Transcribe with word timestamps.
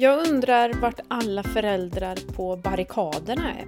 Jag 0.00 0.28
undrar 0.28 0.72
vart 0.72 1.00
alla 1.08 1.42
föräldrar 1.42 2.18
på 2.32 2.56
barrikaderna 2.56 3.54
är. 3.54 3.66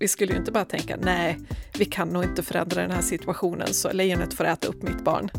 Vi 0.00 0.08
skulle 0.08 0.32
ju 0.32 0.38
inte 0.38 0.52
bara 0.52 0.64
tänka, 0.64 0.96
nej, 0.96 1.38
vi 1.78 1.84
kan 1.84 2.08
nog 2.08 2.24
inte 2.24 2.42
förändra 2.42 2.82
den 2.82 2.90
här 2.90 3.02
situationen 3.02 3.74
så 3.74 3.92
lejonet 3.92 4.34
får 4.34 4.44
äta 4.44 4.68
upp 4.68 4.82
mitt 4.82 5.04
barn. 5.04 5.30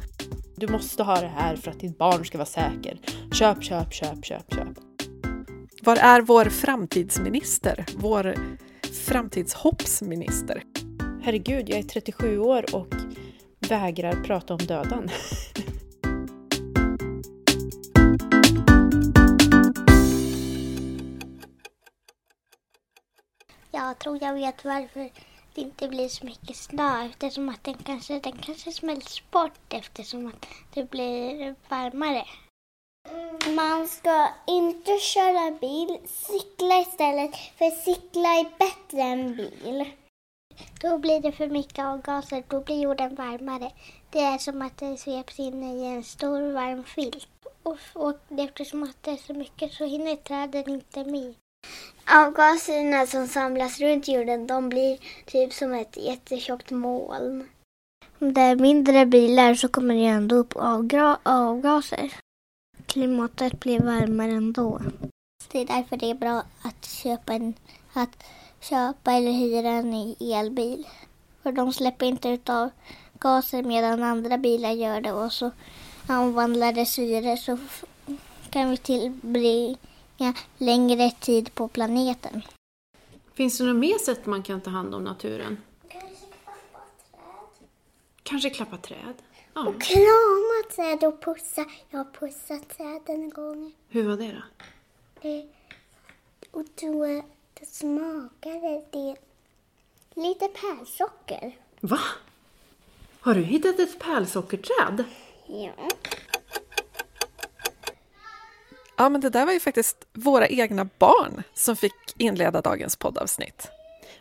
Du 0.56 0.68
måste 0.68 1.04
ha 1.04 1.22
det 1.22 1.28
här 1.28 1.56
för 1.56 1.72
att 1.72 1.80
ditt 1.80 1.98
barn 1.98 2.26
ska 2.26 2.38
vara 2.38 2.46
säker. 2.46 3.00
Köp, 3.32 3.64
köp, 3.64 3.94
köp, 3.94 4.26
köp, 4.26 4.54
köp. 4.54 4.78
Var 5.82 5.96
är 5.96 6.22
vår 6.22 6.46
framtidsminister? 6.46 7.86
Vår 7.96 8.36
framtidshoppsminister? 9.06 10.64
Herregud, 11.22 11.70
jag 11.70 11.80
är 11.80 11.84
37 11.84 12.40
år 12.40 12.76
och 12.76 12.94
vägrar 13.70 14.24
prata 14.24 14.54
om 14.54 14.60
döden. 14.60 15.10
Jag 23.86 24.00
tror 24.00 24.18
jag 24.22 24.34
vet 24.34 24.66
varför 24.66 25.10
det 25.54 25.62
inte 25.62 25.88
blir 25.88 26.10
så 26.10 26.26
mycket 26.26 26.56
snö 26.56 27.06
eftersom 27.06 27.50
att 27.50 27.64
den 27.64 27.74
kanske, 27.74 28.20
den 28.20 28.38
kanske 28.38 28.72
smälts 28.72 29.32
bort 29.32 29.74
eftersom 29.74 30.28
att 30.28 30.46
det 30.74 30.90
blir 30.90 31.56
varmare. 31.70 32.26
Man 33.56 33.88
ska 33.88 34.28
inte 34.48 34.98
köra 34.98 35.52
bil, 35.52 35.98
cykla 36.06 36.80
istället 36.80 37.36
för 37.36 37.70
cykla 37.70 38.30
är 38.30 38.58
bättre 38.60 39.02
än 39.02 39.36
bil. 39.36 39.86
Då 40.82 40.98
blir 40.98 41.20
det 41.20 41.32
för 41.32 41.48
mycket 41.48 41.86
avgaser, 41.86 42.44
då 42.48 42.62
blir 42.62 42.82
jorden 42.82 43.16
varmare. 43.16 43.72
Det 44.10 44.20
är 44.20 44.38
som 44.38 44.62
att 44.62 44.78
den 44.78 44.98
sveps 44.98 45.40
in 45.40 45.64
i 45.64 45.86
en 45.86 46.04
stor 46.04 46.52
varm 46.52 46.84
filt. 46.84 47.28
Och, 47.64 47.78
och 47.94 48.40
eftersom 48.40 48.84
att 48.84 49.04
det 49.04 49.12
är 49.12 49.18
så 49.18 49.34
mycket 49.34 49.74
så 49.74 49.86
hinner 49.86 50.16
träden 50.16 50.70
inte 50.70 51.04
med. 51.04 51.36
Avgaserna 52.08 53.08
som 53.08 53.28
samlas 53.28 53.80
runt 53.80 54.08
jorden 54.08 54.48
de 54.48 54.70
blir 54.70 54.98
typ 55.26 55.54
som 55.54 55.74
ett 55.74 55.98
jättetjockt 55.98 56.72
moln. 56.72 57.50
Om 58.20 58.34
det 58.34 58.42
är 58.42 58.56
mindre 58.56 59.06
bilar 59.06 59.56
så 59.56 59.68
kommer 59.68 59.96
det 59.96 60.06
ändå 60.06 60.36
upp 60.36 60.54
avgaser. 61.24 62.14
Klimatet 62.86 63.60
blir 63.60 63.80
varmare 63.80 64.32
ändå. 64.32 64.82
Det 65.52 65.62
är 65.62 65.66
därför 65.66 65.98
det 65.98 66.10
är 66.10 66.16
bra 66.16 66.44
att 66.62 66.86
köpa, 66.86 67.34
en, 67.34 67.54
att 67.94 68.24
köpa 68.62 69.12
eller 69.12 69.32
hyra 69.32 69.70
en 69.70 70.16
elbil. 70.20 70.88
För 71.44 71.52
de 71.52 71.74
släpper 71.74 72.06
inte 72.06 72.30
ut 72.30 72.50
avgaser 72.50 73.64
medan 73.64 74.04
andra 74.04 74.38
bilar 74.38 74.72
gör 74.72 75.02
det 75.02 75.12
och 75.12 75.32
så 75.32 75.52
omvandlar 76.10 76.74
det 76.74 76.86
syre 76.86 77.38
så 77.38 77.58
kan 78.50 78.70
vi 78.70 78.78
tillbringa 78.78 79.78
längre 80.58 81.12
tid 81.12 81.56
på 81.56 81.68
planeten. 81.68 82.42
Finns 83.34 83.58
det 83.58 83.64
något 83.64 83.76
mer 83.76 83.98
sätt 83.98 84.26
man 84.26 84.44
kan 84.44 84.62
ta 84.62 84.70
hand 84.70 84.96
om 84.96 85.04
naturen? 85.04 85.58
Kanske 88.24 88.50
klappa 88.50 88.78
träd? 88.78 89.14
Ja. 89.54 89.68
Och 89.68 89.82
krama 89.82 90.64
träd 90.76 91.08
och 91.08 91.22
pussa. 91.22 91.66
Jag 91.90 92.00
har 92.00 92.12
pussat 92.12 92.70
träden 92.78 93.24
en 93.24 93.30
gång. 93.30 93.74
Hur 93.90 94.04
var 94.04 94.18
det 94.18 94.32
då? 94.32 94.42
Det, 95.22 95.48
och 96.52 96.66
då 96.76 97.22
smakade 97.66 98.86
det 98.92 99.16
lite 100.16 100.48
pärlsocker. 100.48 101.58
Va? 101.82 102.00
Har 103.20 103.34
du 103.34 103.42
hittat 103.42 103.80
ett 103.80 104.00
pärlsockerträd? 104.00 105.04
Ja. 105.48 105.72
Ja, 108.98 109.10
men 109.10 109.22
det 109.22 109.30
där 109.30 109.46
var 109.46 109.54
ju 109.54 109.60
faktiskt 109.60 110.08
våra 110.14 110.48
egna 110.48 110.90
barn 111.00 111.44
som 111.54 111.76
fick 111.76 111.94
inleda 112.18 112.62
dagens 112.62 112.96
poddavsnitt. 112.96 113.72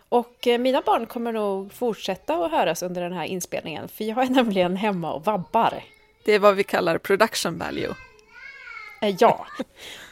Och 0.08 0.46
eh, 0.46 0.58
mina 0.58 0.80
barn 0.80 1.06
kommer 1.06 1.32
nog 1.32 1.72
fortsätta 1.72 2.34
att 2.34 2.50
höras 2.50 2.82
under 2.82 3.02
den 3.02 3.12
här 3.12 3.24
inspelningen, 3.24 3.88
för 3.88 4.04
jag 4.04 4.18
är 4.24 4.30
nämligen 4.30 4.76
hemma 4.76 5.12
och 5.12 5.24
vabbar. 5.24 5.82
Det 6.24 6.32
är 6.32 6.38
vad 6.38 6.54
vi 6.54 6.64
kallar 6.64 6.98
production 6.98 7.58
value. 7.58 7.94
Eh, 9.00 9.14
Ja, 9.18 9.46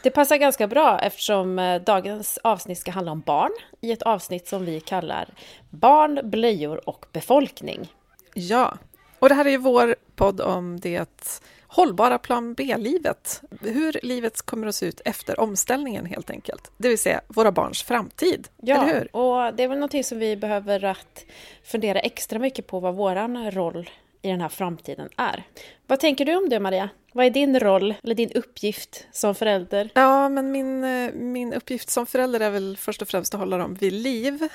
det 0.03 0.10
passar 0.10 0.36
ganska 0.36 0.66
bra 0.66 0.98
eftersom 1.00 1.59
eh, 1.59 1.82
dagens 1.82 2.38
avsnitt 2.44 2.78
ska 2.78 2.91
handla 2.91 3.12
om 3.12 3.20
barn 3.20 3.50
i 3.81 3.92
ett 3.92 4.03
avsnitt 4.03 4.48
som 4.48 4.65
vi 4.65 4.81
kallar 4.81 5.28
Barn, 5.70 6.20
blöjor 6.25 6.88
och 6.88 7.06
befolkning. 7.12 7.92
Ja, 8.34 8.78
och 9.19 9.28
det 9.28 9.34
här 9.34 9.44
är 9.44 9.50
ju 9.50 9.56
vår 9.56 9.97
podd 10.16 10.41
om 10.41 10.81
det 10.81 11.31
hållbara 11.75 12.19
plan 12.19 12.55
B-livet. 12.55 13.43
Hur 13.60 14.00
livet 14.03 14.43
kommer 14.43 14.66
att 14.66 14.75
se 14.75 14.87
ut 14.87 15.00
efter 15.05 15.41
omställningen 15.41 16.06
helt 16.06 16.31
enkelt. 16.31 16.71
Det 16.77 16.88
vill 16.88 16.99
säga 16.99 17.21
våra 17.28 17.53
barns 17.53 17.83
framtid, 17.83 18.49
Ja, 18.62 18.83
eller 18.83 18.94
hur? 18.94 19.16
och 19.16 19.55
det 19.55 19.62
är 19.62 19.69
väl 19.69 19.78
någonting 19.78 20.05
som 20.05 20.19
vi 20.19 20.37
behöver 20.37 20.84
att 20.84 21.25
fundera 21.65 22.00
extra 22.00 22.38
mycket 22.38 22.66
på 22.66 22.81
vad 22.81 22.94
våran 22.94 23.50
roll 23.50 23.91
i 24.22 24.28
den 24.28 24.41
här 24.41 24.49
framtiden 24.49 25.09
är. 25.16 25.43
Vad 25.87 26.00
tänker 26.00 26.25
du 26.25 26.37
om 26.37 26.49
det 26.49 26.60
Maria? 26.60 26.88
Vad 27.12 27.27
är 27.27 27.31
din 27.31 27.60
roll 27.60 27.94
eller 28.03 28.15
din 28.15 28.33
uppgift 28.33 29.06
som 29.12 29.34
förälder? 29.34 29.91
Ja, 29.94 30.28
men 30.28 30.53
min, 30.53 30.84
eh, 30.84 31.12
min 31.15 31.53
uppgift 31.53 31.91
som 31.91 32.06
förälder 32.06 32.41
är 32.41 32.50
väl 32.50 32.77
först 32.77 33.03
och 33.03 33.09
främst 33.09 33.34
att 33.34 33.41
hålla 33.41 33.59
dem 33.59 33.75
vid 33.75 33.93
liv. 33.93 34.49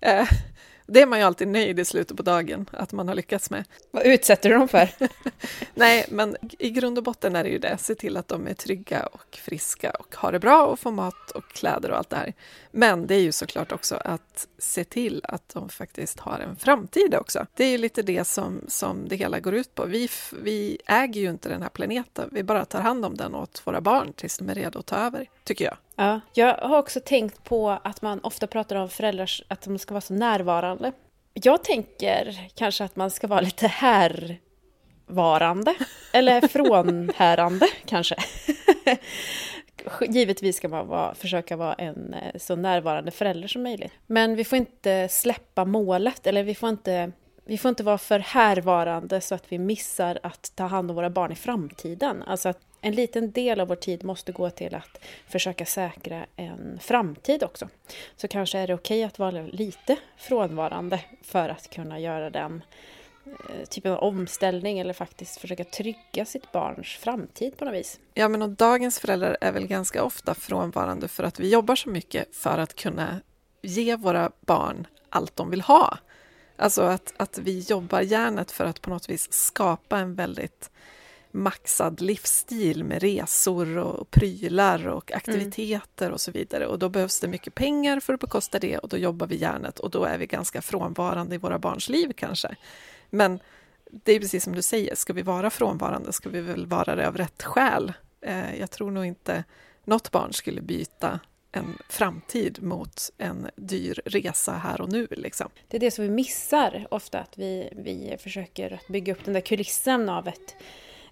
Det 0.86 1.02
är 1.02 1.06
man 1.06 1.18
ju 1.18 1.24
alltid 1.24 1.48
nöjd 1.48 1.78
i 1.78 1.84
slutet 1.84 2.16
på 2.16 2.22
dagen 2.22 2.66
att 2.72 2.92
man 2.92 3.08
har 3.08 3.14
lyckats 3.14 3.50
med. 3.50 3.64
Vad 3.90 4.06
utsätter 4.06 4.48
du 4.48 4.58
dem 4.58 4.68
för? 4.68 4.88
Nej, 5.74 6.06
men 6.10 6.36
i 6.58 6.70
grund 6.70 6.98
och 6.98 7.04
botten 7.04 7.36
är 7.36 7.44
det 7.44 7.50
ju 7.50 7.58
det. 7.58 7.78
Se 7.78 7.94
till 7.94 8.16
att 8.16 8.28
de 8.28 8.46
är 8.46 8.54
trygga 8.54 9.06
och 9.06 9.36
friska 9.36 9.90
och 9.90 10.16
har 10.16 10.32
det 10.32 10.38
bra 10.38 10.66
och 10.66 10.78
får 10.78 10.90
mat 10.90 11.30
och 11.30 11.48
kläder 11.48 11.90
och 11.90 11.96
allt 11.96 12.10
det 12.10 12.16
här. 12.16 12.34
Men 12.70 13.06
det 13.06 13.14
är 13.14 13.20
ju 13.20 13.32
såklart 13.32 13.72
också 13.72 13.94
att 14.04 14.46
se 14.58 14.84
till 14.84 15.20
att 15.24 15.48
de 15.48 15.68
faktiskt 15.68 16.20
har 16.20 16.38
en 16.38 16.56
framtid 16.56 17.14
också. 17.14 17.46
Det 17.54 17.64
är 17.64 17.70
ju 17.70 17.78
lite 17.78 18.02
det 18.02 18.24
som, 18.24 18.60
som 18.68 19.08
det 19.08 19.16
hela 19.16 19.40
går 19.40 19.54
ut 19.54 19.74
på. 19.74 19.84
Vi, 19.84 20.08
vi 20.42 20.78
äger 20.86 21.20
ju 21.20 21.30
inte 21.30 21.48
den 21.48 21.62
här 21.62 21.68
planeten. 21.68 22.28
Vi 22.32 22.42
bara 22.42 22.64
tar 22.64 22.80
hand 22.80 23.04
om 23.04 23.16
den 23.16 23.34
åt 23.34 23.62
våra 23.64 23.80
barn 23.80 24.12
tills 24.12 24.38
de 24.38 24.48
är 24.48 24.54
redo 24.54 24.78
att 24.78 24.86
ta 24.86 24.96
över, 24.96 25.26
tycker 25.44 25.64
jag. 25.64 25.76
Ja, 25.96 26.20
jag 26.34 26.56
har 26.56 26.78
också 26.78 27.00
tänkt 27.00 27.44
på 27.44 27.70
att 27.70 28.02
man 28.02 28.20
ofta 28.22 28.46
pratar 28.46 28.76
om 28.76 28.88
föräldrar 28.88 29.30
att 29.48 29.62
de 29.62 29.78
ska 29.78 29.94
vara 29.94 30.00
så 30.00 30.14
närvarande. 30.14 30.92
Jag 31.32 31.64
tänker 31.64 32.50
kanske 32.54 32.84
att 32.84 32.96
man 32.96 33.10
ska 33.10 33.26
vara 33.26 33.40
lite 33.40 33.66
härvarande, 33.66 35.74
eller 36.12 36.40
frånhärande 36.48 37.66
kanske. 37.84 38.16
Givetvis 40.08 40.56
ska 40.56 40.68
man 40.68 40.86
vara, 40.86 41.14
försöka 41.14 41.56
vara 41.56 41.74
en 41.74 42.14
eh, 42.14 42.38
så 42.38 42.56
närvarande 42.56 43.10
förälder 43.10 43.48
som 43.48 43.62
möjligt. 43.62 43.92
Men 44.06 44.36
vi 44.36 44.44
får 44.44 44.58
inte 44.58 45.08
släppa 45.08 45.64
målet, 45.64 46.26
eller 46.26 46.42
vi 46.42 46.54
får 46.54 46.68
inte, 46.68 47.12
vi 47.48 47.58
får 47.58 47.68
inte 47.68 47.82
vara 47.82 47.98
för 47.98 48.18
härvarande 48.18 49.20
så 49.20 49.34
att 49.34 49.52
vi 49.52 49.58
missar 49.58 50.18
att 50.22 50.52
ta 50.54 50.64
hand 50.64 50.90
om 50.90 50.96
våra 50.96 51.10
barn 51.10 51.32
i 51.32 51.34
framtiden. 51.34 52.22
Alltså 52.22 52.48
att 52.48 52.58
en 52.80 52.94
liten 52.94 53.30
del 53.30 53.60
av 53.60 53.68
vår 53.68 53.76
tid 53.76 54.04
måste 54.04 54.32
gå 54.32 54.50
till 54.50 54.74
att 54.74 55.00
försöka 55.28 55.66
säkra 55.66 56.26
en 56.36 56.78
framtid 56.82 57.42
också. 57.42 57.68
Så 58.16 58.28
kanske 58.28 58.58
är 58.58 58.66
det 58.66 58.74
okej 58.74 59.04
att 59.04 59.18
vara 59.18 59.42
lite 59.42 59.96
frånvarande 60.16 61.00
för 61.22 61.48
att 61.48 61.70
kunna 61.70 61.98
göra 62.00 62.30
den 62.30 62.62
eh, 63.26 63.66
typen 63.68 63.92
av 63.92 63.98
omställning 63.98 64.78
eller 64.78 64.92
faktiskt 64.92 65.40
försöka 65.40 65.64
trygga 65.64 66.24
sitt 66.24 66.52
barns 66.52 66.88
framtid 66.88 67.56
på 67.56 67.64
något 67.64 67.74
vis. 67.74 68.00
Ja, 68.14 68.28
men 68.28 68.42
och 68.42 68.50
dagens 68.50 69.00
föräldrar 69.00 69.36
är 69.40 69.52
väl 69.52 69.66
ganska 69.66 70.04
ofta 70.04 70.34
frånvarande 70.34 71.08
för 71.08 71.24
att 71.24 71.40
vi 71.40 71.50
jobbar 71.50 71.76
så 71.76 71.88
mycket 71.88 72.36
för 72.36 72.58
att 72.58 72.74
kunna 72.74 73.20
ge 73.62 73.96
våra 73.96 74.30
barn 74.40 74.86
allt 75.10 75.36
de 75.36 75.50
vill 75.50 75.60
ha. 75.60 75.98
Alltså 76.56 76.82
att, 76.82 77.14
att 77.16 77.38
vi 77.38 77.60
jobbar 77.60 78.00
hjärnet 78.00 78.50
för 78.50 78.64
att 78.64 78.80
på 78.80 78.90
något 78.90 79.10
vis 79.10 79.32
skapa 79.32 79.98
en 79.98 80.14
väldigt 80.14 80.70
maxad 81.30 82.00
livsstil 82.00 82.84
med 82.84 83.02
resor 83.02 83.78
och 83.78 84.10
prylar 84.10 84.88
och 84.88 85.12
aktiviteter 85.12 86.10
och 86.10 86.20
så 86.20 86.30
vidare. 86.30 86.66
Och 86.66 86.78
då 86.78 86.88
behövs 86.88 87.20
det 87.20 87.28
mycket 87.28 87.54
pengar 87.54 88.00
för 88.00 88.14
att 88.14 88.20
bekosta 88.20 88.58
det 88.58 88.78
och 88.78 88.88
då 88.88 88.96
jobbar 88.96 89.26
vi 89.26 89.36
hjärnet 89.36 89.78
och 89.78 89.90
då 89.90 90.04
är 90.04 90.18
vi 90.18 90.26
ganska 90.26 90.62
frånvarande 90.62 91.34
i 91.34 91.38
våra 91.38 91.58
barns 91.58 91.88
liv 91.88 92.12
kanske. 92.16 92.56
Men 93.10 93.40
det 93.90 94.12
är 94.12 94.20
precis 94.20 94.44
som 94.44 94.54
du 94.54 94.62
säger, 94.62 94.94
ska 94.94 95.12
vi 95.12 95.22
vara 95.22 95.50
frånvarande 95.50 96.12
ska 96.12 96.28
vi 96.28 96.40
väl 96.40 96.66
vara 96.66 96.96
det 96.96 97.08
av 97.08 97.16
rätt 97.16 97.42
skäl. 97.42 97.92
Eh, 98.20 98.60
Jag 98.60 98.70
tror 98.70 98.90
nog 98.90 99.04
inte 99.04 99.44
något 99.84 100.10
barn 100.10 100.32
skulle 100.32 100.60
byta 100.60 101.20
en 101.56 101.78
framtid 101.88 102.62
mot 102.62 103.10
en 103.18 103.50
dyr 103.56 104.00
resa 104.04 104.52
här 104.52 104.80
och 104.80 104.92
nu. 104.92 105.06
Liksom. 105.10 105.50
Det 105.68 105.76
är 105.76 105.80
det 105.80 105.90
som 105.90 106.04
vi 106.04 106.10
missar 106.10 106.86
ofta, 106.90 107.18
att 107.18 107.38
vi, 107.38 107.68
vi 107.72 108.16
försöker 108.20 108.72
att 108.72 108.88
bygga 108.88 109.12
upp 109.12 109.24
den 109.24 109.34
där 109.34 109.40
kulissen 109.40 110.08
av 110.08 110.28
ett, 110.28 110.56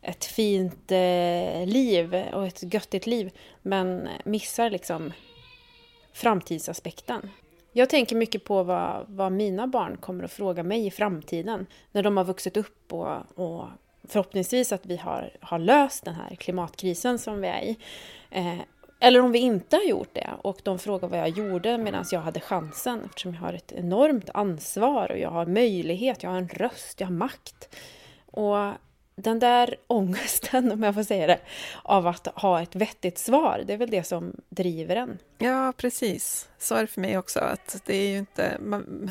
ett 0.02 0.24
fint 0.24 0.92
eh, 0.92 1.66
liv 1.66 2.14
och 2.32 2.46
ett 2.46 2.74
göttigt 2.74 3.06
liv, 3.06 3.30
men 3.62 4.08
missar 4.24 4.70
liksom 4.70 5.12
framtidsaspekten. 6.12 7.30
Jag 7.72 7.90
tänker 7.90 8.16
mycket 8.16 8.44
på 8.44 8.62
vad, 8.62 9.06
vad 9.08 9.32
mina 9.32 9.66
barn 9.66 9.96
kommer 9.96 10.24
att 10.24 10.32
fråga 10.32 10.62
mig 10.62 10.86
i 10.86 10.90
framtiden 10.90 11.66
när 11.92 12.02
de 12.02 12.16
har 12.16 12.24
vuxit 12.24 12.56
upp 12.56 12.92
och, 12.92 13.38
och 13.38 13.68
förhoppningsvis 14.08 14.72
att 14.72 14.86
vi 14.86 14.96
har, 14.96 15.30
har 15.40 15.58
löst 15.58 16.04
den 16.04 16.14
här 16.14 16.34
klimatkrisen 16.34 17.18
som 17.18 17.40
vi 17.40 17.48
är 17.48 17.62
i. 17.62 17.76
Eh, 18.30 18.58
eller 19.00 19.20
om 19.20 19.32
vi 19.32 19.38
inte 19.38 19.76
har 19.76 19.84
gjort 19.84 20.14
det 20.14 20.30
och 20.42 20.60
de 20.62 20.78
frågar 20.78 21.08
vad 21.08 21.18
jag 21.18 21.28
gjorde 21.28 21.78
medan 21.78 22.04
jag 22.10 22.20
hade 22.20 22.40
chansen 22.40 23.04
eftersom 23.04 23.34
jag 23.34 23.40
har 23.40 23.52
ett 23.52 23.72
enormt 23.72 24.30
ansvar 24.34 25.10
och 25.10 25.18
jag 25.18 25.30
har 25.30 25.46
möjlighet, 25.46 26.22
jag 26.22 26.30
har 26.30 26.38
en 26.38 26.48
röst, 26.48 27.00
jag 27.00 27.06
har 27.06 27.14
makt. 27.14 27.76
Och 28.26 28.72
den 29.16 29.38
där 29.38 29.76
ångesten, 29.86 30.72
om 30.72 30.82
jag 30.82 30.94
får 30.94 31.02
säga 31.02 31.26
det, 31.26 31.40
av 31.82 32.06
att 32.06 32.26
ha 32.26 32.62
ett 32.62 32.74
vettigt 32.74 33.18
svar, 33.18 33.62
det 33.66 33.72
är 33.72 33.76
väl 33.76 33.90
det 33.90 34.04
som 34.04 34.32
driver 34.48 34.96
en. 34.96 35.18
Ja, 35.38 35.72
precis. 35.76 36.48
Så 36.58 36.74
är 36.74 36.80
det 36.80 36.86
för 36.86 37.00
mig 37.00 37.18
också. 37.18 37.40
Att 37.40 37.82
det 37.86 37.96
är 37.96 38.08
ju 38.08 38.18
inte... 38.18 38.56
Man, 38.60 39.10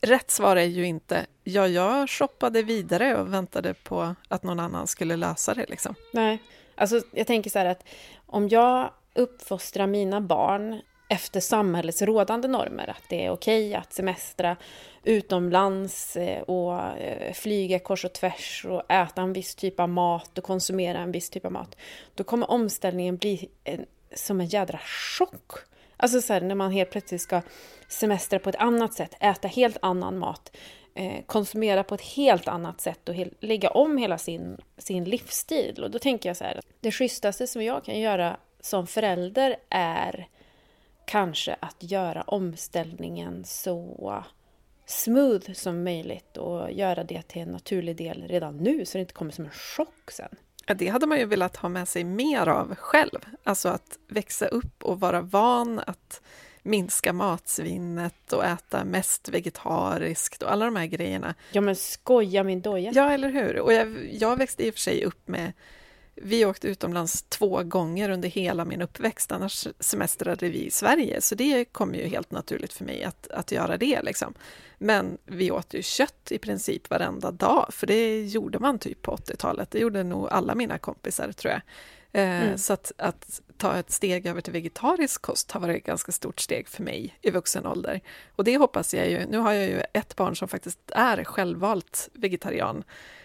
rätt 0.00 0.30
svar 0.30 0.56
är 0.56 0.64
ju 0.64 0.86
inte 0.86 1.26
ja, 1.44 1.68
jag 1.68 2.10
shoppade 2.10 2.62
vidare 2.62 3.16
och 3.16 3.32
väntade 3.32 3.74
på 3.74 4.14
att 4.28 4.42
någon 4.42 4.60
annan 4.60 4.86
skulle 4.86 5.16
lösa 5.16 5.54
det. 5.54 5.66
Liksom. 5.68 5.94
Nej, 6.12 6.42
alltså 6.78 7.00
jag 7.12 7.26
tänker 7.26 7.50
så 7.50 7.58
här 7.58 7.66
att 7.66 7.84
om 8.26 8.48
jag 8.48 8.90
uppfostrar 9.14 9.86
mina 9.86 10.20
barn 10.20 10.80
efter 11.08 11.40
samhällets 11.40 12.02
rådande 12.02 12.48
normer, 12.48 12.90
att 12.90 13.02
det 13.08 13.24
är 13.24 13.30
okej 13.30 13.74
att 13.74 13.92
semestra 13.92 14.56
utomlands 15.04 16.16
eh, 16.16 16.42
och 16.42 16.80
eh, 16.98 17.32
flyga 17.32 17.78
kors 17.78 18.04
och 18.04 18.12
tvärs 18.12 18.66
och 18.68 18.90
äta 18.90 19.22
en 19.22 19.32
viss 19.32 19.54
typ 19.54 19.80
av 19.80 19.88
mat 19.88 20.38
och 20.38 20.44
konsumera 20.44 20.98
en 20.98 21.12
viss 21.12 21.30
typ 21.30 21.44
av 21.44 21.52
mat, 21.52 21.76
då 22.14 22.24
kommer 22.24 22.50
omställningen 22.50 23.16
bli 23.16 23.48
en, 23.64 23.86
som 24.14 24.40
en 24.40 24.46
jädra 24.46 24.78
chock. 25.18 25.52
Alltså 25.96 26.20
så 26.20 26.32
här, 26.32 26.40
när 26.40 26.54
man 26.54 26.72
helt 26.72 26.90
plötsligt 26.90 27.20
ska 27.20 27.42
semestra 27.88 28.38
på 28.38 28.48
ett 28.48 28.56
annat 28.56 28.94
sätt, 28.94 29.14
äta 29.20 29.48
helt 29.48 29.76
annan 29.82 30.18
mat, 30.18 30.56
Eh, 30.94 31.22
konsumera 31.26 31.84
på 31.84 31.94
ett 31.94 32.00
helt 32.00 32.48
annat 32.48 32.80
sätt 32.80 33.08
och 33.08 33.14
lägga 33.40 33.70
om 33.70 33.98
hela 33.98 34.18
sin, 34.18 34.56
sin 34.78 35.04
livsstil. 35.04 35.84
Och 35.84 35.90
då 35.90 35.98
tänker 35.98 36.28
jag 36.28 36.36
så 36.36 36.44
här, 36.44 36.60
det 36.80 36.92
schysstaste 36.92 37.46
som 37.46 37.62
jag 37.62 37.84
kan 37.84 38.00
göra 38.00 38.36
som 38.60 38.86
förälder 38.86 39.56
är 39.68 40.28
kanske 41.06 41.56
att 41.60 41.76
göra 41.78 42.22
omställningen 42.22 43.44
så 43.44 44.24
smooth 44.86 45.52
som 45.52 45.84
möjligt 45.84 46.36
och 46.36 46.72
göra 46.72 47.04
det 47.04 47.22
till 47.22 47.42
en 47.42 47.48
naturlig 47.48 47.96
del 47.96 48.24
redan 48.28 48.56
nu 48.56 48.84
så 48.84 48.98
det 48.98 49.00
inte 49.00 49.14
kommer 49.14 49.32
som 49.32 49.44
en 49.44 49.50
chock 49.50 50.10
sen. 50.10 50.36
Ja, 50.66 50.74
det 50.74 50.88
hade 50.88 51.06
man 51.06 51.18
ju 51.18 51.24
velat 51.24 51.56
ha 51.56 51.68
med 51.68 51.88
sig 51.88 52.04
mer 52.04 52.46
av 52.46 52.74
själv. 52.74 53.18
Alltså 53.44 53.68
att 53.68 53.98
växa 54.08 54.46
upp 54.46 54.84
och 54.84 55.00
vara 55.00 55.20
van 55.20 55.78
att 55.78 56.22
minska 56.62 57.12
matsvinnet 57.12 58.32
och 58.32 58.44
äta 58.44 58.84
mest 58.84 59.28
vegetariskt 59.28 60.42
och 60.42 60.52
alla 60.52 60.64
de 60.64 60.76
här 60.76 60.86
grejerna. 60.86 61.34
Ja 61.52 61.60
men 61.60 61.76
skoja 61.76 62.44
min 62.44 62.60
doja! 62.60 62.92
Ja, 62.94 63.10
eller 63.10 63.28
hur? 63.30 63.58
Och 63.60 63.72
jag, 63.72 64.08
jag 64.12 64.36
växte 64.36 64.66
i 64.66 64.70
och 64.70 64.74
för 64.74 64.80
sig 64.80 65.04
upp 65.04 65.28
med 65.28 65.52
vi 66.22 66.44
åkte 66.44 66.68
utomlands 66.68 67.22
två 67.22 67.62
gånger 67.62 68.10
under 68.10 68.28
hela 68.28 68.64
min 68.64 68.82
uppväxt, 68.82 69.32
annars 69.32 69.68
semestrade 69.80 70.48
vi 70.48 70.66
i 70.66 70.70
Sverige, 70.70 71.20
så 71.20 71.34
det 71.34 71.64
kom 71.64 71.94
ju 71.94 72.06
helt 72.06 72.30
naturligt 72.30 72.72
för 72.72 72.84
mig 72.84 73.04
att, 73.04 73.28
att 73.30 73.52
göra 73.52 73.76
det. 73.76 74.02
Liksom. 74.02 74.34
Men 74.78 75.18
vi 75.24 75.50
åt 75.50 75.74
ju 75.74 75.82
kött 75.82 76.32
i 76.32 76.38
princip 76.38 76.90
varenda 76.90 77.30
dag, 77.30 77.66
för 77.70 77.86
det 77.86 78.24
gjorde 78.24 78.58
man 78.58 78.78
typ 78.78 79.02
på 79.02 79.16
80-talet. 79.16 79.70
Det 79.70 79.78
gjorde 79.78 80.02
nog 80.02 80.28
alla 80.30 80.54
mina 80.54 80.78
kompisar, 80.78 81.32
tror 81.32 81.52
jag. 81.52 81.60
Eh, 82.18 82.42
mm. 82.42 82.58
Så 82.58 82.72
att, 82.72 82.92
att, 82.98 83.40
ta 83.56 83.76
ett 83.76 83.90
steg 83.90 84.26
över 84.26 84.40
till 84.40 84.52
vegetarisk 84.52 85.22
kost 85.22 85.52
har 85.52 85.60
varit 85.60 85.76
ett 85.76 85.84
ganska 85.84 86.12
stort 86.12 86.40
steg 86.40 86.68
för 86.68 86.82
mig 86.82 87.18
i 87.22 87.30
vuxen 87.30 87.66
ålder. 87.66 88.00
Och 88.36 88.44
det 88.44 88.56
hoppas 88.56 88.94
jag 88.94 89.10
ju, 89.10 89.26
nu 89.26 89.38
har 89.38 89.52
jag 89.52 89.68
ju 89.68 89.82
ett 89.92 90.16
barn 90.16 90.36
som 90.36 90.48
faktiskt 90.48 90.78
är 90.94 91.24
självvalt 91.24 92.08
vegetarian, 92.12 92.84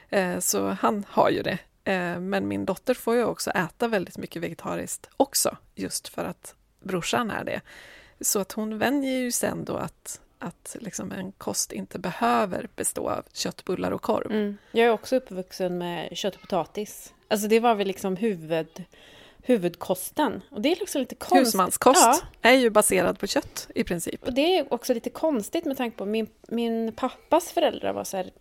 eh, 0.10 0.40
så 0.40 0.70
han 0.70 1.06
har 1.10 1.30
ju 1.30 1.42
det 1.42 1.58
Eh, 1.84 2.20
men 2.20 2.48
min 2.48 2.66
dotter 2.66 2.94
får 2.94 3.16
ju 3.16 3.24
också 3.24 3.52
äta 3.52 3.88
väldigt 3.88 4.18
mycket 4.18 4.42
vegetariskt 4.42 5.10
också, 5.18 5.58
just 5.76 6.08
för 6.08 6.26
att 6.26 6.56
brorsan 6.80 7.32
är 7.32 7.44
det. 7.44 7.62
Så 8.22 8.40
att 8.40 8.52
hon 8.52 8.78
vänjer 8.78 9.20
ju 9.20 9.32
sen 9.32 9.66
då 9.66 9.76
att, 9.76 10.22
att 10.40 10.76
liksom 10.80 11.12
en 11.12 11.32
kost 11.32 11.72
inte 11.72 12.00
behöver 12.00 12.68
bestå 12.76 13.10
av 13.10 13.26
köttbullar 13.34 13.92
och 13.92 14.02
korv. 14.02 14.32
Mm. 14.32 14.58
Jag 14.72 14.88
är 14.88 14.92
också 14.92 15.16
uppvuxen 15.16 15.78
med 15.78 16.18
kött 16.18 16.36
och 16.36 16.42
potatis. 16.42 17.14
Alltså 17.34 17.48
det 17.48 17.60
var 17.60 17.76
väl 17.76 17.88
liksom 17.88 18.16
huvud, 18.16 18.84
huvudkosten. 19.42 20.42
Och 20.50 20.62
det 20.62 20.72
är 20.72 20.76
liksom 20.76 21.02
lite 21.02 21.16
konstigt. 21.16 21.48
Husmanskost 21.48 22.02
ja. 22.02 22.50
är 22.50 22.54
ju 22.54 22.70
baserad 22.70 23.20
på 23.20 23.28
kött 23.28 23.68
i 23.76 23.84
princip. 23.84 24.24
Och 24.24 24.34
det 24.34 24.58
är 24.58 24.74
också 24.74 24.94
lite 24.94 25.10
konstigt 25.10 25.66
med 25.66 25.78
tanke 25.78 25.98
på 25.98 26.06
min, 26.06 26.28
min 26.48 26.92
pappas 26.96 27.52
föräldrar 27.52 27.94
var 27.94 28.04
så 28.04 28.18
här, 28.18 28.32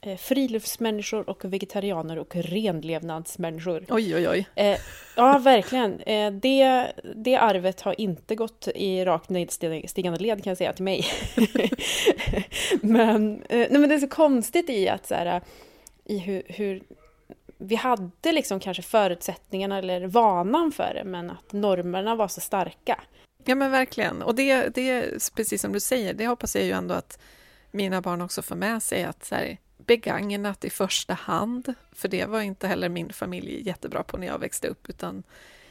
eh, 0.00 0.16
friluftsmänniskor 0.16 1.30
och 1.30 1.44
vegetarianer 1.44 2.18
och 2.18 2.36
renlevnadsmänniskor. 2.36 3.84
Oj, 3.88 4.14
oj, 4.16 4.28
oj. 4.28 4.46
Eh, 4.54 4.78
ja, 5.16 5.38
verkligen. 5.38 6.00
Eh, 6.00 6.32
det, 6.32 6.92
det 7.16 7.36
arvet 7.36 7.80
har 7.80 8.00
inte 8.00 8.34
gått 8.34 8.68
i 8.74 9.04
rakt 9.04 9.30
nedstigande 9.30 10.18
led 10.18 10.44
kan 10.44 10.50
jag 10.50 10.58
säga 10.58 10.72
till 10.72 10.84
mig. 10.84 11.04
men, 12.80 13.42
eh, 13.42 13.58
nej, 13.70 13.78
men 13.78 13.88
det 13.88 13.94
är 13.94 13.98
så 13.98 14.08
konstigt 14.08 14.70
i 14.70 14.88
att 14.88 15.06
så 15.06 15.14
här, 15.14 15.40
i 16.04 16.18
hur, 16.18 16.42
hur 16.46 16.82
vi 17.62 17.74
hade 17.74 18.32
liksom 18.32 18.60
kanske 18.60 18.82
förutsättningarna 18.82 19.78
eller 19.78 20.06
vanan 20.06 20.72
för 20.72 20.94
det, 20.94 21.04
men 21.04 21.30
att 21.30 21.52
normerna 21.52 22.14
var 22.14 22.28
så 22.28 22.40
starka. 22.40 23.00
Ja 23.44 23.54
men 23.54 23.70
verkligen, 23.70 24.22
och 24.22 24.34
det, 24.34 24.68
det 24.74 25.32
precis 25.34 25.62
som 25.62 25.72
du 25.72 25.80
säger, 25.80 26.14
det 26.14 26.26
hoppas 26.26 26.56
jag 26.56 26.64
ju 26.64 26.70
ändå 26.70 26.94
att 26.94 27.18
mina 27.70 28.00
barn 28.00 28.22
också 28.22 28.42
får 28.42 28.56
med 28.56 28.82
sig 28.82 29.04
att 29.04 29.24
så 29.24 29.34
här, 29.34 29.58
begagnat 29.86 30.64
i 30.64 30.70
första 30.70 31.14
hand, 31.14 31.74
för 31.92 32.08
det 32.08 32.26
var 32.26 32.40
inte 32.40 32.66
heller 32.66 32.88
min 32.88 33.12
familj 33.12 33.66
jättebra 33.66 34.02
på 34.02 34.16
när 34.16 34.26
jag 34.26 34.38
växte 34.38 34.68
upp, 34.68 34.88
utan 34.88 35.22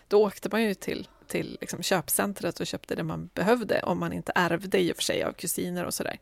då 0.08 0.26
åkte 0.26 0.50
man 0.52 0.64
ju 0.64 0.74
till, 0.74 1.08
till 1.28 1.58
liksom 1.62 1.84
köpcentret 1.84 2.60
och 2.60 2.68
köpte 2.68 2.96
det 2.96 3.04
man 3.04 3.30
behövde, 3.34 3.82
om 3.84 4.00
man 4.00 4.14
inte 4.14 4.32
ärvde 4.36 4.80
i 4.80 4.92
och 4.92 4.96
för 4.96 5.04
sig 5.04 5.24
av 5.24 5.32
kusiner 5.32 5.86
och 5.86 5.94
sådär. 5.94 6.20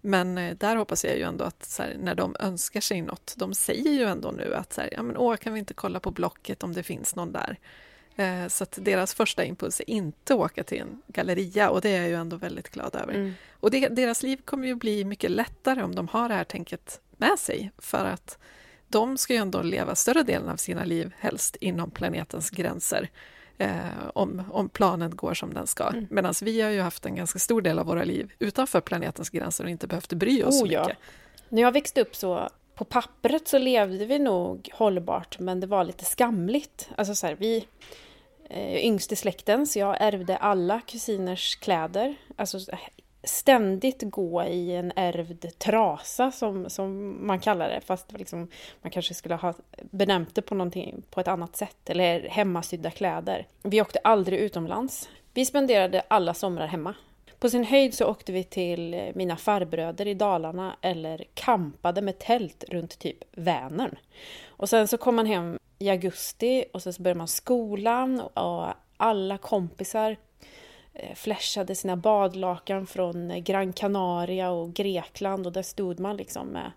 Men 0.00 0.38
eh, 0.38 0.56
där 0.56 0.76
hoppas 0.76 1.04
jag 1.04 1.16
ju 1.16 1.22
ändå 1.22 1.44
att 1.44 1.76
här, 1.78 1.96
när 2.00 2.14
de 2.14 2.36
önskar 2.40 2.80
sig 2.80 3.02
något, 3.02 3.34
de 3.36 3.54
säger 3.54 3.90
ju 3.90 4.04
ändå 4.04 4.30
nu 4.30 4.54
att 4.54 4.72
så 4.72 4.80
här, 4.80 4.90
ja 4.92 5.02
men 5.02 5.16
åh, 5.16 5.36
kan 5.36 5.52
vi 5.52 5.58
inte 5.58 5.74
kolla 5.74 6.00
på 6.00 6.10
Blocket 6.10 6.62
om 6.62 6.72
det 6.72 6.82
finns 6.82 7.16
någon 7.16 7.32
där? 7.32 7.58
Eh, 8.16 8.48
så 8.48 8.64
att 8.64 8.78
deras 8.82 9.14
första 9.14 9.44
impuls 9.44 9.80
är 9.80 9.90
inte 9.90 10.34
att 10.34 10.40
åka 10.40 10.64
till 10.64 10.80
en 10.80 11.02
galleria 11.06 11.70
och 11.70 11.80
det 11.80 11.88
är 11.88 12.00
jag 12.00 12.08
ju 12.08 12.14
ändå 12.14 12.36
väldigt 12.36 12.68
glad 12.68 12.94
över. 12.94 13.14
Mm. 13.14 13.34
Och 13.50 13.70
det, 13.70 13.88
deras 13.88 14.22
liv 14.22 14.40
kommer 14.44 14.66
ju 14.66 14.74
bli 14.74 15.04
mycket 15.04 15.30
lättare 15.30 15.82
om 15.82 15.94
de 15.94 16.08
har 16.08 16.28
det 16.28 16.34
här 16.34 16.44
tänket 16.44 17.00
med 17.16 17.38
sig 17.38 17.72
för 17.78 18.04
att 18.04 18.38
de 18.88 19.18
ska 19.18 19.32
ju 19.32 19.38
ändå 19.38 19.62
leva 19.62 19.94
större 19.94 20.22
delen 20.22 20.48
av 20.48 20.56
sina 20.56 20.84
liv 20.84 21.12
helst 21.18 21.56
inom 21.56 21.90
planetens 21.90 22.50
gränser 22.50 23.10
eh, 23.58 24.08
om, 24.14 24.42
om 24.50 24.68
planen 24.68 25.16
går 25.16 25.34
som 25.34 25.54
den 25.54 25.66
ska. 25.66 25.86
Mm. 25.86 26.06
Medan 26.10 26.34
vi 26.42 26.60
har 26.60 26.70
ju 26.70 26.80
haft 26.80 27.06
en 27.06 27.14
ganska 27.14 27.38
stor 27.38 27.62
del 27.62 27.78
av 27.78 27.86
våra 27.86 28.04
liv 28.04 28.32
utanför 28.38 28.80
planetens 28.80 29.30
gränser 29.30 29.64
och 29.64 29.70
inte 29.70 29.86
behövt 29.86 30.12
bry 30.12 30.42
oss 30.42 30.54
oh, 30.54 30.58
så 30.58 30.64
mycket. 30.64 30.88
Ja. 30.88 30.94
När 31.48 31.62
jag 31.62 31.72
växte 31.72 32.00
upp 32.00 32.16
så 32.16 32.48
på 32.74 32.84
pappret 32.84 33.48
så 33.48 33.58
levde 33.58 34.06
vi 34.06 34.18
nog 34.18 34.68
hållbart 34.72 35.38
men 35.38 35.60
det 35.60 35.66
var 35.66 35.84
lite 35.84 36.04
skamligt. 36.04 36.90
Alltså 36.96 37.14
så 37.14 37.26
här, 37.26 37.36
vi 37.38 37.66
är 38.50 38.78
yngst 38.78 39.12
i 39.12 39.16
släkten 39.16 39.66
så 39.66 39.78
jag 39.78 39.96
ärvde 40.00 40.36
alla 40.36 40.80
kusiners 40.80 41.56
kläder. 41.56 42.14
Alltså 42.36 42.58
ständigt 43.22 44.02
gå 44.02 44.44
i 44.44 44.72
en 44.76 44.92
ärvd 44.96 45.58
trasa 45.58 46.30
som, 46.30 46.70
som 46.70 47.16
man 47.26 47.40
kallar 47.40 47.68
det, 47.68 47.80
fast 47.80 48.12
liksom, 48.12 48.48
man 48.82 48.90
kanske 48.90 49.14
skulle 49.14 49.34
ha 49.34 49.54
benämnt 49.90 50.34
det 50.34 50.42
på, 50.42 50.54
någonting, 50.54 51.02
på 51.10 51.20
ett 51.20 51.28
annat 51.28 51.56
sätt, 51.56 51.90
eller 51.90 52.28
hemmasydda 52.28 52.90
kläder. 52.90 53.46
Vi 53.62 53.80
åkte 53.80 53.98
aldrig 54.04 54.38
utomlands. 54.38 55.08
Vi 55.34 55.44
spenderade 55.44 56.02
alla 56.08 56.34
somrar 56.34 56.66
hemma. 56.66 56.94
På 57.38 57.50
sin 57.50 57.64
höjd 57.64 57.94
så 57.94 58.06
åkte 58.06 58.32
vi 58.32 58.44
till 58.44 59.12
mina 59.14 59.36
farbröder 59.36 60.06
i 60.06 60.14
Dalarna 60.14 60.76
eller 60.80 61.24
kampade 61.34 62.02
med 62.02 62.18
tält 62.18 62.64
runt 62.68 62.98
typ 62.98 63.24
Vänern. 63.32 63.98
Och 64.46 64.68
sen 64.68 64.88
så 64.88 64.98
kom 64.98 65.16
man 65.16 65.26
hem 65.26 65.58
i 65.78 65.90
augusti 65.90 66.64
och 66.72 66.82
sen 66.82 66.92
så 66.92 67.02
började 67.02 67.18
man 67.18 67.28
skolan 67.28 68.20
och 68.20 68.66
alla 68.96 69.38
kompisar 69.38 70.16
flashade 71.14 71.74
sina 71.74 71.96
badlakan 71.96 72.86
från 72.86 73.30
eh, 73.30 73.38
Gran 73.38 73.72
Canaria 73.72 74.50
och 74.50 74.74
Grekland 74.74 75.46
och 75.46 75.52
där 75.52 75.62
stod 75.62 76.00
man 76.00 76.16
liksom 76.16 76.46
med, 76.46 76.72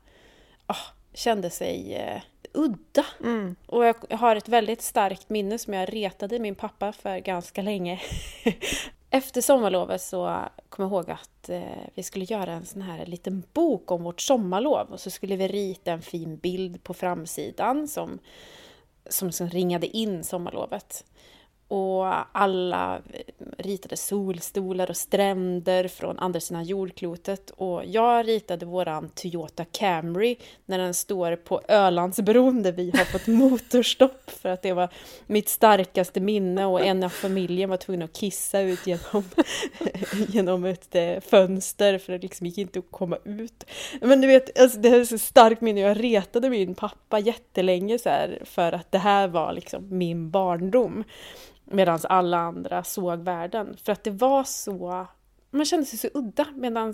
oh, 0.67 0.85
kände 1.13 1.49
sig 1.49 1.95
eh, 1.95 2.21
udda. 2.53 3.05
Mm. 3.19 3.55
Och 3.65 3.85
jag 3.85 3.95
har 4.17 4.35
ett 4.35 4.49
väldigt 4.49 4.81
starkt 4.81 5.29
minne 5.29 5.57
som 5.57 5.73
jag 5.73 5.93
retade 5.93 6.39
min 6.39 6.55
pappa 6.55 6.91
för 6.91 7.19
ganska 7.19 7.61
länge. 7.61 8.01
Efter 9.09 9.41
sommarlovet 9.41 10.01
så 10.01 10.39
kom 10.69 10.83
jag 10.83 10.91
ihåg 10.91 11.11
att 11.11 11.49
eh, 11.49 11.61
vi 11.95 12.03
skulle 12.03 12.25
göra 12.25 12.51
en 12.51 12.65
sån 12.65 12.81
här 12.81 13.05
liten 13.05 13.43
bok 13.53 13.91
om 13.91 14.03
vårt 14.03 14.21
sommarlov 14.21 14.87
och 14.91 14.99
så 14.99 15.09
skulle 15.09 15.35
vi 15.35 15.47
rita 15.47 15.91
en 15.91 16.01
fin 16.01 16.37
bild 16.37 16.83
på 16.83 16.93
framsidan 16.93 17.87
som, 17.87 18.19
som, 19.09 19.31
som 19.31 19.49
ringade 19.49 19.87
in 19.87 20.23
sommarlovet 20.23 21.05
och 21.71 22.05
alla 22.31 23.01
ritade 23.57 23.97
solstolar 23.97 24.89
och 24.89 24.97
stränder 24.97 25.87
från 25.87 26.19
andra 26.19 26.39
sidan 26.39 26.63
jordklotet. 26.63 27.49
Och 27.49 27.83
jag 27.85 28.27
ritade 28.27 28.65
våran 28.65 29.09
Toyota 29.09 29.65
Camry 29.65 30.35
när 30.65 30.77
den 30.77 30.93
står 30.93 31.35
på 31.35 31.61
Ölandsbron 31.67 32.63
där 32.63 32.71
vi 32.71 32.91
har 32.97 33.05
fått 33.05 33.27
motorstopp 33.27 34.29
för 34.29 34.49
att 34.49 34.61
det 34.61 34.73
var 34.73 34.89
mitt 35.27 35.49
starkaste 35.49 36.19
minne 36.19 36.65
och 36.65 36.81
en 36.81 37.03
av 37.03 37.09
familjen 37.09 37.69
var 37.69 37.77
tvungen 37.77 38.01
att 38.01 38.13
kissa 38.13 38.59
ut 38.59 38.87
genom, 38.87 39.23
genom 40.27 40.65
ett 40.65 40.95
eh, 40.95 41.19
fönster 41.19 41.97
för 41.97 42.13
det 42.13 42.19
liksom 42.19 42.47
gick 42.47 42.57
inte 42.57 42.79
att 42.79 42.91
komma 42.91 43.17
ut. 43.23 43.63
Men 44.01 44.21
du 44.21 44.27
vet, 44.27 44.59
alltså 44.59 44.79
det 44.79 44.89
här 44.89 44.99
är 44.99 45.05
så 45.05 45.17
starkt 45.17 45.61
minne. 45.61 45.81
Jag 45.81 46.03
retade 46.03 46.49
min 46.49 46.75
pappa 46.75 47.19
jättelänge 47.19 47.99
så 47.99 48.09
här 48.09 48.41
för 48.45 48.71
att 48.71 48.91
det 48.91 48.97
här 48.97 49.27
var 49.27 49.53
liksom 49.53 49.97
min 49.97 50.31
barndom. 50.31 51.03
Medan 51.71 51.99
alla 52.03 52.37
andra 52.37 52.83
såg 52.83 53.19
världen. 53.19 53.77
För 53.83 53.91
att 53.91 54.03
det 54.03 54.11
var 54.11 54.43
så... 54.43 55.07
Man 55.49 55.65
kände 55.65 55.85
sig 55.85 55.99
så 55.99 56.09
udda 56.13 56.47
medan 56.55 56.93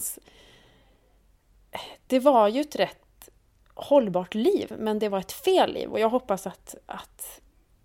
det 2.08 2.20
var 2.20 2.48
ju 2.48 2.62
ett 2.62 2.76
rätt 2.76 3.30
hållbart 3.74 4.36
liv, 4.36 4.74
men 4.80 5.00
det 5.00 5.10
var 5.10 5.20
ett 5.20 5.32
fel 5.32 5.74
liv. 5.74 5.90
Och 5.90 6.00
jag 6.00 6.10
hoppas 6.10 6.48
att, 6.48 6.76
att 6.86 7.42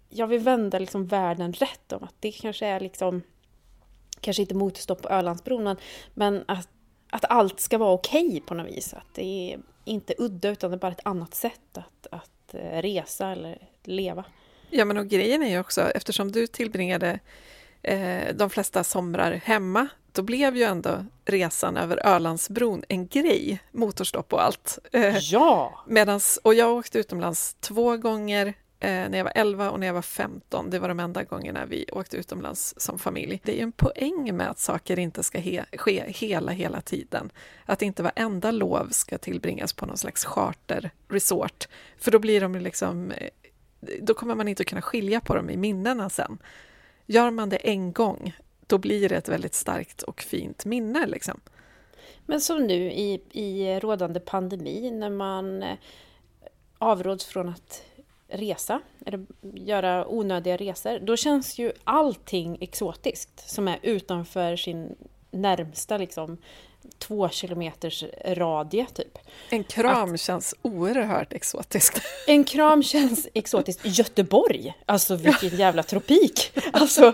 jag 0.08 0.26
vill 0.26 0.40
vända 0.40 0.78
liksom 0.78 1.06
världen 1.06 1.52
rätt 1.52 1.92
om 1.92 2.04
att 2.04 2.14
det 2.20 2.32
kanske 2.32 2.66
är 2.66 2.80
liksom 2.80 3.22
kanske 4.20 4.42
inte 4.42 4.54
motorstopp 4.54 5.02
på 5.02 5.08
Ölandsbron, 5.08 5.64
men, 5.64 5.76
men 6.14 6.44
att, 6.48 6.68
att 7.10 7.24
allt 7.24 7.60
ska 7.60 7.78
vara 7.78 7.92
okej 7.92 8.26
okay 8.26 8.40
på 8.40 8.54
något 8.54 8.66
vis. 8.66 8.94
Att 8.94 9.14
det 9.14 9.52
är 9.52 9.60
inte 9.84 10.14
udda 10.18 10.48
utan 10.48 10.70
det 10.70 10.76
är 10.76 10.78
bara 10.78 10.92
ett 10.92 11.06
annat 11.06 11.34
sätt 11.34 11.78
att, 11.78 12.06
att 12.10 12.54
eh, 12.54 12.82
resa 12.82 13.30
eller 13.30 13.68
leva. 13.82 14.24
Ja, 14.74 14.84
men 14.84 14.96
och 14.96 15.08
grejen 15.08 15.42
är 15.42 15.50
ju 15.50 15.58
också, 15.58 15.80
eftersom 15.80 16.32
du 16.32 16.46
tillbringade 16.46 17.18
eh, 17.82 18.34
de 18.34 18.50
flesta 18.50 18.84
somrar 18.84 19.32
hemma, 19.44 19.88
då 20.12 20.22
blev 20.22 20.56
ju 20.56 20.62
ändå 20.62 21.04
resan 21.24 21.76
över 21.76 22.06
Ölandsbron 22.06 22.84
en 22.88 23.06
grej, 23.06 23.58
motorstopp 23.72 24.32
och 24.32 24.44
allt. 24.44 24.78
Eh, 24.92 25.18
ja! 25.18 25.84
Medans, 25.88 26.40
och 26.44 26.54
jag 26.54 26.72
åkte 26.76 26.98
utomlands 26.98 27.56
två 27.60 27.96
gånger 27.96 28.46
eh, 28.80 28.90
när 28.90 29.16
jag 29.16 29.24
var 29.24 29.32
11 29.34 29.70
och 29.70 29.80
när 29.80 29.86
jag 29.86 29.94
var 29.94 30.02
15. 30.02 30.70
Det 30.70 30.78
var 30.78 30.88
de 30.88 31.00
enda 31.00 31.22
gångerna 31.22 31.66
vi 31.66 31.86
åkte 31.92 32.16
utomlands 32.16 32.74
som 32.76 32.98
familj. 32.98 33.40
Det 33.44 33.52
är 33.52 33.56
ju 33.56 33.62
en 33.62 33.72
poäng 33.72 34.36
med 34.36 34.50
att 34.50 34.58
saker 34.58 34.98
inte 34.98 35.22
ska 35.22 35.38
he 35.38 35.64
ske 35.72 36.04
hela, 36.06 36.52
hela 36.52 36.80
tiden. 36.80 37.30
Att 37.66 37.82
inte 37.82 38.02
varenda 38.02 38.50
lov 38.50 38.88
ska 38.90 39.18
tillbringas 39.18 39.72
på 39.72 39.86
någon 39.86 39.98
slags 39.98 40.24
charterresort, 40.24 41.68
för 41.98 42.10
då 42.10 42.18
blir 42.18 42.40
de 42.40 42.54
liksom 42.54 43.10
eh, 43.10 43.28
då 44.00 44.14
kommer 44.14 44.34
man 44.34 44.48
inte 44.48 44.60
att 44.60 44.68
kunna 44.68 44.82
skilja 44.82 45.20
på 45.20 45.34
dem 45.34 45.50
i 45.50 45.56
minnena 45.56 46.10
sen. 46.10 46.38
Gör 47.06 47.30
man 47.30 47.48
det 47.48 47.56
en 47.56 47.92
gång, 47.92 48.36
då 48.66 48.78
blir 48.78 49.08
det 49.08 49.16
ett 49.16 49.28
väldigt 49.28 49.54
starkt 49.54 50.02
och 50.02 50.20
fint 50.20 50.64
minne. 50.64 51.06
Liksom. 51.06 51.40
Men 52.26 52.40
som 52.40 52.66
nu 52.66 52.92
i, 52.92 53.20
i 53.30 53.80
rådande 53.80 54.20
pandemi 54.20 54.90
när 54.90 55.10
man 55.10 55.62
eh, 55.62 55.76
avråds 56.78 57.24
från 57.24 57.48
att 57.48 57.84
resa 58.28 58.80
eller 59.06 59.26
göra 59.42 60.08
onödiga 60.08 60.56
resor, 60.56 60.98
då 60.98 61.16
känns 61.16 61.58
ju 61.58 61.72
allting 61.84 62.58
exotiskt 62.60 63.50
som 63.50 63.68
är 63.68 63.78
utanför 63.82 64.56
sin 64.56 64.96
närmsta 65.30 65.98
liksom, 65.98 66.38
två 66.98 67.28
kilometers 67.28 68.04
radie 68.24 68.86
typ. 68.94 69.18
En 69.50 69.64
kram 69.64 70.14
att, 70.14 70.20
känns 70.20 70.54
oerhört 70.62 71.32
exotiskt. 71.32 72.02
En 72.26 72.44
kram 72.44 72.82
känns 72.82 73.28
exotiskt. 73.34 73.80
Göteborg, 73.84 74.74
alltså 74.86 75.16
vilken 75.16 75.48
jävla 75.48 75.82
tropik! 75.82 76.58
Alltså, 76.72 77.12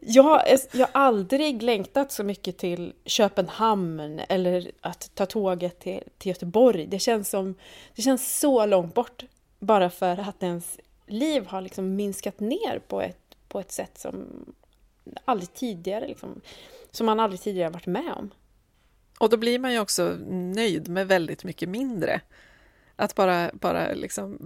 jag, 0.00 0.42
jag 0.72 0.86
har 0.86 1.02
aldrig 1.02 1.62
längtat 1.62 2.12
så 2.12 2.24
mycket 2.24 2.58
till 2.58 2.92
Köpenhamn 3.04 4.20
eller 4.28 4.70
att 4.80 5.10
ta 5.14 5.26
tåget 5.26 5.78
till, 5.80 6.02
till 6.18 6.28
Göteborg. 6.28 6.86
Det 6.86 6.98
känns, 6.98 7.30
som, 7.30 7.54
det 7.96 8.02
känns 8.02 8.38
så 8.38 8.66
långt 8.66 8.94
bort 8.94 9.24
bara 9.58 9.90
för 9.90 10.18
att 10.18 10.42
ens 10.42 10.78
liv 11.06 11.46
har 11.46 11.60
liksom 11.60 11.96
minskat 11.96 12.40
ner 12.40 12.80
på 12.88 13.00
ett, 13.00 13.36
på 13.48 13.60
ett 13.60 13.72
sätt 13.72 13.98
som 13.98 14.44
aldrig 15.24 15.54
tidigare 15.54 16.08
liksom, 16.08 16.40
som 16.90 17.06
man 17.06 17.20
aldrig 17.20 17.40
tidigare 17.40 17.70
varit 17.70 17.86
med 17.86 18.12
om. 18.16 18.30
Och 19.20 19.30
då 19.30 19.36
blir 19.36 19.58
man 19.58 19.72
ju 19.72 19.80
också 19.80 20.16
nöjd 20.30 20.88
med 20.88 21.08
väldigt 21.08 21.44
mycket 21.44 21.68
mindre. 21.68 22.20
Att 22.96 23.14
bara, 23.14 23.50
bara 23.52 23.92
liksom 23.92 24.38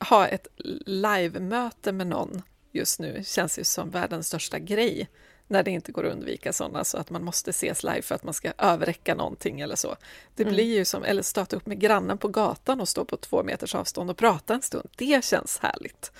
ha 0.00 0.26
ett 0.26 0.46
live-möte 0.86 1.92
med 1.92 2.06
någon 2.06 2.42
just 2.72 3.00
nu 3.00 3.22
känns 3.24 3.58
ju 3.58 3.64
som 3.64 3.90
världens 3.90 4.26
största 4.26 4.58
grej 4.58 5.08
när 5.48 5.62
det 5.62 5.70
inte 5.70 5.92
går 5.92 6.06
att 6.06 6.12
undvika 6.12 6.52
sådana, 6.52 6.84
så 6.84 6.98
att 6.98 7.10
man 7.10 7.24
måste 7.24 7.50
ses 7.50 7.82
live 7.82 8.02
för 8.02 8.14
att 8.14 8.24
man 8.24 8.34
ska 8.34 8.52
överräcka 8.58 9.14
någonting 9.14 9.60
eller 9.60 9.76
så. 9.76 9.96
Det 10.34 10.42
mm. 10.42 10.54
blir 10.54 10.76
ju 10.76 10.84
som, 10.84 11.04
eller 11.04 11.22
stöta 11.22 11.56
upp 11.56 11.66
med 11.66 11.80
grannen 11.80 12.18
på 12.18 12.28
gatan 12.28 12.80
och 12.80 12.88
stå 12.88 13.04
på 13.04 13.16
två 13.16 13.42
meters 13.42 13.74
avstånd 13.74 14.10
och 14.10 14.16
prata 14.16 14.54
en 14.54 14.62
stund. 14.62 14.88
Det 14.96 15.24
känns 15.24 15.58
härligt. 15.58 16.12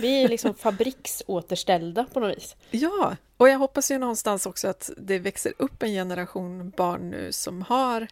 Vi 0.00 0.24
är 0.24 0.28
liksom 0.28 0.54
fabriksåterställda 0.58 2.06
på 2.12 2.20
något 2.20 2.36
vis. 2.36 2.56
Ja, 2.70 3.16
och 3.36 3.48
jag 3.48 3.58
hoppas 3.58 3.90
ju 3.90 3.98
någonstans 3.98 4.46
också 4.46 4.68
att 4.68 4.90
det 4.96 5.18
växer 5.18 5.52
upp 5.58 5.82
en 5.82 5.92
generation 5.92 6.70
barn 6.76 7.10
nu 7.10 7.32
som 7.32 7.62
har 7.62 8.08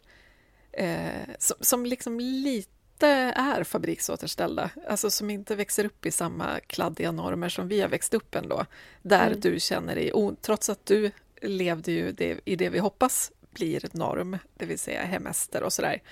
eh, 0.72 1.34
som, 1.38 1.56
som 1.60 1.86
liksom 1.86 2.20
lite 2.20 2.75
inte 2.96 3.40
är 3.40 3.64
fabriksåterställda, 3.64 4.70
alltså 4.88 5.10
som 5.10 5.30
inte 5.30 5.54
växer 5.56 5.84
upp 5.84 6.06
i 6.06 6.10
samma 6.10 6.60
kladdiga 6.60 7.12
normer 7.12 7.48
som 7.48 7.68
vi 7.68 7.80
har 7.80 7.88
växt 7.88 8.14
upp 8.14 8.34
ändå, 8.34 8.66
där 9.02 9.26
mm. 9.26 9.40
du 9.40 9.60
känner 9.60 9.94
dig, 9.94 10.12
trots 10.40 10.68
att 10.68 10.86
du 10.86 11.10
levde 11.42 11.92
ju 11.92 12.12
det, 12.12 12.40
i 12.44 12.56
det 12.56 12.68
vi 12.68 12.78
hoppas 12.78 13.32
blir 13.50 13.88
norm, 13.92 14.38
det 14.54 14.66
vill 14.66 14.78
säga 14.78 15.04
hemester 15.04 15.62
och 15.62 15.72
sådär, 15.72 16.02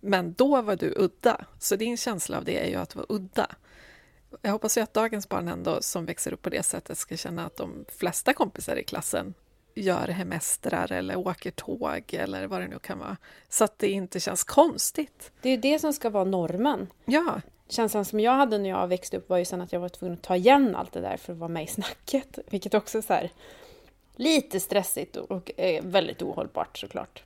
men 0.00 0.32
då 0.32 0.62
var 0.62 0.76
du 0.76 0.94
udda, 0.96 1.44
så 1.58 1.76
din 1.76 1.96
känsla 1.96 2.38
av 2.38 2.44
det 2.44 2.66
är 2.66 2.70
ju 2.70 2.76
att 2.76 2.94
vara 2.94 3.06
udda. 3.08 3.46
Jag 4.42 4.52
hoppas 4.52 4.78
ju 4.78 4.80
att 4.80 4.94
dagens 4.94 5.28
barn 5.28 5.48
ändå 5.48 5.82
som 5.82 6.06
växer 6.06 6.32
upp 6.32 6.42
på 6.42 6.50
det 6.50 6.62
sättet 6.62 6.98
ska 6.98 7.16
känna 7.16 7.46
att 7.46 7.56
de 7.56 7.84
flesta 7.88 8.32
kompisar 8.32 8.76
i 8.76 8.84
klassen 8.84 9.34
gör 9.74 10.08
hemestrar 10.08 10.92
eller 10.92 11.16
åker 11.16 11.50
tåg 11.50 12.14
eller 12.14 12.46
vad 12.46 12.60
det 12.60 12.68
nu 12.68 12.78
kan 12.78 12.98
vara. 12.98 13.16
Så 13.48 13.64
att 13.64 13.78
det 13.78 13.88
inte 13.88 14.20
känns 14.20 14.44
konstigt. 14.44 15.32
Det 15.42 15.48
är 15.48 15.52
ju 15.52 15.60
det 15.60 15.78
som 15.78 15.92
ska 15.92 16.10
vara 16.10 16.24
normen. 16.24 16.86
Ja. 17.04 17.40
Känslan 17.68 18.04
som 18.04 18.20
jag 18.20 18.32
hade 18.32 18.58
när 18.58 18.70
jag 18.70 18.88
växte 18.88 19.16
upp 19.16 19.28
var 19.28 19.38
ju 19.38 19.44
sen 19.44 19.60
att 19.60 19.72
jag 19.72 19.80
var 19.80 19.88
tvungen 19.88 20.14
att 20.14 20.22
ta 20.22 20.36
igen 20.36 20.76
allt 20.76 20.92
det 20.92 21.00
där 21.00 21.16
för 21.16 21.32
att 21.32 21.38
vara 21.38 21.48
med 21.48 21.64
i 21.64 21.66
snacket. 21.66 22.38
Vilket 22.50 22.74
också 22.74 22.98
är 22.98 23.02
så 23.02 23.12
här, 23.12 23.30
lite 24.16 24.60
stressigt 24.60 25.16
och 25.16 25.50
väldigt 25.82 26.22
ohållbart 26.22 26.78
såklart. 26.78 27.22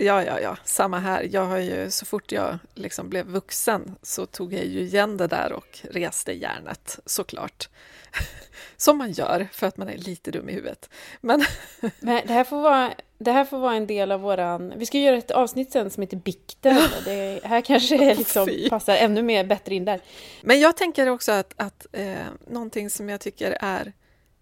Ja, 0.00 0.24
ja, 0.24 0.40
ja, 0.40 0.56
samma 0.64 0.98
här. 0.98 1.28
Jag 1.30 1.44
har 1.44 1.58
ju, 1.58 1.90
så 1.90 2.06
fort 2.06 2.32
jag 2.32 2.58
liksom 2.74 3.08
blev 3.08 3.26
vuxen 3.26 3.94
så 4.02 4.26
tog 4.26 4.52
jag 4.52 4.64
ju 4.64 4.80
igen 4.80 5.16
det 5.16 5.26
där 5.26 5.52
och 5.52 5.78
reste 5.90 6.32
hjärnet, 6.32 6.98
såklart. 7.06 7.68
Som 8.76 8.98
man 8.98 9.12
gör 9.12 9.48
för 9.52 9.66
att 9.66 9.76
man 9.76 9.88
är 9.88 9.96
lite 9.96 10.30
dum 10.30 10.48
i 10.48 10.52
huvudet. 10.52 10.90
Men, 11.20 11.44
Men 12.00 12.26
det, 12.26 12.32
här 12.32 12.44
får 12.44 12.60
vara, 12.60 12.94
det 13.18 13.32
här 13.32 13.44
får 13.44 13.58
vara 13.58 13.74
en 13.74 13.86
del 13.86 14.12
av 14.12 14.20
våran... 14.20 14.72
Vi 14.76 14.86
ska 14.86 14.98
göra 14.98 15.16
ett 15.16 15.30
avsnitt 15.30 15.72
sen 15.72 15.90
som 15.90 16.00
heter 16.00 16.16
Bikten. 16.16 16.80
Det 17.04 17.40
här 17.44 17.60
kanske 17.60 18.14
liksom 18.14 18.48
passar 18.70 18.96
ännu 18.96 19.22
mer 19.22 19.44
bättre 19.44 19.74
in 19.74 19.84
där. 19.84 20.00
Men 20.42 20.60
jag 20.60 20.76
tänker 20.76 21.08
också 21.08 21.32
att, 21.32 21.54
att 21.56 21.86
eh, 21.92 22.26
någonting 22.46 22.90
som 22.90 23.08
jag 23.08 23.20
tycker 23.20 23.56
är 23.60 23.92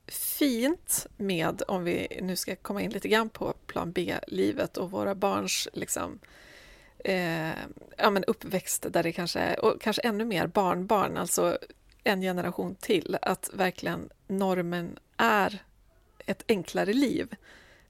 fint 0.09 1.07
med, 1.17 1.63
om 1.69 1.85
vi 1.85 2.19
nu 2.23 2.37
ska 2.37 2.57
komma 2.57 2.83
in 2.83 2.91
lite 2.91 3.09
grann 3.09 3.29
på 3.29 3.53
plan 3.67 3.93
B-livet 3.93 4.77
och 4.77 4.91
våra 4.91 5.15
barns 5.15 5.69
liksom, 5.73 6.19
eh, 7.05 7.51
ja, 7.97 8.11
men 8.11 8.25
uppväxt 8.25 8.87
där 8.91 9.03
det 9.03 9.13
kanske 9.13 9.41
är, 9.41 9.65
och 9.65 9.81
kanske 9.81 10.03
ännu 10.03 10.25
mer 10.25 10.47
barnbarn, 10.47 11.17
alltså 11.17 11.59
en 12.07 12.21
generation 12.21 12.75
till, 12.75 13.19
att 13.23 13.51
verkligen 13.53 14.09
normen 14.27 14.99
är 15.17 15.63
ett 16.27 16.45
enklare 16.49 16.93
liv. 16.93 17.37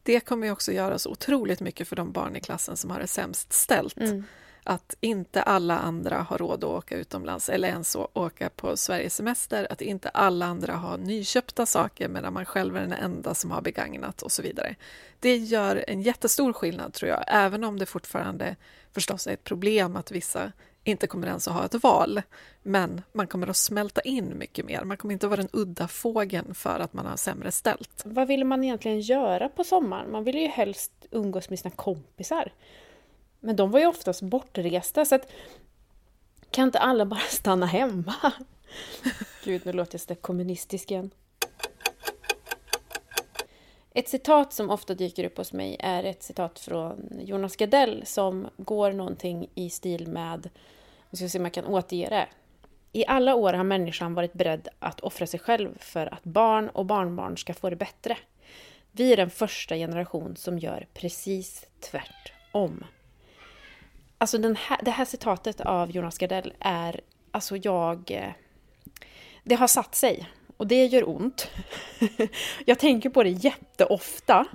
Det 0.02 0.20
kommer 0.20 0.46
ju 0.46 0.52
också 0.52 0.72
göra 0.72 0.98
så 0.98 1.10
otroligt 1.10 1.60
mycket 1.60 1.88
för 1.88 1.96
de 1.96 2.12
barn 2.12 2.36
i 2.36 2.40
klassen 2.40 2.76
som 2.76 2.90
har 2.90 3.00
det 3.00 3.06
sämst 3.06 3.52
ställt. 3.52 3.96
Mm 3.96 4.24
att 4.68 4.94
inte 5.00 5.42
alla 5.42 5.78
andra 5.78 6.18
har 6.18 6.38
råd 6.38 6.64
att 6.64 6.70
åka 6.70 6.96
utomlands 6.96 7.48
eller 7.48 7.68
ens 7.68 7.96
åka 8.12 8.48
på 8.48 8.76
Sverigesemester, 8.76 9.66
att 9.70 9.80
inte 9.80 10.08
alla 10.08 10.46
andra 10.46 10.72
har 10.72 10.98
nyköpta 10.98 11.66
saker 11.66 12.08
medan 12.08 12.32
man 12.32 12.44
själv 12.44 12.76
är 12.76 12.80
den 12.80 12.92
enda 12.92 13.34
som 13.34 13.50
har 13.50 13.62
begagnat 13.62 14.22
och 14.22 14.32
så 14.32 14.42
vidare. 14.42 14.76
Det 15.20 15.36
gör 15.36 15.84
en 15.88 16.02
jättestor 16.02 16.52
skillnad 16.52 16.92
tror 16.92 17.10
jag, 17.10 17.24
även 17.26 17.64
om 17.64 17.78
det 17.78 17.86
fortfarande 17.86 18.56
förstås 18.92 19.26
är 19.26 19.32
ett 19.32 19.44
problem 19.44 19.96
att 19.96 20.10
vissa 20.10 20.52
inte 20.90 21.06
kommer 21.06 21.26
ens 21.26 21.48
att 21.48 21.54
ha 21.54 21.64
ett 21.64 21.82
val. 21.82 22.22
Men 22.62 23.02
man 23.12 23.26
kommer 23.26 23.46
att 23.46 23.56
smälta 23.56 24.00
in 24.00 24.38
mycket 24.38 24.66
mer. 24.66 24.84
Man 24.84 24.96
kommer 24.96 25.12
inte 25.12 25.26
att 25.26 25.30
vara 25.30 25.40
den 25.40 25.50
udda 25.52 25.88
fågeln 25.88 26.54
för 26.54 26.80
att 26.80 26.92
man 26.92 27.06
har 27.06 27.16
sämre 27.16 27.52
ställt. 27.52 28.02
Vad 28.04 28.28
vill 28.28 28.44
man 28.44 28.64
egentligen 28.64 29.00
göra 29.00 29.48
på 29.48 29.64
sommaren? 29.64 30.12
Man 30.12 30.24
vill 30.24 30.38
ju 30.38 30.46
helst 30.46 30.92
umgås 31.10 31.50
med 31.50 31.58
sina 31.58 31.70
kompisar. 31.70 32.52
Men 33.40 33.56
de 33.56 33.70
var 33.70 33.80
ju 33.80 33.86
oftast 33.86 34.22
bortresta 34.22 35.04
så 35.04 35.14
att 35.14 35.30
kan 36.50 36.64
inte 36.64 36.78
alla 36.78 37.06
bara 37.06 37.20
stanna 37.28 37.66
hemma? 37.66 38.14
Gud, 39.44 39.66
nu 39.66 39.72
låter 39.72 39.94
jag 39.94 40.00
så 40.00 40.14
kommunistisk 40.14 40.90
igen. 40.90 41.10
Ett 43.96 44.08
citat 44.08 44.52
som 44.52 44.70
ofta 44.70 44.94
dyker 44.94 45.24
upp 45.24 45.36
hos 45.36 45.52
mig 45.52 45.76
är 45.80 46.04
ett 46.04 46.22
citat 46.22 46.58
från 46.58 47.20
Jonas 47.20 47.56
Gardell 47.56 48.06
som 48.06 48.48
går 48.56 48.92
någonting 48.92 49.50
i 49.54 49.70
stil 49.70 50.08
med, 50.08 50.48
vi 51.22 51.28
ska 51.28 51.32
se 51.32 51.38
om 51.38 51.44
jag 51.44 51.54
kan 51.54 51.66
återge 51.66 52.08
det. 52.08 52.28
I 52.92 53.04
alla 53.06 53.34
år 53.34 53.52
har 53.52 53.64
människan 53.64 54.14
varit 54.14 54.32
beredd 54.32 54.68
att 54.78 55.00
offra 55.00 55.26
sig 55.26 55.40
själv 55.40 55.78
för 55.78 56.14
att 56.14 56.24
barn 56.24 56.68
och 56.68 56.86
barnbarn 56.86 57.36
ska 57.36 57.54
få 57.54 57.70
det 57.70 57.76
bättre. 57.76 58.16
Vi 58.92 59.12
är 59.12 59.16
den 59.16 59.30
första 59.30 59.74
generation 59.74 60.36
som 60.36 60.58
gör 60.58 60.86
precis 60.94 61.66
tvärtom. 61.80 62.84
Alltså 64.18 64.38
den 64.38 64.56
här, 64.56 64.78
det 64.82 64.90
här 64.90 65.04
citatet 65.04 65.60
av 65.60 65.90
Jonas 65.90 66.18
Gardell 66.18 66.52
är, 66.60 67.00
alltså 67.30 67.56
jag... 67.56 68.10
Eh, 68.10 68.30
det 69.44 69.54
har 69.54 69.68
satt 69.68 69.94
sig 69.94 70.28
och 70.56 70.66
det 70.66 70.86
gör 70.86 71.08
ont. 71.08 71.50
jag 72.64 72.78
tänker 72.78 73.10
på 73.10 73.22
det 73.22 73.30
jätteofta. 73.30 74.46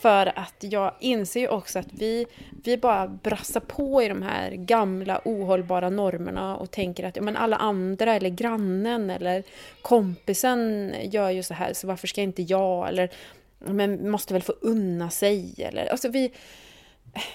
För 0.00 0.38
att 0.38 0.54
jag 0.60 0.94
inser 1.00 1.40
ju 1.40 1.48
också 1.48 1.78
att 1.78 1.92
vi, 1.92 2.26
vi 2.64 2.76
bara 2.76 3.08
brassar 3.08 3.60
på 3.60 4.02
i 4.02 4.08
de 4.08 4.22
här 4.22 4.50
gamla 4.50 5.20
ohållbara 5.24 5.90
normerna 5.90 6.56
och 6.56 6.70
tänker 6.70 7.04
att 7.04 7.16
ja, 7.16 7.22
men 7.22 7.36
alla 7.36 7.56
andra 7.56 8.14
eller 8.14 8.30
grannen 8.30 9.10
eller 9.10 9.42
kompisen 9.82 10.94
gör 11.02 11.30
ju 11.30 11.42
så 11.42 11.54
här 11.54 11.72
så 11.72 11.86
varför 11.86 12.06
ska 12.06 12.22
inte 12.22 12.42
jag? 12.42 12.88
Eller 12.88 13.10
men 13.58 14.10
måste 14.10 14.32
väl 14.32 14.42
få 14.42 14.52
unna 14.60 15.10
sig? 15.10 15.54
Eller, 15.58 15.86
alltså 15.86 16.08
vi, 16.08 16.32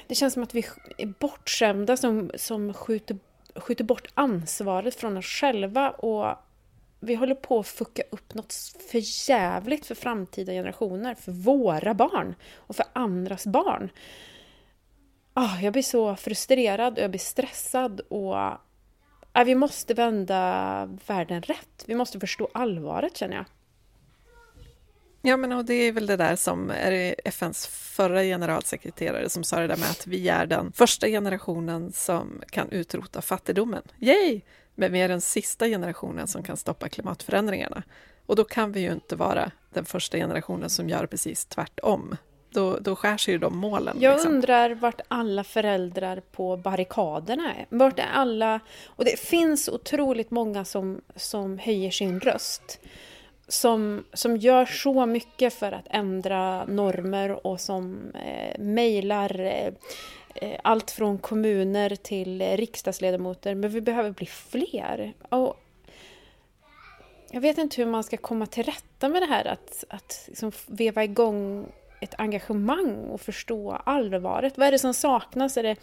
det 0.07 0.15
känns 0.15 0.33
som 0.33 0.43
att 0.43 0.53
vi 0.53 0.65
är 0.97 1.13
bortskämda 1.19 1.97
som, 1.97 2.31
som 2.35 2.73
skjuter, 2.73 3.17
skjuter 3.55 3.83
bort 3.83 4.07
ansvaret 4.13 4.95
från 4.95 5.17
oss 5.17 5.25
själva 5.25 5.89
och 5.89 6.37
vi 7.03 7.15
håller 7.15 7.35
på 7.35 7.59
att 7.59 7.67
fucka 7.67 8.03
upp 8.11 8.33
något 8.33 8.53
för 8.91 9.29
jävligt 9.29 9.85
för 9.85 9.95
framtida 9.95 10.51
generationer, 10.51 11.15
för 11.15 11.31
våra 11.31 11.93
barn 11.93 12.35
och 12.55 12.75
för 12.75 12.85
andras 12.93 13.47
barn. 13.47 13.89
Oh, 15.35 15.63
jag 15.63 15.73
blir 15.73 15.83
så 15.83 16.15
frustrerad 16.15 16.97
och 16.97 17.03
jag 17.03 17.11
blir 17.11 17.19
stressad 17.19 17.99
och 17.99 18.37
äh, 19.33 19.43
vi 19.45 19.55
måste 19.55 19.93
vända 19.93 20.85
världen 21.07 21.41
rätt. 21.41 21.83
Vi 21.85 21.95
måste 21.95 22.19
förstå 22.19 22.49
allvaret 22.53 23.17
känner 23.17 23.35
jag. 23.35 23.45
Ja, 25.25 25.37
men 25.37 25.51
och 25.51 25.65
det 25.65 25.73
är 25.73 25.91
väl 25.91 26.05
det 26.05 26.17
där 26.17 26.35
som 26.35 26.69
är 26.69 27.15
FNs 27.25 27.67
förra 27.67 28.23
generalsekreterare 28.23 29.29
som 29.29 29.43
sa 29.43 29.59
det 29.59 29.67
där 29.67 29.77
med 29.77 29.89
att 29.89 30.07
vi 30.07 30.29
är 30.29 30.45
den 30.45 30.71
första 30.71 31.07
generationen 31.07 31.91
som 31.91 32.41
kan 32.49 32.69
utrota 32.69 33.21
fattigdomen. 33.21 33.83
Yay! 33.99 34.41
Men 34.75 34.91
vi 34.91 35.01
är 35.01 35.07
den 35.07 35.21
sista 35.21 35.67
generationen 35.67 36.27
som 36.27 36.43
kan 36.43 36.57
stoppa 36.57 36.89
klimatförändringarna. 36.89 37.83
Och 38.25 38.35
då 38.35 38.43
kan 38.43 38.71
vi 38.71 38.79
ju 38.79 38.91
inte 38.91 39.15
vara 39.15 39.51
den 39.73 39.85
första 39.85 40.17
generationen 40.17 40.69
som 40.69 40.89
gör 40.89 41.05
precis 41.05 41.45
tvärtom. 41.45 42.17
Då, 42.49 42.77
då 42.79 42.95
skär 42.95 43.17
sig 43.17 43.33
ju 43.33 43.37
de 43.37 43.57
målen. 43.57 43.97
Jag 43.99 44.13
liksom. 44.13 44.33
undrar 44.33 44.75
vart 44.75 45.01
alla 45.07 45.43
föräldrar 45.43 46.21
på 46.31 46.57
barrikaderna 46.57 47.53
är. 47.53 47.65
Vart 47.69 47.99
är 47.99 48.09
alla... 48.13 48.59
Och 48.85 49.05
det 49.05 49.19
finns 49.19 49.69
otroligt 49.69 50.31
många 50.31 50.65
som, 50.65 51.01
som 51.15 51.59
höjer 51.59 51.91
sin 51.91 52.19
röst 52.19 52.79
som, 53.47 54.03
som 54.13 54.37
gör 54.37 54.65
så 54.65 55.05
mycket 55.05 55.53
för 55.53 55.71
att 55.71 55.87
ändra 55.89 56.65
normer 56.65 57.47
och 57.47 57.59
som 57.59 58.11
eh, 58.15 58.59
mejlar 58.59 59.39
eh, 59.39 59.73
Eh, 60.35 60.59
allt 60.63 60.91
från 60.91 61.17
kommuner 61.17 61.95
till 61.95 62.41
eh, 62.41 62.57
riksdagsledamöter. 62.57 63.55
Men 63.55 63.69
vi 63.69 63.81
behöver 63.81 64.11
bli 64.11 64.25
fler. 64.25 65.13
Och 65.29 65.59
jag 67.31 67.41
vet 67.41 67.57
inte 67.57 67.81
hur 67.81 67.89
man 67.89 68.03
ska 68.03 68.17
komma 68.17 68.45
till 68.45 68.63
rätta 68.63 69.09
med 69.09 69.21
det 69.21 69.25
här 69.25 69.47
att, 69.47 69.83
att 69.89 70.23
liksom 70.27 70.51
veva 70.67 71.03
igång 71.03 71.65
ett 72.01 72.15
engagemang 72.17 72.95
och 72.95 73.21
förstå 73.21 73.71
allvaret. 73.71 74.57
Vad 74.57 74.67
är 74.67 74.71
det 74.71 74.79
som 74.79 74.93
saknas? 74.93 75.57
Är 75.57 75.63
det, 75.63 75.75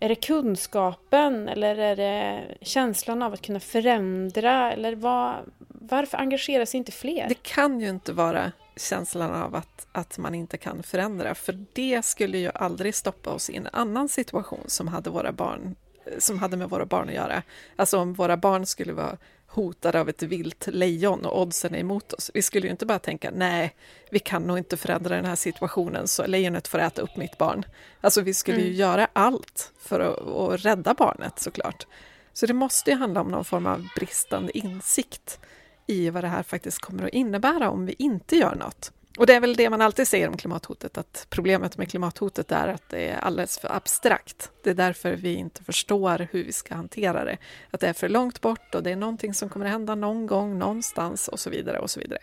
är 0.00 0.08
det 0.08 0.14
kunskapen 0.14 1.48
eller 1.48 1.78
är 1.78 1.96
det 1.96 2.40
känslan 2.60 3.22
av 3.22 3.32
att 3.32 3.42
kunna 3.42 3.60
förändra? 3.60 4.72
Eller 4.72 4.94
vad, 4.94 5.34
varför 5.68 6.18
engagerar 6.18 6.64
sig 6.64 6.78
inte 6.78 6.92
fler? 6.92 7.28
Det 7.28 7.42
kan 7.42 7.80
ju 7.80 7.88
inte 7.88 8.12
vara 8.12 8.52
känslan 8.76 9.34
av 9.34 9.54
att, 9.54 9.86
att 9.92 10.18
man 10.18 10.34
inte 10.34 10.56
kan 10.56 10.82
förändra, 10.82 11.34
för 11.34 11.66
det 11.72 12.04
skulle 12.04 12.38
ju 12.38 12.50
aldrig 12.54 12.94
stoppa 12.94 13.30
oss 13.30 13.50
i 13.50 13.56
en 13.56 13.68
annan 13.72 14.08
situation 14.08 14.64
som 14.66 14.88
hade, 14.88 15.10
våra 15.10 15.32
barn, 15.32 15.76
som 16.18 16.38
hade 16.38 16.56
med 16.56 16.70
våra 16.70 16.86
barn 16.86 17.08
att 17.08 17.14
göra. 17.14 17.42
Alltså 17.76 17.98
om 17.98 18.14
våra 18.14 18.36
barn 18.36 18.66
skulle 18.66 18.92
vara 18.92 19.16
hotade 19.46 20.00
av 20.00 20.08
ett 20.08 20.22
vilt 20.22 20.66
lejon 20.66 21.24
och 21.24 21.40
oddsen 21.40 21.74
är 21.74 21.78
emot 21.78 22.12
oss. 22.12 22.30
Vi 22.34 22.42
skulle 22.42 22.66
ju 22.66 22.70
inte 22.70 22.86
bara 22.86 22.98
tänka 22.98 23.30
nej, 23.34 23.74
vi 24.10 24.18
kan 24.18 24.42
nog 24.42 24.58
inte 24.58 24.76
förändra 24.76 25.16
den 25.16 25.24
här 25.24 25.36
situationen 25.36 26.08
så 26.08 26.26
lejonet 26.26 26.68
får 26.68 26.78
äta 26.78 27.02
upp 27.02 27.16
mitt 27.16 27.38
barn. 27.38 27.64
Alltså 28.00 28.20
vi 28.20 28.34
skulle 28.34 28.58
mm. 28.58 28.68
ju 28.68 28.74
göra 28.74 29.08
allt 29.12 29.72
för 29.78 30.00
att, 30.00 30.28
att 30.28 30.64
rädda 30.64 30.94
barnet 30.94 31.38
såklart. 31.38 31.86
Så 32.32 32.46
det 32.46 32.54
måste 32.54 32.90
ju 32.90 32.96
handla 32.96 33.20
om 33.20 33.28
någon 33.28 33.44
form 33.44 33.66
av 33.66 33.88
bristande 33.96 34.58
insikt 34.58 35.38
i 35.86 36.10
vad 36.10 36.24
det 36.24 36.28
här 36.28 36.42
faktiskt 36.42 36.78
kommer 36.78 37.04
att 37.04 37.12
innebära 37.12 37.70
om 37.70 37.86
vi 37.86 37.94
inte 37.98 38.36
gör 38.36 38.54
något. 38.54 38.92
Och 39.18 39.26
det 39.26 39.34
är 39.34 39.40
väl 39.40 39.56
det 39.56 39.70
man 39.70 39.80
alltid 39.80 40.08
säger 40.08 40.28
om 40.28 40.36
klimathotet, 40.36 40.98
att 40.98 41.26
problemet 41.30 41.78
med 41.78 41.90
klimathotet 41.90 42.52
är 42.52 42.68
att 42.68 42.88
det 42.88 43.08
är 43.08 43.18
alldeles 43.18 43.58
för 43.58 43.72
abstrakt. 43.76 44.50
Det 44.62 44.70
är 44.70 44.74
därför 44.74 45.12
vi 45.12 45.34
inte 45.34 45.64
förstår 45.64 46.28
hur 46.32 46.44
vi 46.44 46.52
ska 46.52 46.74
hantera 46.74 47.24
det. 47.24 47.36
Att 47.70 47.80
det 47.80 47.88
är 47.88 47.92
för 47.92 48.08
långt 48.08 48.40
bort 48.40 48.74
och 48.74 48.82
det 48.82 48.90
är 48.90 48.96
någonting 48.96 49.34
som 49.34 49.48
kommer 49.48 49.66
att 49.66 49.72
hända 49.72 49.94
någon 49.94 50.26
gång, 50.26 50.58
någonstans 50.58 51.28
och 51.28 51.40
så 51.40 51.50
vidare. 51.50 51.78
Och 51.78 51.90
så 51.90 52.00
vidare. 52.00 52.20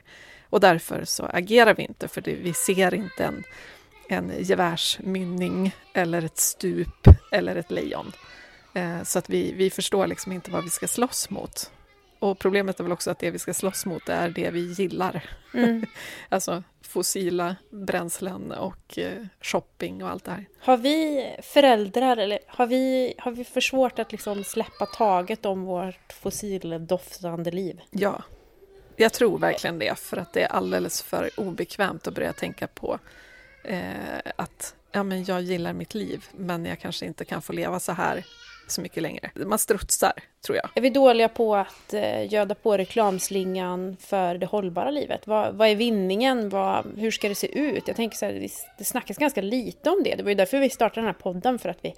Och 0.50 0.60
därför 0.60 1.06
så 1.06 1.26
agerar 1.26 1.74
vi 1.74 1.84
inte, 1.84 2.08
för 2.08 2.22
det, 2.22 2.36
vi 2.36 2.54
ser 2.54 2.94
inte 2.94 3.26
en, 3.26 3.44
en 4.10 4.32
gevärsmynning 4.40 5.76
eller 5.94 6.22
ett 6.22 6.38
stup 6.38 7.08
eller 7.32 7.56
ett 7.56 7.72
lejon. 7.72 8.12
Eh, 8.74 9.04
så 9.04 9.20
att 9.20 9.30
vi, 9.30 9.54
vi 9.54 9.70
förstår 9.70 10.08
liksom 10.08 10.32
inte 10.32 10.52
vad 10.52 10.64
vi 10.64 10.70
ska 10.70 10.88
slåss 10.88 11.30
mot. 11.30 11.72
Och 12.22 12.40
problemet 12.40 12.80
är 12.80 12.84
väl 12.84 12.94
också 12.94 13.12
att 13.12 13.20
det 13.20 13.32
vi 13.32 13.40
ska 13.40 13.54
slåss 13.54 13.86
mot 13.86 14.10
är 14.10 14.30
det 14.30 14.52
vi 14.52 14.60
gillar. 14.60 15.30
Mm. 15.54 15.86
alltså 16.30 16.64
fossila 16.82 17.56
bränslen 17.70 18.52
och 18.52 18.98
eh, 18.98 19.26
shopping 19.42 20.04
och 20.04 20.10
allt 20.10 20.24
det 20.24 20.32
här. 20.32 20.46
Har 20.60 20.78
vi 20.78 21.26
föräldrar, 21.44 22.18
eller 22.18 22.40
har 22.48 22.68
vi, 22.68 23.14
har 23.18 23.32
vi 23.32 23.44
för 23.44 23.62
svårt 23.62 24.00
att 24.00 24.12
liksom 24.12 24.44
släppa 24.44 24.86
taget 24.86 25.46
om 25.46 25.64
vårt 25.64 26.14
fossildoftande 26.14 27.52
liv? 27.52 27.82
Ja, 27.92 28.24
jag 28.96 29.14
tror 29.14 29.40
verkligen 29.40 29.80
det, 29.80 30.00
för 30.00 30.18
att 30.18 30.34
det 30.34 30.44
är 30.44 30.48
alldeles 30.48 31.02
för 31.02 31.30
obekvämt 31.38 32.08
att 32.08 32.14
börja 32.14 32.34
tänka 32.34 32.68
på 32.68 33.00
eh, 33.64 34.32
att 34.36 34.76
ja, 34.92 35.04
men 35.04 35.24
jag 35.24 35.42
gillar 35.42 35.74
mitt 35.74 35.94
liv, 35.94 36.26
men 36.32 36.66
jag 36.66 36.80
kanske 36.80 37.06
inte 37.06 37.26
kan 37.26 37.42
få 37.42 37.54
leva 37.54 37.80
så 37.80 37.92
här 37.92 38.26
så 38.72 38.82
mycket 38.82 39.04
längre. 39.04 39.32
Man 39.36 39.60
strutsar, 39.60 40.14
tror 40.46 40.56
jag. 40.58 40.70
Är 40.76 40.82
vi 40.82 40.90
dåliga 40.90 41.30
på 41.30 41.56
att 41.56 41.94
eh, 41.94 42.34
göda 42.34 42.56
på 42.56 42.78
reklamslingan 42.78 43.98
för 44.00 44.36
det 44.36 44.46
hållbara 44.46 44.90
livet? 44.90 45.28
Vad, 45.28 45.56
vad 45.56 45.68
är 45.68 45.76
vinningen? 45.76 46.50
Vad, 46.50 46.86
hur 46.98 47.12
ska 47.12 47.30
det 47.30 47.36
se 47.36 47.60
ut? 47.60 47.88
Jag 47.88 47.96
tänker 47.96 48.18
så 48.18 48.26
här, 48.26 48.48
det 48.78 48.84
snackas 48.84 49.18
ganska 49.18 49.42
lite 49.42 49.90
om 49.90 50.04
det. 50.04 50.16
Det 50.16 50.24
var 50.24 50.30
ju 50.30 50.36
därför 50.36 50.60
vi 50.60 50.70
startade 50.70 51.02
den 51.02 51.06
här 51.06 51.22
podden, 51.22 51.60
för 51.60 51.70
att 51.70 51.80
vi 51.82 51.96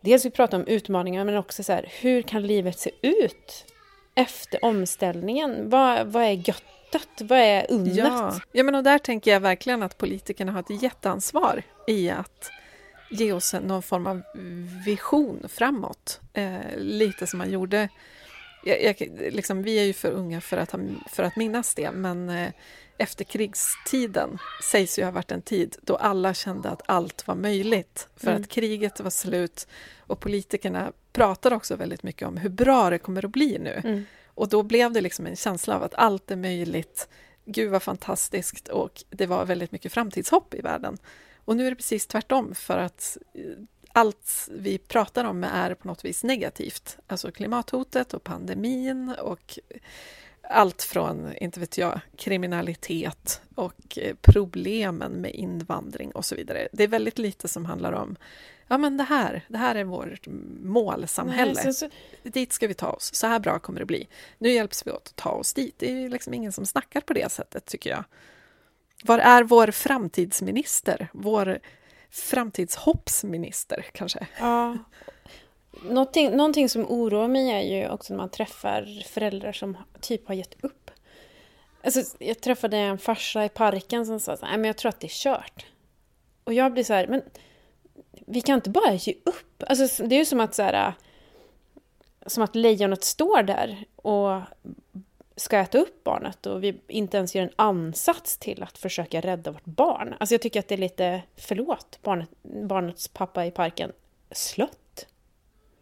dels 0.00 0.24
vill 0.24 0.32
prata 0.32 0.56
om 0.56 0.66
utmaningar, 0.66 1.24
men 1.24 1.36
också 1.36 1.62
så 1.62 1.72
här, 1.72 1.86
hur 2.00 2.22
kan 2.22 2.46
livet 2.46 2.78
se 2.78 2.90
ut 3.02 3.64
efter 4.14 4.64
omställningen? 4.64 5.70
Vad, 5.70 6.06
vad 6.06 6.22
är 6.22 6.48
gött? 6.48 6.64
Vad 7.20 7.38
är 7.38 7.66
unnet? 7.70 7.96
Ja, 7.96 8.40
ja 8.52 8.62
men 8.62 8.74
och 8.74 8.84
där 8.84 8.98
tänker 8.98 9.30
jag 9.30 9.40
verkligen 9.40 9.82
att 9.82 9.98
politikerna 9.98 10.52
har 10.52 10.60
ett 10.60 10.82
jätteansvar 10.82 11.62
i 11.86 12.10
att 12.10 12.50
ge 13.10 13.32
oss 13.32 13.54
någon 13.62 13.82
form 13.82 14.06
av 14.06 14.22
vision 14.84 15.46
framåt. 15.48 16.20
Eh, 16.32 16.76
lite 16.76 17.26
som 17.26 17.38
man 17.38 17.50
gjorde... 17.50 17.88
Jag, 18.64 18.82
jag, 18.82 18.96
liksom, 19.32 19.62
vi 19.62 19.78
är 19.78 19.84
ju 19.84 19.92
för 19.92 20.10
unga 20.10 20.40
för 20.40 20.56
att, 20.56 20.74
för 21.10 21.22
att 21.22 21.36
minnas 21.36 21.74
det, 21.74 21.90
men 21.92 22.28
eh, 22.28 22.52
efterkrigstiden 22.98 24.38
sägs 24.62 24.98
ju 24.98 25.04
ha 25.04 25.10
varit 25.10 25.32
en 25.32 25.42
tid 25.42 25.76
då 25.82 25.96
alla 25.96 26.34
kände 26.34 26.70
att 26.70 26.82
allt 26.86 27.26
var 27.26 27.34
möjligt, 27.34 28.08
för 28.16 28.30
mm. 28.30 28.42
att 28.42 28.48
kriget 28.48 29.00
var 29.00 29.10
slut 29.10 29.68
och 29.98 30.20
politikerna 30.20 30.92
pratade 31.12 31.56
också 31.56 31.76
väldigt 31.76 32.02
mycket 32.02 32.28
om 32.28 32.36
hur 32.36 32.50
bra 32.50 32.90
det 32.90 32.98
kommer 32.98 33.24
att 33.24 33.30
bli 33.30 33.58
nu. 33.58 33.80
Mm. 33.84 34.04
Och 34.26 34.48
då 34.48 34.62
blev 34.62 34.92
det 34.92 35.00
liksom 35.00 35.26
en 35.26 35.36
känsla 35.36 35.76
av 35.76 35.82
att 35.82 35.94
allt 35.94 36.30
är 36.30 36.36
möjligt, 36.36 37.08
gud 37.44 37.70
vad 37.70 37.82
fantastiskt 37.82 38.68
och 38.68 39.04
det 39.10 39.26
var 39.26 39.44
väldigt 39.44 39.72
mycket 39.72 39.92
framtidshopp 39.92 40.54
i 40.54 40.60
världen. 40.60 40.98
Och 41.50 41.56
nu 41.56 41.66
är 41.66 41.70
det 41.70 41.76
precis 41.76 42.06
tvärtom, 42.06 42.54
för 42.54 42.78
att 42.78 43.16
eh, 43.34 43.42
allt 43.92 44.48
vi 44.50 44.78
pratar 44.78 45.24
om 45.24 45.44
är 45.44 45.74
på 45.74 45.88
något 45.88 46.04
vis 46.04 46.24
negativt. 46.24 46.98
Alltså 47.06 47.32
klimathotet 47.32 48.14
och 48.14 48.24
pandemin 48.24 49.14
och 49.22 49.58
allt 50.42 50.82
från, 50.82 51.36
inte 51.36 51.60
vet 51.60 51.78
jag, 51.78 52.00
kriminalitet 52.16 53.42
och 53.54 53.98
eh, 53.98 54.16
problemen 54.20 55.12
med 55.12 55.34
invandring 55.34 56.12
och 56.12 56.24
så 56.24 56.34
vidare. 56.34 56.68
Det 56.72 56.84
är 56.84 56.88
väldigt 56.88 57.18
lite 57.18 57.48
som 57.48 57.64
handlar 57.64 57.92
om 57.92 58.16
ja 58.66 58.78
men 58.78 58.96
det 58.96 59.04
här, 59.04 59.44
det 59.48 59.58
här 59.58 59.74
är 59.74 59.84
vårt 59.84 60.26
målsamhälle. 60.62 61.52
Nej, 61.54 61.64
så, 61.64 61.72
så... 61.72 61.88
Dit 62.22 62.52
ska 62.52 62.66
vi 62.66 62.74
ta 62.74 62.90
oss, 62.90 63.14
så 63.14 63.26
här 63.26 63.38
bra 63.38 63.58
kommer 63.58 63.80
det 63.80 63.86
bli. 63.86 64.08
Nu 64.38 64.50
hjälps 64.50 64.86
vi 64.86 64.90
åt 64.90 65.08
att 65.08 65.16
ta 65.16 65.30
oss 65.30 65.54
dit. 65.54 65.74
Det 65.78 66.04
är 66.04 66.08
liksom 66.08 66.34
ingen 66.34 66.52
som 66.52 66.66
snackar 66.66 67.00
på 67.00 67.12
det 67.12 67.32
sättet 67.32 67.66
tycker 67.66 67.90
jag. 67.90 68.04
Var 69.02 69.18
är 69.18 69.42
vår 69.42 69.70
framtidsminister? 69.70 71.08
Vår 71.12 71.58
framtidshoppsminister 72.10 73.86
kanske? 73.92 74.26
Ja. 74.38 74.78
Någonting, 75.82 76.30
någonting 76.30 76.68
som 76.68 76.86
oroar 76.88 77.28
mig 77.28 77.50
är 77.50 77.60
ju 77.60 77.88
också 77.88 78.12
när 78.12 78.18
man 78.18 78.30
träffar 78.30 79.02
föräldrar 79.08 79.52
som 79.52 79.76
typ 80.00 80.28
har 80.28 80.34
gett 80.34 80.64
upp. 80.64 80.90
Alltså, 81.84 82.16
jag 82.18 82.40
träffade 82.40 82.76
en 82.76 82.98
farsa 82.98 83.44
i 83.44 83.48
parken 83.48 84.06
som 84.06 84.20
sa 84.20 84.32
att 84.32 84.40
men 84.40 84.64
jag 84.64 84.76
tror 84.76 84.88
att 84.88 85.00
det 85.00 85.06
är 85.06 85.08
kört. 85.08 85.66
Och 86.44 86.54
jag 86.54 86.72
blir 86.72 86.84
så 86.84 86.92
här, 86.92 87.06
men 87.06 87.22
vi 88.26 88.40
kan 88.40 88.54
inte 88.54 88.70
bara 88.70 88.92
ge 88.94 89.14
upp. 89.24 89.62
Alltså, 89.68 90.06
det 90.06 90.14
är 90.14 90.18
ju 90.18 90.24
som 90.24 90.40
att 90.40 90.54
så 90.54 90.62
här, 90.62 90.94
som 92.26 92.42
att 92.42 92.54
lejonet 92.54 93.04
står 93.04 93.42
där 93.42 93.84
och 93.96 94.40
ska 95.40 95.58
äta 95.58 95.78
upp 95.78 96.04
barnet 96.04 96.46
och 96.46 96.64
vi 96.64 96.80
inte 96.86 97.16
ens 97.16 97.34
gör 97.34 97.42
en 97.42 97.52
ansats 97.56 98.38
till 98.38 98.62
att 98.62 98.78
försöka 98.78 99.20
rädda 99.20 99.50
vårt 99.50 99.64
barn. 99.64 100.14
Alltså 100.20 100.34
jag 100.34 100.42
tycker 100.42 100.60
att 100.60 100.68
det 100.68 100.74
är 100.74 100.78
lite, 100.78 101.22
förlåt, 101.36 101.98
barnet, 102.02 102.28
barnets 102.42 103.08
pappa 103.08 103.46
i 103.46 103.50
parken, 103.50 103.92
slött. 104.30 105.06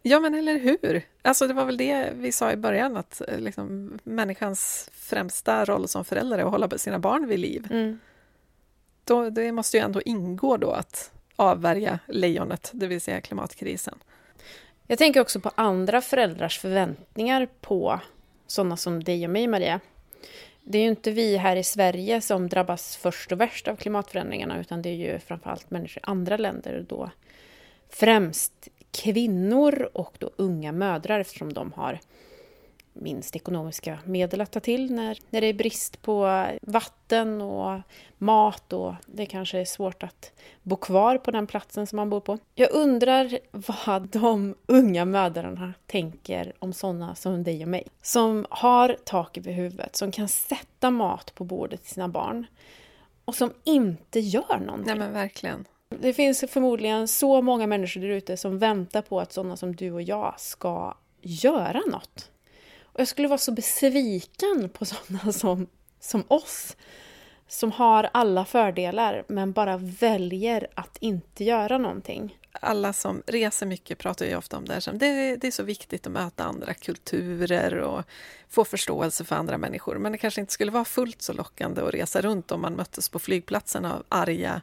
Ja, 0.01 0.19
men 0.19 0.35
eller 0.35 0.59
hur? 0.59 1.01
Alltså 1.21 1.47
det 1.47 1.53
var 1.53 1.65
väl 1.65 1.77
det 1.77 2.09
vi 2.15 2.31
sa 2.31 2.51
i 2.51 2.55
början, 2.55 2.97
att 2.97 3.21
eh, 3.27 3.39
liksom, 3.39 3.99
människans 4.03 4.89
främsta 4.93 5.65
roll 5.65 5.87
som 5.87 6.05
förälder 6.05 6.37
är 6.37 6.43
att 6.43 6.51
hålla 6.51 6.77
sina 6.77 6.99
barn 6.99 7.27
vid 7.27 7.39
liv. 7.39 7.67
Mm. 7.71 7.99
Då, 9.03 9.29
det 9.29 9.51
måste 9.51 9.77
ju 9.77 9.83
ändå 9.83 10.01
ingå 10.01 10.57
då 10.57 10.71
att 10.71 11.11
avvärja 11.35 11.99
lejonet, 12.07 12.71
det 12.73 12.87
vill 12.87 13.01
säga 13.01 13.21
klimatkrisen. 13.21 13.99
Jag 14.87 14.97
tänker 14.97 15.21
också 15.21 15.39
på 15.39 15.51
andra 15.55 16.01
föräldrars 16.01 16.59
förväntningar 16.59 17.47
på 17.61 17.99
sådana 18.51 18.77
som 18.77 19.03
dig 19.03 19.25
och 19.25 19.31
mig, 19.31 19.47
Maria. 19.47 19.79
Det 20.63 20.77
är 20.77 20.81
ju 20.81 20.89
inte 20.89 21.11
vi 21.11 21.37
här 21.37 21.55
i 21.55 21.63
Sverige 21.63 22.21
som 22.21 22.49
drabbas 22.49 22.97
först 22.97 23.31
och 23.31 23.41
värst 23.41 23.67
av 23.67 23.75
klimatförändringarna, 23.75 24.59
utan 24.59 24.81
det 24.81 24.89
är 24.89 24.93
ju 24.93 25.19
framförallt 25.19 25.71
människor 25.71 26.01
i 26.01 26.05
andra 26.09 26.37
länder, 26.37 26.85
då 26.89 27.11
främst 27.89 28.67
kvinnor 28.91 29.89
och 29.93 30.15
då 30.19 30.31
unga 30.35 30.71
mödrar 30.71 31.19
eftersom 31.19 31.53
de 31.53 31.73
har 31.73 31.99
minst 33.01 33.35
ekonomiska 33.35 33.99
medel 34.05 34.41
att 34.41 34.51
ta 34.51 34.59
till 34.59 34.93
när, 34.93 35.19
när 35.29 35.41
det 35.41 35.47
är 35.47 35.53
brist 35.53 36.01
på 36.01 36.45
vatten 36.61 37.41
och 37.41 37.81
mat 38.17 38.73
och 38.73 38.93
det 39.05 39.25
kanske 39.25 39.59
är 39.59 39.65
svårt 39.65 40.03
att 40.03 40.31
bo 40.63 40.75
kvar 40.75 41.17
på 41.17 41.31
den 41.31 41.47
platsen 41.47 41.87
som 41.87 41.95
man 41.95 42.09
bor 42.09 42.19
på. 42.19 42.37
Jag 42.55 42.71
undrar 42.71 43.39
vad 43.51 44.07
de 44.07 44.55
unga 44.65 45.05
mödrarna 45.05 45.73
tänker 45.85 46.53
om 46.59 46.73
sådana 46.73 47.15
som 47.15 47.43
dig 47.43 47.63
och 47.63 47.69
mig. 47.69 47.87
Som 48.01 48.45
har 48.49 48.97
tak 49.03 49.37
över 49.37 49.51
huvudet, 49.51 49.95
som 49.95 50.11
kan 50.11 50.27
sätta 50.27 50.91
mat 50.91 51.35
på 51.35 51.43
bordet 51.43 51.83
till 51.83 51.93
sina 51.93 52.07
barn 52.07 52.45
och 53.25 53.35
som 53.35 53.53
inte 53.63 54.19
gör 54.19 54.59
någonting. 54.59 54.85
Nej 54.85 54.95
men 54.95 55.13
verkligen. 55.13 55.65
Det 55.89 56.13
finns 56.13 56.43
förmodligen 56.47 57.07
så 57.07 57.41
många 57.41 57.67
människor 57.67 58.01
där 58.01 58.07
ute 58.07 58.37
som 58.37 58.59
väntar 58.59 59.01
på 59.01 59.19
att 59.19 59.33
sådana 59.33 59.57
som 59.57 59.75
du 59.75 59.91
och 59.91 60.01
jag 60.01 60.33
ska 60.37 60.97
göra 61.21 61.81
något. 61.91 62.31
Jag 62.99 63.07
skulle 63.07 63.27
vara 63.27 63.37
så 63.37 63.51
besviken 63.51 64.69
på 64.73 64.85
sådana 64.85 65.31
som, 65.33 65.67
som 65.99 66.23
oss, 66.27 66.77
som 67.47 67.71
har 67.71 68.09
alla 68.13 68.45
fördelar 68.45 69.23
men 69.27 69.51
bara 69.51 69.77
väljer 69.77 70.67
att 70.73 70.97
inte 70.99 71.43
göra 71.43 71.77
någonting. 71.77 72.37
Alla 72.51 72.93
som 72.93 73.23
reser 73.27 73.65
mycket 73.65 73.97
pratar 73.97 74.25
ju 74.25 74.35
ofta 74.35 74.57
om 74.57 74.65
det 74.65 74.73
här. 74.73 74.81
som 74.81 74.97
Det, 74.97 75.35
det 75.35 75.47
är 75.47 75.51
så 75.51 75.63
viktigt 75.63 76.07
att 76.07 76.13
möta 76.13 76.43
andra 76.43 76.73
kulturer 76.73 77.75
och 77.79 78.03
få 78.49 78.65
förståelse 78.65 79.23
för 79.23 79.35
andra 79.35 79.57
människor. 79.57 79.97
Men 79.97 80.11
det 80.11 80.17
kanske 80.17 80.41
inte 80.41 80.53
skulle 80.53 80.71
vara 80.71 80.85
fullt 80.85 81.21
så 81.21 81.33
lockande 81.33 81.81
att 81.81 81.93
resa 81.93 82.21
runt 82.21 82.51
om 82.51 82.61
man 82.61 82.73
möttes 82.73 83.09
på 83.09 83.19
flygplatsen 83.19 83.85
av 83.85 84.03
arga 84.09 84.61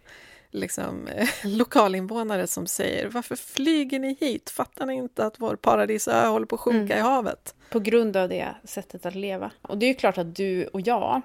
liksom, 0.57 1.09
lokalinvånare 1.45 2.47
som 2.47 2.67
säger 2.67 3.09
varför 3.09 3.37
flyger 3.37 3.99
ni 3.99 4.17
hit? 4.21 4.51
Fattar 4.51 4.87
ni 4.87 4.95
inte 4.95 5.27
att 5.27 5.35
vår 5.41 5.57
paradisö 5.57 6.27
håller 6.27 6.47
på 6.47 6.55
att 6.55 6.61
sjunka 6.61 6.95
mm. 6.95 6.99
i 6.99 7.01
havet? 7.01 7.55
På 7.71 7.81
grund 7.81 8.17
av 8.17 8.29
det 8.29 8.55
sättet 8.65 9.07
att 9.07 9.15
leva. 9.15 9.51
Och 9.63 9.79
det 9.79 9.87
är 9.87 9.89
ju 9.89 9.95
klart 9.95 10.19
att 10.19 10.37
du 10.37 10.67
och 10.67 10.81
jag 10.81 11.23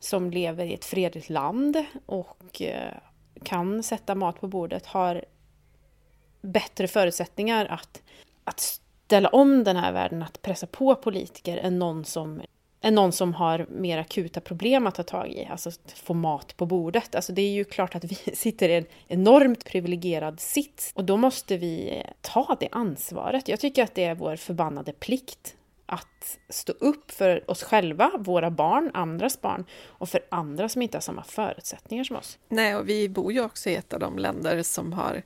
som 0.00 0.30
lever 0.30 0.64
i 0.64 0.74
ett 0.74 0.84
fredligt 0.84 1.30
land 1.30 1.84
och 2.06 2.62
eh, 2.62 2.94
kan 3.42 3.82
sätta 3.82 4.14
mat 4.14 4.40
på 4.40 4.48
bordet 4.48 4.86
har 4.86 5.24
bättre 6.40 6.88
förutsättningar 6.88 7.66
att, 7.66 8.02
att 8.44 8.60
ställa 8.60 9.28
om 9.28 9.64
den 9.64 9.76
här 9.76 9.92
världen, 9.92 10.22
att 10.22 10.42
pressa 10.42 10.66
på 10.66 10.94
politiker 10.94 11.56
än 11.56 11.78
någon 11.78 12.04
som 12.04 12.42
än 12.84 12.94
någon 12.94 13.12
som 13.12 13.34
har 13.34 13.66
mer 13.70 13.98
akuta 13.98 14.40
problem 14.40 14.86
att 14.86 14.94
ta 14.94 15.02
tag 15.02 15.32
i, 15.32 15.48
alltså 15.50 15.68
att 15.68 15.92
få 16.04 16.14
mat 16.14 16.56
på 16.56 16.66
bordet. 16.66 17.14
Alltså 17.14 17.32
det 17.32 17.42
är 17.42 17.50
ju 17.50 17.64
klart 17.64 17.94
att 17.94 18.04
vi 18.04 18.14
sitter 18.34 18.68
i 18.68 18.74
en 18.74 18.86
enormt 19.08 19.64
privilegierad 19.64 20.40
sits 20.40 20.92
och 20.94 21.04
då 21.04 21.16
måste 21.16 21.56
vi 21.56 21.98
eh, 21.98 22.10
ta 22.20 22.56
det 22.60 22.68
ansvaret. 22.72 23.48
Jag 23.48 23.60
tycker 23.60 23.82
att 23.82 23.94
det 23.94 24.04
är 24.04 24.14
vår 24.14 24.36
förbannade 24.36 24.92
plikt 24.92 25.56
att 25.86 26.38
stå 26.48 26.72
upp 26.72 27.10
för 27.10 27.50
oss 27.50 27.62
själva, 27.62 28.10
våra 28.18 28.50
barn, 28.50 28.90
andras 28.94 29.40
barn 29.40 29.64
och 29.86 30.08
för 30.08 30.20
andra 30.28 30.68
som 30.68 30.82
inte 30.82 30.96
har 30.96 31.02
samma 31.02 31.24
förutsättningar 31.24 32.04
som 32.04 32.16
oss. 32.16 32.38
Nej, 32.48 32.76
och 32.76 32.88
vi 32.88 33.08
bor 33.08 33.32
ju 33.32 33.44
också 33.44 33.70
i 33.70 33.74
ett 33.74 33.92
av 33.92 34.00
de 34.00 34.18
länder 34.18 34.62
som 34.62 34.92
har 34.92 35.22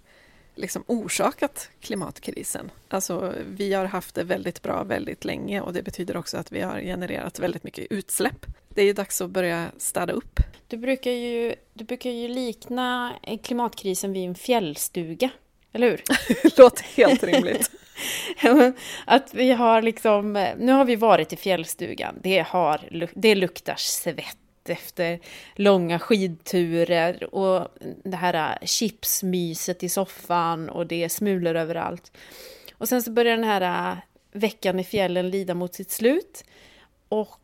liksom 0.59 0.85
orsakat 0.87 1.71
klimatkrisen. 1.81 2.71
Alltså, 2.89 3.35
vi 3.47 3.73
har 3.73 3.85
haft 3.85 4.15
det 4.15 4.25
väldigt 4.25 4.63
bra 4.63 4.85
väldigt 4.85 5.25
länge 5.25 5.61
och 5.61 5.73
det 5.73 5.83
betyder 5.83 6.17
också 6.17 6.37
att 6.37 6.53
vi 6.53 6.61
har 6.61 6.81
genererat 6.81 7.39
väldigt 7.39 7.65
mycket 7.65 7.87
utsläpp. 7.91 8.47
Det 8.69 8.83
är 8.83 8.87
ju 8.87 8.93
dags 8.93 9.21
att 9.21 9.31
börja 9.31 9.67
städa 9.79 10.13
upp. 10.13 10.41
Du 10.67 10.77
brukar 10.77 11.11
ju, 11.11 11.55
du 11.75 11.85
brukar 11.85 12.11
ju 12.11 12.29
likna 12.29 13.15
klimatkrisen 13.43 14.13
vid 14.13 14.29
en 14.29 14.35
fjällstuga, 14.35 15.31
eller 15.73 15.91
hur? 15.91 16.03
Låter 16.59 16.85
helt 16.85 17.23
rimligt. 17.23 17.71
att 19.05 19.35
vi 19.35 19.53
har 19.53 19.83
liksom, 19.83 20.33
nu 20.59 20.73
har 20.73 20.85
vi 20.85 20.97
varit 20.97 21.33
i 21.33 21.37
fjällstugan, 21.37 22.15
det, 22.23 22.47
har, 22.49 23.09
det 23.15 23.35
luktar 23.35 23.75
svett 23.77 24.39
efter 24.71 25.21
långa 25.55 25.99
skidturer 25.99 27.35
och 27.35 27.69
det 28.05 28.17
här 28.17 28.59
äh, 28.61 28.67
chipsmyset 28.67 29.83
i 29.83 29.89
soffan 29.89 30.69
och 30.69 30.87
det 30.87 31.05
är 31.05 31.09
smulor 31.09 31.55
överallt. 31.55 32.13
Och 32.75 32.89
sen 32.89 33.03
så 33.03 33.11
börjar 33.11 33.37
den 33.37 33.45
här 33.45 33.93
äh, 33.93 33.99
veckan 34.33 34.81
i 34.81 34.85
fjällen 34.85 35.31
lida 35.31 35.55
mot 35.55 35.75
sitt 35.75 35.91
slut 35.91 36.45
och 37.09 37.41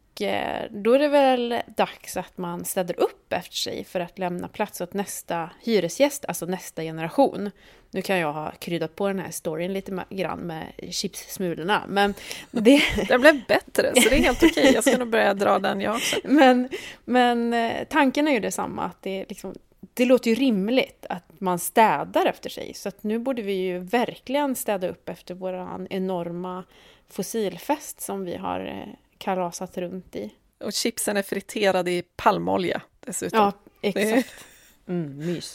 då 0.70 0.92
är 0.92 0.98
det 0.98 1.08
väl 1.08 1.54
dags 1.76 2.16
att 2.16 2.38
man 2.38 2.64
städar 2.64 3.00
upp 3.00 3.32
efter 3.32 3.56
sig 3.56 3.84
för 3.84 4.00
att 4.00 4.18
lämna 4.18 4.48
plats 4.48 4.80
åt 4.80 4.94
nästa 4.94 5.50
hyresgäst, 5.62 6.24
alltså 6.24 6.46
nästa 6.46 6.82
generation. 6.82 7.50
Nu 7.90 8.02
kan 8.02 8.18
jag 8.18 8.32
ha 8.32 8.52
kryddat 8.58 8.96
på 8.96 9.08
den 9.08 9.18
här 9.18 9.30
storyn 9.30 9.72
lite 9.72 10.04
grann 10.10 10.38
med 10.38 10.66
chipssmulorna, 10.90 11.82
men 11.88 12.14
det... 12.50 12.82
den 13.08 13.20
blev 13.20 13.46
bättre, 13.46 13.92
så 13.94 14.08
det 14.08 14.16
är 14.16 14.22
helt 14.22 14.42
okej. 14.42 14.70
Jag 14.74 14.84
ska 14.84 14.98
nog 14.98 15.08
börja 15.08 15.34
dra 15.34 15.58
den 15.58 15.80
jag 15.80 15.94
också. 15.94 16.16
Men, 16.24 16.68
men 17.04 17.54
eh, 17.54 17.84
tanken 17.88 18.28
är 18.28 18.32
ju 18.32 18.40
detsamma, 18.40 18.84
att 18.84 19.02
det, 19.02 19.24
liksom, 19.28 19.54
det 19.94 20.04
låter 20.04 20.30
ju 20.30 20.34
rimligt 20.34 21.06
att 21.08 21.40
man 21.40 21.58
städar 21.58 22.26
efter 22.26 22.50
sig. 22.50 22.74
Så 22.74 22.90
nu 23.00 23.18
borde 23.18 23.42
vi 23.42 23.52
ju 23.52 23.78
verkligen 23.78 24.54
städa 24.54 24.88
upp 24.88 25.08
efter 25.08 25.34
vår 25.34 25.86
enorma 25.90 26.64
fossilfest 27.08 28.00
som 28.00 28.24
vi 28.24 28.36
har 28.36 28.60
eh, 28.60 28.94
kalasat 29.24 29.78
runt 29.78 30.16
i. 30.16 30.34
Och 30.64 30.72
chipsen 30.72 31.16
är 31.16 31.22
friterade 31.22 31.90
i 31.90 32.02
palmolja 32.16 32.82
dessutom. 33.00 33.40
Ja, 33.40 33.52
exakt. 33.80 34.34
Mm, 34.86 35.26
mys. 35.26 35.54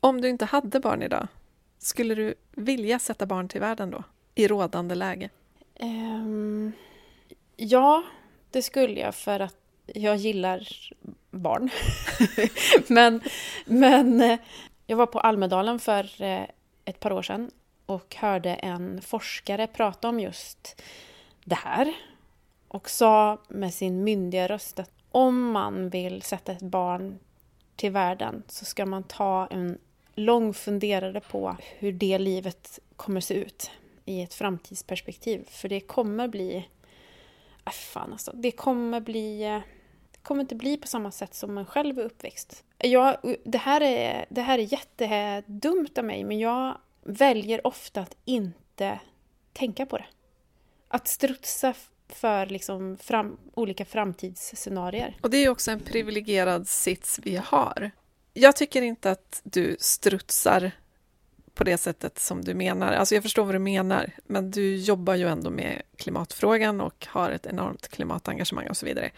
Om 0.00 0.20
du 0.20 0.28
inte 0.28 0.44
hade 0.44 0.80
barn 0.80 1.02
idag, 1.02 1.28
skulle 1.78 2.14
du 2.14 2.34
vilja 2.50 2.98
sätta 2.98 3.26
barn 3.26 3.48
till 3.48 3.60
världen 3.60 3.90
då? 3.90 4.02
I 4.34 4.48
rådande 4.48 4.94
läge? 4.94 5.30
Um, 5.80 6.72
ja, 7.56 8.02
det 8.50 8.62
skulle 8.62 9.00
jag 9.00 9.14
för 9.14 9.40
att 9.40 9.56
jag 9.86 10.16
gillar 10.16 10.68
barn. 11.30 11.70
men, 12.86 13.20
men 13.64 14.20
eh, 14.20 14.38
jag 14.86 14.96
var 14.96 15.06
på 15.06 15.20
Almedalen 15.20 15.78
för 15.78 16.22
eh, 16.22 16.46
ett 16.84 17.00
par 17.00 17.12
år 17.12 17.22
sedan 17.22 17.50
och 17.86 18.14
hörde 18.14 18.54
en 18.54 19.02
forskare 19.02 19.66
prata 19.66 20.08
om 20.08 20.20
just 20.20 20.82
det 21.44 21.54
här 21.54 21.94
och 22.68 22.90
sa 22.90 23.38
med 23.48 23.74
sin 23.74 24.04
myndiga 24.04 24.48
röst 24.48 24.78
att 24.78 24.90
om 25.10 25.50
man 25.50 25.88
vill 25.88 26.22
sätta 26.22 26.52
ett 26.52 26.62
barn 26.62 27.18
till 27.76 27.90
världen 27.90 28.42
så 28.48 28.64
ska 28.64 28.86
man 28.86 29.02
ta 29.02 29.46
en 29.46 29.78
lång 30.14 30.54
funderare 30.54 31.20
på 31.20 31.56
hur 31.78 31.92
det 31.92 32.18
livet 32.18 32.78
kommer 32.96 33.20
se 33.20 33.34
ut 33.34 33.70
i 34.04 34.22
ett 34.22 34.34
framtidsperspektiv. 34.34 35.44
För 35.48 35.68
det 35.68 35.80
kommer 35.80 36.28
bli... 36.28 36.68
Äh, 37.66 37.72
fan 37.72 38.12
alltså, 38.12 38.32
det 38.34 38.50
kommer 38.50 39.00
bli... 39.00 39.38
Det 40.12 40.18
kommer 40.22 40.40
inte 40.40 40.54
bli 40.54 40.76
på 40.76 40.86
samma 40.86 41.10
sätt 41.10 41.34
som 41.34 41.54
man 41.54 41.66
själv 41.66 41.98
är 41.98 42.02
uppväxt. 42.02 42.64
Jag, 42.78 43.16
det, 43.44 43.58
här 43.58 43.80
är, 43.80 44.26
det 44.28 44.42
här 44.42 44.58
är 44.58 44.72
jättedumt 44.72 45.98
av 45.98 46.04
mig, 46.04 46.24
men 46.24 46.38
jag 46.38 46.78
väljer 47.02 47.66
ofta 47.66 48.00
att 48.00 48.16
inte 48.24 49.00
tänka 49.52 49.86
på 49.86 49.98
det. 49.98 50.06
Att 50.94 51.08
strutsa 51.08 51.74
för 52.08 52.46
liksom 52.46 52.96
fram, 52.96 53.36
olika 53.54 53.84
framtidsscenarier. 53.84 55.16
Och 55.20 55.30
det 55.30 55.36
är 55.36 55.48
också 55.48 55.70
en 55.70 55.80
privilegierad 55.80 56.68
sits 56.68 57.20
vi 57.22 57.36
har. 57.36 57.90
Jag 58.34 58.56
tycker 58.56 58.82
inte 58.82 59.10
att 59.10 59.40
du 59.44 59.76
strutsar 59.80 60.70
på 61.54 61.64
det 61.64 61.78
sättet 61.78 62.18
som 62.18 62.44
du 62.44 62.54
menar. 62.54 62.92
Alltså 62.92 63.14
jag 63.14 63.22
förstår 63.22 63.44
vad 63.44 63.54
du 63.54 63.58
menar, 63.58 64.10
men 64.26 64.50
du 64.50 64.76
jobbar 64.76 65.14
ju 65.14 65.28
ändå 65.28 65.50
med 65.50 65.82
klimatfrågan 65.96 66.80
och 66.80 67.06
har 67.10 67.30
ett 67.30 67.46
enormt 67.46 67.88
klimatengagemang 67.88 68.68
och 68.68 68.76
så 68.76 68.86
vidare. 68.86 69.10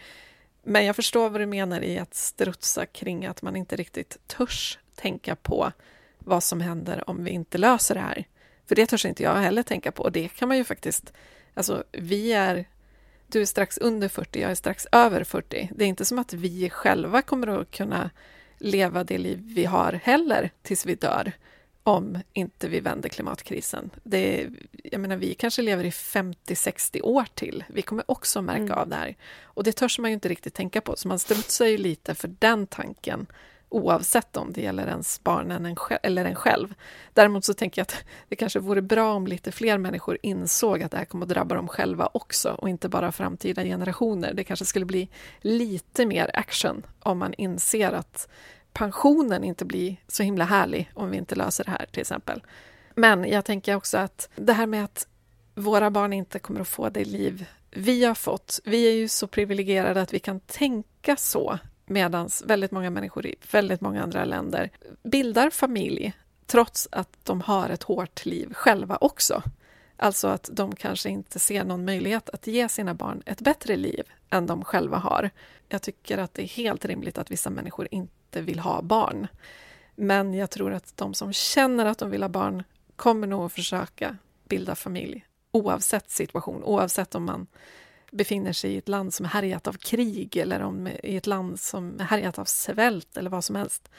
Men 0.63 0.85
jag 0.85 0.95
förstår 0.95 1.29
vad 1.29 1.41
du 1.41 1.45
menar 1.45 1.81
i 1.81 1.99
att 1.99 2.15
strutsa 2.15 2.85
kring 2.85 3.25
att 3.25 3.41
man 3.41 3.55
inte 3.55 3.75
riktigt 3.75 4.17
törs 4.27 4.79
tänka 4.95 5.35
på 5.35 5.71
vad 6.19 6.43
som 6.43 6.61
händer 6.61 7.09
om 7.09 7.23
vi 7.23 7.31
inte 7.31 7.57
löser 7.57 7.95
det 7.95 8.01
här. 8.01 8.27
För 8.65 8.75
det 8.75 8.85
törs 8.85 9.05
inte 9.05 9.23
jag 9.23 9.35
heller 9.35 9.63
tänka 9.63 9.91
på. 9.91 10.03
Och 10.03 10.11
det 10.11 10.27
kan 10.27 10.47
man 10.47 10.57
ju 10.57 10.63
faktiskt... 10.63 11.13
Alltså, 11.57 11.83
vi 11.91 12.33
är... 12.33 12.65
Du 13.27 13.41
är 13.41 13.45
strax 13.45 13.77
under 13.77 14.07
40, 14.07 14.41
jag 14.41 14.51
är 14.51 14.55
strax 14.55 14.87
över 14.91 15.23
40. 15.23 15.69
Det 15.75 15.83
är 15.83 15.87
inte 15.87 16.05
som 16.05 16.19
att 16.19 16.33
vi 16.33 16.69
själva 16.69 17.21
kommer 17.21 17.47
att 17.47 17.71
kunna 17.71 18.09
leva 18.57 19.03
det 19.03 19.17
liv 19.17 19.39
vi 19.43 19.65
har 19.65 19.93
heller 19.93 20.51
tills 20.61 20.85
vi 20.85 20.95
dör 20.95 21.31
om 21.83 22.19
inte 22.33 22.67
vi 22.67 22.79
vänder 22.79 23.09
klimatkrisen. 23.09 23.89
Det, 24.03 24.47
jag 24.83 25.01
menar, 25.01 25.15
vi 25.17 25.33
kanske 25.33 25.61
lever 25.61 25.83
i 25.83 25.89
50-60 25.89 27.01
år 27.03 27.25
till. 27.33 27.63
Vi 27.69 27.81
kommer 27.81 28.11
också 28.11 28.41
märka 28.41 28.61
mm. 28.61 28.77
av 28.77 28.87
det 28.89 28.95
här. 28.95 29.15
Och 29.43 29.63
det 29.63 29.71
törs 29.71 29.99
man 29.99 30.09
ju 30.11 30.13
inte 30.13 30.29
riktigt 30.29 30.53
tänka 30.53 30.81
på, 30.81 30.95
så 30.95 31.07
man 31.07 31.19
strutsar 31.19 31.65
ju 31.65 31.77
lite 31.77 32.15
för 32.15 32.35
den 32.39 32.67
tanken 32.67 33.27
oavsett 33.69 34.37
om 34.37 34.53
det 34.53 34.61
gäller 34.61 34.87
ens 34.87 35.23
barn 35.23 35.51
eller 36.03 36.25
en 36.25 36.35
själv. 36.35 36.73
Däremot 37.13 37.45
så 37.45 37.53
tänker 37.53 37.79
jag 37.79 37.83
att 37.83 38.05
det 38.29 38.35
kanske 38.35 38.59
vore 38.59 38.81
bra 38.81 39.13
om 39.13 39.27
lite 39.27 39.51
fler 39.51 39.77
människor 39.77 40.17
insåg 40.21 40.83
att 40.83 40.91
det 40.91 40.97
här 40.97 41.05
kommer 41.05 41.25
att 41.25 41.29
drabba 41.29 41.55
dem 41.55 41.67
själva 41.67 42.09
också 42.13 42.49
och 42.51 42.69
inte 42.69 42.89
bara 42.89 43.11
framtida 43.11 43.63
generationer. 43.63 44.33
Det 44.33 44.43
kanske 44.43 44.65
skulle 44.65 44.85
bli 44.85 45.09
lite 45.41 46.05
mer 46.05 46.31
action 46.33 46.85
om 46.99 47.17
man 47.17 47.33
inser 47.33 47.91
att 47.91 48.29
pensionen 48.73 49.43
inte 49.43 49.65
blir 49.65 49.95
så 50.07 50.23
himla 50.23 50.45
härlig 50.45 50.91
om 50.93 51.09
vi 51.09 51.17
inte 51.17 51.35
löser 51.35 51.63
det 51.63 51.71
här 51.71 51.85
till 51.91 52.01
exempel. 52.01 52.43
Men 52.95 53.29
jag 53.29 53.45
tänker 53.45 53.75
också 53.75 53.97
att 53.97 54.29
det 54.35 54.53
här 54.53 54.67
med 54.67 54.83
att 54.83 55.07
våra 55.55 55.91
barn 55.91 56.13
inte 56.13 56.39
kommer 56.39 56.61
att 56.61 56.67
få 56.67 56.89
det 56.89 57.05
liv 57.05 57.45
vi 57.71 58.05
har 58.05 58.15
fått. 58.15 58.59
Vi 58.63 58.87
är 58.87 58.93
ju 58.93 59.07
så 59.07 59.27
privilegierade 59.27 60.01
att 60.01 60.13
vi 60.13 60.19
kan 60.19 60.39
tänka 60.39 61.15
så 61.15 61.59
medan 61.87 62.29
väldigt 62.45 62.71
många 62.71 62.89
människor 62.89 63.25
i 63.25 63.35
väldigt 63.51 63.81
många 63.81 64.03
andra 64.03 64.25
länder 64.25 64.69
bildar 65.03 65.49
familj 65.49 66.13
trots 66.45 66.87
att 66.91 67.09
de 67.23 67.41
har 67.41 67.69
ett 67.69 67.83
hårt 67.83 68.25
liv 68.25 68.53
själva 68.53 68.97
också. 69.01 69.43
Alltså 69.97 70.27
att 70.27 70.49
de 70.53 70.75
kanske 70.75 71.09
inte 71.09 71.39
ser 71.39 71.63
någon 71.63 71.85
möjlighet 71.85 72.29
att 72.29 72.47
ge 72.47 72.69
sina 72.69 72.93
barn 72.93 73.23
ett 73.25 73.41
bättre 73.41 73.75
liv 73.75 74.03
än 74.29 74.45
de 74.45 74.63
själva 74.63 74.97
har. 74.97 75.29
Jag 75.69 75.81
tycker 75.81 76.17
att 76.17 76.33
det 76.33 76.41
är 76.41 76.47
helt 76.47 76.85
rimligt 76.85 77.17
att 77.17 77.31
vissa 77.31 77.49
människor 77.49 77.87
inte 77.91 78.41
vill 78.41 78.59
ha 78.59 78.81
barn. 78.81 79.27
Men 79.95 80.33
jag 80.33 80.49
tror 80.49 80.73
att 80.73 80.97
de 80.97 81.13
som 81.13 81.33
känner 81.33 81.85
att 81.85 81.97
de 81.97 82.09
vill 82.09 82.23
ha 82.23 82.29
barn 82.29 82.63
kommer 82.95 83.27
nog 83.27 83.45
att 83.45 83.53
försöka 83.53 84.17
bilda 84.49 84.75
familj 84.75 85.25
oavsett 85.51 86.11
situation, 86.11 86.63
oavsett 86.63 87.15
om 87.15 87.25
man 87.25 87.47
befinner 88.11 88.53
sig 88.53 88.71
i 88.73 88.77
ett 88.77 88.89
land 88.89 89.13
som 89.13 89.25
är 89.25 89.29
härjat 89.29 89.67
av 89.67 89.73
krig 89.73 90.37
eller 90.37 90.61
om 90.61 90.87
i 91.03 91.17
ett 91.17 91.27
land 91.27 91.59
som 91.59 91.99
är 91.99 92.03
härjat 92.03 92.39
av 92.39 92.45
svält 92.45 93.17
eller 93.17 93.29
vad 93.29 93.43
som 93.43 93.55
helst. 93.55 93.89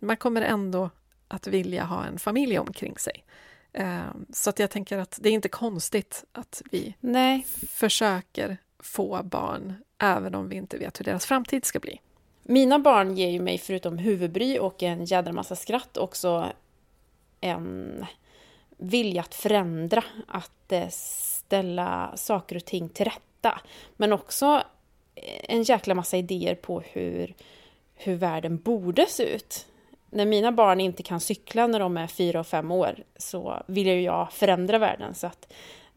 Man 0.00 0.16
kommer 0.16 0.42
ändå 0.42 0.90
att 1.28 1.46
vilja 1.46 1.84
ha 1.84 2.04
en 2.04 2.18
familj 2.18 2.58
omkring 2.58 2.98
sig. 2.98 3.24
Ehm, 3.72 4.26
så 4.32 4.50
att 4.50 4.58
jag 4.58 4.70
tänker 4.70 4.98
att 4.98 5.18
det 5.22 5.28
är 5.28 5.32
inte 5.32 5.48
konstigt 5.48 6.24
att 6.32 6.62
vi 6.70 6.94
Nej. 7.00 7.46
försöker 7.68 8.56
få 8.78 9.22
barn 9.22 9.74
även 9.98 10.34
om 10.34 10.48
vi 10.48 10.56
inte 10.56 10.78
vet 10.78 11.00
hur 11.00 11.04
deras 11.04 11.26
framtid 11.26 11.64
ska 11.64 11.78
bli. 11.78 12.00
Mina 12.42 12.78
barn 12.78 13.16
ger 13.16 13.30
ju 13.30 13.40
mig 13.40 13.58
förutom 13.58 13.98
huvudbry 13.98 14.58
och 14.58 14.82
en 14.82 15.04
jädra 15.04 15.32
massa 15.32 15.56
skratt 15.56 15.96
också 15.96 16.52
en 17.40 18.06
vilja 18.76 19.20
att 19.20 19.34
förändra, 19.34 20.04
att 20.26 20.72
eh, 20.72 20.88
ställa 20.90 22.12
saker 22.16 22.56
och 22.56 22.64
ting 22.64 22.88
till 22.88 23.04
hitta. 23.38 23.60
Men 23.96 24.12
också 24.12 24.62
eh, 25.14 25.54
en 25.54 25.62
jäkla 25.62 25.94
massa 25.94 26.16
idéer 26.16 26.54
på 26.54 26.80
hur, 26.80 27.34
hur 27.94 28.14
världen 28.14 28.58
borde 28.58 29.06
se 29.06 29.22
ut. 29.22 29.66
När 30.10 30.26
mina 30.26 30.52
barn 30.52 30.80
inte 30.80 31.02
kan 31.02 31.20
cykla 31.20 31.66
när 31.66 31.80
de 31.80 31.96
är 31.96 32.06
fyra 32.06 32.40
och 32.40 32.46
fem 32.46 32.70
år 32.70 33.04
så 33.16 33.62
vill 33.66 33.86
ju 33.86 34.02
jag 34.02 34.32
förändra 34.32 34.78
världen 34.78 35.14
så 35.14 35.26
att 35.26 35.52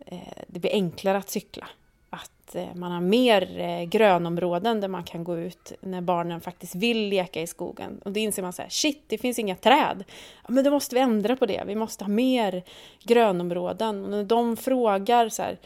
eh, 0.05 0.43
det 0.47 0.59
blir 0.59 0.71
enklare 0.71 1.17
att 1.17 1.29
cykla. 1.29 1.67
Att 2.09 2.55
eh, 2.55 2.75
man 2.75 2.91
har 2.91 3.01
mer 3.01 3.85
grönområden 3.85 4.81
där 4.81 4.87
man 4.87 5.03
kan 5.03 5.23
gå 5.23 5.37
ut 5.37 5.73
när 5.81 6.01
barnen 6.01 6.41
faktiskt 6.41 6.75
vill 6.75 7.09
leka 7.09 7.41
i 7.41 7.47
skogen. 7.47 8.01
Och 8.05 8.11
då 8.11 8.19
inser 8.19 8.43
man 8.43 8.53
så 8.53 8.61
här, 8.61 8.69
shit, 8.69 9.03
det 9.07 9.17
finns 9.17 9.39
inga 9.39 9.55
träd. 9.55 10.03
Men 10.47 10.63
då 10.63 10.71
måste 10.71 10.95
vi 10.95 11.01
ändra 11.01 11.35
på 11.35 11.45
det. 11.45 11.63
Vi 11.67 11.75
måste 11.75 12.03
ha 12.03 12.09
mer 12.09 12.63
grönområden. 13.03 14.03
Och 14.03 14.09
när 14.09 14.23
de 14.23 14.57
frågar 14.57 15.29
så 15.29 15.43
här, 15.43 15.57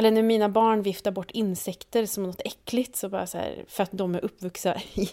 eller 0.00 0.10
när 0.10 0.22
mina 0.22 0.48
barn 0.48 0.82
viftar 0.82 1.10
bort 1.10 1.30
insekter 1.30 2.06
som 2.06 2.22
något 2.22 2.40
äckligt, 2.44 2.96
så 2.96 3.08
bara 3.08 3.26
så 3.26 3.38
här, 3.38 3.64
för 3.68 3.82
att 3.82 3.92
de 3.92 4.14
är 4.14 4.24
uppvuxna 4.24 4.76
i, 4.94 5.08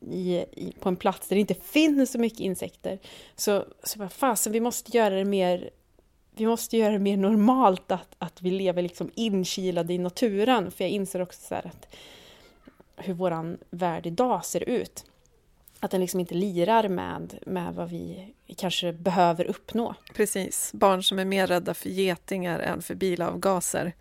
i, 0.00 0.44
i, 0.52 0.74
på 0.80 0.88
en 0.88 0.96
plats 0.96 1.28
där 1.28 1.36
det 1.36 1.40
inte 1.40 1.54
finns 1.54 2.10
så 2.12 2.18
mycket 2.18 2.40
insekter. 2.40 2.98
Så, 3.36 3.64
så 3.82 3.98
bara, 3.98 4.08
fasen, 4.08 4.52
vi 4.52 4.60
måste 4.60 4.96
göra 4.96 5.14
det 5.14 5.24
mer 5.24 5.70
vi 6.36 6.46
måste 6.46 6.76
göra 6.76 6.92
det 6.92 6.98
mer 6.98 7.16
normalt 7.16 7.92
att, 7.92 8.16
att 8.18 8.42
vi 8.42 8.50
lever 8.50 8.82
liksom 8.82 9.10
inkilade 9.14 9.94
i 9.94 9.98
naturen. 9.98 10.70
För 10.70 10.84
jag 10.84 10.90
inser 10.90 11.22
också 11.22 11.40
så 11.40 11.54
att 11.54 11.94
hur 12.96 13.14
vår 13.14 13.58
värld 13.70 14.06
idag 14.06 14.44
ser 14.44 14.68
ut. 14.68 15.04
Att 15.86 15.90
den 15.90 16.00
liksom 16.00 16.20
inte 16.20 16.34
lirar 16.34 16.88
med, 16.88 17.38
med 17.46 17.74
vad 17.74 17.90
vi 17.90 18.34
kanske 18.56 18.92
behöver 18.92 19.44
uppnå. 19.44 19.94
Precis. 20.14 20.70
Barn 20.72 21.02
som 21.02 21.18
är 21.18 21.24
mer 21.24 21.46
rädda 21.46 21.74
för 21.74 21.88
getingar 21.88 22.58
än 22.60 22.82
för 22.82 22.94
bilavgaser 22.94 23.92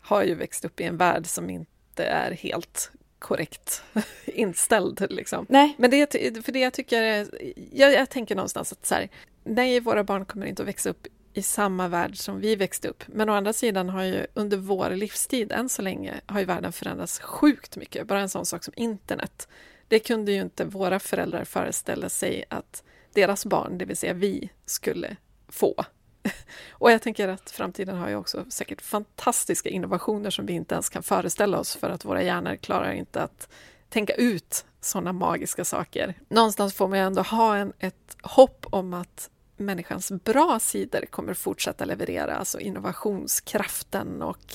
har 0.00 0.22
ju 0.22 0.34
växt 0.34 0.64
upp 0.64 0.80
i 0.80 0.84
en 0.84 0.96
värld 0.96 1.26
som 1.26 1.50
inte 1.50 2.04
är 2.04 2.30
helt 2.30 2.90
korrekt 3.18 3.82
inställd. 4.24 5.06
Liksom. 5.10 5.46
Nej. 5.48 5.74
Men 5.78 5.90
det, 5.90 6.12
för 6.44 6.52
det 6.52 6.58
jag 6.58 6.72
tycker, 6.72 7.26
jag, 7.72 7.92
jag 7.92 8.10
tänker 8.10 8.34
någonstans 8.34 8.72
att 8.72 8.86
så 8.86 8.94
här, 8.94 9.08
nej, 9.44 9.80
våra 9.80 10.04
barn 10.04 10.24
kommer 10.24 10.46
inte 10.46 10.62
att 10.62 10.68
växa 10.68 10.90
upp 10.90 11.06
i 11.34 11.42
samma 11.42 11.88
värld 11.88 12.16
som 12.16 12.40
vi 12.40 12.56
växte 12.56 12.88
upp. 12.88 13.04
Men 13.06 13.28
å 13.28 13.32
andra 13.32 13.52
sidan 13.52 13.88
har 13.88 14.02
ju 14.02 14.26
under 14.34 14.56
vår 14.56 14.90
livstid, 14.90 15.52
än 15.52 15.68
så 15.68 15.82
länge, 15.82 16.14
har 16.26 16.40
ju 16.40 16.46
världen 16.46 16.72
förändrats 16.72 17.20
sjukt 17.20 17.76
mycket. 17.76 18.06
Bara 18.06 18.20
en 18.20 18.28
sån 18.28 18.46
sak 18.46 18.64
som 18.64 18.74
internet. 18.76 19.48
Det 19.88 19.98
kunde 19.98 20.32
ju 20.32 20.40
inte 20.40 20.64
våra 20.64 20.98
föräldrar 20.98 21.44
föreställa 21.44 22.08
sig 22.08 22.44
att 22.48 22.82
deras 23.12 23.46
barn, 23.46 23.78
det 23.78 23.84
vill 23.84 23.96
säga 23.96 24.12
vi, 24.12 24.50
skulle 24.66 25.16
få. 25.48 25.84
Och 26.70 26.92
jag 26.92 27.02
tänker 27.02 27.28
att 27.28 27.50
framtiden 27.50 27.98
har 27.98 28.08
ju 28.08 28.16
också 28.16 28.44
säkert 28.48 28.82
fantastiska 28.82 29.68
innovationer 29.68 30.30
som 30.30 30.46
vi 30.46 30.52
inte 30.52 30.74
ens 30.74 30.88
kan 30.88 31.02
föreställa 31.02 31.58
oss 31.58 31.76
för 31.76 31.90
att 31.90 32.04
våra 32.04 32.22
hjärnor 32.22 32.56
klarar 32.56 32.92
inte 32.92 33.22
att 33.22 33.48
tänka 33.88 34.14
ut 34.14 34.64
sådana 34.80 35.12
magiska 35.12 35.64
saker. 35.64 36.14
Någonstans 36.28 36.74
får 36.74 36.88
man 36.88 36.98
ju 36.98 37.04
ändå 37.04 37.22
ha 37.22 37.56
en, 37.56 37.72
ett 37.78 38.16
hopp 38.22 38.66
om 38.70 38.94
att 38.94 39.30
människans 39.56 40.12
bra 40.12 40.58
sidor 40.60 41.06
kommer 41.10 41.34
fortsätta 41.34 41.84
leverera, 41.84 42.36
alltså 42.36 42.60
innovationskraften 42.60 44.22
och 44.22 44.54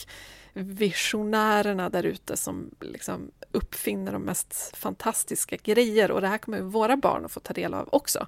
visionärerna 0.60 1.89
där 1.89 2.04
ute 2.04 2.38
som 2.38 2.72
liksom 2.80 3.32
uppfinner 3.52 4.12
de 4.12 4.22
mest 4.22 4.78
fantastiska 4.78 5.58
grejer. 5.63 6.12
Och 6.12 6.22
det 6.22 6.28
här 6.28 6.38
kommer 6.38 6.62
våra 6.62 6.98
barn 6.98 7.26
att 7.26 7.32
få 7.32 7.39
ta 7.39 7.54
del 7.54 7.74
av 7.74 7.89
också. 7.91 8.28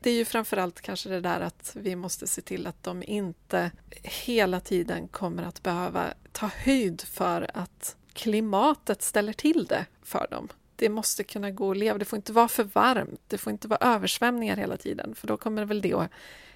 Det 0.00 0.10
är 0.10 0.14
ju 0.14 0.24
framförallt 0.24 0.80
kanske 0.80 1.08
det 1.08 1.20
där 1.20 1.40
att 1.40 1.76
vi 1.80 1.96
måste 1.96 2.26
se 2.26 2.42
till 2.42 2.66
att 2.66 2.82
de 2.82 3.02
inte 3.02 3.70
hela 4.02 4.60
tiden 4.60 5.08
kommer 5.08 5.42
att 5.42 5.62
behöva 5.62 6.14
ta 6.32 6.46
höjd 6.46 7.02
för 7.02 7.50
att 7.54 7.96
klimatet 8.12 9.02
ställer 9.02 9.32
till 9.32 9.64
det 9.64 9.86
för 10.02 10.26
dem. 10.30 10.48
Det 10.76 10.88
måste 10.88 11.24
kunna 11.24 11.50
gå 11.50 11.70
att 11.70 11.76
leva, 11.76 11.98
det 11.98 12.04
får 12.04 12.16
inte 12.16 12.32
vara 12.32 12.48
för 12.48 12.64
varmt, 12.64 13.20
det 13.28 13.38
får 13.38 13.50
inte 13.50 13.68
vara 13.68 13.94
översvämningar 13.94 14.56
hela 14.56 14.76
tiden. 14.76 15.14
För 15.14 15.26
då 15.26 15.36
kommer 15.36 15.64
väl 15.64 15.80
det 15.80 15.92
att 15.92 16.10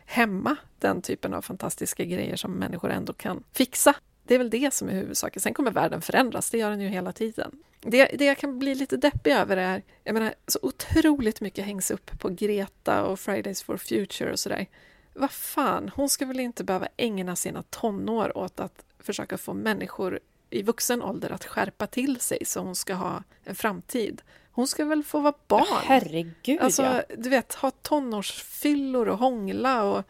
hämma 0.04 0.56
den 0.78 1.02
typen 1.02 1.34
av 1.34 1.42
fantastiska 1.42 2.04
grejer 2.04 2.36
som 2.36 2.52
människor 2.52 2.90
ändå 2.90 3.12
kan 3.12 3.44
fixa 3.52 3.94
det 4.28 4.34
är 4.34 4.38
väl 4.38 4.50
det 4.50 4.74
som 4.74 4.88
är 4.88 4.92
huvudsaken. 4.92 5.42
Sen 5.42 5.54
kommer 5.54 5.70
världen 5.70 6.02
förändras, 6.02 6.50
det 6.50 6.58
gör 6.58 6.70
den 6.70 6.80
ju 6.80 6.88
hela 6.88 7.12
tiden. 7.12 7.52
Det, 7.80 8.04
det 8.04 8.24
jag 8.24 8.38
kan 8.38 8.58
bli 8.58 8.74
lite 8.74 8.96
deppig 8.96 9.32
över 9.32 9.56
är, 9.56 9.82
jag 10.04 10.14
menar, 10.14 10.34
så 10.46 10.58
otroligt 10.62 11.40
mycket 11.40 11.64
hängs 11.64 11.90
upp 11.90 12.18
på 12.18 12.28
Greta 12.28 13.04
och 13.04 13.20
Fridays 13.20 13.62
for 13.62 13.76
Future 13.76 14.32
och 14.32 14.38
sådär. 14.38 14.66
Vad 15.14 15.30
fan, 15.30 15.90
hon 15.94 16.08
ska 16.08 16.26
väl 16.26 16.40
inte 16.40 16.64
behöva 16.64 16.88
ägna 16.96 17.36
sina 17.36 17.62
tonår 17.62 18.38
åt 18.38 18.60
att 18.60 18.84
försöka 18.98 19.38
få 19.38 19.54
människor 19.54 20.20
i 20.50 20.62
vuxen 20.62 21.02
ålder 21.02 21.30
att 21.30 21.44
skärpa 21.44 21.86
till 21.86 22.20
sig 22.20 22.44
så 22.44 22.60
hon 22.60 22.76
ska 22.76 22.94
ha 22.94 23.22
en 23.44 23.54
framtid. 23.54 24.22
Hon 24.50 24.66
ska 24.68 24.84
väl 24.84 25.04
få 25.04 25.20
vara 25.20 25.34
barn? 25.46 25.82
Herregud, 25.84 26.60
alltså, 26.60 26.82
ja. 26.82 27.02
Du 27.16 27.28
vet, 27.28 27.54
ha 27.54 27.70
tonårsfyllor 27.70 29.08
och 29.08 29.18
hångla 29.18 29.82
och 29.82 30.04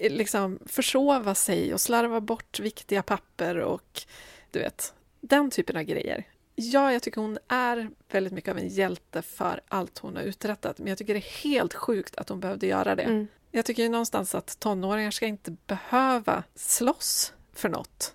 liksom 0.00 0.58
försova 0.66 1.34
sig 1.34 1.74
och 1.74 1.80
slarva 1.80 2.20
bort 2.20 2.60
viktiga 2.60 3.02
papper 3.02 3.56
och 3.56 4.02
du 4.50 4.58
vet, 4.58 4.94
den 5.20 5.50
typen 5.50 5.76
av 5.76 5.82
grejer. 5.82 6.24
Ja, 6.54 6.92
jag 6.92 7.02
tycker 7.02 7.20
hon 7.20 7.38
är 7.48 7.90
väldigt 8.10 8.32
mycket 8.32 8.50
av 8.50 8.58
en 8.58 8.68
hjälte 8.68 9.22
för 9.22 9.60
allt 9.68 9.98
hon 9.98 10.16
har 10.16 10.22
uträttat, 10.22 10.78
men 10.78 10.88
jag 10.88 10.98
tycker 10.98 11.14
det 11.14 11.20
är 11.20 11.42
helt 11.44 11.74
sjukt 11.74 12.16
att 12.16 12.28
hon 12.28 12.40
behövde 12.40 12.66
göra 12.66 12.94
det. 12.94 13.02
Mm. 13.02 13.26
Jag 13.50 13.64
tycker 13.64 13.82
ju 13.82 13.88
någonstans 13.88 14.34
att 14.34 14.60
tonåringar 14.60 15.10
ska 15.10 15.26
inte 15.26 15.56
behöva 15.66 16.42
slåss 16.54 17.32
för 17.52 17.68
något. 17.68 18.14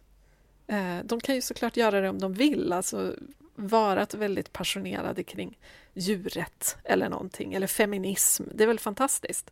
Eh, 0.67 0.97
de 1.03 1.19
kan 1.19 1.35
ju 1.35 1.41
såklart 1.41 1.77
göra 1.77 2.01
det 2.01 2.09
om 2.09 2.19
de 2.19 2.33
vill, 2.33 2.73
alltså 2.73 3.15
vara 3.55 4.07
väldigt 4.13 4.53
passionerade 4.53 5.23
kring 5.23 5.57
djurrätt 5.93 6.77
eller 6.83 7.09
någonting, 7.09 7.53
eller 7.53 7.67
feminism. 7.67 8.43
Det 8.53 8.63
är 8.63 8.67
väl 8.67 8.79
fantastiskt. 8.79 9.51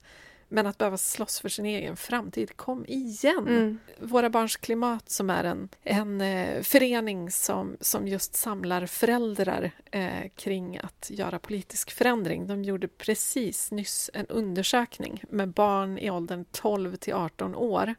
Men 0.49 0.67
att 0.67 0.77
behöva 0.77 0.97
slåss 0.97 1.39
för 1.39 1.49
sin 1.49 1.65
egen 1.65 1.97
framtid, 1.97 2.57
kom 2.57 2.85
igen! 2.87 3.47
Mm. 3.47 3.79
Våra 3.99 4.29
barns 4.29 4.55
klimat 4.55 5.09
som 5.09 5.29
är 5.29 5.43
en, 5.43 5.69
en 5.83 6.21
eh, 6.21 6.61
förening 6.61 7.31
som, 7.31 7.77
som 7.81 8.07
just 8.07 8.35
samlar 8.35 8.85
föräldrar 8.85 9.71
eh, 9.91 10.29
kring 10.35 10.77
att 10.77 11.07
göra 11.09 11.39
politisk 11.39 11.91
förändring. 11.91 12.47
De 12.47 12.63
gjorde 12.63 12.87
precis 12.87 13.71
nyss 13.71 14.09
en 14.13 14.25
undersökning 14.25 15.23
med 15.29 15.49
barn 15.49 15.97
i 15.97 16.09
åldern 16.11 16.45
12 16.51 16.95
till 16.95 17.13
18 17.13 17.55
år. 17.55 17.95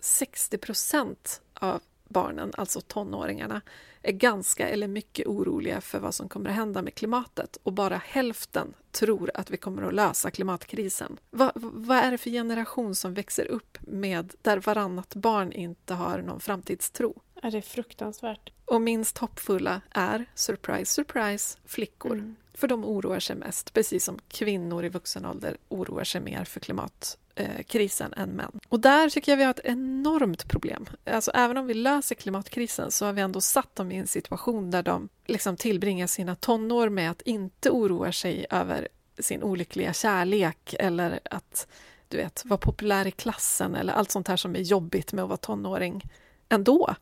60 0.00 0.58
procent 0.58 1.40
av 1.54 1.82
barnen, 2.08 2.52
alltså 2.56 2.80
tonåringarna, 2.80 3.60
är 4.02 4.12
ganska 4.12 4.68
eller 4.68 4.88
mycket 4.88 5.26
oroliga 5.26 5.80
för 5.80 5.98
vad 5.98 6.14
som 6.14 6.28
kommer 6.28 6.50
att 6.50 6.56
hända 6.56 6.82
med 6.82 6.94
klimatet 6.94 7.58
och 7.62 7.72
bara 7.72 7.96
hälften 7.96 8.74
tror 8.90 9.30
att 9.34 9.50
vi 9.50 9.56
kommer 9.56 9.82
att 9.82 9.94
lösa 9.94 10.30
klimatkrisen. 10.30 11.18
Va, 11.30 11.52
vad 11.54 11.98
är 11.98 12.10
det 12.10 12.18
för 12.18 12.30
generation 12.30 12.94
som 12.94 13.14
växer 13.14 13.46
upp 13.46 13.78
med 13.80 14.34
där 14.42 14.58
varannat 14.58 15.14
barn 15.14 15.52
inte 15.52 15.94
har 15.94 16.18
någon 16.18 16.40
framtidstro? 16.40 17.22
Ja, 17.42 17.50
det 17.50 17.58
är 17.58 17.62
fruktansvärt. 17.62 18.52
Och 18.64 18.80
minst 18.80 19.18
hoppfulla 19.18 19.80
är, 19.90 20.26
surprise, 20.34 20.94
surprise, 20.94 21.58
flickor. 21.64 22.12
Mm. 22.12 22.36
För 22.56 22.68
de 22.68 22.84
oroar 22.84 23.20
sig 23.20 23.36
mest, 23.36 23.72
precis 23.72 24.04
som 24.04 24.18
kvinnor 24.28 24.84
i 24.84 24.88
vuxen 24.88 25.26
ålder 25.26 25.56
oroar 25.68 26.04
sig 26.04 26.20
mer 26.20 26.44
för 26.44 26.60
klimatkrisen 26.60 28.12
eh, 28.12 28.22
än 28.22 28.30
män. 28.30 28.60
Och 28.68 28.80
där 28.80 29.10
tycker 29.10 29.32
jag 29.32 29.36
vi 29.36 29.44
har 29.44 29.50
ett 29.50 29.60
enormt 29.64 30.48
problem. 30.48 30.86
Alltså 31.04 31.30
även 31.34 31.56
om 31.56 31.66
vi 31.66 31.74
löser 31.74 32.14
klimatkrisen 32.14 32.90
så 32.90 33.06
har 33.06 33.12
vi 33.12 33.20
ändå 33.20 33.40
satt 33.40 33.76
dem 33.76 33.92
i 33.92 33.96
en 33.96 34.06
situation 34.06 34.70
där 34.70 34.82
de 34.82 35.08
liksom 35.26 35.56
tillbringar 35.56 36.06
sina 36.06 36.34
tonår 36.34 36.88
med 36.88 37.10
att 37.10 37.22
inte 37.22 37.70
oroa 37.70 38.12
sig 38.12 38.46
över 38.50 38.88
sin 39.18 39.42
olyckliga 39.42 39.92
kärlek 39.92 40.74
eller 40.78 41.20
att 41.30 41.66
du 42.08 42.16
vet, 42.16 42.42
vara 42.44 42.58
populär 42.58 43.06
i 43.06 43.10
klassen 43.10 43.74
eller 43.74 43.92
allt 43.92 44.10
sånt 44.10 44.28
här 44.28 44.36
som 44.36 44.56
är 44.56 44.60
jobbigt 44.60 45.12
med 45.12 45.22
att 45.22 45.28
vara 45.28 45.36
tonåring 45.36 46.02
ändå. 46.48 46.94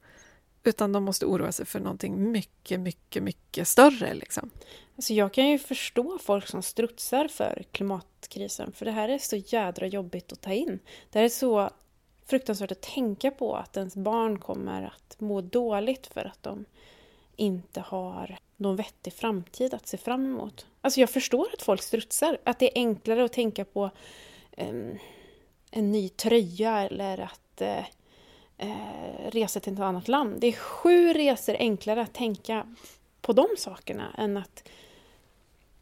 Utan 0.64 0.92
de 0.92 1.04
måste 1.04 1.26
oroa 1.26 1.52
sig 1.52 1.66
för 1.66 1.80
någonting 1.80 2.32
mycket, 2.32 2.80
mycket, 2.80 3.22
mycket 3.22 3.68
större. 3.68 4.14
Liksom. 4.14 4.50
Alltså 4.96 5.12
jag 5.14 5.32
kan 5.32 5.48
ju 5.48 5.58
förstå 5.58 6.18
folk 6.18 6.46
som 6.46 6.62
strutsar 6.62 7.28
för 7.28 7.64
klimatkrisen, 7.72 8.72
för 8.72 8.84
det 8.84 8.90
här 8.90 9.08
är 9.08 9.18
så 9.18 9.36
jädra 9.36 9.86
jobbigt 9.86 10.32
att 10.32 10.40
ta 10.40 10.52
in. 10.52 10.78
Det 11.10 11.18
här 11.18 11.24
är 11.24 11.28
så 11.28 11.70
fruktansvärt 12.26 12.72
att 12.72 12.82
tänka 12.82 13.30
på 13.30 13.56
att 13.56 13.76
ens 13.76 13.96
barn 13.96 14.38
kommer 14.38 14.82
att 14.82 15.20
må 15.20 15.40
dåligt 15.40 16.06
för 16.06 16.24
att 16.24 16.42
de 16.42 16.64
inte 17.36 17.80
har 17.80 18.38
någon 18.56 18.76
vettig 18.76 19.12
framtid 19.12 19.74
att 19.74 19.86
se 19.86 19.96
fram 19.96 20.24
emot. 20.26 20.66
Alltså 20.80 21.00
jag 21.00 21.10
förstår 21.10 21.48
att 21.52 21.62
folk 21.62 21.82
strutsar, 21.82 22.38
att 22.44 22.58
det 22.58 22.66
är 22.66 22.82
enklare 22.82 23.24
att 23.24 23.32
tänka 23.32 23.64
på 23.64 23.90
um, 24.56 24.98
en 25.70 25.92
ny 25.92 26.08
tröja 26.08 26.80
eller 26.80 27.18
att 27.18 27.62
uh, 27.62 27.84
uh, 28.62 29.30
resa 29.30 29.60
till 29.60 29.72
ett 29.72 29.80
annat 29.80 30.08
land. 30.08 30.40
Det 30.40 30.46
är 30.46 30.52
sju 30.52 31.12
resor 31.12 31.56
enklare 31.58 32.02
att 32.02 32.14
tänka 32.14 32.66
på 33.20 33.32
de 33.32 33.46
sakerna 33.58 34.14
än 34.18 34.36
att, 34.36 34.68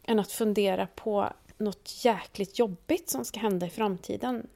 än 0.05 0.19
att 0.19 0.33
fundera 0.33 0.87
på 0.87 1.33
något 1.59 2.05
jäkligt 2.05 2.59
jobbigt 2.59 3.11
som 3.11 3.25
ska 3.25 3.41
hända 3.41 3.67
i 3.67 3.71
framtiden 3.71 4.47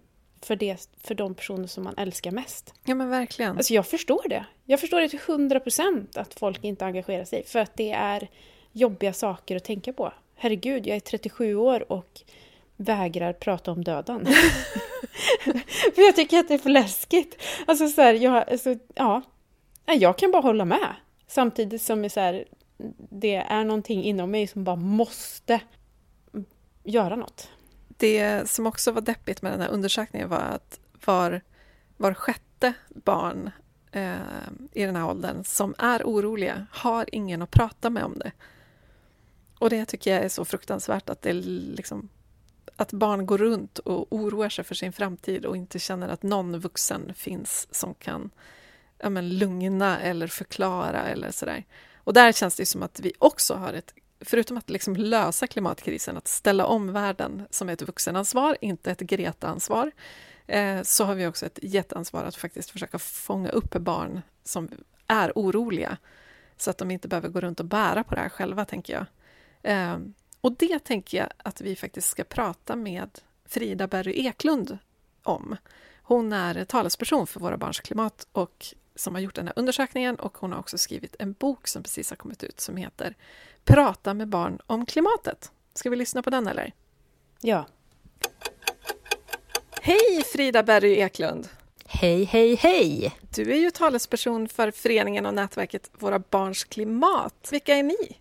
för, 0.40 0.56
det, 0.56 0.88
för 1.02 1.14
de 1.14 1.34
personer 1.34 1.66
som 1.66 1.84
man 1.84 1.94
älskar 1.98 2.30
mest. 2.30 2.74
Ja 2.84 2.94
men 2.94 3.08
verkligen. 3.08 3.56
Alltså 3.56 3.74
jag 3.74 3.86
förstår 3.86 4.28
det. 4.28 4.46
Jag 4.64 4.80
förstår 4.80 5.00
det 5.00 5.08
till 5.08 5.20
hundra 5.26 5.60
procent 5.60 6.16
att 6.16 6.34
folk 6.34 6.64
inte 6.64 6.86
engagerar 6.86 7.24
sig 7.24 7.44
för 7.46 7.58
att 7.58 7.76
det 7.76 7.90
är 7.90 8.28
jobbiga 8.72 9.12
saker 9.12 9.56
att 9.56 9.64
tänka 9.64 9.92
på. 9.92 10.12
Herregud, 10.34 10.86
jag 10.86 10.96
är 10.96 11.00
37 11.00 11.54
år 11.54 11.92
och 11.92 12.20
vägrar 12.76 13.32
prata 13.32 13.72
om 13.72 13.84
döden. 13.84 14.26
för 15.94 16.02
jag 16.02 16.16
tycker 16.16 16.38
att 16.38 16.48
det 16.48 16.54
är 16.54 16.58
för 16.58 16.70
läskigt. 16.70 17.42
Alltså 17.66 17.88
så 17.88 18.00
här, 18.02 18.14
jag, 18.14 18.50
alltså, 18.50 18.76
ja, 18.94 19.22
jag 19.86 20.18
kan 20.18 20.30
bara 20.30 20.42
hålla 20.42 20.64
med. 20.64 20.94
Samtidigt 21.26 21.82
som 21.82 22.10
så 22.10 22.20
här, 22.20 22.44
det 23.10 23.36
är 23.36 23.64
någonting 23.64 24.04
inom 24.04 24.30
mig 24.30 24.46
som 24.46 24.64
bara 24.64 24.76
måste 24.76 25.60
göra 26.84 27.16
något. 27.16 27.48
Det 27.88 28.50
som 28.50 28.66
också 28.66 28.92
var 28.92 29.00
deppigt 29.00 29.42
med 29.42 29.52
den 29.52 29.60
här 29.60 29.68
undersökningen 29.68 30.28
var 30.28 30.38
att 30.38 30.80
var, 31.04 31.40
var 31.96 32.14
sjätte 32.14 32.72
barn 32.88 33.50
eh, 33.92 34.14
i 34.72 34.82
den 34.84 34.96
här 34.96 35.08
åldern 35.08 35.44
som 35.44 35.74
är 35.78 36.02
oroliga 36.02 36.66
har 36.70 37.08
ingen 37.12 37.42
att 37.42 37.50
prata 37.50 37.90
med 37.90 38.04
om 38.04 38.18
det. 38.18 38.32
Och 39.58 39.70
det 39.70 39.84
tycker 39.84 40.14
jag 40.14 40.24
är 40.24 40.28
så 40.28 40.44
fruktansvärt 40.44 41.10
att 41.10 41.22
det 41.22 41.32
liksom 41.32 42.08
att 42.76 42.92
barn 42.92 43.26
går 43.26 43.38
runt 43.38 43.78
och 43.78 44.12
oroar 44.12 44.48
sig 44.48 44.64
för 44.64 44.74
sin 44.74 44.92
framtid 44.92 45.44
och 45.44 45.56
inte 45.56 45.78
känner 45.78 46.08
att 46.08 46.22
någon 46.22 46.58
vuxen 46.58 47.14
finns 47.14 47.68
som 47.70 47.94
kan 47.94 48.30
ja, 48.98 49.10
men, 49.10 49.38
lugna 49.38 50.00
eller 50.00 50.26
förklara 50.26 51.02
eller 51.02 51.30
sådär. 51.30 51.64
Och 51.96 52.12
där 52.12 52.32
känns 52.32 52.56
det 52.56 52.66
som 52.66 52.82
att 52.82 53.00
vi 53.00 53.12
också 53.18 53.54
har 53.54 53.72
ett, 53.72 53.94
förutom 54.20 54.56
att 54.56 54.70
liksom 54.70 54.96
lösa 54.96 55.46
klimatkrisen, 55.46 56.16
att 56.16 56.28
ställa 56.28 56.66
om 56.66 56.92
världen 56.92 57.46
som 57.50 57.68
ett 57.68 57.82
vuxenansvar, 57.82 58.56
inte 58.60 58.90
ett 58.90 59.00
Greta-ansvar, 59.00 59.90
eh, 60.46 60.82
så 60.82 61.04
har 61.04 61.14
vi 61.14 61.26
också 61.26 61.46
ett 61.46 61.58
jätteansvar 61.62 62.24
att 62.24 62.36
faktiskt 62.36 62.70
försöka 62.70 62.98
fånga 62.98 63.48
upp 63.48 63.70
barn 63.70 64.22
som 64.44 64.68
är 65.06 65.32
oroliga, 65.34 65.96
så 66.56 66.70
att 66.70 66.78
de 66.78 66.90
inte 66.90 67.08
behöver 67.08 67.28
gå 67.28 67.40
runt 67.40 67.60
och 67.60 67.66
bära 67.66 68.04
på 68.04 68.14
det 68.14 68.20
här 68.20 68.28
själva, 68.28 68.64
tänker 68.64 68.92
jag. 68.92 69.06
Eh, 69.72 69.98
och 70.40 70.52
det 70.52 70.78
tänker 70.78 71.18
jag 71.18 71.28
att 71.36 71.60
vi 71.60 71.76
faktiskt 71.76 72.08
ska 72.08 72.24
prata 72.24 72.76
med 72.76 73.10
Frida 73.44 73.86
Berry 73.86 74.26
Eklund 74.26 74.78
om. 75.22 75.56
Hon 76.02 76.32
är 76.32 76.64
talesperson 76.64 77.26
för 77.26 77.40
Våra 77.40 77.56
Barns 77.56 77.80
Klimat 77.80 78.26
och 78.32 78.74
som 78.94 79.14
har 79.14 79.22
gjort 79.22 79.34
den 79.34 79.46
här 79.46 79.54
undersökningen 79.56 80.16
och 80.16 80.38
hon 80.38 80.52
har 80.52 80.58
också 80.58 80.78
skrivit 80.78 81.16
en 81.18 81.32
bok 81.32 81.68
som 81.68 81.82
precis 81.82 82.10
har 82.10 82.16
kommit 82.16 82.42
ut 82.42 82.60
som 82.60 82.76
heter 82.76 83.14
Prata 83.64 84.14
med 84.14 84.28
barn 84.28 84.58
om 84.66 84.86
klimatet. 84.86 85.52
Ska 85.74 85.90
vi 85.90 85.96
lyssna 85.96 86.22
på 86.22 86.30
den 86.30 86.46
eller? 86.46 86.72
Ja. 87.40 87.66
Hej 89.82 90.22
Frida 90.32 90.62
Berry 90.62 90.94
Eklund! 90.94 91.48
Hej, 91.86 92.24
hej, 92.24 92.54
hej! 92.54 93.16
Du 93.34 93.52
är 93.52 93.56
ju 93.56 93.70
talesperson 93.70 94.48
för 94.48 94.70
föreningen 94.70 95.26
och 95.26 95.34
nätverket 95.34 95.90
Våra 95.98 96.18
Barns 96.18 96.64
Klimat. 96.64 97.48
Vilka 97.50 97.74
är 97.74 97.82
ni? 97.82 98.16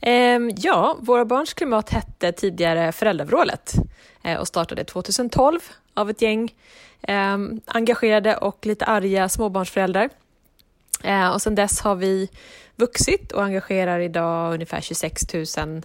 Ehm, 0.00 0.50
ja, 0.56 0.96
Våra 1.00 1.24
Barns 1.24 1.54
Klimat 1.54 1.90
hette 1.90 2.32
tidigare 2.32 2.92
Föräldravrålet 2.92 3.74
eh, 4.22 4.38
och 4.38 4.48
startade 4.48 4.84
2012 4.84 5.60
av 5.94 6.10
ett 6.10 6.22
gäng 6.22 6.54
ehm, 7.02 7.60
engagerade 7.66 8.36
och 8.36 8.66
lite 8.66 8.84
arga 8.84 9.28
småbarnsföräldrar. 9.28 10.10
Eh, 11.04 11.28
och 11.28 11.42
sedan 11.42 11.54
dess 11.54 11.80
har 11.80 11.94
vi 11.94 12.30
vuxit 12.76 13.32
och 13.32 13.44
engagerar 13.44 14.00
idag 14.00 14.54
ungefär 14.54 14.80
26 14.80 15.34
000 15.34 15.82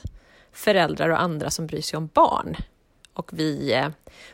föräldrar 0.51 1.09
och 1.09 1.21
andra 1.21 1.49
som 1.49 1.67
bryr 1.67 1.81
sig 1.81 1.97
om 1.97 2.09
barn. 2.13 2.55
Och 3.13 3.29
vi 3.33 3.73
eh, 3.73 3.87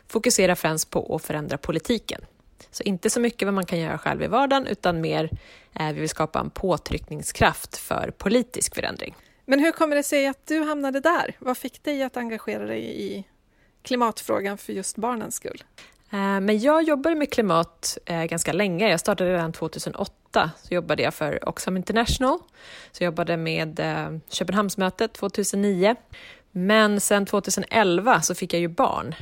fokuserar 0.07 0.55
främst 0.55 0.89
på 0.89 1.15
att 1.15 1.25
förändra 1.25 1.57
politiken. 1.57 2.21
Så 2.71 2.83
inte 2.83 3.09
så 3.09 3.19
mycket 3.19 3.45
vad 3.45 3.53
man 3.53 3.65
kan 3.65 3.79
göra 3.79 3.97
själv 3.97 4.23
i 4.23 4.27
vardagen, 4.27 4.67
utan 4.67 5.01
mer 5.01 5.29
vi 5.93 5.99
vill 5.99 6.09
skapa 6.09 6.39
en 6.39 6.49
påtryckningskraft 6.49 7.77
för 7.77 8.11
politisk 8.17 8.75
förändring. 8.75 9.15
Men 9.49 9.59
hur 9.59 9.71
kommer 9.71 9.95
det 9.95 10.03
sig 10.03 10.27
att 10.27 10.47
du 10.47 10.59
hamnade 10.63 10.99
där? 10.99 11.35
Vad 11.39 11.57
fick 11.57 11.83
dig 11.83 12.03
att 12.03 12.17
engagera 12.17 12.65
dig 12.65 13.01
i 13.01 13.23
klimatfrågan 13.81 14.57
för 14.57 14.73
just 14.73 14.97
barnens 14.97 15.35
skull? 15.35 15.63
Eh, 16.09 16.39
men 16.39 16.59
jag 16.59 16.83
jobbade 16.83 17.15
med 17.15 17.33
klimat 17.33 17.97
eh, 18.05 18.23
ganska 18.23 18.53
länge. 18.53 18.89
Jag 18.89 18.99
startade 18.99 19.33
redan 19.33 19.53
2008. 19.53 20.51
Så 20.63 20.73
jobbade 20.73 21.03
jag 21.03 21.13
för 21.13 21.49
Oxfam 21.49 21.77
International. 21.77 22.39
Så 22.91 23.03
jag 23.03 23.05
jobbade 23.05 23.37
med 23.37 23.79
eh, 23.79 24.19
Köpenhamnsmötet 24.29 25.13
2009. 25.13 25.95
Men 26.51 27.01
sen 27.01 27.25
2011 27.25 28.21
så 28.21 28.35
fick 28.35 28.53
jag 28.53 28.59
ju 28.59 28.67
barn. 28.67 29.15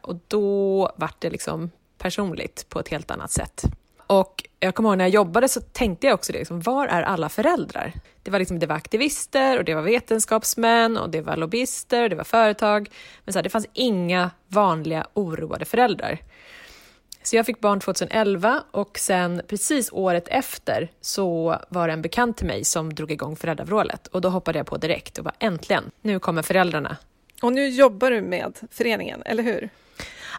Och 0.00 0.16
då 0.28 0.92
vart 0.96 1.20
det 1.20 1.30
liksom 1.30 1.70
personligt 1.98 2.66
på 2.68 2.80
ett 2.80 2.88
helt 2.88 3.10
annat 3.10 3.30
sätt. 3.30 3.62
Och 4.08 4.44
jag 4.60 4.74
kommer 4.74 4.88
ihåg 4.88 4.98
när 4.98 5.04
jag 5.04 5.14
jobbade 5.14 5.48
så 5.48 5.60
tänkte 5.60 6.06
jag 6.06 6.14
också 6.14 6.32
det, 6.32 6.38
liksom, 6.38 6.60
var 6.60 6.86
är 6.86 7.02
alla 7.02 7.28
föräldrar? 7.28 7.92
Det 8.22 8.30
var, 8.30 8.38
liksom, 8.38 8.58
det 8.58 8.66
var 8.66 8.76
aktivister 8.76 9.58
och 9.58 9.64
det 9.64 9.74
var 9.74 9.82
vetenskapsmän 9.82 10.96
och 10.96 11.10
det 11.10 11.20
var 11.20 11.36
lobbyister 11.36 12.02
och 12.02 12.10
det 12.10 12.16
var 12.16 12.24
företag. 12.24 12.90
Men 13.24 13.32
så 13.32 13.38
här, 13.38 13.42
det 13.42 13.50
fanns 13.50 13.66
inga 13.72 14.30
vanliga 14.48 15.06
oroade 15.14 15.64
föräldrar. 15.64 16.18
Så 17.22 17.36
jag 17.36 17.46
fick 17.46 17.60
barn 17.60 17.80
2011 17.80 18.62
och 18.70 18.98
sen 18.98 19.42
precis 19.48 19.92
året 19.92 20.28
efter 20.28 20.90
så 21.00 21.58
var 21.68 21.86
det 21.86 21.92
en 21.92 22.02
bekant 22.02 22.36
till 22.36 22.46
mig 22.46 22.64
som 22.64 22.94
drog 22.94 23.10
igång 23.10 23.36
föräldravrålet 23.36 24.06
och 24.06 24.20
då 24.20 24.28
hoppade 24.28 24.58
jag 24.58 24.66
på 24.66 24.76
direkt 24.76 25.18
och 25.18 25.24
var 25.24 25.34
äntligen, 25.38 25.90
nu 26.02 26.18
kommer 26.18 26.42
föräldrarna. 26.42 26.96
Och 27.42 27.52
nu 27.52 27.68
jobbar 27.68 28.10
du 28.10 28.20
med 28.20 28.58
föreningen, 28.70 29.22
eller 29.24 29.42
hur? 29.42 29.70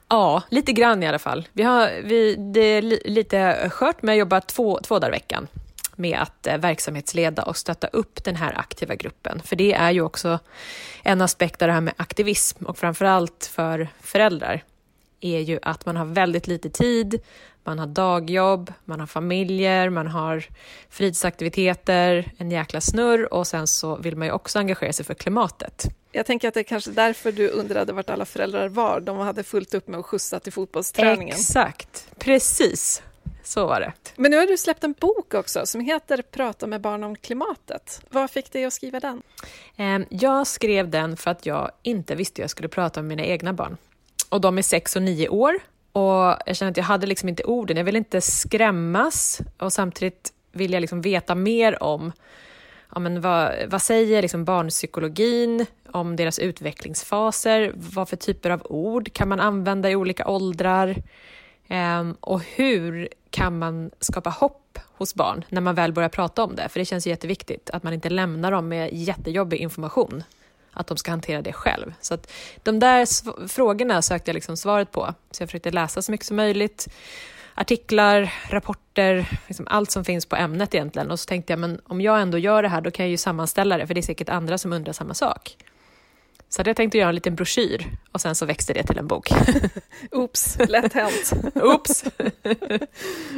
Ja, 0.07 0.43
lite 0.49 0.71
grann 0.71 1.03
i 1.03 1.07
alla 1.07 1.19
fall. 1.19 1.47
Vi 1.53 1.63
har, 1.63 2.01
vi, 2.03 2.35
det 2.35 2.59
är 2.59 2.81
li, 2.81 3.01
lite 3.05 3.69
skört, 3.69 4.01
men 4.01 4.15
jag 4.15 4.19
jobbar 4.19 4.39
två, 4.39 4.79
två 4.83 4.99
dagar 4.99 5.09
i 5.09 5.11
veckan 5.11 5.47
med 5.95 6.19
att 6.19 6.47
eh, 6.47 6.57
verksamhetsleda 6.57 7.43
och 7.43 7.57
stötta 7.57 7.87
upp 7.87 8.23
den 8.23 8.35
här 8.35 8.59
aktiva 8.59 8.95
gruppen. 8.95 9.41
För 9.45 9.55
det 9.55 9.73
är 9.73 9.91
ju 9.91 10.01
också 10.01 10.39
en 11.03 11.21
aspekt 11.21 11.61
av 11.61 11.67
det 11.67 11.73
här 11.73 11.81
med 11.81 11.93
aktivism 11.97 12.65
och 12.65 12.77
framförallt 12.77 13.49
för 13.53 13.87
föräldrar 14.01 14.63
är 15.21 15.39
ju 15.39 15.59
att 15.61 15.85
man 15.85 15.95
har 15.95 16.05
väldigt 16.05 16.47
lite 16.47 16.69
tid, 16.69 17.21
man 17.63 17.79
har 17.79 17.87
dagjobb, 17.87 18.73
man 18.85 18.99
har 18.99 19.07
familjer, 19.07 19.89
man 19.89 20.07
har 20.07 20.45
fritidsaktiviteter, 20.89 22.31
en 22.37 22.51
jäkla 22.51 22.81
snurr 22.81 23.33
och 23.33 23.47
sen 23.47 23.67
så 23.67 23.95
vill 23.95 24.15
man 24.15 24.27
ju 24.27 24.33
också 24.33 24.59
engagera 24.59 24.93
sig 24.93 25.05
för 25.05 25.13
klimatet. 25.13 25.87
Jag 26.11 26.25
tänker 26.25 26.47
att 26.47 26.53
det 26.53 26.59
är 26.59 26.63
kanske 26.63 26.91
därför 26.91 27.31
du 27.31 27.49
undrade 27.49 27.93
vart 27.93 28.09
alla 28.09 28.25
föräldrar 28.25 28.67
var. 28.67 28.99
De 28.99 29.17
hade 29.17 29.43
fullt 29.43 29.73
upp 29.73 29.87
med 29.87 29.99
att 29.99 30.05
skjutsa 30.05 30.39
till 30.39 30.53
fotbollsträningen. 30.53 31.35
Exakt, 31.35 32.07
precis. 32.17 33.01
Så 33.43 33.67
var 33.67 33.79
det. 33.79 33.93
Men 34.15 34.31
nu 34.31 34.37
har 34.37 34.45
du 34.45 34.57
släppt 34.57 34.83
en 34.83 34.93
bok 34.99 35.33
också 35.33 35.65
som 35.65 35.81
heter 35.81 36.21
Prata 36.21 36.67
med 36.67 36.81
barn 36.81 37.03
om 37.03 37.15
klimatet. 37.15 38.01
Vad 38.09 38.31
fick 38.31 38.51
dig 38.51 38.65
att 38.65 38.73
skriva 38.73 38.99
den? 38.99 39.21
Ehm, 39.77 40.05
jag 40.09 40.47
skrev 40.47 40.89
den 40.89 41.17
för 41.17 41.31
att 41.31 41.45
jag 41.45 41.71
inte 41.83 42.15
visste 42.15 42.41
hur 42.41 42.43
jag 42.43 42.49
skulle 42.49 42.67
prata 42.67 43.01
med 43.01 43.07
mina 43.07 43.23
egna 43.23 43.53
barn. 43.53 43.77
Och 44.29 44.41
de 44.41 44.57
är 44.57 44.61
sex 44.61 44.95
och 44.95 45.01
nio 45.01 45.29
år. 45.29 45.59
Och 45.91 46.37
jag 46.45 46.55
kände 46.55 46.71
att 46.71 46.77
jag 46.77 46.83
hade 46.83 47.07
liksom 47.07 47.29
inte 47.29 47.43
orden. 47.43 47.77
Jag 47.77 47.83
ville 47.83 47.97
inte 47.97 48.21
skrämmas 48.21 49.41
och 49.57 49.73
samtidigt 49.73 50.33
vill 50.51 50.73
jag 50.73 50.81
liksom 50.81 51.01
veta 51.01 51.35
mer 51.35 51.83
om 51.83 52.11
ja, 52.93 52.99
men 52.99 53.21
vad, 53.21 53.53
vad 53.67 53.81
säger 53.81 54.21
liksom 54.21 54.45
barnpsykologin 54.45 55.65
om 55.91 56.15
deras 56.15 56.39
utvecklingsfaser? 56.39 57.71
Vad 57.75 58.09
för 58.09 58.15
typer 58.15 58.49
av 58.49 58.61
ord 58.69 59.13
kan 59.13 59.29
man 59.29 59.39
använda 59.39 59.89
i 59.89 59.95
olika 59.95 60.27
åldrar? 60.27 60.95
Um, 61.69 62.17
och 62.19 62.41
hur 62.41 63.09
kan 63.29 63.59
man 63.59 63.91
skapa 63.99 64.29
hopp 64.29 64.79
hos 64.97 65.15
barn 65.15 65.45
när 65.49 65.61
man 65.61 65.75
väl 65.75 65.93
börjar 65.93 66.09
prata 66.09 66.43
om 66.43 66.55
det? 66.55 66.69
För 66.69 66.79
det 66.79 66.85
känns 66.85 67.07
jätteviktigt 67.07 67.69
att 67.69 67.83
man 67.83 67.93
inte 67.93 68.09
lämnar 68.09 68.51
dem 68.51 68.67
med 68.67 68.93
jättejobbig 68.93 69.57
information. 69.57 70.23
Att 70.71 70.87
de 70.87 70.97
ska 70.97 71.11
hantera 71.11 71.41
det 71.41 71.53
själv. 71.53 71.93
Så 72.01 72.13
att 72.13 72.31
de 72.63 72.79
där 72.79 73.07
frågorna 73.47 74.01
sökte 74.01 74.29
jag 74.29 74.33
liksom 74.33 74.57
svaret 74.57 74.91
på. 74.91 75.13
Så 75.31 75.43
jag 75.43 75.49
försökte 75.49 75.71
läsa 75.71 76.01
så 76.01 76.11
mycket 76.11 76.27
som 76.27 76.35
möjligt. 76.35 76.87
Artiklar, 77.59 78.33
rapporter, 78.49 79.25
liksom 79.47 79.67
allt 79.69 79.91
som 79.91 80.05
finns 80.05 80.25
på 80.25 80.35
ämnet 80.35 80.75
egentligen. 80.75 81.11
Och 81.11 81.19
så 81.19 81.25
tänkte 81.25 81.53
jag, 81.53 81.59
men 81.59 81.81
om 81.83 82.01
jag 82.01 82.21
ändå 82.21 82.37
gör 82.37 82.63
det 82.63 82.69
här, 82.69 82.81
då 82.81 82.91
kan 82.91 83.05
jag 83.05 83.11
ju 83.11 83.17
sammanställa 83.17 83.77
det, 83.77 83.87
för 83.87 83.93
det 83.93 83.99
är 83.99 84.01
säkert 84.01 84.29
andra 84.29 84.57
som 84.57 84.73
undrar 84.73 84.93
samma 84.93 85.13
sak. 85.13 85.57
Så 86.49 86.61
jag 86.65 86.75
tänkte 86.75 86.97
göra 86.97 87.09
en 87.09 87.15
liten 87.15 87.35
broschyr 87.35 87.85
och 88.11 88.21
sen 88.21 88.35
så 88.35 88.45
växte 88.45 88.73
det 88.73 88.83
till 88.83 88.97
en 88.97 89.07
bok. 89.07 89.29
Oops, 90.11 90.57
lätt 90.67 90.93
hänt. 90.93 91.33
Oops! 91.55 92.03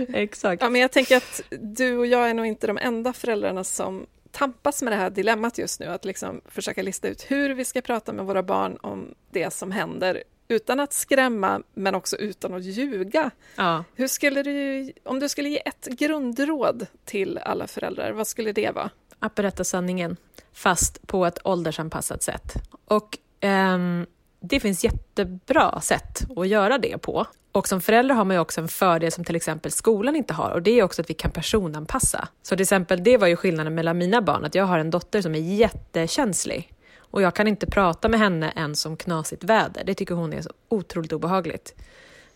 Exakt. 0.14 0.62
Ja, 0.62 0.70
men 0.70 0.82
jag 0.82 0.92
tänker 0.92 1.18
att 1.18 1.42
du 1.50 1.98
och 1.98 2.08
jag 2.08 2.30
är 2.30 2.34
nog 2.34 2.46
inte 2.46 2.68
de 2.68 2.78
enda 2.78 3.14
föräldrarna 3.14 3.64
som 3.64 4.06
tampas 4.32 4.82
med 4.82 4.94
det 4.94 4.98
här 4.98 5.10
dilemmat 5.10 5.58
just 5.58 5.80
nu, 5.80 5.86
att 5.86 6.06
liksom 6.06 6.42
försöka 6.46 6.82
lista 6.82 7.08
ut 7.08 7.26
hur 7.28 7.50
vi 7.50 7.66
ska 7.66 7.82
prata 7.82 8.14
med 8.14 8.26
våra 8.26 8.44
barn 8.44 8.78
om 8.82 9.14
det 9.32 9.54
som 9.54 9.72
händer 9.72 10.24
utan 10.52 10.80
att 10.80 10.94
skrämma, 10.94 11.62
men 11.74 11.96
också 11.96 12.18
utan 12.18 12.54
att 12.54 12.64
ljuga. 12.64 13.32
Ja. 13.56 13.84
Hur 13.96 14.08
skulle 14.08 14.44
du, 14.44 14.92
om 15.04 15.20
du 15.20 15.30
skulle 15.30 15.50
ge 15.50 15.62
ett 15.66 15.86
grundråd 15.86 16.88
till 17.06 17.38
alla 17.38 17.68
föräldrar, 17.68 18.12
vad 18.12 18.28
skulle 18.28 18.52
det 18.52 18.72
vara? 18.72 18.90
Att 19.20 19.36
berätta 19.36 19.64
sanningen, 19.64 20.18
fast 20.54 21.08
på 21.08 21.26
ett 21.26 21.40
åldersanpassat 21.44 22.24
sätt. 22.24 22.54
Och 22.86 23.18
um, 23.42 24.06
det 24.40 24.60
finns 24.60 24.84
jättebra 24.84 25.82
sätt 25.82 26.22
att 26.36 26.48
göra 26.48 26.78
det 26.78 26.98
på. 26.98 27.26
Och 27.52 27.68
som 27.68 27.82
förälder 27.82 28.16
har 28.16 28.26
man 28.26 28.36
ju 28.36 28.40
också 28.40 28.62
en 28.62 28.68
fördel 28.68 29.12
som 29.12 29.24
till 29.24 29.36
exempel 29.36 29.72
skolan 29.72 30.16
inte 30.16 30.34
har 30.34 30.52
och 30.52 30.62
det 30.62 30.80
är 30.80 30.84
också 30.84 31.02
att 31.02 31.10
vi 31.10 31.14
kan 31.14 31.32
personanpassa. 31.32 32.28
Så 32.42 32.56
till 32.56 32.62
exempel, 32.62 33.04
det 33.04 33.18
var 33.18 33.28
ju 33.28 33.36
skillnaden 33.36 33.76
mellan 33.76 33.98
mina 33.98 34.22
barn, 34.22 34.46
att 34.46 34.56
jag 34.56 34.66
har 34.66 34.80
en 34.80 34.90
dotter 34.90 35.22
som 35.22 35.36
är 35.36 35.40
jättekänslig 35.40 36.74
och 37.12 37.22
jag 37.22 37.36
kan 37.36 37.48
inte 37.48 37.68
prata 37.68 38.10
med 38.10 38.20
henne 38.20 38.54
ens 38.56 38.86
om 38.86 38.98
knasigt 38.98 39.44
väder. 39.44 39.84
Det 39.84 39.94
tycker 39.94 40.16
hon 40.16 40.34
är 40.34 40.42
så 40.42 40.50
otroligt 40.70 41.14
obehagligt. 41.14 41.76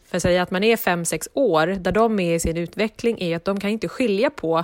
För 0.06 0.18
att 0.18 0.22
säga 0.22 0.42
att 0.42 0.52
man 0.52 0.64
är 0.64 0.78
fem 0.78 1.06
sex 1.06 1.30
år, 1.34 1.68
där 1.68 1.92
de 1.92 2.20
är 2.20 2.36
i 2.36 2.40
sin 2.40 2.58
utveckling, 2.58 3.22
är 3.22 3.36
att 3.36 3.46
de 3.46 3.60
kan 3.60 3.70
inte 3.70 3.88
skilja 3.88 4.30
på 4.30 4.64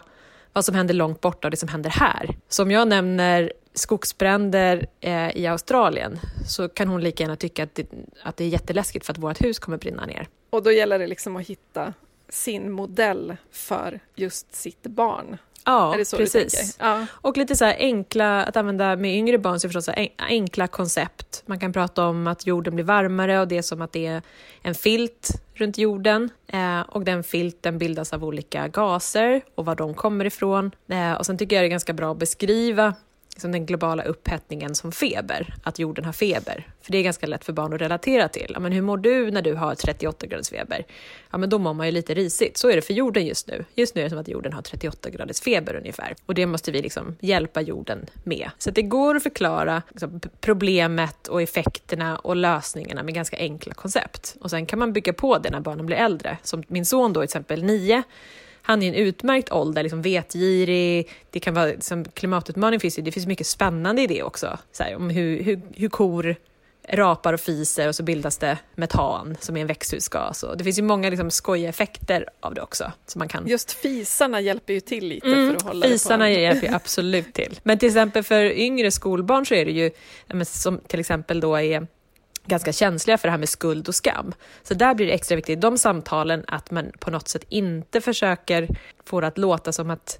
vad 0.53 0.65
som 0.65 0.75
händer 0.75 0.93
långt 0.93 1.21
borta 1.21 1.47
och 1.47 1.51
det 1.51 1.57
som 1.57 1.69
händer 1.69 1.89
här. 1.89 2.35
Så 2.49 2.63
om 2.63 2.71
jag 2.71 2.87
nämner 2.87 3.53
skogsbränder 3.73 4.87
eh, 4.99 5.37
i 5.37 5.47
Australien 5.47 6.19
så 6.47 6.69
kan 6.69 6.87
hon 6.87 7.01
lika 7.01 7.23
gärna 7.23 7.35
tycka 7.35 7.63
att 7.63 7.75
det, 7.75 7.87
att 8.23 8.37
det 8.37 8.43
är 8.43 8.47
jätteläskigt 8.47 9.05
för 9.05 9.13
att 9.13 9.19
vårt 9.19 9.43
hus 9.43 9.59
kommer 9.59 9.77
brinna 9.77 10.05
ner. 10.05 10.27
Och 10.49 10.63
då 10.63 10.71
gäller 10.71 10.99
det 10.99 11.07
liksom 11.07 11.35
att 11.35 11.47
hitta 11.47 11.93
sin 12.33 12.71
modell 12.71 13.37
för 13.51 13.99
just 14.15 14.55
sitt 14.55 14.83
barn. 14.83 15.37
Ja, 15.65 15.95
precis. 16.17 16.77
Ja. 16.79 17.05
Och 17.11 17.37
lite 17.37 17.55
så 17.55 17.65
enkla, 17.65 18.43
att 18.43 18.57
använda 18.57 18.95
med 18.95 19.15
yngre 19.15 19.37
barn, 19.37 19.59
så 19.59 19.67
förstås 19.67 19.85
så 19.85 19.93
enkla 20.17 20.67
koncept. 20.67 21.43
Man 21.45 21.59
kan 21.59 21.73
prata 21.73 22.05
om 22.05 22.27
att 22.27 22.47
jorden 22.47 22.75
blir 22.75 22.85
varmare 22.85 23.39
och 23.39 23.47
det 23.47 23.57
är 23.57 23.61
som 23.61 23.81
att 23.81 23.91
det 23.91 24.05
är 24.05 24.21
en 24.61 24.75
filt 24.75 25.41
runt 25.53 25.77
jorden. 25.77 26.29
Eh, 26.47 26.81
och 26.81 27.03
den 27.03 27.23
filten 27.23 27.77
bildas 27.77 28.13
av 28.13 28.25
olika 28.25 28.67
gaser 28.67 29.41
och 29.55 29.65
var 29.65 29.75
de 29.75 29.93
kommer 29.93 30.25
ifrån. 30.25 30.71
Eh, 30.87 31.13
och 31.13 31.25
sen 31.25 31.37
tycker 31.37 31.55
jag 31.55 31.63
det 31.63 31.67
är 31.67 31.69
ganska 31.69 31.93
bra 31.93 32.11
att 32.11 32.17
beskriva 32.17 32.95
liksom 33.33 33.51
den 33.51 33.65
globala 33.65 34.03
upphettningen 34.03 34.75
som 34.75 34.91
feber, 34.91 35.53
att 35.63 35.79
jorden 35.79 36.05
har 36.05 36.13
feber. 36.13 36.67
För 36.81 36.91
det 36.91 36.97
är 36.97 37.03
ganska 37.03 37.27
lätt 37.27 37.45
för 37.45 37.53
barn 37.53 37.73
att 37.73 37.81
relatera 37.81 38.27
till. 38.27 38.51
Ja, 38.53 38.59
men 38.59 38.71
hur 38.71 38.81
mår 38.81 38.97
du 38.97 39.31
när 39.31 39.41
du 39.41 39.53
har 39.53 39.75
38 39.75 40.27
graders 40.27 40.49
feber? 40.49 40.85
Ja, 41.31 41.37
men 41.37 41.49
då 41.49 41.59
mår 41.59 41.73
man 41.73 41.85
ju 41.85 41.91
lite 41.91 42.13
risigt. 42.13 42.57
Så 42.57 42.69
är 42.69 42.75
det 42.75 42.81
för 42.81 42.93
jorden 42.93 43.25
just 43.25 43.47
nu. 43.47 43.65
Just 43.75 43.95
nu 43.95 44.01
är 44.01 44.03
det 44.03 44.09
som 44.09 44.19
att 44.19 44.27
jorden 44.27 44.53
har 44.53 44.61
38 44.61 45.09
graders 45.09 45.41
feber 45.41 45.75
ungefär. 45.75 46.15
Och 46.25 46.33
det 46.33 46.45
måste 46.45 46.71
vi 46.71 46.81
liksom 46.81 47.15
hjälpa 47.19 47.61
jorden 47.61 48.05
med. 48.23 48.49
Så 48.57 48.71
det 48.71 48.81
går 48.81 49.15
att 49.15 49.23
förklara 49.23 49.81
liksom, 49.89 50.21
problemet 50.41 51.27
och 51.27 51.41
effekterna 51.41 52.17
och 52.17 52.35
lösningarna 52.35 53.03
med 53.03 53.13
ganska 53.13 53.37
enkla 53.37 53.73
koncept. 53.73 54.35
Och 54.41 54.49
sen 54.49 54.65
kan 54.65 54.79
man 54.79 54.93
bygga 54.93 55.13
på 55.13 55.37
det 55.37 55.49
när 55.49 55.59
barnen 55.59 55.85
blir 55.85 55.97
äldre. 55.97 56.37
Som 56.43 56.63
min 56.67 56.85
son 56.85 57.13
då, 57.13 57.19
till 57.19 57.23
exempel 57.23 57.63
9, 57.63 58.03
han 58.61 58.83
är 58.83 58.87
en 58.87 58.95
utmärkt 58.95 59.51
ålder, 59.51 59.83
liksom 59.83 60.01
vetgirig, 60.01 61.09
det 61.29 61.39
kan 61.39 61.53
vara, 61.53 61.65
liksom, 61.65 62.05
klimatutmaning 62.05 62.79
finns 62.79 62.99
ju, 62.99 63.01
det 63.01 63.11
finns 63.11 63.27
mycket 63.27 63.47
spännande 63.47 64.01
i 64.01 64.07
det 64.07 64.23
också, 64.23 64.57
så 64.71 64.83
här, 64.83 64.95
om 64.95 65.09
hur, 65.09 65.43
hur, 65.43 65.61
hur 65.75 65.89
kor 65.89 66.35
rapar 66.89 67.33
och 67.33 67.39
fiser 67.39 67.87
och 67.87 67.95
så 67.95 68.03
bildas 68.03 68.37
det 68.37 68.57
metan 68.75 69.37
som 69.39 69.57
är 69.57 69.61
en 69.61 69.67
växthusgas. 69.67 70.43
Och 70.43 70.57
det 70.57 70.63
finns 70.63 70.79
ju 70.79 70.83
många 70.83 71.09
liksom, 71.09 71.31
skojiga 71.31 71.69
effekter 71.69 72.25
av 72.39 72.53
det 72.53 72.61
också. 72.61 72.91
Så 73.07 73.19
man 73.19 73.27
kan... 73.27 73.47
Just 73.47 73.71
fisarna 73.71 74.41
hjälper 74.41 74.73
ju 74.73 74.79
till 74.79 75.07
lite 75.07 75.27
mm, 75.27 75.47
för 75.47 75.55
att 75.55 75.61
hålla 75.61 75.87
Fisarna 75.87 76.25
det 76.25 76.35
på. 76.35 76.41
hjälper 76.41 76.73
absolut 76.75 77.33
till. 77.33 77.59
Men 77.63 77.79
till 77.79 77.87
exempel 77.87 78.23
för 78.23 78.43
yngre 78.43 78.91
skolbarn 78.91 79.45
så 79.45 79.53
är 79.53 79.65
det 79.65 79.71
ju, 79.71 79.91
som 80.45 80.79
till 80.87 80.99
exempel 80.99 81.39
då 81.39 81.55
är 81.55 81.87
ganska 82.51 82.73
känsliga 82.73 83.17
för 83.17 83.27
det 83.27 83.31
här 83.31 83.37
med 83.37 83.49
skuld 83.49 83.87
och 83.87 83.95
skam. 83.95 84.33
Så 84.63 84.73
där 84.73 84.93
blir 84.93 85.07
det 85.07 85.13
extra 85.13 85.35
viktigt 85.35 85.57
i 85.57 85.61
de 85.61 85.77
samtalen 85.77 86.43
att 86.47 86.71
man 86.71 86.91
på 86.99 87.11
något 87.11 87.27
sätt 87.27 87.45
inte 87.49 88.01
försöker 88.01 88.67
få 89.05 89.21
det 89.21 89.27
att 89.27 89.37
låta 89.37 89.71
som 89.71 89.89
att, 89.89 90.19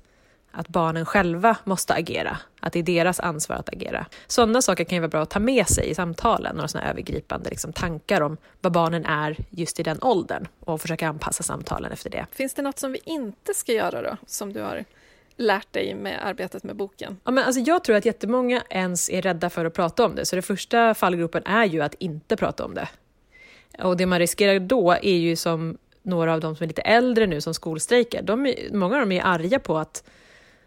att 0.51 0.67
barnen 0.67 1.05
själva 1.05 1.57
måste 1.63 1.93
agera, 1.93 2.38
att 2.59 2.73
det 2.73 2.79
är 2.79 2.84
deras 2.84 3.19
ansvar 3.19 3.55
att 3.55 3.69
agera. 3.69 4.05
Sådana 4.27 4.61
saker 4.61 4.84
kan 4.84 4.95
ju 4.95 4.99
vara 4.99 5.09
bra 5.09 5.21
att 5.21 5.29
ta 5.29 5.39
med 5.39 5.67
sig 5.67 5.89
i 5.89 5.95
samtalen, 5.95 6.55
några 6.55 6.67
sådana 6.67 6.89
övergripande 6.89 7.49
liksom, 7.49 7.73
tankar 7.73 8.21
om 8.21 8.38
vad 8.61 8.71
barnen 8.71 9.05
är 9.05 9.38
just 9.49 9.79
i 9.79 9.84
den 9.84 9.97
åldern 10.01 10.47
och 10.59 10.82
försöka 10.82 11.07
anpassa 11.07 11.43
samtalen 11.43 11.91
efter 11.91 12.09
det. 12.09 12.25
Finns 12.32 12.53
det 12.53 12.61
något 12.61 12.79
som 12.79 12.91
vi 12.91 12.99
inte 13.05 13.53
ska 13.53 13.71
göra 13.71 14.01
då, 14.01 14.17
som 14.27 14.53
du 14.53 14.61
har 14.61 14.86
lärt 15.41 15.73
dig 15.73 15.95
med 15.95 16.27
arbetet 16.27 16.63
med 16.63 16.75
boken? 16.75 17.17
Ja, 17.23 17.31
men 17.31 17.43
alltså 17.43 17.61
jag 17.61 17.83
tror 17.83 17.95
att 17.95 18.05
jättemånga 18.05 18.63
ens 18.69 19.09
är 19.09 19.21
rädda 19.21 19.49
för 19.49 19.65
att 19.65 19.73
prata 19.73 20.05
om 20.05 20.15
det, 20.15 20.25
så 20.25 20.35
den 20.35 20.43
första 20.43 20.93
fallgruppen 20.93 21.43
är 21.45 21.65
ju 21.65 21.81
att 21.81 21.93
inte 21.93 22.37
prata 22.37 22.65
om 22.65 22.73
det. 22.73 22.89
Och 23.83 23.97
det 23.97 24.05
man 24.05 24.19
riskerar 24.19 24.59
då 24.59 24.91
är 24.91 25.17
ju 25.17 25.35
som 25.35 25.77
några 26.03 26.33
av 26.33 26.39
de 26.39 26.55
som 26.55 26.63
är 26.63 26.67
lite 26.67 26.81
äldre 26.81 27.27
nu 27.27 27.41
som 27.41 27.53
skolstrejkar, 27.53 28.21
de, 28.21 28.55
många 28.71 28.95
av 28.95 28.99
dem 28.99 29.11
är 29.11 29.23
arga 29.23 29.59
på 29.59 29.77
att, 29.77 30.03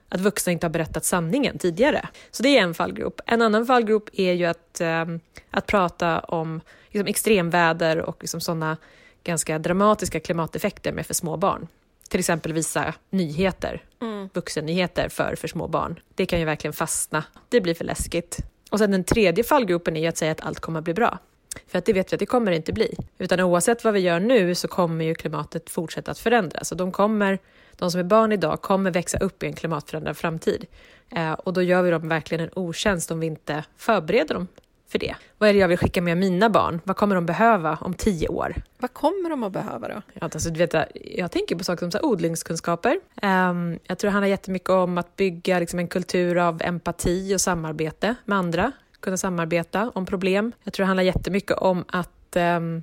att 0.09 0.21
vuxna 0.21 0.53
inte 0.53 0.67
har 0.67 0.71
berättat 0.71 1.05
sanningen 1.05 1.59
tidigare. 1.59 2.09
Så 2.31 2.43
det 2.43 2.59
är 2.59 2.63
en 2.63 2.75
fallgrop. 2.75 3.21
En 3.27 3.43
annan 3.43 3.67
fallgrop 3.67 4.11
är 4.13 4.33
ju 4.33 4.45
att, 4.45 4.81
ehm, 4.81 5.21
att 5.51 5.67
prata 5.67 6.21
om 6.21 6.61
liksom, 6.91 7.07
extremväder 7.07 7.99
och 7.99 8.17
liksom, 8.21 8.41
sådana 8.41 8.77
ganska 9.25 9.59
dramatiska 9.59 10.21
klimateffekter 10.21 10.93
med 10.93 11.07
för 11.07 11.15
små 11.15 11.37
barn 11.37 11.69
till 12.15 12.21
exempel 12.21 12.53
visa 12.53 12.95
nyheter, 13.11 13.83
mm. 14.03 14.29
vuxennyheter 14.33 15.09
för, 15.09 15.35
för 15.37 15.49
små 15.49 15.69
barn. 15.69 16.01
Det 16.15 16.27
kan 16.27 16.39
ju 16.39 16.45
verkligen 16.45 16.73
fastna. 16.73 17.25
Det 17.49 17.61
blir 17.61 17.75
för 17.75 17.85
läskigt. 17.85 18.39
Och 18.71 18.79
sen 18.79 18.91
den 18.91 19.05
tredje 19.05 19.45
fallgruppen 19.45 19.97
är 19.97 20.09
att 20.09 20.17
säga 20.17 20.33
att 20.33 20.41
allt 20.41 20.61
kommer 20.61 20.79
att 20.79 20.85
bli 20.85 20.95
bra. 20.95 21.19
För 21.67 21.79
att 21.79 21.85
det 21.85 21.93
vet 21.93 22.13
vi 22.13 22.15
att 22.15 22.21
det 22.21 22.27
kommer 22.27 22.53
inte 22.53 22.73
bli. 22.73 22.97
Utan 23.19 23.41
oavsett 23.41 23.85
vad 23.85 23.95
vi 23.95 24.01
gör 24.01 24.21
nu 24.21 24.55
så 24.55 24.69
kommer 24.69 25.05
ju 25.05 25.15
klimatet 25.15 25.71
fortsätta 25.71 26.11
att 26.11 26.19
förändras. 26.19 26.73
Och 26.73 26.79
de, 26.79 26.93
kommer, 26.93 27.39
de 27.77 27.91
som 27.91 28.01
är 28.01 28.05
barn 28.05 28.33
idag 28.33 28.63
kommer 28.63 28.91
växa 28.91 29.19
upp 29.19 29.43
i 29.43 29.47
en 29.47 29.55
klimatförändrad 29.55 30.17
framtid. 30.17 30.67
Eh, 31.11 31.33
och 31.33 31.53
då 31.53 31.63
gör 31.63 31.83
vi 31.83 31.91
dem 31.91 32.09
verkligen 32.09 32.45
en 32.45 32.51
otjänst 32.55 33.11
om 33.11 33.21
vi 33.21 33.27
inte 33.27 33.65
förbereder 33.77 34.35
dem 34.35 34.49
för 34.95 34.99
det. 34.99 35.15
Vad 35.39 35.49
är 35.49 35.53
det 35.53 35.59
jag 35.59 35.69
vill 35.69 35.79
skicka 35.79 36.03
med 36.03 36.17
mina 36.19 36.51
barn? 36.51 36.81
Vad 36.85 36.97
kommer 36.97 37.15
de 37.15 37.27
behöva 37.27 37.79
om 37.81 37.95
tio 37.95 38.29
år? 38.29 38.55
Vad 38.79 38.93
kommer 38.93 39.31
de 39.31 39.43
att 39.43 39.53
behöva 39.53 39.89
då? 39.89 40.03
Ja, 40.13 40.21
alltså, 40.21 40.51
du 40.51 40.59
vet, 40.59 40.75
jag 40.95 41.31
tänker 41.31 41.57
på 41.57 41.65
saker 41.65 41.81
som 41.81 41.91
så 41.91 41.99
här, 41.99 42.05
odlingskunskaper. 42.05 43.01
Um, 43.23 43.79
jag 43.87 43.99
tror 43.99 44.09
det 44.09 44.13
handlar 44.13 44.29
jättemycket 44.29 44.71
om 44.71 44.99
att 44.99 45.17
bygga 45.17 45.59
liksom, 45.59 45.79
en 45.79 45.89
kultur 45.89 46.37
av 46.37 46.63
empati 46.63 47.35
och 47.35 47.41
samarbete 47.41 48.15
med 48.25 48.39
andra. 48.39 48.73
Kunna 49.01 49.17
samarbeta 49.17 49.91
om 49.95 50.07
problem. 50.07 50.53
Jag 50.65 50.73
tror 50.73 50.85
det 50.85 50.87
handlar 50.87 51.05
jättemycket 51.05 51.59
om 51.59 51.85
att 51.89 52.37
um, 52.37 52.83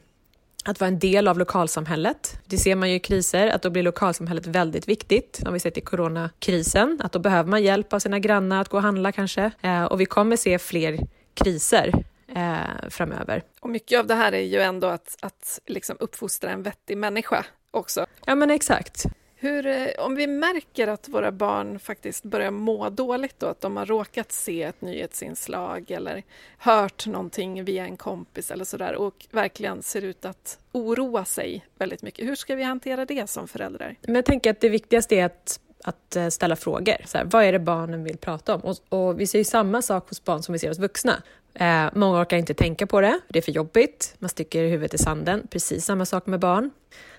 att 0.66 0.80
vara 0.80 0.88
en 0.88 1.00
del 1.00 1.28
av 1.28 1.38
lokalsamhället. 1.38 2.40
Det 2.46 2.58
ser 2.58 2.76
man 2.76 2.90
ju 2.90 2.96
i 2.96 3.00
kriser, 3.00 3.48
att 3.48 3.62
då 3.62 3.70
blir 3.70 3.84
lokalsamhället 3.84 4.48
väldigt 4.48 4.88
viktigt. 4.88 5.44
Om 5.46 5.54
vi 5.54 5.60
sett 5.60 5.78
i 5.78 5.82
coronakrisen, 5.82 7.00
att 7.04 7.12
då 7.12 7.20
behöver 7.20 7.50
man 7.50 7.64
hjälp 7.64 7.94
av 7.94 8.00
sina 8.00 8.20
grannar 8.20 8.62
att 8.62 8.70
gå 8.70 8.78
och 8.78 8.84
handla 8.84 9.12
kanske. 9.12 9.52
Eh, 9.62 9.84
och 9.84 10.02
vi 10.02 10.06
kommer 10.06 10.36
se 10.36 10.60
fler 10.60 11.00
kriser 11.34 12.04
eh, 12.36 12.90
framöver. 12.90 13.44
Och 13.60 13.70
mycket 13.70 14.00
av 14.00 14.08
det 14.08 14.16
här 14.16 14.32
är 14.32 14.42
ju 14.42 14.60
ändå 14.60 14.88
att, 14.88 15.18
att 15.22 15.60
liksom 15.66 15.98
uppfostra 16.00 16.52
en 16.52 16.64
vettig 16.64 16.98
människa 16.98 17.46
också. 17.72 18.06
Ja, 18.26 18.36
men 18.36 18.52
exakt. 18.52 19.06
Hur, 19.36 19.66
eh, 19.66 19.88
om 19.98 20.16
vi 20.16 20.28
märker 20.28 20.88
att 20.88 21.10
våra 21.10 21.32
barn 21.32 21.80
faktiskt 21.80 22.24
börjar 22.24 22.52
må 22.52 22.90
dåligt 22.90 23.40
då, 23.40 23.48
att 23.48 23.62
de 23.62 23.78
har 23.78 23.86
råkat 23.86 24.32
se 24.32 24.64
ett 24.64 24.82
nyhetsinslag 24.82 25.92
eller 25.92 26.24
hört 26.58 27.08
någonting 27.08 27.64
via 27.64 27.86
en 27.86 27.98
kompis 27.98 28.52
eller 28.52 28.66
sådär 28.66 28.96
och 28.96 29.26
verkligen 29.32 29.84
ser 29.84 30.02
ut 30.02 30.26
att 30.26 30.60
oroa 30.72 31.26
sig 31.26 31.66
väldigt 31.78 32.02
mycket. 32.02 32.28
Hur 32.28 32.36
ska 32.36 32.56
vi 32.56 32.64
hantera 32.64 33.06
det 33.06 33.30
som 33.30 33.48
föräldrar? 33.48 33.96
Men 34.02 34.16
jag 34.16 34.26
tänker 34.26 34.52
att 34.52 34.62
det 34.62 34.70
viktigaste 34.70 35.16
är 35.16 35.26
att 35.26 35.60
att 35.84 36.16
eh, 36.16 36.28
ställa 36.28 36.56
frågor. 36.56 36.96
Så 37.06 37.18
här, 37.18 37.26
vad 37.26 37.44
är 37.44 37.52
det 37.52 37.60
barnen 37.60 38.04
vill 38.04 38.18
prata 38.18 38.56
om? 38.56 38.62
Och, 38.62 38.78
och, 38.90 39.20
vi 39.20 39.28
ser 39.28 39.38
ju 39.38 39.44
samma 39.44 39.82
sak 39.82 40.10
hos 40.10 40.24
barn 40.24 40.44
som 40.44 40.54
vi 40.54 40.60
ser 40.60 40.68
hos 40.68 40.80
vuxna. 40.80 41.24
Eh, 41.54 41.86
många 41.94 42.22
orkar 42.22 42.38
inte 42.38 42.54
tänka 42.54 42.88
på 42.88 43.02
det, 43.02 43.20
det 43.28 43.40
är 43.40 43.44
för 43.44 43.52
jobbigt, 43.52 44.16
man 44.20 44.30
sticker 44.30 44.64
huvudet 44.64 44.94
i 44.94 44.98
sanden. 44.98 45.48
Precis 45.50 45.86
samma 45.86 46.06
sak 46.06 46.26
med 46.26 46.40
barn. 46.40 46.72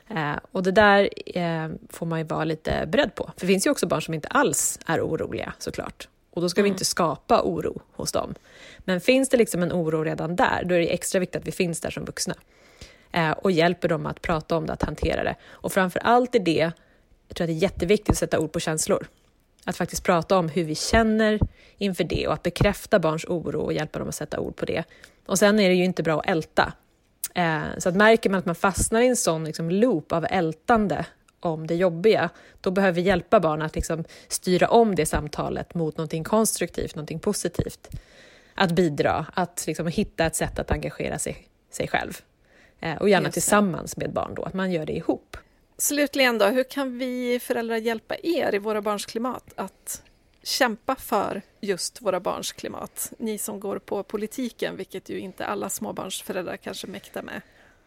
Eh, 0.08 0.36
och 0.52 0.62
det 0.62 0.72
där 0.72 1.08
eh, 1.38 1.68
får 1.90 2.06
man 2.06 2.18
ju 2.18 2.24
vara 2.24 2.44
lite 2.44 2.88
beredd 2.88 3.14
på. 3.14 3.24
För 3.24 3.40
det 3.40 3.46
finns 3.46 3.66
ju 3.66 3.70
också 3.70 3.86
barn 3.86 4.02
som 4.02 4.14
inte 4.14 4.28
alls 4.28 4.78
är 4.86 5.00
oroliga 5.00 5.52
såklart. 5.58 6.08
Och 6.30 6.42
då 6.42 6.48
ska 6.48 6.60
mm. 6.60 6.64
vi 6.64 6.70
inte 6.70 6.84
skapa 6.84 7.42
oro 7.42 7.82
hos 7.92 8.12
dem. 8.12 8.34
Men 8.78 9.00
finns 9.00 9.28
det 9.28 9.36
liksom 9.36 9.62
en 9.62 9.72
oro 9.72 10.04
redan 10.04 10.36
där, 10.36 10.62
då 10.64 10.74
är 10.74 10.78
det 10.78 10.94
extra 10.94 11.20
viktigt 11.20 11.36
att 11.36 11.46
vi 11.46 11.52
finns 11.52 11.80
där 11.80 11.90
som 11.90 12.04
vuxna. 12.04 12.34
Eh, 13.12 13.30
och 13.30 13.50
hjälper 13.50 13.88
dem 13.88 14.06
att 14.06 14.22
prata 14.22 14.56
om 14.56 14.66
det, 14.66 14.72
att 14.72 14.82
hantera 14.82 15.24
det. 15.24 15.36
Och 15.50 15.72
framför 15.72 16.00
allt 16.00 16.34
är 16.34 16.38
det 16.38 16.72
jag 17.32 17.36
tror 17.36 17.44
att 17.44 17.48
det 17.48 17.52
är 17.52 17.70
jätteviktigt 17.70 18.10
att 18.10 18.18
sätta 18.18 18.38
ord 18.38 18.52
på 18.52 18.60
känslor. 18.60 19.06
Att 19.64 19.76
faktiskt 19.76 20.04
prata 20.04 20.38
om 20.38 20.48
hur 20.48 20.64
vi 20.64 20.74
känner 20.74 21.40
inför 21.78 22.04
det 22.04 22.26
och 22.26 22.32
att 22.32 22.42
bekräfta 22.42 22.98
barns 22.98 23.24
oro 23.24 23.60
och 23.60 23.72
hjälpa 23.72 23.98
dem 23.98 24.08
att 24.08 24.14
sätta 24.14 24.40
ord 24.40 24.56
på 24.56 24.64
det. 24.64 24.84
Och 25.26 25.38
sen 25.38 25.60
är 25.60 25.68
det 25.68 25.74
ju 25.74 25.84
inte 25.84 26.02
bra 26.02 26.20
att 26.20 26.28
älta. 26.28 26.72
Eh, 27.34 27.62
så 27.78 27.88
att 27.88 27.94
märker 27.94 28.30
man 28.30 28.38
att 28.38 28.46
man 28.46 28.54
fastnar 28.54 29.00
i 29.00 29.06
en 29.06 29.16
sån 29.16 29.44
liksom 29.44 29.70
loop 29.70 30.12
av 30.12 30.26
ältande 30.30 31.06
om 31.40 31.66
det 31.66 31.74
jobbiga, 31.74 32.30
då 32.60 32.70
behöver 32.70 32.92
vi 32.92 33.00
hjälpa 33.00 33.40
barn 33.40 33.62
att 33.62 33.74
liksom 33.74 34.04
styra 34.28 34.68
om 34.68 34.94
det 34.94 35.06
samtalet 35.06 35.74
mot 35.74 35.96
någonting 35.96 36.24
konstruktivt, 36.24 36.94
någonting 36.94 37.18
positivt. 37.18 37.88
Att 38.54 38.72
bidra, 38.72 39.26
att 39.34 39.64
liksom 39.66 39.86
hitta 39.86 40.26
ett 40.26 40.36
sätt 40.36 40.58
att 40.58 40.70
engagera 40.70 41.18
sig, 41.18 41.48
sig 41.70 41.88
själv. 41.88 42.20
Eh, 42.80 42.96
och 42.96 43.08
gärna 43.08 43.30
tillsammans 43.30 43.96
med 43.96 44.12
barn 44.12 44.34
då, 44.34 44.42
att 44.42 44.54
man 44.54 44.72
gör 44.72 44.86
det 44.86 44.96
ihop. 44.96 45.36
Slutligen 45.78 46.38
då, 46.38 46.46
hur 46.46 46.64
kan 46.64 46.98
vi 46.98 47.40
föräldrar 47.42 47.76
hjälpa 47.76 48.16
er 48.22 48.54
i 48.54 48.58
våra 48.58 48.82
barns 48.82 49.06
klimat 49.06 49.44
att 49.56 50.02
kämpa 50.42 50.94
för 50.94 51.42
just 51.60 52.02
våra 52.02 52.20
barns 52.20 52.52
klimat? 52.52 53.12
Ni 53.18 53.38
som 53.38 53.60
går 53.60 53.78
på 53.78 54.02
politiken, 54.02 54.76
vilket 54.76 55.08
ju 55.08 55.18
inte 55.18 55.46
alla 55.46 55.68
småbarnsföräldrar 55.68 56.56
kanske 56.56 56.86
mäktar 56.86 57.22
med. 57.22 57.40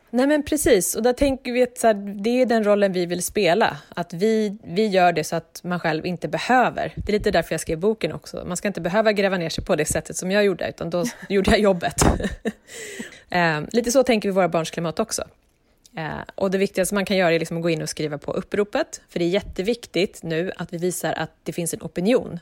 Nej 0.09 0.27
men 0.27 0.43
precis, 0.43 0.95
och 0.95 1.03
där 1.03 1.13
tänker 1.13 1.51
vi 1.51 1.63
att 1.63 1.77
så 1.77 1.87
här, 1.87 1.93
det 2.23 2.41
är 2.41 2.45
den 2.45 2.63
rollen 2.63 2.93
vi 2.93 3.05
vill 3.05 3.23
spela. 3.23 3.77
Att 3.89 4.13
vi, 4.13 4.57
vi 4.63 4.87
gör 4.87 5.13
det 5.13 5.23
så 5.23 5.35
att 5.35 5.61
man 5.63 5.79
själv 5.79 6.05
inte 6.05 6.27
behöver. 6.27 6.93
Det 6.95 7.11
är 7.11 7.13
lite 7.13 7.31
därför 7.31 7.53
jag 7.53 7.61
skrev 7.61 7.79
boken 7.79 8.11
också. 8.11 8.43
Man 8.47 8.57
ska 8.57 8.67
inte 8.67 8.81
behöva 8.81 9.11
gräva 9.11 9.37
ner 9.37 9.49
sig 9.49 9.63
på 9.63 9.75
det 9.75 9.85
sättet 9.85 10.17
som 10.17 10.31
jag 10.31 10.45
gjorde, 10.45 10.69
utan 10.69 10.89
då 10.89 11.03
gjorde 11.29 11.51
jag 11.51 11.59
jobbet. 11.59 12.03
eh, 13.29 13.61
lite 13.71 13.91
så 13.91 14.03
tänker 14.03 14.29
vi 14.29 14.33
våra 14.33 14.49
barns 14.49 14.71
klimat 14.71 14.99
också. 14.99 15.23
Eh, 15.97 16.19
och 16.35 16.51
det 16.51 16.57
viktigaste 16.57 16.95
man 16.95 17.05
kan 17.05 17.17
göra 17.17 17.33
är 17.33 17.39
liksom 17.39 17.57
att 17.57 17.63
gå 17.63 17.69
in 17.69 17.81
och 17.81 17.89
skriva 17.89 18.17
på 18.17 18.31
uppropet, 18.31 19.01
för 19.09 19.19
det 19.19 19.25
är 19.25 19.29
jätteviktigt 19.29 20.23
nu 20.23 20.51
att 20.57 20.73
vi 20.73 20.77
visar 20.77 21.13
att 21.13 21.31
det 21.43 21.53
finns 21.53 21.73
en 21.73 21.81
opinion. 21.81 22.39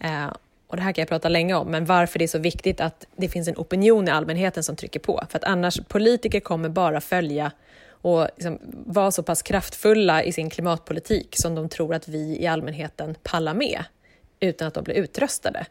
Eh, 0.00 0.32
och 0.66 0.76
det 0.76 0.82
här 0.82 0.92
kan 0.92 1.02
jag 1.02 1.08
prata 1.08 1.28
länge 1.28 1.54
om, 1.54 1.68
men 1.68 1.84
varför 1.84 2.18
det 2.18 2.24
är 2.24 2.28
så 2.28 2.38
viktigt 2.38 2.80
att 2.80 3.06
det 3.16 3.28
finns 3.28 3.48
en 3.48 3.56
opinion 3.56 4.08
i 4.08 4.10
allmänheten 4.10 4.62
som 4.62 4.76
trycker 4.76 5.00
på. 5.00 5.24
För 5.28 5.38
att 5.38 5.44
annars, 5.44 5.80
politiker 5.88 6.40
kommer 6.40 6.68
bara 6.68 7.00
följa 7.00 7.52
och 7.88 8.28
liksom 8.36 8.58
vara 8.86 9.10
så 9.10 9.22
pass 9.22 9.42
kraftfulla 9.42 10.24
i 10.24 10.32
sin 10.32 10.50
klimatpolitik 10.50 11.36
som 11.36 11.54
de 11.54 11.68
tror 11.68 11.94
att 11.94 12.08
vi 12.08 12.38
i 12.40 12.46
allmänheten 12.46 13.14
pallar 13.22 13.54
med, 13.54 13.84
utan 14.40 14.68
att 14.68 14.74
de 14.74 14.84
blir 14.84 14.94
utröstade. 14.94 15.66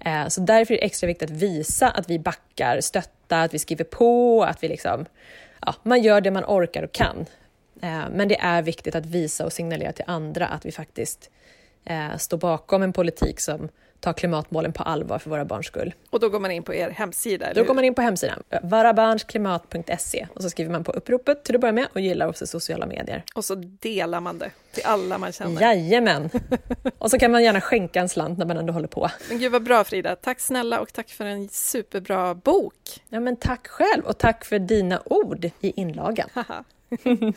Eh, 0.00 0.28
så 0.28 0.40
därför 0.40 0.74
är 0.74 0.78
det 0.78 0.84
extra 0.84 1.06
viktigt 1.06 1.30
att 1.30 1.36
visa 1.36 1.88
att 1.88 2.10
vi 2.10 2.18
backar, 2.18 2.80
stöttar, 2.80 3.44
att 3.44 3.54
vi 3.54 3.58
skriver 3.58 3.84
på, 3.84 4.44
att 4.44 4.62
vi 4.62 4.68
liksom 4.68 5.06
ja, 5.66 5.74
man 5.82 6.02
gör 6.02 6.20
det 6.20 6.30
man 6.30 6.44
orkar 6.44 6.82
och 6.82 6.92
kan. 6.92 7.26
Eh, 7.82 8.04
men 8.10 8.28
det 8.28 8.40
är 8.40 8.62
viktigt 8.62 8.94
att 8.94 9.06
visa 9.06 9.46
och 9.46 9.52
signalera 9.52 9.92
till 9.92 10.04
andra 10.06 10.46
att 10.46 10.66
vi 10.66 10.72
faktiskt 10.72 11.30
eh, 11.84 12.16
står 12.16 12.38
bakom 12.38 12.82
en 12.82 12.92
politik 12.92 13.40
som 13.40 13.68
tar 14.00 14.12
klimatmålen 14.12 14.72
på 14.72 14.82
allvar 14.82 15.18
för 15.18 15.30
våra 15.30 15.44
barns 15.44 15.66
skull. 15.66 15.94
Och 16.10 16.20
då 16.20 16.28
går 16.28 16.40
man 16.40 16.50
in 16.50 16.62
på 16.62 16.74
er 16.74 16.90
hemsida? 16.90 17.52
Då 17.54 17.64
går 17.64 17.74
man 17.74 17.84
in 17.84 17.94
på 17.94 18.02
hemsidan, 18.02 18.42
varabarnsklimat.se 18.62 20.26
och 20.34 20.42
så 20.42 20.50
skriver 20.50 20.70
man 20.70 20.84
på 20.84 20.92
uppropet 20.92 21.44
till 21.44 21.54
att 21.54 21.60
börja 21.60 21.72
med 21.72 21.86
och 21.92 22.00
gillar 22.00 22.28
också 22.28 22.46
sociala 22.46 22.86
medier. 22.86 23.24
Och 23.34 23.44
så 23.44 23.54
delar 23.54 24.20
man 24.20 24.38
det 24.38 24.50
till 24.72 24.82
alla 24.86 25.18
man 25.18 25.32
känner? 25.32 25.62
Jajamän! 25.62 26.30
och 26.98 27.10
så 27.10 27.18
kan 27.18 27.32
man 27.32 27.44
gärna 27.44 27.60
skänka 27.60 28.00
en 28.00 28.08
slant 28.08 28.38
när 28.38 28.46
man 28.46 28.56
ändå 28.56 28.72
håller 28.72 28.88
på. 28.88 29.10
Men 29.28 29.38
gud 29.38 29.52
vad 29.52 29.62
bra 29.62 29.84
Frida, 29.84 30.16
tack 30.16 30.40
snälla 30.40 30.80
och 30.80 30.92
tack 30.92 31.10
för 31.10 31.24
en 31.24 31.48
superbra 31.48 32.34
bok! 32.34 32.74
Ja 33.08 33.20
men 33.20 33.36
tack 33.36 33.66
själv 33.66 34.04
och 34.04 34.18
tack 34.18 34.44
för 34.44 34.58
dina 34.58 35.02
ord 35.04 35.44
i 35.60 35.80
inlagan. 35.80 36.28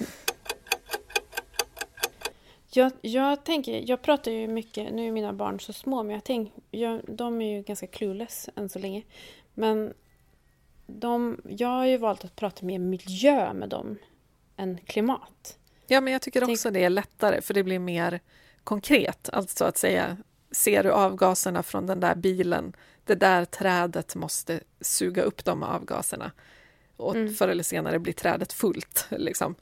Jag, 2.74 2.92
jag 3.02 3.44
tänker, 3.44 3.90
jag 3.90 4.02
pratar 4.02 4.32
ju 4.32 4.48
mycket, 4.48 4.94
nu 4.94 5.08
är 5.08 5.12
mina 5.12 5.34
barn 5.34 5.60
så 5.60 5.74
små, 5.74 6.04
men 6.04 6.14
jag 6.14 6.24
tänk, 6.24 6.54
jag, 6.72 7.02
de 7.08 7.42
är 7.42 7.56
ju 7.56 7.62
ganska 7.62 7.88
clueless 7.88 8.50
än 8.56 8.70
så 8.70 8.80
länge. 8.80 9.04
Men 9.54 9.94
de, 10.88 11.42
jag 11.50 11.68
har 11.68 11.86
ju 11.86 11.98
valt 11.98 12.26
att 12.26 12.36
prata 12.36 12.66
mer 12.66 12.80
miljö 12.80 13.54
med 13.54 13.70
dem 13.70 13.98
än 14.58 14.78
klimat. 14.78 15.58
Ja, 15.88 16.02
men 16.02 16.14
jag 16.14 16.22
tycker 16.22 16.44
också 16.44 16.64
tänk, 16.64 16.74
det 16.74 16.84
är 16.84 16.90
lättare, 16.90 17.42
för 17.42 17.54
det 17.54 17.64
blir 17.64 17.80
mer 17.80 18.20
konkret. 18.64 19.30
Alltså 19.34 19.66
att 19.66 19.78
säga, 19.78 20.18
ser 20.52 20.84
du 20.84 20.92
avgaserna 20.92 21.64
från 21.64 21.88
den 21.88 22.00
där 22.00 22.16
bilen, 22.16 22.74
det 23.06 23.16
där 23.16 23.46
trädet 23.46 24.16
måste 24.16 24.60
suga 24.82 25.22
upp 25.22 25.46
de 25.46 25.64
avgaserna. 25.64 26.32
Och 26.98 27.16
mm. 27.16 27.34
förr 27.34 27.48
eller 27.48 27.64
senare 27.64 28.00
blir 28.00 28.14
trädet 28.14 28.54
fullt. 28.54 29.08
Liksom. 29.12 29.56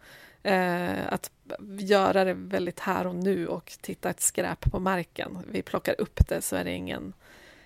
Eh, 0.44 1.14
att 1.14 1.32
göra 1.80 2.24
det 2.24 2.34
väldigt 2.34 2.80
här 2.80 3.08
och 3.08 3.16
nu 3.16 3.48
och 3.48 3.72
titta 3.82 4.10
ett 4.10 4.22
skräp 4.22 4.72
på 4.72 4.80
marken. 4.80 5.38
Vi 5.52 5.62
plockar 5.62 6.02
upp 6.02 6.28
det 6.28 6.42
så 6.42 6.56
är 6.56 6.64
det 6.64 6.72
ingen 6.72 7.14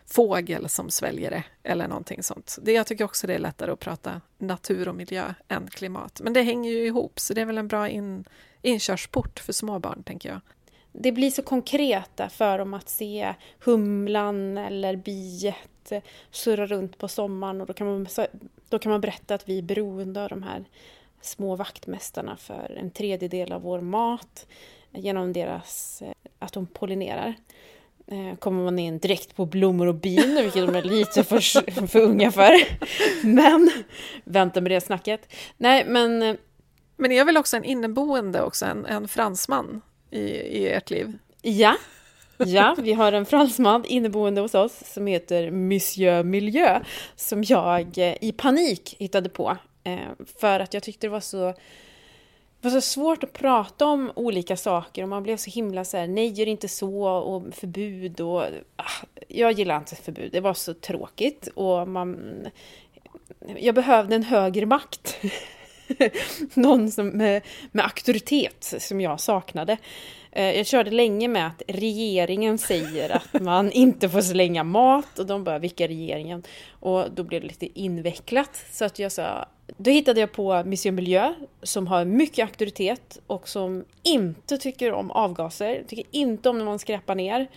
fågel 0.05 0.69
som 0.69 0.89
sväljer 0.89 1.31
det 1.31 1.43
eller 1.63 1.87
någonting 1.87 2.23
sånt. 2.23 2.57
Det, 2.61 2.71
jag 2.71 2.87
tycker 2.87 3.05
också 3.05 3.27
det 3.27 3.35
är 3.35 3.39
lättare 3.39 3.71
att 3.71 3.79
prata 3.79 4.21
natur 4.37 4.87
och 4.87 4.95
miljö 4.95 5.33
än 5.47 5.67
klimat. 5.67 6.21
Men 6.23 6.33
det 6.33 6.41
hänger 6.41 6.71
ju 6.71 6.85
ihop, 6.85 7.19
så 7.19 7.33
det 7.33 7.41
är 7.41 7.45
väl 7.45 7.57
en 7.57 7.67
bra 7.67 7.89
in, 7.89 8.25
inkörsport 8.61 9.39
för 9.39 9.53
småbarn, 9.53 10.03
tänker 10.03 10.29
jag. 10.29 10.39
Det 10.91 11.11
blir 11.11 11.31
så 11.31 11.41
konkreta 11.41 12.29
för 12.29 12.57
dem 12.57 12.73
att 12.73 12.89
se 12.89 13.33
humlan 13.59 14.57
eller 14.57 14.95
biet 14.95 15.91
surra 16.31 16.65
runt 16.65 16.97
på 16.97 17.07
sommaren 17.07 17.61
och 17.61 17.67
då 17.67 17.73
kan 17.73 17.87
man, 17.87 18.07
då 18.69 18.79
kan 18.79 18.91
man 18.91 19.01
berätta 19.01 19.35
att 19.35 19.49
vi 19.49 19.57
är 19.57 19.61
beroende 19.61 20.23
av 20.23 20.29
de 20.29 20.43
här 20.43 20.65
små 21.25 21.55
vaktmästarna 21.55 22.37
för 22.37 22.77
en 22.79 22.91
tredjedel 22.91 23.51
av 23.51 23.61
vår 23.61 23.81
mat 23.81 24.47
genom 24.91 25.33
deras, 25.33 26.01
eh, 26.01 26.13
att 26.39 26.53
de 26.53 26.65
pollinerar. 26.65 27.33
Eh, 28.07 28.37
kommer 28.39 28.63
man 28.63 28.79
in 28.79 28.99
direkt 28.99 29.35
på 29.35 29.45
blommor 29.45 29.87
och 29.87 29.95
bin, 29.95 30.35
vilket 30.35 30.67
de 30.67 30.75
är 30.75 30.81
lite 30.81 31.23
för, 31.23 31.87
för 31.87 31.99
unga 32.01 32.31
för. 32.31 32.53
Men 33.25 33.71
vänta 34.23 34.61
med 34.61 34.71
det 34.71 34.81
snacket. 34.81 35.33
Nej, 35.57 35.85
men... 35.87 36.21
Eh, 36.21 36.35
men 36.97 37.11
är 37.11 37.25
väl 37.25 37.37
också 37.37 37.57
en 37.57 37.63
inneboende 37.63 38.41
också, 38.41 38.65
en, 38.65 38.85
en 38.85 39.07
fransman 39.07 39.81
i, 40.11 40.19
i 40.29 40.67
ert 40.67 40.89
liv? 40.89 41.17
Ja, 41.41 41.75
Ja, 42.37 42.75
vi 42.79 42.93
har 42.93 43.11
en 43.11 43.25
fransman 43.25 43.85
inneboende 43.85 44.41
hos 44.41 44.55
oss 44.55 44.93
som 44.93 45.07
heter 45.07 45.51
Monsieur 45.51 46.23
Miljö 46.23 46.79
som 47.15 47.43
jag 47.43 47.97
i 48.21 48.31
panik 48.31 48.95
hittade 48.99 49.29
på. 49.29 49.57
Eh, 49.83 50.09
för 50.39 50.59
att 50.59 50.73
jag 50.73 50.83
tyckte 50.83 51.07
det 51.07 51.11
var 51.11 51.19
så, 51.19 51.45
det 52.61 52.69
var 52.69 52.71
så 52.71 52.81
svårt 52.81 53.23
att 53.23 53.33
prata 53.33 53.85
om 53.85 54.11
olika 54.15 54.57
saker 54.57 55.03
och 55.03 55.09
man 55.09 55.23
blev 55.23 55.37
så 55.37 55.49
himla 55.49 55.85
så 55.85 55.97
här, 55.97 56.07
nej 56.07 56.27
gör 56.27 56.47
inte 56.47 56.67
så 56.67 57.05
och 57.05 57.53
förbud 57.53 58.21
och 58.21 58.43
ah, 58.75 59.05
jag 59.27 59.51
gillar 59.51 59.77
inte 59.77 59.95
förbud, 59.95 60.31
det 60.31 60.39
var 60.39 60.53
så 60.53 60.73
tråkigt 60.73 61.47
och 61.47 61.87
man 61.87 62.47
jag 63.57 63.75
behövde 63.75 64.15
en 64.15 64.23
högre 64.23 64.65
makt. 64.65 65.17
Någon 66.53 66.91
som, 66.91 67.07
med, 67.07 67.41
med 67.71 67.85
auktoritet 67.85 68.75
som 68.79 69.01
jag 69.01 69.19
saknade. 69.19 69.77
Eh, 70.31 70.57
jag 70.57 70.65
körde 70.65 70.91
länge 70.91 71.27
med 71.27 71.47
att 71.47 71.61
regeringen 71.67 72.57
säger 72.57 73.09
att 73.09 73.41
man 73.41 73.71
inte 73.71 74.09
får 74.09 74.21
slänga 74.21 74.63
mat 74.63 75.19
och 75.19 75.25
de 75.25 75.43
bara, 75.43 75.59
vilka 75.59 75.87
regeringen? 75.87 76.43
Och 76.69 77.11
då 77.11 77.23
blev 77.23 77.41
det 77.41 77.47
lite 77.47 77.79
invecklat 77.79 78.65
så 78.71 78.85
att 78.85 78.99
jag 78.99 79.11
sa, 79.11 79.45
då 79.77 79.91
hittade 79.91 80.19
jag 80.19 80.31
på 80.31 80.63
Mission 80.63 80.95
Miljö 80.95 81.33
som 81.63 81.87
har 81.87 82.05
mycket 82.05 82.43
auktoritet 82.43 83.19
och 83.27 83.49
som 83.49 83.85
inte 84.03 84.57
tycker 84.57 84.93
om 84.93 85.11
avgaser, 85.11 85.83
tycker 85.87 86.05
inte 86.11 86.49
om 86.49 86.57
när 86.57 86.65
man 86.65 86.79
skräpar 86.79 87.15
ner. 87.15 87.47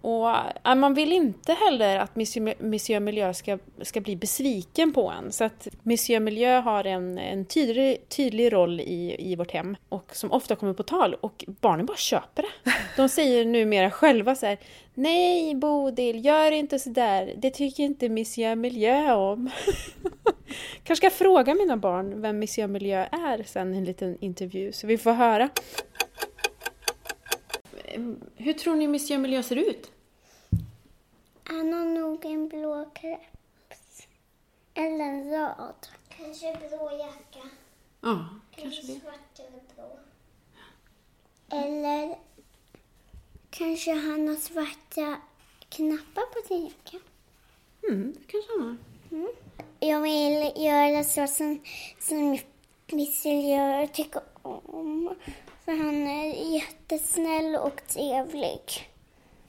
Och 0.00 0.30
äh, 0.66 0.74
man 0.74 0.94
vill 0.94 1.12
inte 1.12 1.52
heller 1.52 1.98
att 1.98 2.16
Monsieur 2.16 3.00
Miljö 3.00 3.34
ska, 3.34 3.58
ska 3.82 4.00
bli 4.00 4.16
besviken 4.16 4.92
på 4.92 5.10
en. 5.10 5.32
Så 5.32 5.44
att 5.44 5.68
Monsieur 5.82 6.20
Miljö 6.20 6.60
har 6.60 6.84
en, 6.84 7.18
en 7.18 7.44
tydlig, 7.44 8.08
tydlig 8.08 8.52
roll 8.52 8.80
i, 8.80 9.16
i 9.18 9.36
vårt 9.36 9.50
hem 9.50 9.76
och 9.88 10.16
som 10.16 10.32
ofta 10.32 10.56
kommer 10.56 10.72
på 10.72 10.82
tal 10.82 11.14
och 11.14 11.44
barnen 11.60 11.86
bara 11.86 11.96
köper 11.96 12.42
det. 12.42 12.72
De 12.96 13.08
säger 13.08 13.44
numera 13.44 13.90
själva 13.90 14.34
så 14.34 14.46
här 14.46 14.58
Nej 14.94 15.54
Bodil, 15.54 16.24
gör 16.24 16.52
inte 16.52 16.78
sådär. 16.78 17.34
Det 17.36 17.50
tycker 17.50 17.82
inte 17.82 18.08
Monsieur 18.08 18.54
Miljö 18.54 19.14
om. 19.14 19.50
Kanske 20.84 21.08
ska 21.08 21.16
fråga 21.24 21.54
mina 21.54 21.76
barn 21.76 22.22
vem 22.22 22.38
Monsieur 22.38 22.68
Miljö 22.68 23.06
är 23.12 23.42
sen 23.46 23.74
i 23.74 23.78
en 23.78 23.84
liten 23.84 24.16
intervju 24.20 24.72
så 24.72 24.86
vi 24.86 24.98
får 24.98 25.12
höra. 25.12 25.48
Hur 28.36 28.52
tror 28.52 28.76
ni 28.76 28.88
Monsieur 28.88 29.18
Miljö 29.20 29.42
ser 29.42 29.56
ut? 29.56 29.90
Han 31.44 31.72
har 31.72 31.84
nog 31.84 32.24
en 32.24 32.48
blå 32.48 32.90
keps. 33.00 34.06
Eller 34.74 35.04
en 35.04 35.30
röd. 35.30 35.88
Kanske 36.08 36.56
blå 36.68 36.90
jacka. 36.98 37.48
Ja, 38.00 38.28
kanske 38.50 38.82
det. 38.82 39.00
svart 39.00 39.38
eller 39.38 39.60
blå. 39.74 39.98
Eller 41.58 42.18
kanske 43.50 43.92
han 43.92 44.28
har 44.28 44.36
svarta 44.36 45.16
knappar 45.68 46.32
på 46.32 46.48
sin 46.48 46.64
jacka. 46.64 46.98
Mm, 47.88 48.12
det 48.12 48.26
kanske 48.26 48.52
han 48.58 48.62
har. 48.62 48.76
Mm. 49.18 49.32
Jag 49.80 50.00
vill 50.00 50.64
göra 50.64 51.04
så 51.04 51.26
som, 51.26 51.60
som 51.98 52.34
gör 53.24 53.82
och 53.82 53.92
tycker 53.92 54.22
om. 54.42 55.14
För 55.70 55.76
han 55.76 56.06
är 56.06 56.54
jättesnäll 56.54 57.56
och 57.56 57.80
trevlig. 57.86 58.90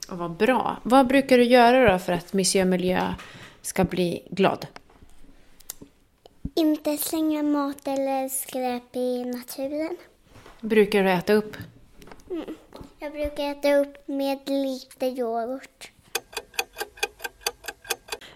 Och 0.09 0.17
vad 0.17 0.31
bra. 0.31 0.77
Vad 0.83 1.07
brukar 1.07 1.37
du 1.37 1.43
göra 1.43 1.91
då 1.91 1.99
för 1.99 2.13
att 2.13 2.33
Monsieur 2.33 2.65
Miljö 2.65 3.13
ska 3.61 3.83
bli 3.83 4.27
glad? 4.29 4.67
Inte 6.55 6.97
slänga 6.97 7.43
mat 7.43 7.87
eller 7.87 8.29
skräp 8.29 8.95
i 8.95 9.23
naturen. 9.25 9.97
Brukar 10.59 11.03
du 11.03 11.11
äta 11.11 11.33
upp? 11.33 11.57
Mm. 12.31 12.55
Jag 12.99 13.11
brukar 13.11 13.51
äta 13.51 13.75
upp 13.75 14.07
med 14.07 14.39
lite 14.49 15.05
yoghurt. 15.05 15.91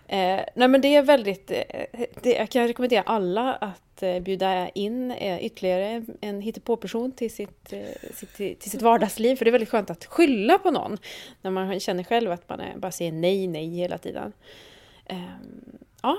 Eh, 0.07 0.41
nej 0.55 0.67
men 0.67 0.81
det 0.81 0.95
är 0.95 1.01
väldigt, 1.01 1.51
eh, 1.51 2.05
det, 2.21 2.29
jag 2.29 2.49
kan 2.49 2.67
rekommendera 2.67 3.01
alla 3.01 3.53
att 3.53 3.84
eh, 4.03 4.19
bjuda 4.19 4.69
in 4.69 5.11
eh, 5.11 5.45
ytterligare 5.45 6.05
en 6.21 6.41
hittepåperson 6.41 7.11
till 7.11 7.31
sitt, 7.31 7.73
eh, 7.73 8.27
till 8.37 8.71
sitt 8.71 8.81
vardagsliv. 8.81 9.35
För 9.35 9.45
det 9.45 9.49
är 9.49 9.51
väldigt 9.51 9.69
skönt 9.69 9.89
att 9.89 10.05
skylla 10.05 10.57
på 10.57 10.71
någon 10.71 10.97
när 11.41 11.51
man 11.51 11.79
känner 11.79 12.03
själv 12.03 12.31
att 12.31 12.49
man 12.49 12.61
bara 12.75 12.91
säger 12.91 13.11
nej, 13.11 13.47
nej 13.47 13.69
hela 13.69 13.97
tiden. 13.97 14.33
Ehm, 15.05 15.77
ja, 16.01 16.17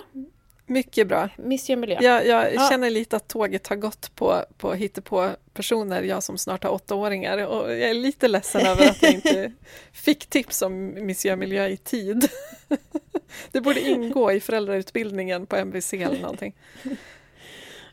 mycket 0.66 1.08
bra. 1.08 1.28
Miljö. 1.76 1.98
Jag, 2.00 2.26
jag 2.26 2.54
ja. 2.54 2.68
känner 2.70 2.90
lite 2.90 3.16
att 3.16 3.28
tåget 3.28 3.66
har 3.66 3.76
gått 3.76 4.14
på, 4.14 4.44
på 4.58 4.74
hittepå 4.74 5.30
personer, 5.54 6.02
jag 6.02 6.22
som 6.22 6.38
snart 6.38 6.64
har 6.64 6.70
åttaåringar. 6.70 7.46
Och 7.46 7.70
jag 7.70 7.90
är 7.90 7.94
lite 7.94 8.28
ledsen 8.28 8.66
över 8.66 8.90
att 8.90 9.02
jag 9.02 9.12
inte 9.12 9.52
fick 9.92 10.26
tips 10.26 10.62
om 10.62 10.86
Monsieur 11.06 11.36
Miljö 11.36 11.68
i 11.68 11.76
tid. 11.76 12.28
Det 13.52 13.60
borde 13.60 13.80
ingå 13.80 14.32
i 14.32 14.40
föräldrautbildningen 14.40 15.46
på 15.46 15.56
MVC 15.56 15.92
eller 15.92 16.20
någonting. 16.20 16.54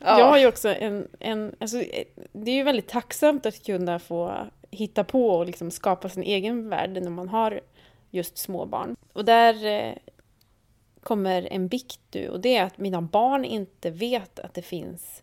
Ja. 0.04 0.18
Jag 0.18 0.26
har 0.26 0.38
ju 0.38 0.46
också 0.46 0.68
en, 0.68 1.08
en 1.20 1.56
alltså, 1.58 1.82
det 2.32 2.50
är 2.50 2.54
ju 2.54 2.62
väldigt 2.62 2.88
tacksamt 2.88 3.46
att 3.46 3.64
kunna 3.66 3.98
få 3.98 4.46
hitta 4.70 5.04
på 5.04 5.28
och 5.28 5.46
liksom 5.46 5.70
skapa 5.70 6.08
sin 6.08 6.22
egen 6.22 6.68
värld 6.68 6.90
när 6.90 7.10
man 7.10 7.28
har 7.28 7.60
just 8.10 8.38
små 8.38 8.66
barn. 8.66 8.96
Och 9.12 9.24
där 9.24 9.66
eh, 9.66 9.94
kommer 11.00 11.48
en 11.52 11.68
bikt 11.68 12.00
nu 12.12 12.28
och 12.28 12.40
det 12.40 12.56
är 12.56 12.64
att 12.64 12.78
mina 12.78 13.02
barn 13.02 13.44
inte 13.44 13.90
vet 13.90 14.38
att 14.38 14.54
det 14.54 14.62
finns 14.62 15.22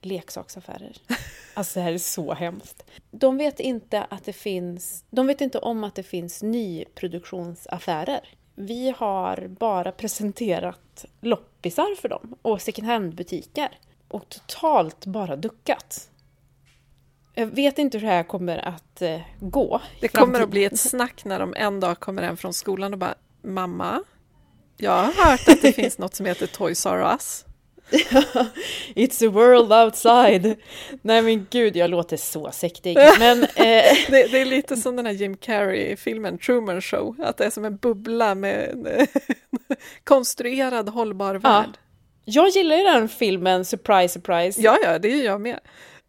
leksaksaffärer. 0.00 0.96
Alltså 1.54 1.80
det 1.80 1.84
här 1.84 1.92
är 1.92 1.98
så 1.98 2.34
hemskt. 2.34 2.90
De 3.10 3.36
vet 3.36 3.60
inte 3.60 4.04
att 4.04 4.24
det 4.24 4.32
finns, 4.32 5.04
de 5.10 5.26
vet 5.26 5.40
inte 5.40 5.58
om 5.58 5.84
att 5.84 5.94
det 5.94 6.02
finns 6.02 6.42
nyproduktionsaffärer. 6.42 8.28
Vi 8.54 8.94
har 8.96 9.46
bara 9.48 9.92
presenterat 9.92 11.04
loppisar 11.20 11.96
för 12.00 12.08
dem 12.08 12.34
och 12.42 12.62
second 12.62 12.88
hand-butiker 12.88 13.78
och 14.08 14.28
totalt 14.28 15.06
bara 15.06 15.36
duckat. 15.36 16.10
Jag 17.34 17.46
vet 17.46 17.78
inte 17.78 17.98
hur 17.98 18.06
det 18.06 18.12
här 18.12 18.22
kommer 18.22 18.58
att 18.58 19.02
eh, 19.02 19.20
gå. 19.40 19.80
Det 20.00 20.08
kommer 20.08 20.40
att 20.40 20.50
bli 20.50 20.64
ett 20.64 20.80
snack 20.90 21.24
när 21.24 21.38
de 21.38 21.54
en 21.56 21.80
dag 21.80 22.00
kommer 22.00 22.22
hem 22.22 22.36
från 22.36 22.52
skolan 22.52 22.92
och 22.92 22.98
bara 22.98 23.14
Mamma, 23.42 24.02
jag 24.76 24.92
har 24.92 25.30
hört 25.30 25.48
att 25.48 25.62
det 25.62 25.72
finns 25.72 25.98
något 25.98 26.14
som 26.14 26.26
heter 26.26 26.46
Toys 26.46 26.86
R 26.86 27.12
Us. 27.12 27.44
It's 28.94 29.26
a 29.26 29.30
world 29.30 29.72
outside. 29.72 30.56
Nej 31.02 31.22
men 31.22 31.46
gud, 31.50 31.76
jag 31.76 31.90
låter 31.90 32.16
så 32.16 32.50
sektig. 32.50 32.98
Men, 33.18 33.42
eh... 33.42 33.84
det, 34.08 34.32
det, 34.32 34.40
är 34.40 34.44
lite 34.44 34.76
som 34.76 34.96
den 34.96 35.06
här 35.06 35.12
Jim 35.12 35.36
Carrey-filmen 35.36 36.38
Truman 36.38 36.80
Show, 36.80 37.16
att 37.18 37.36
det 37.36 37.44
är 37.44 37.50
som 37.50 37.64
en 37.64 37.76
bubbla 37.76 38.34
med 38.34 38.70
en 38.70 39.06
konstruerad 40.04 40.88
hållbar 40.88 41.34
värld. 41.34 41.70
Ja. 41.72 41.87
Jag 42.30 42.48
gillar 42.48 42.76
ju 42.76 42.82
den 42.82 43.08
filmen, 43.08 43.64
surprise 43.64 44.12
surprise. 44.12 44.60
Ja, 44.60 44.78
ja, 44.82 44.98
det 44.98 45.08
gör 45.08 45.24
jag 45.24 45.40
med. 45.40 45.60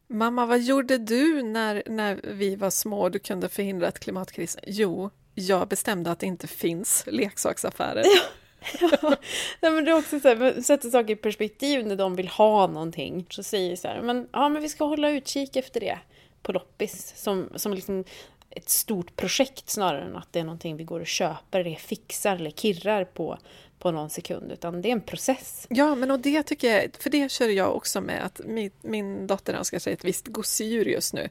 Mamma, 0.07 0.45
vad 0.45 0.59
gjorde 0.59 0.97
du 0.97 1.43
när, 1.43 1.83
när 1.85 2.19
vi 2.23 2.55
var 2.55 2.69
små 2.69 3.01
och 3.01 3.11
du 3.11 3.19
kunde 3.19 3.49
förhindra 3.49 3.87
ett 3.87 3.99
klimatkris? 3.99 4.57
Jo, 4.67 5.09
jag 5.35 5.67
bestämde 5.67 6.11
att 6.11 6.19
det 6.19 6.25
inte 6.25 6.47
finns 6.47 7.03
leksaksaffärer. 7.07 8.03
Ja. 8.05 9.15
ja, 9.59 9.71
men 9.71 9.85
det 9.85 9.91
är 9.91 9.97
också 9.97 10.19
så 10.19 10.27
här, 10.27 10.61
sätter 10.61 10.89
saker 10.89 11.13
i 11.13 11.15
perspektiv 11.15 11.87
när 11.87 11.95
de 11.95 12.15
vill 12.15 12.27
ha 12.27 12.67
någonting. 12.67 13.25
Så 13.29 13.43
säger 13.43 13.75
så 13.75 13.87
här, 13.87 14.01
men, 14.01 14.27
ja, 14.31 14.49
men 14.49 14.61
vi 14.61 14.69
ska 14.69 14.85
hålla 14.85 15.09
utkik 15.09 15.55
efter 15.55 15.79
det 15.79 15.99
på 16.41 16.51
loppis. 16.51 17.13
Som, 17.15 17.49
som 17.55 17.73
liksom 17.73 18.03
ett 18.49 18.69
stort 18.69 19.15
projekt 19.15 19.69
snarare 19.69 20.03
än 20.03 20.15
att 20.15 20.33
det 20.33 20.39
är 20.39 20.43
någonting 20.43 20.77
vi 20.77 20.83
går 20.83 20.99
och 20.99 21.07
köper, 21.07 21.59
eller 21.59 21.75
fixar 21.75 22.35
eller 22.35 22.51
kirrar 22.51 23.03
på, 23.05 23.37
på 23.79 23.91
någon 23.91 24.09
sekund, 24.09 24.51
utan 24.51 24.81
det 24.81 24.89
är 24.89 24.91
en 24.91 25.01
process. 25.01 25.67
Ja, 25.69 25.95
men 25.95 26.11
och 26.11 26.19
det 26.19 26.43
tycker 26.43 26.75
jag, 26.75 26.89
för 26.99 27.09
det 27.09 27.31
kör 27.31 27.49
jag 27.49 27.75
också 27.75 28.01
med, 28.01 28.25
att 28.25 28.41
min, 28.45 28.71
min 28.81 29.27
dotter 29.27 29.53
önskar 29.53 29.79
sig 29.79 29.93
ett 29.93 30.05
visst 30.05 30.27
gosedjur 30.27 30.85
just 30.85 31.13
nu. 31.13 31.29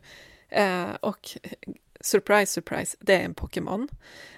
Eh, 0.49 0.91
och 1.01 1.31
surprise, 2.01 2.53
surprise, 2.53 2.97
det 3.01 3.15
är 3.15 3.21
en 3.21 3.35
Pokémon. 3.35 3.89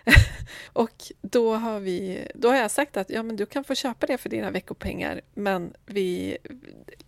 och 0.72 1.12
då 1.20 1.54
har, 1.54 1.80
vi, 1.80 2.28
då 2.34 2.48
har 2.48 2.56
jag 2.56 2.70
sagt 2.70 2.96
att 2.96 3.11
ja, 3.11 3.22
men 3.22 3.36
du 3.36 3.46
kan 3.46 3.64
få 3.64 3.74
köpa 3.74 4.06
det 4.06 4.18
för 4.18 4.28
dina 4.28 4.50
veckopengar, 4.50 5.20
men 5.34 5.74
vi, 5.86 6.36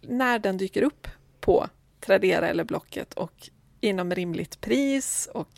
när 0.01 0.39
den 0.39 0.57
dyker 0.57 0.83
upp 0.83 1.09
på 1.41 1.67
Tradera 2.01 2.49
eller 2.49 2.65
Blocket 2.65 3.15
och 3.15 3.51
inom 3.81 4.15
rimligt 4.15 4.61
pris 4.61 5.29
och 5.35 5.51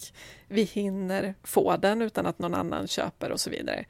vi 0.49 0.63
hinner 0.63 1.35
få 1.43 1.77
den 1.77 2.03
utan 2.03 2.27
att 2.27 2.39
någon 2.39 2.55
annan 2.55 2.87
köper 2.87 3.33
och 3.33 3.41
så 3.41 3.51
vidare. 3.51 3.85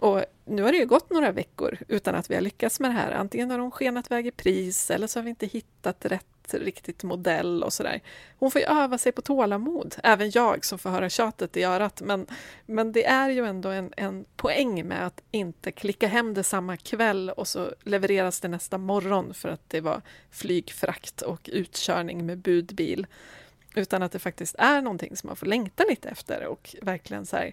Och 0.00 0.24
nu 0.44 0.62
har 0.62 0.72
det 0.72 0.78
ju 0.78 0.86
gått 0.86 1.10
några 1.10 1.32
veckor 1.32 1.78
utan 1.88 2.14
att 2.14 2.30
vi 2.30 2.34
har 2.34 2.42
lyckats 2.42 2.80
med 2.80 2.90
det 2.90 2.94
här. 2.94 3.12
Antingen 3.12 3.50
har 3.50 3.58
de 3.58 3.70
skenat 3.70 4.10
iväg 4.10 4.26
i 4.26 4.30
pris 4.30 4.90
eller 4.90 5.06
så 5.06 5.18
har 5.18 5.24
vi 5.24 5.30
inte 5.30 5.46
hittat 5.46 6.04
rätt 6.04 6.26
riktigt 6.50 7.02
modell 7.02 7.62
och 7.62 7.72
sådär. 7.72 8.00
Hon 8.38 8.50
får 8.50 8.60
ju 8.60 8.66
öva 8.66 8.98
sig 8.98 9.12
på 9.12 9.22
tålamod, 9.22 9.94
även 10.02 10.30
jag 10.30 10.64
som 10.64 10.78
får 10.78 10.90
höra 10.90 11.08
tjatet 11.08 11.56
i 11.56 11.64
örat. 11.64 12.00
Men, 12.00 12.26
men 12.66 12.92
det 12.92 13.06
är 13.06 13.30
ju 13.30 13.46
ändå 13.46 13.68
en, 13.68 13.92
en 13.96 14.24
poäng 14.36 14.88
med 14.88 15.06
att 15.06 15.22
inte 15.30 15.72
klicka 15.72 16.06
hem 16.06 16.34
det 16.34 16.42
samma 16.42 16.76
kväll 16.76 17.30
och 17.30 17.48
så 17.48 17.74
levereras 17.82 18.40
det 18.40 18.48
nästa 18.48 18.78
morgon 18.78 19.34
för 19.34 19.48
att 19.48 19.70
det 19.70 19.80
var 19.80 20.02
flygfrakt 20.30 21.22
och 21.22 21.50
utkörning 21.52 22.26
med 22.26 22.38
budbil. 22.38 23.06
Utan 23.74 24.02
att 24.02 24.12
det 24.12 24.18
faktiskt 24.18 24.54
är 24.58 24.82
någonting 24.82 25.16
som 25.16 25.26
man 25.26 25.36
får 25.36 25.46
längta 25.46 25.84
lite 25.88 26.08
efter 26.08 26.46
och 26.46 26.76
verkligen 26.82 27.26
så 27.26 27.36
här, 27.36 27.52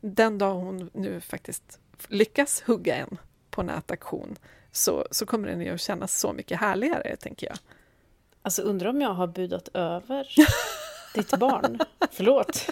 den 0.00 0.38
dag 0.38 0.54
hon 0.54 0.90
nu 0.94 1.20
faktiskt 1.20 1.78
lyckas 2.08 2.62
hugga 2.62 2.96
en 2.96 3.18
på 3.50 3.62
nätaktion 3.62 4.36
så, 4.72 5.06
så 5.10 5.26
kommer 5.26 5.48
den 5.48 5.60
ju 5.60 5.74
att 5.74 5.80
kännas 5.80 6.20
så 6.20 6.32
mycket 6.32 6.60
härligare, 6.60 7.16
tänker 7.16 7.46
jag. 7.46 7.56
Alltså 8.42 8.62
undrar 8.62 8.90
om 8.90 9.00
jag 9.00 9.14
har 9.14 9.26
budat 9.26 9.68
över 9.74 10.28
ditt 11.14 11.38
barn. 11.38 11.78
Förlåt. 12.10 12.70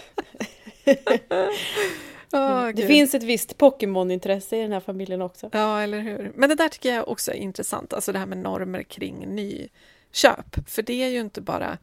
Oh, 2.32 2.68
det 2.68 2.86
finns 2.86 3.14
ett 3.14 3.22
visst 3.22 3.58
Pokémon-intresse 3.58 4.56
i 4.56 4.62
den 4.62 4.72
här 4.72 4.80
familjen 4.80 5.22
också. 5.22 5.50
Ja, 5.52 5.80
eller 5.80 6.00
hur. 6.00 6.32
Men 6.34 6.48
det 6.48 6.54
där 6.54 6.68
tycker 6.68 6.94
jag 6.94 7.08
också 7.08 7.30
är 7.30 7.36
intressant, 7.36 7.92
alltså 7.92 8.12
det 8.12 8.18
här 8.18 8.26
med 8.26 8.38
normer 8.38 8.82
kring 8.82 9.34
nyköp. 9.34 10.68
För 10.68 10.82
det 10.82 11.02
är 11.02 11.08
ju 11.08 11.20
inte 11.20 11.40
bara 11.40 11.78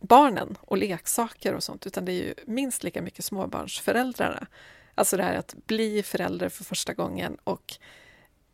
barnen 0.00 0.56
och 0.60 0.78
leksaker 0.78 1.54
och 1.54 1.62
sånt, 1.62 1.86
utan 1.86 2.04
det 2.04 2.12
är 2.12 2.14
ju 2.14 2.34
minst 2.46 2.84
lika 2.84 3.02
mycket 3.02 3.24
småbarnsföräldrarna. 3.24 4.46
Alltså 4.94 5.16
det 5.16 5.22
här 5.22 5.34
att 5.34 5.54
bli 5.66 6.02
förälder 6.02 6.48
för 6.48 6.64
första 6.64 6.94
gången 6.94 7.36
och 7.44 7.74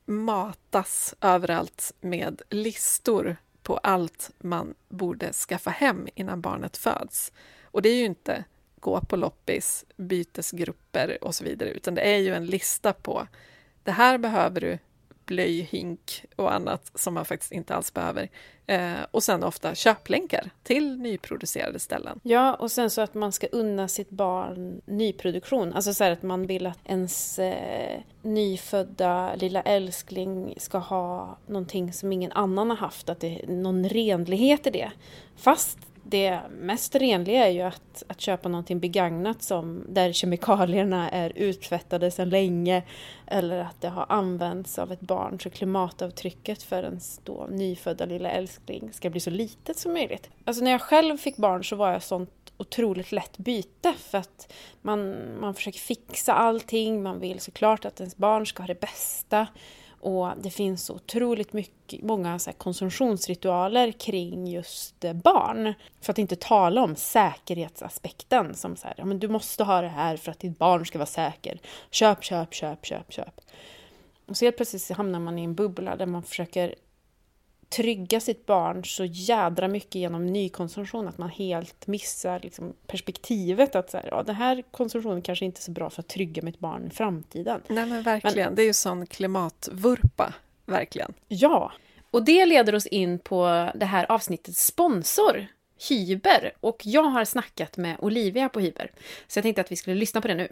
matas 0.07 1.15
överallt 1.21 1.93
med 2.01 2.43
listor 2.51 3.37
på 3.63 3.77
allt 3.77 4.31
man 4.39 4.75
borde 4.89 5.33
skaffa 5.33 5.71
hem 5.71 6.09
innan 6.15 6.41
barnet 6.41 6.77
föds. 6.77 7.33
Och 7.63 7.83
det 7.83 7.89
är 7.89 7.97
ju 7.97 8.05
inte 8.05 8.45
gå 8.81 9.01
på 9.01 9.17
loppis, 9.17 9.85
bytesgrupper 9.97 11.25
och 11.25 11.35
så 11.35 11.45
vidare, 11.45 11.71
utan 11.71 11.95
det 11.95 12.01
är 12.01 12.19
ju 12.19 12.35
en 12.35 12.47
lista 12.47 12.93
på 12.93 13.27
det 13.85 13.91
här 13.93 14.19
behöver 14.19 14.61
du, 14.61 14.79
blöjhink 15.31 16.25
och 16.37 16.55
annat 16.55 16.91
som 16.95 17.15
man 17.15 17.25
faktiskt 17.25 17.53
inte 17.53 17.75
alls 17.75 17.95
behöver. 17.95 18.29
Eh, 18.67 18.93
och 19.11 19.23
sen 19.23 19.45
ofta 19.45 19.75
köplänkar 19.75 20.51
till 20.63 20.99
nyproducerade 20.99 21.79
ställen. 21.79 22.21
Ja, 22.23 22.55
och 22.55 22.71
sen 22.71 22.91
så 22.91 23.01
att 23.01 23.15
man 23.15 23.33
ska 23.33 23.47
unna 23.47 23.89
sitt 23.89 24.11
barn 24.11 24.81
nyproduktion. 24.85 25.73
Alltså 25.73 25.95
så 25.95 26.05
att 26.05 26.23
man 26.23 26.47
vill 26.47 26.67
att 26.67 26.79
ens 26.85 27.39
eh, 27.39 28.01
nyfödda 28.23 29.35
lilla 29.35 29.63
älskling 29.63 30.55
ska 30.59 30.79
ha 30.79 31.39
någonting 31.47 31.93
som 31.93 32.13
ingen 32.13 32.33
annan 32.33 32.71
har 32.71 32.77
haft, 32.77 33.09
att 33.09 33.21
det 33.21 33.43
är 33.43 33.47
någon 33.47 33.89
renlighet 33.89 34.67
i 34.67 34.71
det. 34.71 34.91
Fast 35.37 35.79
det 36.11 36.41
mest 36.51 36.95
renliga 36.95 37.47
är 37.47 37.51
ju 37.51 37.61
att, 37.61 38.03
att 38.07 38.21
köpa 38.21 38.49
någonting 38.49 38.81
begagnat 38.81 39.43
som, 39.43 39.85
där 39.89 40.13
kemikalierna 40.13 41.11
är 41.11 41.33
uttvättade 41.37 42.11
sedan 42.11 42.29
länge 42.29 42.83
eller 43.27 43.59
att 43.59 43.81
det 43.81 43.89
har 43.89 44.07
använts 44.09 44.79
av 44.79 44.93
ett 44.93 45.01
barn 45.01 45.41
så 45.41 45.51
klimatavtrycket 45.51 46.63
för 46.63 46.83
ens 46.83 47.21
då 47.25 47.47
nyfödda 47.51 48.05
lilla 48.05 48.31
älskling 48.31 48.93
ska 48.93 49.11
bli 49.11 49.21
så 49.21 49.31
litet 49.31 49.79
som 49.79 49.93
möjligt. 49.93 50.31
Alltså 50.45 50.65
när 50.65 50.71
jag 50.71 50.81
själv 50.81 51.17
fick 51.17 51.37
barn 51.37 51.65
så 51.65 51.77
var 51.77 51.93
jag 51.93 52.03
sånt 52.03 52.53
otroligt 52.57 53.13
lätt 53.13 53.39
byte 53.39 53.95
för 53.99 54.19
att 54.19 54.53
man, 54.83 55.17
man 55.41 55.55
försöker 55.55 55.79
fixa 55.79 56.33
allting, 56.33 57.03
man 57.03 57.21
vill 57.21 57.41
såklart 57.41 57.85
att 57.85 58.01
ens 58.01 58.17
barn 58.17 58.47
ska 58.47 58.63
ha 58.63 58.67
det 58.67 58.81
bästa 58.81 59.47
och 60.01 60.33
det 60.43 60.51
finns 60.51 60.85
så 60.85 60.95
otroligt 60.95 61.53
mycket, 61.53 62.03
många 62.03 62.39
så 62.39 62.53
konsumtionsritualer 62.53 63.93
kring 63.93 64.47
just 64.47 65.05
eh, 65.05 65.13
barn. 65.13 65.75
För 66.01 66.13
att 66.13 66.19
inte 66.19 66.37
tala 66.37 66.83
om 66.83 66.97
säkerhetsaspekten 66.97 68.55
som 68.55 68.77
så 68.77 68.87
här, 68.87 68.95
ja 68.99 69.05
men 69.05 69.19
du 69.19 69.29
måste 69.29 69.65
ha 69.65 69.81
det 69.81 69.89
här 69.89 70.17
för 70.17 70.31
att 70.31 70.39
ditt 70.39 70.59
barn 70.59 70.87
ska 70.87 70.99
vara 70.99 71.07
säker. 71.07 71.61
Köp, 71.91 72.25
köp, 72.25 72.55
köp, 72.55 72.87
köp, 72.87 73.13
köp. 73.13 73.41
Och 74.27 74.37
så 74.37 74.45
helt 74.45 74.57
plötsligt 74.57 74.97
hamnar 74.97 75.21
man 75.21 75.39
i 75.39 75.45
en 75.45 75.55
bubbla 75.55 75.97
där 75.97 76.07
man 76.07 76.23
försöker 76.23 76.75
trygga 77.71 78.21
sitt 78.21 78.47
barn 78.47 78.85
så 78.85 79.05
jädra 79.05 79.69
mycket 79.69 79.95
genom 79.95 80.27
nykonsumtion 80.27 81.09
att 81.09 81.19
man 81.19 81.29
helt 81.29 81.87
missar 81.87 82.41
liksom 82.43 82.75
perspektivet 82.87 83.77
att 83.77 83.91
så 83.91 83.97
här, 83.97 84.09
ja, 84.11 84.23
den 84.23 84.35
här 84.35 84.63
konsumtionen 84.71 85.23
kanske 85.23 85.45
inte 85.45 85.59
är 85.59 85.63
så 85.63 85.71
bra 85.71 85.91
för 85.91 86.01
att 86.03 86.09
trygga 86.09 86.43
mitt 86.43 86.59
barn 86.59 86.87
i 86.87 86.91
framtiden. 86.91 87.61
Nej 87.69 87.87
men 87.87 88.03
verkligen, 88.03 88.49
men, 88.49 88.55
det 88.55 88.63
är 88.63 88.67
ju 88.67 88.73
sån 88.73 89.07
klimatvurpa, 89.07 90.35
verkligen. 90.67 91.13
Ja, 91.29 91.73
och 92.11 92.25
det 92.25 92.47
leder 92.47 92.75
oss 92.75 92.87
in 92.87 93.19
på 93.19 93.71
det 93.75 93.87
här 93.87 94.13
avsnittets 94.13 94.67
sponsor, 94.67 95.47
Hyber. 95.89 96.53
Och 96.61 96.81
jag 96.85 97.03
har 97.03 97.25
snackat 97.25 97.77
med 97.77 97.97
Olivia 97.99 98.49
på 98.49 98.61
Hyber, 98.61 98.91
så 99.29 99.39
jag 99.39 99.43
tänkte 99.43 99.61
att 99.61 99.73
vi 99.73 99.77
skulle 99.77 99.97
lyssna 99.97 100.21
på 100.21 100.29
det 100.29 100.35
nu. 100.35 100.49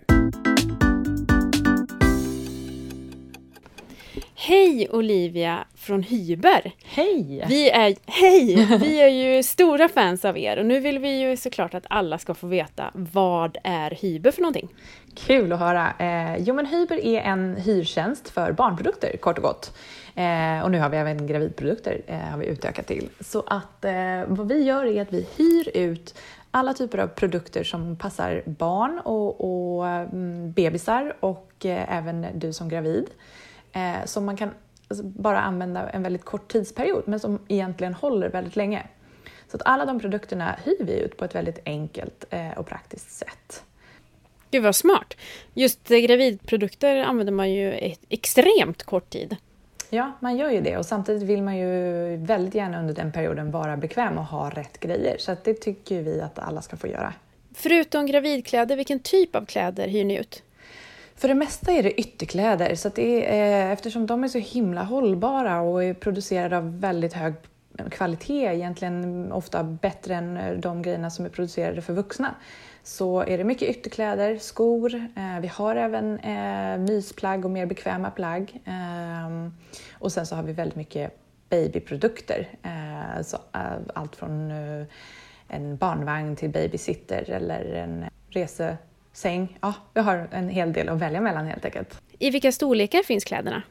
Hej 4.41 4.89
Olivia 4.91 5.64
från 5.74 6.03
Hyber! 6.03 6.72
Hej! 6.84 7.45
Vi 7.49 7.70
är, 7.70 7.97
hej! 8.07 8.78
Vi 8.80 9.01
är 9.01 9.09
ju 9.09 9.43
stora 9.43 9.89
fans 9.89 10.24
av 10.24 10.39
er 10.39 10.57
och 10.57 10.66
nu 10.66 10.80
vill 10.80 10.99
vi 10.99 11.20
ju 11.20 11.36
såklart 11.36 11.74
att 11.74 11.86
alla 11.91 12.18
ska 12.18 12.34
få 12.34 12.47
veta 12.47 12.91
vad 12.95 13.57
är 13.64 13.91
Hyber 13.91 14.30
för 14.30 14.43
någonting? 14.43 14.68
Kul 15.14 15.53
att 15.53 15.59
höra! 15.59 15.93
Eh, 15.99 16.36
jo 16.39 16.55
men 16.55 16.66
Hyber 16.66 17.05
är 17.05 17.20
en 17.20 17.57
hyrtjänst 17.57 18.28
för 18.28 18.53
barnprodukter 18.53 19.16
kort 19.16 19.39
och 19.39 19.45
gott. 19.45 19.76
Eh, 20.14 20.64
och 20.64 20.70
nu 20.70 20.78
har 20.78 20.89
vi 20.89 20.97
även 20.97 21.26
gravidprodukter 21.26 22.03
eh, 22.07 22.18
har 22.18 22.39
vi 22.39 22.47
utökat 22.47 22.86
till. 22.86 23.09
Så 23.20 23.45
att 23.47 23.84
eh, 23.84 24.24
vad 24.26 24.49
vi 24.49 24.62
gör 24.62 24.86
är 24.86 25.03
att 25.03 25.12
vi 25.12 25.26
hyr 25.36 25.76
ut 25.76 26.14
alla 26.51 26.74
typer 26.74 26.99
av 26.99 27.07
produkter 27.07 27.64
som 27.64 27.97
passar 27.97 28.43
barn 28.47 28.99
och, 29.05 29.41
och 29.41 29.86
mm, 29.86 30.53
bebisar 30.53 31.16
och 31.20 31.66
eh, 31.66 31.97
även 31.97 32.26
du 32.34 32.53
som 32.53 32.68
gravid 32.68 33.07
eh, 33.73 34.05
som 34.05 34.25
man 34.25 34.37
kan 34.37 34.51
alltså, 34.89 35.05
bara 35.05 35.41
använda 35.41 35.89
en 35.91 36.03
väldigt 36.03 36.25
kort 36.25 36.53
tidsperiod 36.53 37.03
men 37.07 37.21
som 37.21 37.39
egentligen 37.49 37.95
håller 37.95 38.29
väldigt 38.29 38.57
länge. 38.57 38.87
Så 39.51 39.57
att 39.57 39.62
alla 39.64 39.85
de 39.87 40.01
produkterna 40.01 40.59
hyr 40.64 40.85
vi 40.85 41.01
ut 41.01 41.16
på 41.16 41.25
ett 41.25 41.35
väldigt 41.35 41.59
enkelt 41.64 42.25
eh, 42.31 42.51
och 42.59 42.66
praktiskt 42.66 43.11
sätt. 43.11 43.64
Gud 44.51 44.62
vad 44.62 44.77
smart! 44.77 45.14
Just 45.55 45.91
eh, 45.91 45.99
gravidprodukter 45.99 46.97
använder 46.97 47.33
man 47.33 47.53
ju 47.53 47.73
ett 47.73 48.01
extremt 48.09 48.83
kort 48.83 49.11
tid. 49.11 49.37
Ja, 49.91 50.12
man 50.21 50.37
gör 50.37 50.51
ju 50.51 50.61
det 50.61 50.77
och 50.77 50.87
samtidigt 50.87 51.23
vill 51.23 51.43
man 51.43 51.57
ju 51.57 52.16
väldigt 52.16 52.55
gärna 52.55 52.81
under 52.81 52.95
den 52.95 53.12
perioden 53.12 53.51
vara 53.51 53.77
bekväm 53.77 54.19
och 54.19 54.25
ha 54.25 54.51
rätt 54.51 54.81
grejer. 54.81 55.16
Så 55.19 55.37
det 55.45 55.55
tycker 55.55 56.03
vi 56.03 56.21
att 56.21 56.39
alla 56.39 56.62
ska 56.62 56.77
få 56.77 56.87
göra. 56.87 57.14
Förutom 57.55 58.07
gravidkläder, 58.07 58.77
vilken 58.77 59.01
typ 59.01 59.37
av 59.37 59.47
kläder 59.47 59.89
hyr 59.89 60.05
ni 60.05 60.19
ut? 60.19 60.43
För 61.19 61.29
det 61.29 61.35
mesta 61.35 61.73
är 61.73 61.83
det 61.83 62.01
ytterkläder, 62.01 62.75
så 62.75 62.89
det 62.89 63.27
är, 63.27 63.66
eh, 63.66 63.73
eftersom 63.73 64.07
de 64.07 64.25
är 64.25 64.29
så 64.29 64.39
himla 64.39 64.83
hållbara 64.83 65.61
och 65.61 65.85
är 65.85 65.95
producerade 65.95 66.57
av 66.57 66.81
väldigt 66.81 67.12
hög 67.12 67.35
kvalitet, 67.91 68.55
egentligen 68.55 69.33
ofta 69.33 69.62
bättre 69.62 70.14
än 70.14 70.37
eh, 70.37 70.53
de 70.53 70.83
grejerna 70.83 71.11
som 71.11 71.25
är 71.25 71.29
producerade 71.29 71.83
för 71.83 71.93
vuxna, 71.93 72.35
så 72.83 73.21
är 73.21 73.39
det 73.39 73.45
mycket 73.45 73.69
ytterkläder, 73.69 74.39
skor, 74.39 74.95
eh, 74.95 75.41
vi 75.41 75.49
har 75.49 75.77
även 75.77 76.19
eh, 76.19 76.79
mysplagg 76.79 77.45
och 77.45 77.51
mer 77.51 77.66
bekväma 77.66 78.11
plagg. 78.11 78.61
Eh, 78.64 79.49
och 79.93 80.12
sen 80.12 80.27
så 80.27 80.37
har 80.37 80.43
vi 80.43 80.53
väldigt 80.53 80.77
mycket 80.77 81.19
babyprodukter, 81.51 82.49
eh, 82.62 83.23
så, 83.23 83.37
eh, 83.55 83.61
allt 83.95 84.16
från 84.16 84.51
eh, 84.51 84.87
en 85.49 85.77
barnvagn 85.77 86.37
till 86.37 86.51
babysitter 86.51 87.31
eller 87.31 87.75
en 87.75 88.05
rese 88.31 88.77
säng. 89.19 89.59
Ja, 89.61 89.75
vi 89.95 90.01
har 90.01 90.29
en 90.31 90.49
hel 90.49 90.73
del 90.73 90.89
att 90.89 90.99
välja 90.99 91.21
mellan 91.21 91.47
helt 91.47 91.64
enkelt. 91.64 92.01
I 92.19 92.31
vilka 92.31 92.53
storlekar 92.53 93.03
finns 93.03 93.25
kläderna? 93.25 93.62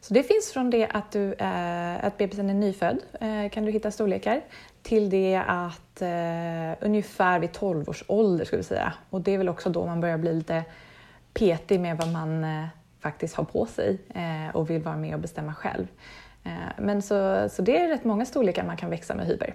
Så 0.00 0.14
det 0.14 0.22
finns 0.22 0.52
från 0.52 0.70
det 0.70 0.86
att, 0.86 1.12
du, 1.12 1.32
eh, 1.32 2.04
att 2.04 2.18
bebisen 2.18 2.50
är 2.50 2.54
nyfödd 2.54 2.98
eh, 3.20 3.50
kan 3.50 3.64
du 3.64 3.72
hitta 3.72 3.90
storlekar 3.90 4.40
till 4.82 5.10
det 5.10 5.42
att 5.46 6.02
eh, 6.02 6.86
ungefär 6.86 7.38
vid 7.38 7.52
12 7.52 7.88
års 7.88 8.04
ålder 8.06 8.44
skulle 8.44 8.60
vi 8.60 8.64
säga. 8.64 8.92
Och 9.10 9.20
det 9.20 9.34
är 9.34 9.38
väl 9.38 9.48
också 9.48 9.70
då 9.70 9.86
man 9.86 10.00
börjar 10.00 10.18
bli 10.18 10.34
lite 10.34 10.64
petig 11.34 11.80
med 11.80 11.96
vad 11.96 12.08
man 12.08 12.44
eh, 12.44 12.66
faktiskt 13.00 13.34
har 13.34 13.44
på 13.44 13.66
sig 13.66 13.98
eh, 14.14 14.56
och 14.56 14.70
vill 14.70 14.82
vara 14.82 14.96
med 14.96 15.14
och 15.14 15.20
bestämma 15.20 15.54
själv. 15.54 15.86
Eh, 16.44 16.50
men 16.78 17.02
så, 17.02 17.48
så 17.48 17.62
det 17.62 17.78
är 17.78 17.88
rätt 17.88 18.04
många 18.04 18.26
storlekar 18.26 18.64
man 18.64 18.76
kan 18.76 18.90
växa 18.90 19.14
med 19.14 19.26
hyber. 19.26 19.54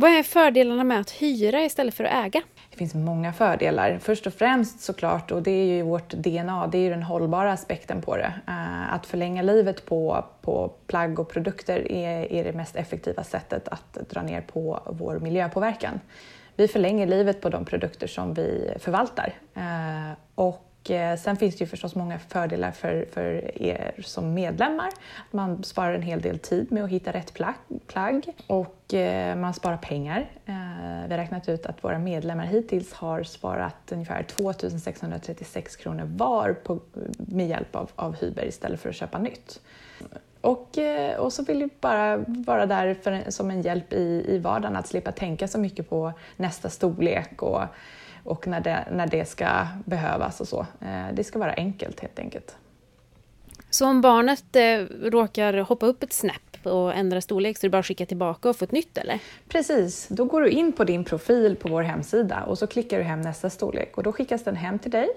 Vad 0.00 0.10
är 0.10 0.22
fördelarna 0.22 0.84
med 0.84 1.00
att 1.00 1.10
hyra 1.10 1.64
istället 1.64 1.94
för 1.94 2.04
att 2.04 2.26
äga? 2.26 2.42
Det 2.70 2.76
finns 2.76 2.94
många 2.94 3.32
fördelar. 3.32 3.98
Först 4.02 4.26
och 4.26 4.34
främst 4.34 4.80
såklart, 4.80 5.30
och 5.30 5.42
det 5.42 5.50
är 5.50 5.64
ju 5.64 5.82
vårt 5.82 6.10
DNA, 6.10 6.66
det 6.66 6.78
är 6.78 6.82
ju 6.82 6.90
den 6.90 7.02
hållbara 7.02 7.52
aspekten 7.52 8.02
på 8.02 8.16
det. 8.16 8.32
Eh, 8.48 8.94
att 8.94 9.06
förlänga 9.06 9.42
livet 9.42 9.86
på, 9.86 10.24
på 10.42 10.72
plagg 10.86 11.18
och 11.18 11.28
produkter 11.28 11.92
är, 11.92 12.32
är 12.32 12.44
det 12.44 12.52
mest 12.52 12.76
effektiva 12.76 13.24
sättet 13.24 13.68
att 13.68 13.98
dra 14.10 14.22
ner 14.22 14.40
på 14.40 14.80
vår 14.86 15.18
miljöpåverkan. 15.18 16.00
Vi 16.56 16.68
förlänger 16.68 17.06
livet 17.06 17.40
på 17.40 17.48
de 17.48 17.64
produkter 17.64 18.06
som 18.06 18.34
vi 18.34 18.74
förvaltar. 18.78 19.34
Eh, 19.54 20.12
och 20.34 20.67
Eh, 20.90 21.16
sen 21.16 21.36
finns 21.36 21.56
det 21.56 21.64
ju 21.64 21.68
förstås 21.68 21.94
många 21.94 22.18
fördelar 22.18 22.70
för, 22.70 23.06
för 23.12 23.62
er 23.62 23.94
som 24.04 24.34
medlemmar. 24.34 24.90
Man 25.30 25.64
sparar 25.64 25.94
en 25.94 26.02
hel 26.02 26.20
del 26.20 26.38
tid 26.38 26.72
med 26.72 26.84
att 26.84 26.90
hitta 26.90 27.12
rätt 27.12 27.34
plagg 27.86 28.34
och 28.46 28.94
eh, 28.94 29.36
man 29.36 29.54
sparar 29.54 29.76
pengar. 29.76 30.30
Eh, 30.46 30.54
vi 31.06 31.14
har 31.14 31.18
räknat 31.18 31.48
ut 31.48 31.66
att 31.66 31.84
våra 31.84 31.98
medlemmar 31.98 32.44
hittills 32.44 32.92
har 32.92 33.22
sparat 33.22 33.92
ungefär 33.92 34.22
2636 34.22 35.76
kronor 35.76 36.04
var 36.16 36.52
på, 36.52 36.80
med 37.16 37.48
hjälp 37.48 37.76
av, 37.76 37.90
av 37.94 38.16
Hyber 38.16 38.44
istället 38.44 38.80
för 38.80 38.88
att 38.88 38.96
köpa 38.96 39.18
nytt. 39.18 39.60
Och, 40.40 40.78
och 41.18 41.32
så 41.32 41.44
vill 41.44 41.58
vi 41.58 41.68
bara 41.80 42.16
vara 42.26 42.66
där 42.66 42.94
för, 42.94 43.30
som 43.30 43.50
en 43.50 43.62
hjälp 43.62 43.92
i, 43.92 44.24
i 44.28 44.38
vardagen, 44.38 44.76
att 44.76 44.86
slippa 44.86 45.12
tänka 45.12 45.48
så 45.48 45.58
mycket 45.58 45.90
på 45.90 46.12
nästa 46.36 46.70
storlek 46.70 47.42
och, 47.42 47.62
och 48.24 48.46
när, 48.46 48.60
det, 48.60 48.88
när 48.92 49.06
det 49.06 49.28
ska 49.28 49.66
behövas 49.84 50.40
och 50.40 50.48
så. 50.48 50.66
Eh, 50.80 51.14
det 51.14 51.24
ska 51.24 51.38
vara 51.38 51.52
enkelt 51.52 52.00
helt 52.00 52.18
enkelt. 52.18 52.56
Så 53.70 53.86
om 53.86 54.00
barnet 54.00 54.56
eh, 54.56 54.96
råkar 55.10 55.58
hoppa 55.58 55.86
upp 55.86 56.02
ett 56.02 56.12
snäpp 56.12 56.66
och 56.66 56.94
ändra 56.94 57.20
storlek 57.20 57.58
så 57.58 57.66
är 57.66 57.68
det 57.68 57.72
bara 57.72 57.78
att 57.78 57.86
skicka 57.86 58.06
tillbaka 58.06 58.48
och 58.48 58.56
få 58.56 58.64
ett 58.64 58.72
nytt 58.72 58.98
eller? 58.98 59.18
Precis, 59.48 60.08
då 60.08 60.24
går 60.24 60.40
du 60.40 60.50
in 60.50 60.72
på 60.72 60.84
din 60.84 61.04
profil 61.04 61.56
på 61.56 61.68
vår 61.68 61.82
hemsida 61.82 62.42
och 62.42 62.58
så 62.58 62.66
klickar 62.66 62.98
du 62.98 63.04
hem 63.04 63.20
nästa 63.20 63.50
storlek 63.50 63.96
och 63.96 64.02
då 64.02 64.12
skickas 64.12 64.44
den 64.44 64.56
hem 64.56 64.78
till 64.78 64.90
dig 64.90 65.08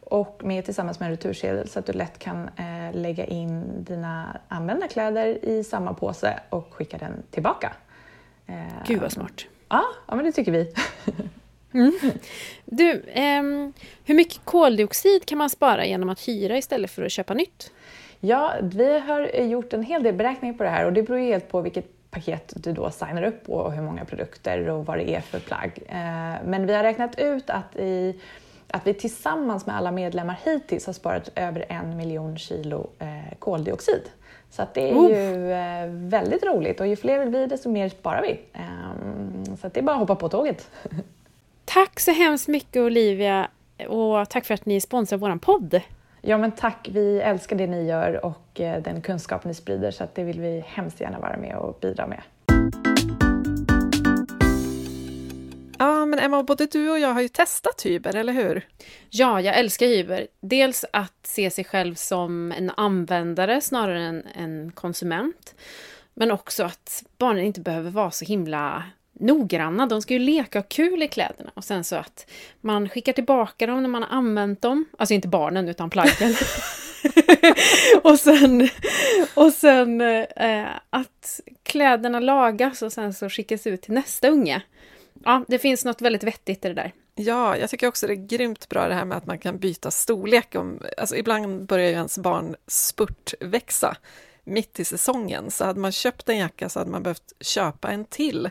och 0.00 0.40
med 0.44 0.64
tillsammans 0.64 1.00
med 1.00 1.06
en 1.06 1.12
retursedel 1.12 1.68
så 1.68 1.78
att 1.78 1.86
du 1.86 1.92
lätt 1.92 2.18
kan 2.18 2.48
eh, 2.56 2.94
lägga 2.94 3.24
in 3.24 3.84
dina 3.84 4.40
använda 4.48 4.88
kläder 4.88 5.44
i 5.44 5.64
samma 5.64 5.94
påse 5.94 6.40
och 6.50 6.74
skicka 6.74 6.98
den 6.98 7.22
tillbaka. 7.30 7.72
Eh, 8.46 8.54
Gud 8.86 9.00
vad 9.00 9.12
smart! 9.12 9.44
Ja, 9.68 9.84
ja 10.06 10.16
men 10.16 10.24
det 10.24 10.32
tycker 10.32 10.52
vi. 10.52 10.74
mm. 11.78 11.92
Du, 12.64 12.90
eh, 12.92 13.42
hur 14.04 14.14
mycket 14.14 14.44
koldioxid 14.44 15.26
kan 15.26 15.38
man 15.38 15.50
spara 15.50 15.86
genom 15.86 16.08
att 16.08 16.28
hyra 16.28 16.58
istället 16.58 16.90
för 16.90 17.02
att 17.02 17.12
köpa 17.12 17.34
nytt? 17.34 17.72
Ja, 18.20 18.52
vi 18.62 18.98
har 18.98 19.42
gjort 19.42 19.72
en 19.72 19.82
hel 19.82 20.02
del 20.02 20.14
beräkningar 20.14 20.54
på 20.54 20.64
det 20.64 20.70
här 20.70 20.86
och 20.86 20.92
det 20.92 21.02
beror 21.02 21.18
helt 21.18 21.48
på 21.48 21.60
vilket 21.60 22.10
paket 22.10 22.52
du 22.56 22.72
då 22.72 22.90
signar 22.90 23.22
upp 23.22 23.46
på 23.46 23.52
och 23.52 23.72
hur 23.72 23.82
många 23.82 24.04
produkter 24.04 24.68
och 24.68 24.86
vad 24.86 24.98
det 24.98 25.14
är 25.14 25.20
för 25.20 25.38
plagg. 25.38 25.82
Eh, 25.88 26.44
men 26.44 26.66
vi 26.66 26.74
har 26.74 26.82
räknat 26.82 27.18
ut 27.18 27.50
att 27.50 27.76
i 27.76 28.20
att 28.70 28.86
vi 28.86 28.94
tillsammans 28.94 29.66
med 29.66 29.76
alla 29.76 29.90
medlemmar 29.90 30.40
hittills 30.44 30.86
har 30.86 30.92
sparat 30.92 31.30
över 31.34 31.64
en 31.68 31.96
miljon 31.96 32.38
kilo 32.38 32.90
eh, 32.98 33.38
koldioxid. 33.38 34.02
Så 34.50 34.62
att 34.62 34.74
det 34.74 34.90
är 34.90 34.94
uh. 34.94 35.10
ju 35.10 35.52
eh, 35.52 35.86
väldigt 35.90 36.44
roligt 36.44 36.80
och 36.80 36.86
ju 36.86 36.96
fler 36.96 37.18
vi 37.18 37.30
blir 37.30 37.46
desto 37.46 37.70
mer 37.70 37.88
sparar 37.88 38.22
vi. 38.22 38.40
Um, 38.54 39.56
så 39.56 39.68
det 39.68 39.80
är 39.80 39.82
bara 39.82 39.92
att 39.92 40.00
hoppa 40.00 40.14
på 40.14 40.28
tåget. 40.28 40.70
Tack 41.66 42.00
så 42.00 42.10
hemskt 42.10 42.48
mycket 42.48 42.80
Olivia 42.80 43.48
och 43.88 44.30
tack 44.30 44.44
för 44.44 44.54
att 44.54 44.66
ni 44.66 44.80
sponsrar 44.80 45.18
vår 45.18 45.36
podd. 45.36 45.80
Ja 46.22 46.38
men 46.38 46.52
tack, 46.52 46.88
vi 46.92 47.20
älskar 47.20 47.56
det 47.56 47.66
ni 47.66 47.86
gör 47.86 48.24
och 48.24 48.60
eh, 48.60 48.82
den 48.82 49.02
kunskap 49.02 49.44
ni 49.44 49.54
sprider 49.54 49.90
så 49.90 50.04
att 50.04 50.14
det 50.14 50.24
vill 50.24 50.40
vi 50.40 50.64
hemskt 50.66 51.00
gärna 51.00 51.18
vara 51.18 51.36
med 51.36 51.56
och 51.56 51.78
bidra 51.80 52.06
med. 52.06 52.22
Ja, 55.78 56.06
men 56.06 56.18
Emma, 56.18 56.42
både 56.42 56.66
du 56.66 56.90
och 56.90 56.98
jag 56.98 57.12
har 57.12 57.20
ju 57.20 57.28
testat 57.28 57.82
Hyber, 57.82 58.16
eller 58.16 58.32
hur? 58.32 58.68
Ja, 59.10 59.40
jag 59.40 59.58
älskar 59.58 59.86
Hyber. 59.86 60.26
Dels 60.40 60.84
att 60.92 61.26
se 61.26 61.50
sig 61.50 61.64
själv 61.64 61.94
som 61.94 62.52
en 62.52 62.70
användare 62.76 63.60
snarare 63.60 64.00
än 64.00 64.26
en 64.34 64.72
konsument. 64.72 65.54
Men 66.14 66.30
också 66.30 66.64
att 66.64 67.04
barnen 67.18 67.44
inte 67.44 67.60
behöver 67.60 67.90
vara 67.90 68.10
så 68.10 68.24
himla 68.24 68.84
noggranna. 69.20 69.86
De 69.86 70.02
ska 70.02 70.14
ju 70.14 70.20
leka 70.20 70.58
och 70.58 70.68
kul 70.68 71.02
i 71.02 71.08
kläderna. 71.08 71.50
Och 71.54 71.64
sen 71.64 71.84
så 71.84 71.96
att 71.96 72.30
man 72.60 72.88
skickar 72.88 73.12
tillbaka 73.12 73.66
dem 73.66 73.82
när 73.82 73.88
man 73.88 74.02
har 74.02 74.16
använt 74.16 74.62
dem. 74.62 74.84
Alltså 74.98 75.14
inte 75.14 75.28
barnen, 75.28 75.68
utan 75.68 75.90
plaggen. 75.90 76.34
och 78.02 78.20
sen, 78.20 78.68
och 79.34 79.52
sen 79.52 80.00
eh, 80.00 80.66
att 80.90 81.40
kläderna 81.62 82.20
lagas 82.20 82.82
och 82.82 82.92
sen 82.92 83.14
så 83.14 83.28
skickas 83.28 83.66
ut 83.66 83.82
till 83.82 83.94
nästa 83.94 84.28
unge. 84.28 84.62
Ja, 85.24 85.44
det 85.48 85.58
finns 85.58 85.84
något 85.84 86.02
väldigt 86.02 86.24
vettigt 86.24 86.64
i 86.64 86.68
det 86.68 86.74
där. 86.74 86.92
Ja, 87.14 87.56
jag 87.56 87.70
tycker 87.70 87.86
också 87.86 88.06
det 88.06 88.12
är 88.12 88.26
grymt 88.26 88.68
bra 88.68 88.88
det 88.88 88.94
här 88.94 89.04
med 89.04 89.18
att 89.18 89.26
man 89.26 89.38
kan 89.38 89.58
byta 89.58 89.90
storlek. 89.90 90.54
Om, 90.54 90.80
alltså 90.98 91.16
ibland 91.16 91.66
börjar 91.66 91.86
ju 91.86 91.92
ens 91.92 92.18
barn 92.18 92.56
spurtväxa 92.66 93.96
mitt 94.44 94.80
i 94.80 94.84
säsongen, 94.84 95.50
så 95.50 95.64
hade 95.64 95.80
man 95.80 95.92
köpt 95.92 96.28
en 96.28 96.38
jacka 96.38 96.68
så 96.68 96.78
hade 96.78 96.90
man 96.90 97.02
behövt 97.02 97.32
köpa 97.40 97.90
en 97.90 98.04
till. 98.04 98.50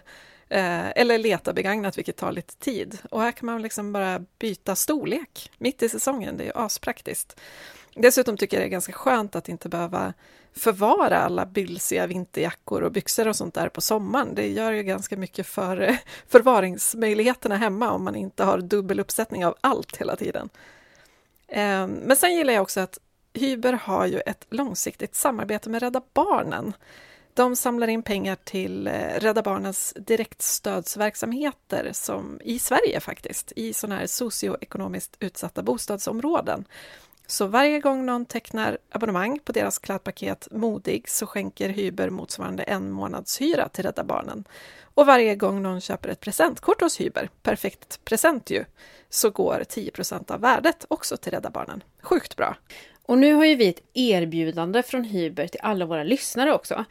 Eh, 0.49 0.89
eller 0.89 1.17
leta 1.17 1.53
begagnat, 1.53 1.97
vilket 1.97 2.17
tar 2.17 2.31
lite 2.31 2.55
tid. 2.55 2.97
Och 3.11 3.21
här 3.21 3.31
kan 3.31 3.45
man 3.45 3.61
liksom 3.61 3.93
bara 3.93 4.21
byta 4.39 4.75
storlek 4.75 5.51
mitt 5.57 5.83
i 5.83 5.89
säsongen, 5.89 6.37
det 6.37 6.47
är 6.47 6.65
aspraktiskt. 6.65 7.39
Dessutom 7.95 8.37
tycker 8.37 8.57
jag 8.57 8.63
det 8.63 8.67
är 8.67 8.71
ganska 8.71 8.93
skönt 8.93 9.35
att 9.35 9.49
inte 9.49 9.69
behöva 9.69 10.13
förvara 10.53 11.17
alla 11.17 11.45
bylsiga 11.45 12.07
vinterjackor 12.07 12.81
och 12.81 12.91
byxor 12.91 13.27
och 13.27 13.35
sånt 13.35 13.53
där 13.53 13.69
på 13.69 13.81
sommaren. 13.81 14.35
Det 14.35 14.47
gör 14.47 14.71
ju 14.71 14.83
ganska 14.83 15.17
mycket 15.17 15.47
för 15.47 15.97
förvaringsmöjligheterna 16.27 17.57
hemma 17.57 17.91
om 17.91 18.03
man 18.03 18.15
inte 18.15 18.43
har 18.43 18.57
dubbel 18.57 18.99
uppsättning 18.99 19.45
av 19.45 19.55
allt 19.61 19.97
hela 19.97 20.15
tiden. 20.15 20.49
Ehm, 21.47 21.91
men 21.91 22.17
sen 22.17 22.35
gillar 22.35 22.53
jag 22.53 22.61
också 22.61 22.79
att 22.79 22.99
Hyber 23.33 23.73
har 23.73 24.05
ju 24.05 24.19
ett 24.19 24.45
långsiktigt 24.49 25.15
samarbete 25.15 25.69
med 25.69 25.81
Rädda 25.81 26.01
Barnen. 26.13 26.73
De 27.35 27.55
samlar 27.55 27.87
in 27.87 28.03
pengar 28.03 28.35
till 28.43 28.87
eh, 28.87 28.93
Rädda 29.17 29.41
Barnens 29.41 29.93
direktstödsverksamheter 29.97 31.89
som 31.93 32.39
i 32.43 32.59
Sverige 32.59 32.99
faktiskt, 32.99 33.51
i 33.55 33.73
sådana 33.73 33.99
här 33.99 34.07
socioekonomiskt 34.07 35.17
utsatta 35.19 35.63
bostadsområden. 35.63 36.65
Så 37.27 37.47
varje 37.47 37.79
gång 37.79 38.05
någon 38.05 38.25
tecknar 38.25 38.77
abonnemang 38.89 39.39
på 39.39 39.51
deras 39.51 39.79
klädpaket 39.79 40.47
Modig 40.51 41.09
så 41.09 41.25
skänker 41.27 41.69
Hyber 41.69 42.09
motsvarande 42.09 42.63
en 42.63 42.91
månads 42.91 43.41
hyra 43.41 43.69
till 43.69 43.83
Rädda 43.83 44.03
Barnen. 44.03 44.43
Och 44.81 45.05
varje 45.05 45.35
gång 45.35 45.61
någon 45.61 45.81
köper 45.81 46.09
ett 46.09 46.19
presentkort 46.19 46.81
hos 46.81 47.01
Hyber, 47.01 47.29
perfekt 47.43 48.05
present 48.05 48.49
ju, 48.49 48.65
så 49.09 49.29
går 49.29 49.63
10% 49.69 50.31
av 50.31 50.41
värdet 50.41 50.85
också 50.87 51.17
till 51.17 51.31
Rädda 51.31 51.49
Barnen. 51.49 51.83
Sjukt 52.01 52.35
bra! 52.35 52.57
Och 53.05 53.17
nu 53.17 53.33
har 53.33 53.45
ju 53.45 53.55
vi 53.55 53.69
ett 53.69 53.81
erbjudande 53.93 54.83
från 54.83 55.03
Hyber 55.03 55.47
till 55.47 55.59
alla 55.63 55.85
våra 55.85 56.03
lyssnare 56.03 56.53
också. 56.53 56.85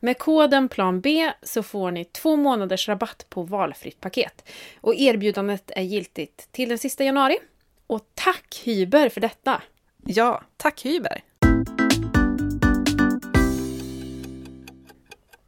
Med 0.00 0.18
koden 0.18 0.68
plan 0.68 1.00
B 1.00 1.32
så 1.42 1.62
får 1.62 1.90
ni 1.90 2.04
två 2.04 2.36
månaders 2.36 2.88
rabatt 2.88 3.26
på 3.28 3.42
valfritt 3.42 4.00
paket. 4.00 4.48
Och 4.80 4.94
erbjudandet 4.94 5.70
är 5.76 5.82
giltigt 5.82 6.52
till 6.52 6.68
den 6.68 6.78
sista 6.78 7.04
januari. 7.04 7.38
Och 7.86 8.00
tack 8.14 8.62
Hyber 8.64 9.08
för 9.08 9.20
detta! 9.20 9.62
Ja, 10.04 10.42
tack 10.56 10.84
Hyber! 10.84 11.22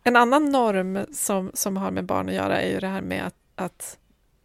En 0.03 0.17
annan 0.17 0.45
norm 0.45 1.07
som, 1.13 1.51
som 1.55 1.77
har 1.77 1.91
med 1.91 2.05
barn 2.05 2.29
att 2.29 2.35
göra 2.35 2.61
är 2.61 2.73
ju 2.73 2.81
det 2.81 2.87
här 2.87 3.03
med 3.03 3.27
att, 3.27 3.37
att, 3.55 3.99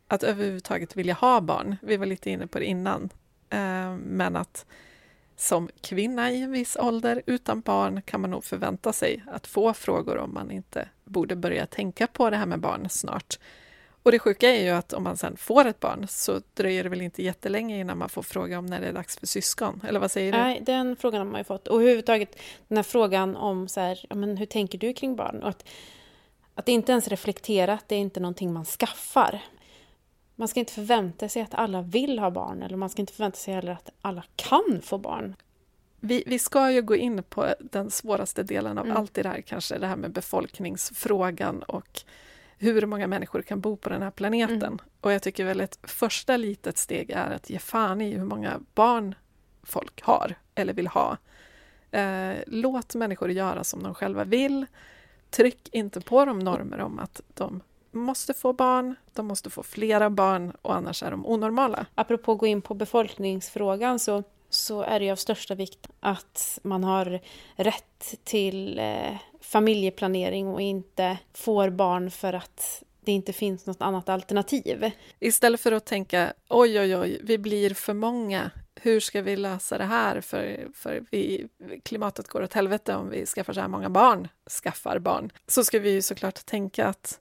att 0.07 0.23
överhuvudtaget 0.23 0.95
vilja 0.95 1.13
ha 1.13 1.41
barn. 1.41 1.75
Vi 1.81 1.97
var 1.97 2.05
lite 2.05 2.29
inne 2.29 2.47
på 2.47 2.59
det 2.59 2.65
innan. 2.65 3.09
Eh, 3.49 3.95
men 3.95 4.35
att 4.35 4.65
som 5.35 5.69
kvinna 5.81 6.31
i 6.31 6.41
en 6.41 6.51
viss 6.51 6.77
ålder 6.79 7.21
utan 7.25 7.61
barn 7.61 8.01
kan 8.01 8.21
man 8.21 8.29
nog 8.29 8.43
förvänta 8.43 8.93
sig 8.93 9.23
att 9.27 9.47
få 9.47 9.73
frågor 9.73 10.17
om 10.17 10.33
man 10.33 10.51
inte 10.51 10.89
borde 11.03 11.35
börja 11.35 11.65
tänka 11.65 12.07
på 12.07 12.29
det 12.29 12.37
här 12.37 12.45
med 12.45 12.59
barn 12.59 12.89
snart. 12.89 13.39
Och 14.05 14.11
det 14.11 14.19
sjuka 14.19 14.49
är 14.49 14.63
ju 14.63 14.69
att 14.69 14.93
om 14.93 15.03
man 15.03 15.17
sen 15.17 15.37
får 15.37 15.65
ett 15.65 15.79
barn 15.79 16.05
så 16.09 16.41
dröjer 16.53 16.83
det 16.83 16.89
väl 16.89 17.01
inte 17.01 17.23
jättelänge 17.23 17.79
innan 17.79 17.97
man 17.97 18.09
får 18.09 18.21
fråga 18.23 18.59
om 18.59 18.65
när 18.65 18.81
det 18.81 18.87
är 18.87 18.93
dags 18.93 19.17
för 19.17 19.27
syskon, 19.27 19.81
eller 19.87 19.99
vad 19.99 20.11
säger 20.11 20.31
du? 20.31 20.37
Nej, 20.37 20.61
den 20.65 20.95
frågan 20.95 21.21
har 21.21 21.31
man 21.31 21.39
ju 21.39 21.43
fått. 21.43 21.67
Och 21.67 21.81
överhuvudtaget 21.81 22.39
den 22.67 22.77
här 22.77 22.83
frågan 22.83 23.35
om 23.35 23.67
så 23.67 23.79
här, 23.79 24.05
ja, 24.09 24.15
men 24.15 24.37
hur 24.37 24.45
tänker 24.45 24.77
du 24.77 24.93
kring 24.93 25.15
barn? 25.15 25.43
Och 25.43 25.49
att, 25.49 25.65
att 26.55 26.67
inte 26.67 26.91
ens 26.91 27.07
reflektera, 27.07 27.79
det 27.87 27.95
är 27.95 27.99
inte 27.99 28.19
någonting 28.19 28.53
man 28.53 28.65
skaffar. 28.65 29.41
Man 30.35 30.47
ska 30.47 30.59
inte 30.59 30.73
förvänta 30.73 31.29
sig 31.29 31.41
att 31.41 31.53
alla 31.53 31.81
vill 31.81 32.19
ha 32.19 32.31
barn, 32.31 32.63
eller 32.63 32.77
man 32.77 32.89
ska 32.89 33.01
inte 33.01 33.13
förvänta 33.13 33.37
sig 33.37 33.53
heller 33.53 33.71
att 33.71 33.89
alla 34.01 34.23
kan 34.35 34.81
få 34.83 34.97
barn. 34.97 35.35
Vi, 35.99 36.23
vi 36.25 36.39
ska 36.39 36.71
ju 36.71 36.81
gå 36.81 36.95
in 36.95 37.23
på 37.23 37.55
den 37.59 37.91
svåraste 37.91 38.43
delen 38.43 38.77
av 38.77 38.85
mm. 38.85 38.97
allt 38.97 39.13
det 39.13 39.23
där, 39.23 39.41
kanske 39.41 39.77
det 39.77 39.87
här 39.87 39.95
med 39.95 40.11
befolkningsfrågan 40.11 41.63
och 41.63 42.01
hur 42.57 42.85
många 42.85 43.07
människor 43.07 43.41
kan 43.41 43.61
bo 43.61 43.77
på 43.77 43.89
den 43.89 44.01
här 44.01 44.11
planeten. 44.11 44.63
Mm. 44.63 44.79
Och 45.01 45.11
jag 45.11 45.21
tycker 45.21 45.45
väl 45.45 45.61
ett 45.61 45.79
första 45.83 46.37
litet 46.37 46.77
steg 46.77 47.11
är 47.11 47.31
att 47.31 47.49
ge 47.49 47.59
fan 47.59 48.01
i 48.01 48.13
hur 48.13 48.25
många 48.25 48.59
barn 48.73 49.15
folk 49.63 50.01
har 50.01 50.35
eller 50.55 50.73
vill 50.73 50.87
ha. 50.87 51.17
Eh, 51.91 52.35
låt 52.47 52.95
människor 52.95 53.31
göra 53.31 53.63
som 53.63 53.83
de 53.83 53.93
själva 53.93 54.23
vill. 54.23 54.65
Tryck 55.29 55.69
inte 55.71 56.01
på 56.01 56.25
dem 56.25 56.39
normer 56.39 56.79
om 56.79 56.99
att 56.99 57.21
de 57.33 57.61
måste 57.99 58.33
få 58.33 58.53
barn, 58.53 58.95
de 59.13 59.27
måste 59.27 59.49
få 59.49 59.63
flera 59.63 60.09
barn 60.09 60.53
och 60.61 60.75
annars 60.75 61.03
är 61.03 61.11
de 61.11 61.25
onormala. 61.25 61.85
Apropå 61.95 62.31
att 62.31 62.37
gå 62.37 62.47
in 62.47 62.61
på 62.61 62.73
befolkningsfrågan 62.73 63.99
så 63.99 64.23
så 64.49 64.81
är 64.81 64.99
det 64.99 65.11
av 65.11 65.15
största 65.15 65.55
vikt 65.55 65.87
att 65.99 66.59
man 66.63 66.83
har 66.83 67.19
rätt 67.55 68.15
till 68.23 68.79
eh, 68.79 69.17
familjeplanering 69.41 70.47
och 70.47 70.61
inte 70.61 71.17
får 71.33 71.69
barn 71.69 72.11
för 72.11 72.33
att 72.33 72.83
det 73.05 73.11
inte 73.11 73.33
finns 73.33 73.65
något 73.65 73.81
annat 73.81 74.09
alternativ. 74.09 74.91
Istället 75.19 75.61
för 75.61 75.71
att 75.71 75.85
tänka 75.85 76.33
oj, 76.49 76.79
oj, 76.79 76.97
oj, 76.97 77.19
vi 77.23 77.37
blir 77.37 77.73
för 77.73 77.93
många. 77.93 78.51
Hur 78.75 78.99
ska 78.99 79.21
vi 79.21 79.35
lösa 79.35 79.77
det 79.77 79.83
här? 79.83 80.21
För, 80.21 80.67
för 80.73 81.03
vi, 81.11 81.47
klimatet 81.83 82.27
går 82.27 82.43
åt 82.43 82.53
helvete 82.53 82.95
om 82.95 83.09
vi 83.09 83.25
skaffar 83.25 83.53
så 83.53 83.61
här 83.61 83.67
många 83.67 83.89
barn, 83.89 84.27
skaffar 84.63 84.99
barn. 84.99 85.31
Så 85.47 85.63
ska 85.63 85.79
vi 85.79 86.01
såklart 86.01 86.45
tänka 86.45 86.87
att, 86.87 87.19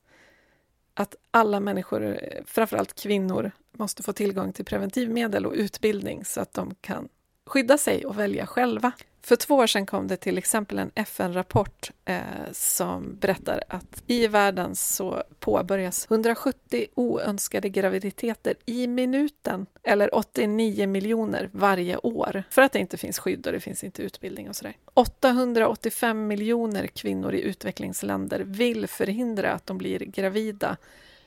att 0.95 1.15
alla 1.31 1.61
människor, 1.61 2.19
framförallt 2.47 2.95
kvinnor, 2.95 3.51
måste 3.73 4.03
få 4.03 4.13
tillgång 4.13 4.53
till 4.53 4.65
preventivmedel 4.65 5.47
och 5.47 5.53
utbildning 5.53 6.25
så 6.25 6.41
att 6.41 6.53
de 6.53 6.75
kan 6.81 7.09
skydda 7.47 7.79
sig 7.79 8.07
och 8.07 8.19
välja 8.19 8.47
själva. 8.47 8.93
För 9.25 9.37
två 9.37 9.55
år 9.55 9.67
sedan 9.67 9.87
kom 9.87 10.09
det 10.09 10.17
till 10.17 10.39
exempel 10.39 10.79
en 10.79 10.91
FN-rapport 10.95 11.91
eh, 12.05 12.21
som 12.53 13.17
berättar 13.21 13.63
att 13.69 14.03
i 14.07 14.27
världen 14.27 14.77
så 14.77 15.23
påbörjas 15.41 16.07
170 16.11 16.87
oönskade 16.95 17.69
graviditeter 17.69 18.55
i 18.67 18.87
minuten, 18.87 19.67
eller 19.83 20.15
89 20.15 20.87
miljoner 20.87 21.51
varje 21.53 21.97
år, 21.97 22.43
för 22.51 22.63
att 22.63 22.73
det 22.73 22.79
inte 22.79 22.97
finns 22.97 23.19
skydd 23.19 23.47
och 23.47 23.53
det 23.53 23.61
finns 23.61 23.85
inte 23.85 24.03
utbildning 24.03 24.49
och 24.49 24.57
sådär. 24.57 24.77
885 24.95 26.27
miljoner 26.27 26.87
kvinnor 26.87 27.35
i 27.35 27.41
utvecklingsländer 27.41 28.41
vill 28.41 28.87
förhindra 28.87 29.53
att 29.53 29.67
de 29.67 29.79
blir 29.79 29.99
gravida 29.99 30.77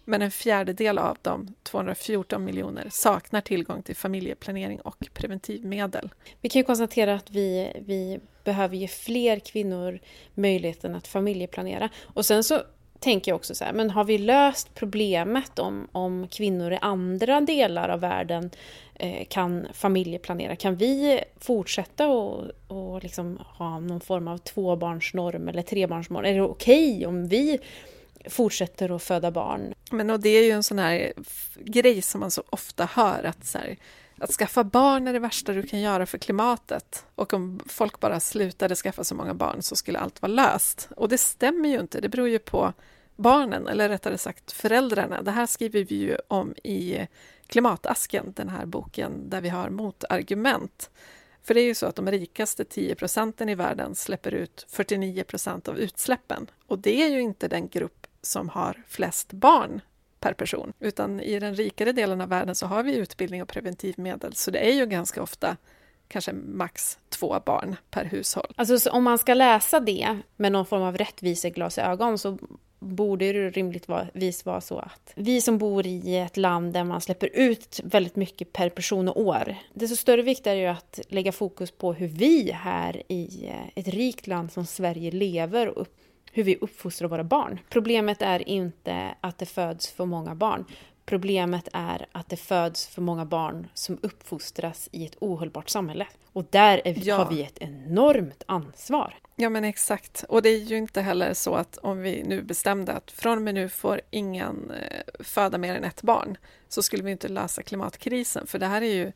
men 0.08 0.22
en 0.22 0.32
fjärdedel 0.32 0.98
av 0.98 1.18
dem, 1.22 1.54
214 1.64 2.46
miljoner, 2.46 2.88
saknar 2.92 3.42
tillgång 3.42 3.82
till 3.82 3.96
familjeplanering 3.96 4.82
och 4.82 5.08
preventivmedel. 5.14 6.10
Vi 6.42 6.50
kan 6.50 6.60
ju 6.60 6.64
konstatera 6.64 7.16
att 7.16 7.32
vi, 7.32 7.72
vi 7.86 8.20
behöver 8.44 8.76
ge 8.76 8.88
fler 8.88 9.40
kvinnor 9.40 10.00
möjligheten 10.34 10.96
att 10.96 11.08
familjeplanera. 11.08 11.90
Och 12.14 12.26
sen 12.26 12.44
så 12.44 12.62
tänker 13.00 13.32
jag 13.32 13.36
också 13.36 13.56
så 13.56 13.66
här, 13.66 13.74
men 13.74 13.90
har 13.90 14.04
vi 14.04 14.18
löst 14.18 14.76
problemet 14.76 15.60
om, 15.60 15.88
om 15.92 16.28
kvinnor 16.28 16.74
i 16.74 16.80
andra 16.82 17.42
delar 17.42 17.90
av 17.90 18.00
världen 18.00 18.50
eh, 18.96 19.26
kan 19.28 19.68
familjeplanera? 19.74 20.56
Kan 20.56 20.76
vi 20.76 21.20
fortsätta 21.40 22.08
och, 22.08 22.44
och 22.68 23.04
liksom 23.04 23.40
ha 23.58 23.80
någon 23.80 24.02
form 24.02 24.28
av 24.28 24.38
tvåbarnsnorm 24.38 25.48
eller 25.48 25.62
trebarnsnorm? 25.62 26.26
Är 26.26 26.34
det 26.34 26.42
okej 26.42 26.96
okay 26.96 27.06
om 27.06 27.28
vi 27.28 27.60
fortsätter 28.30 28.96
att 28.96 29.04
föda 29.04 29.32
barn. 29.32 29.74
Men 29.92 30.10
och 30.10 30.20
det 30.20 30.30
är 30.30 30.44
ju 30.44 30.52
en 30.52 30.64
sån 30.64 30.80
här 30.80 31.14
grej 31.56 32.02
som 32.02 32.20
man 32.20 32.32
så 32.32 32.44
ofta 32.50 32.86
hör 32.86 33.24
att 33.24 33.46
så 33.46 33.58
här, 33.58 33.78
att 34.18 34.32
skaffa 34.32 34.64
barn 34.64 35.08
är 35.08 35.14
det 35.14 35.20
värsta 35.20 35.54
du 35.54 35.64
kan 35.64 35.80
göra 35.80 36.06
för 36.06 36.18
klimatet. 36.18 37.06
Och 37.16 37.34
om 37.34 37.60
folk 37.66 38.00
bara 38.00 38.20
slutade 38.20 38.76
skaffa 38.76 39.04
så 39.04 39.16
många 39.16 39.34
barn 39.34 39.62
så 39.62 39.76
skulle 39.76 40.00
allt 40.00 40.22
vara 40.22 40.32
löst. 40.32 40.90
Och 40.96 41.10
det 41.10 41.18
stämmer 41.18 41.70
ju 41.70 41.80
inte, 41.80 42.02
det 42.02 42.10
beror 42.10 42.30
ju 42.30 42.40
på 42.40 42.74
barnen, 43.16 43.68
eller 43.68 43.90
rättare 43.90 44.18
sagt 44.18 44.52
föräldrarna. 44.52 45.22
Det 45.22 45.32
här 45.32 45.46
skriver 45.46 45.84
vi 45.84 45.96
ju 45.96 46.18
om 46.28 46.56
i 46.64 47.08
Klimatasken, 47.48 48.34
den 48.36 48.50
här 48.50 48.66
boken 48.66 49.30
där 49.30 49.42
vi 49.42 49.50
har 49.50 49.70
motargument. 49.70 50.90
För 51.44 51.54
det 51.54 51.62
är 51.62 51.66
ju 51.66 51.76
så 51.76 51.86
att 51.86 51.96
de 51.96 52.12
rikaste 52.12 52.66
10 52.66 52.96
procenten 52.96 53.50
i 53.50 53.56
världen 53.56 53.96
släpper 53.96 54.34
ut 54.34 54.66
49 54.70 55.24
procent 55.24 55.68
av 55.68 55.80
utsläppen. 55.80 56.48
Och 56.68 56.80
det 56.80 57.04
är 57.04 57.08
ju 57.08 57.22
inte 57.22 57.48
den 57.48 57.68
grupp 57.68 58.07
som 58.28 58.50
har 58.50 58.84
flest 58.88 59.34
barn 59.34 59.82
per 60.20 60.34
person, 60.34 60.74
utan 60.80 61.20
i 61.20 61.40
den 61.40 61.56
rikare 61.56 61.92
delen 61.92 62.22
av 62.22 62.30
världen 62.30 62.56
så 62.56 62.66
har 62.66 62.84
vi 62.84 62.96
utbildning 62.96 63.42
och 63.42 63.48
preventivmedel, 63.48 64.36
så 64.36 64.52
det 64.52 64.60
är 64.60 64.74
ju 64.74 64.86
ganska 64.86 65.22
ofta 65.22 65.58
kanske 66.08 66.34
max 66.34 67.00
två 67.10 67.40
barn 67.46 67.76
per 67.90 68.06
hushåll. 68.06 68.54
Alltså 68.56 68.90
om 68.90 69.04
man 69.04 69.18
ska 69.18 69.34
läsa 69.34 69.80
det 69.80 70.18
med 70.36 70.52
någon 70.52 70.66
form 70.66 70.82
av 70.82 70.98
rättviseglasögon 70.98 72.18
så 72.18 72.38
borde 72.80 73.34
det 73.34 73.50
rimligtvis 73.50 74.46
vara 74.46 74.62
så 74.62 74.80
att 74.80 75.14
vi 75.16 75.42
som 75.42 75.58
bor 75.58 75.88
i 75.88 76.18
ett 76.18 76.38
land 76.38 76.74
där 76.74 76.84
man 76.84 77.02
släpper 77.02 77.30
ut 77.34 77.80
väldigt 77.84 78.16
mycket 78.16 78.54
per 78.54 78.70
person 78.70 79.08
och 79.08 79.22
år, 79.22 79.56
desto 79.74 79.96
större 79.96 80.22
vikt 80.22 80.48
är 80.48 80.56
det 80.56 80.62
ju 80.62 80.68
att 80.68 81.00
lägga 81.08 81.32
fokus 81.32 81.72
på 81.72 81.94
hur 81.94 82.08
vi 82.08 82.52
här 82.52 83.04
i 83.08 83.48
eh, 83.48 83.68
ett 83.76 83.88
rikt 83.88 84.28
land 84.28 84.52
som 84.52 84.66
Sverige 84.66 85.12
lever 85.12 85.68
och 85.68 85.88
hur 86.38 86.44
vi 86.44 86.56
uppfostrar 86.56 87.08
våra 87.08 87.24
barn. 87.24 87.60
Problemet 87.70 88.22
är 88.22 88.50
inte 88.50 89.16
att 89.22 89.38
det 89.38 89.46
föds 89.46 89.92
för 89.92 90.06
många 90.06 90.36
barn. 90.36 90.66
Problemet 91.06 91.68
är 91.74 92.08
att 92.12 92.30
det 92.30 92.38
föds 92.38 92.88
för 92.88 93.02
många 93.02 93.26
barn 93.26 93.68
som 93.74 94.00
uppfostras 94.02 94.90
i 94.92 95.06
ett 95.06 95.16
ohållbart 95.20 95.70
samhälle. 95.70 96.08
Och 96.34 96.46
där 96.50 96.82
är, 96.86 97.08
ja. 97.08 97.16
har 97.16 97.30
vi 97.30 97.44
ett 97.44 97.58
enormt 97.58 98.44
ansvar. 98.46 99.16
Ja 99.36 99.50
men 99.50 99.64
exakt. 99.64 100.26
Och 100.30 100.42
det 100.42 100.50
är 100.50 100.58
ju 100.58 100.78
inte 100.78 101.02
heller 101.02 101.34
så 101.34 101.56
att 101.56 101.78
om 101.78 102.02
vi 102.02 102.24
nu 102.24 102.42
bestämde 102.42 102.94
att 102.94 103.12
från 103.12 103.38
och 103.38 103.44
med 103.44 103.54
nu 103.54 103.70
får 103.70 104.02
ingen 104.10 104.72
eh, 104.72 105.24
föda 105.24 105.58
mer 105.58 105.76
än 105.76 105.84
ett 105.84 106.02
barn 106.02 106.38
så 106.68 106.82
skulle 106.82 107.04
vi 107.04 107.12
inte 107.12 107.28
lösa 107.28 107.62
klimatkrisen. 107.62 108.48
För 108.48 108.60
det 108.60 108.66
här 108.68 108.82
är 108.82 108.94
ju 108.94 109.12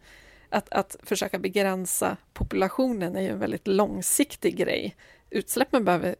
att, 0.50 0.70
att 0.74 0.96
försöka 1.04 1.40
begränsa 1.40 2.18
populationen 2.34 3.16
är 3.16 3.22
ju 3.22 3.30
en 3.30 3.40
väldigt 3.40 3.68
långsiktig 3.68 4.58
grej. 4.58 4.96
Utsläppen 5.30 5.86
behöver 5.86 6.16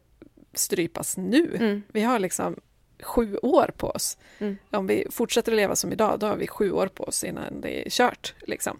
strypas 0.54 1.16
nu. 1.16 1.56
Mm. 1.56 1.82
Vi 1.88 2.02
har 2.02 2.18
liksom 2.18 2.56
sju 3.02 3.36
år 3.36 3.70
på 3.76 3.86
oss. 3.86 4.18
Mm. 4.38 4.56
Om 4.70 4.86
vi 4.86 5.06
fortsätter 5.10 5.52
att 5.52 5.56
leva 5.56 5.76
som 5.76 5.92
idag, 5.92 6.18
då 6.18 6.26
har 6.26 6.36
vi 6.36 6.46
sju 6.46 6.72
år 6.72 6.86
på 6.86 7.04
oss 7.04 7.24
innan 7.24 7.60
det 7.60 7.86
är 7.86 7.90
kört. 7.90 8.34
Liksom. 8.40 8.78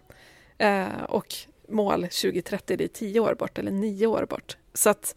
Eh, 0.57 1.03
och 1.09 1.35
mål 1.67 2.01
2030, 2.01 2.77
det 2.77 2.83
är 2.83 2.87
tio 2.87 3.19
år 3.19 3.35
bort 3.35 3.57
eller 3.57 3.71
nio 3.71 4.07
år 4.07 4.25
bort. 4.29 4.57
Så 4.73 4.89
att 4.89 5.15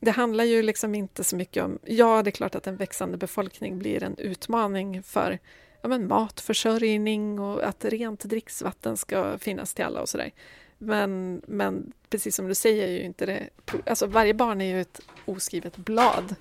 det 0.00 0.10
handlar 0.10 0.44
ju 0.44 0.62
liksom 0.62 0.94
inte 0.94 1.24
så 1.24 1.36
mycket 1.36 1.64
om... 1.64 1.78
Ja, 1.84 2.22
det 2.22 2.30
är 2.30 2.32
klart 2.32 2.54
att 2.54 2.66
en 2.66 2.76
växande 2.76 3.18
befolkning 3.18 3.78
blir 3.78 4.02
en 4.02 4.18
utmaning 4.18 5.02
för 5.02 5.38
ja, 5.82 5.88
men 5.88 6.08
matförsörjning 6.08 7.40
och 7.40 7.64
att 7.64 7.84
rent 7.84 8.24
dricksvatten 8.24 8.96
ska 8.96 9.38
finnas 9.38 9.74
till 9.74 9.84
alla 9.84 10.00
och 10.00 10.08
sådär. 10.08 10.32
Men, 10.78 11.42
men 11.46 11.92
precis 12.10 12.36
som 12.36 12.48
du 12.48 12.54
säger, 12.54 12.88
ju 12.88 13.02
inte 13.02 13.26
det, 13.26 13.48
alltså 13.86 14.06
varje 14.06 14.34
barn 14.34 14.60
är 14.60 14.64
ju 14.64 14.80
ett 14.80 15.00
oskrivet 15.24 15.76
blad. 15.76 16.34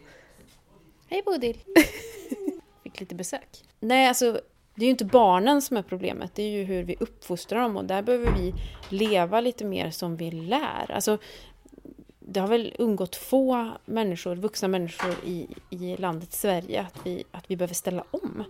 Hej 1.09 1.21
Bodil! 1.25 1.57
Fick 2.83 2.99
lite 2.99 3.15
besök. 3.15 3.63
Nej, 3.79 4.07
alltså 4.07 4.41
det 4.75 4.81
är 4.81 4.85
ju 4.85 4.91
inte 4.91 5.05
barnen 5.05 5.61
som 5.61 5.77
är 5.77 5.81
problemet, 5.81 6.35
det 6.35 6.43
är 6.43 6.49
ju 6.49 6.63
hur 6.63 6.83
vi 6.83 6.95
uppfostrar 6.99 7.61
dem 7.61 7.77
och 7.77 7.85
där 7.85 8.01
behöver 8.01 8.31
vi 8.31 8.53
leva 8.89 9.41
lite 9.41 9.65
mer 9.65 9.91
som 9.91 10.15
vi 10.15 10.31
lär. 10.31 10.91
Alltså, 10.91 11.17
det 12.19 12.39
har 12.39 12.47
väl 12.47 12.75
ungått 12.79 13.15
få 13.15 13.71
människor, 13.85 14.35
vuxna 14.35 14.67
människor 14.67 15.15
i, 15.25 15.47
i 15.69 15.97
landet 15.97 16.33
Sverige 16.33 16.81
att 16.81 17.05
vi, 17.05 17.23
att 17.31 17.51
vi 17.51 17.55
behöver 17.55 17.73
ställa 17.73 18.03
om. 18.11 18.43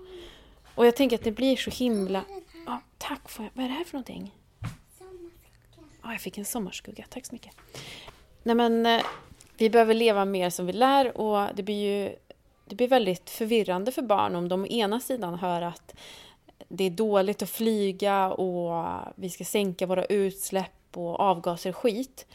Och 0.76 0.86
jag 0.86 0.96
tänker 0.96 1.16
att 1.16 1.24
det 1.24 1.32
blir 1.32 1.56
så 1.56 1.72
himla... 1.72 2.24
Oh, 2.68 2.78
tack! 2.98 3.30
För, 3.30 3.50
vad 3.54 3.66
är 3.66 3.70
det 3.70 3.76
här 3.76 3.84
för 3.84 3.94
någonting? 3.94 4.32
Oh, 6.06 6.12
jag 6.12 6.22
fick 6.22 6.38
en 6.38 6.46
sommarskugga, 6.46 7.06
tack 7.10 7.26
så 7.26 7.34
mycket. 7.34 7.54
Nej 8.44 8.56
men, 8.56 8.86
eh, 8.86 9.02
vi 9.58 9.70
behöver 9.70 9.94
leva 9.94 10.26
mer 10.26 10.50
som 10.50 10.66
vi 10.66 10.74
lär 10.74 11.18
och 11.18 11.56
det 11.56 11.64
blir 11.64 12.06
ju 12.06 12.16
det 12.66 12.76
blir 12.76 12.88
väldigt 12.88 13.30
förvirrande 13.30 13.92
för 13.92 14.02
barn 14.02 14.36
om 14.36 14.50
de 14.50 14.64
å 14.64 14.68
ena 14.68 15.00
sidan 15.00 15.36
hör 15.36 15.62
att 15.62 15.96
det 16.68 16.84
är 16.84 16.90
dåligt 16.90 17.42
att 17.42 17.50
flyga 17.50 18.32
och 18.32 18.86
vi 19.16 19.30
ska 19.30 19.44
sänka 19.44 19.86
våra 19.86 20.06
utsläpp 20.06 20.72
och 20.94 21.20
avgaser 21.20 21.72
skit. 21.72 22.26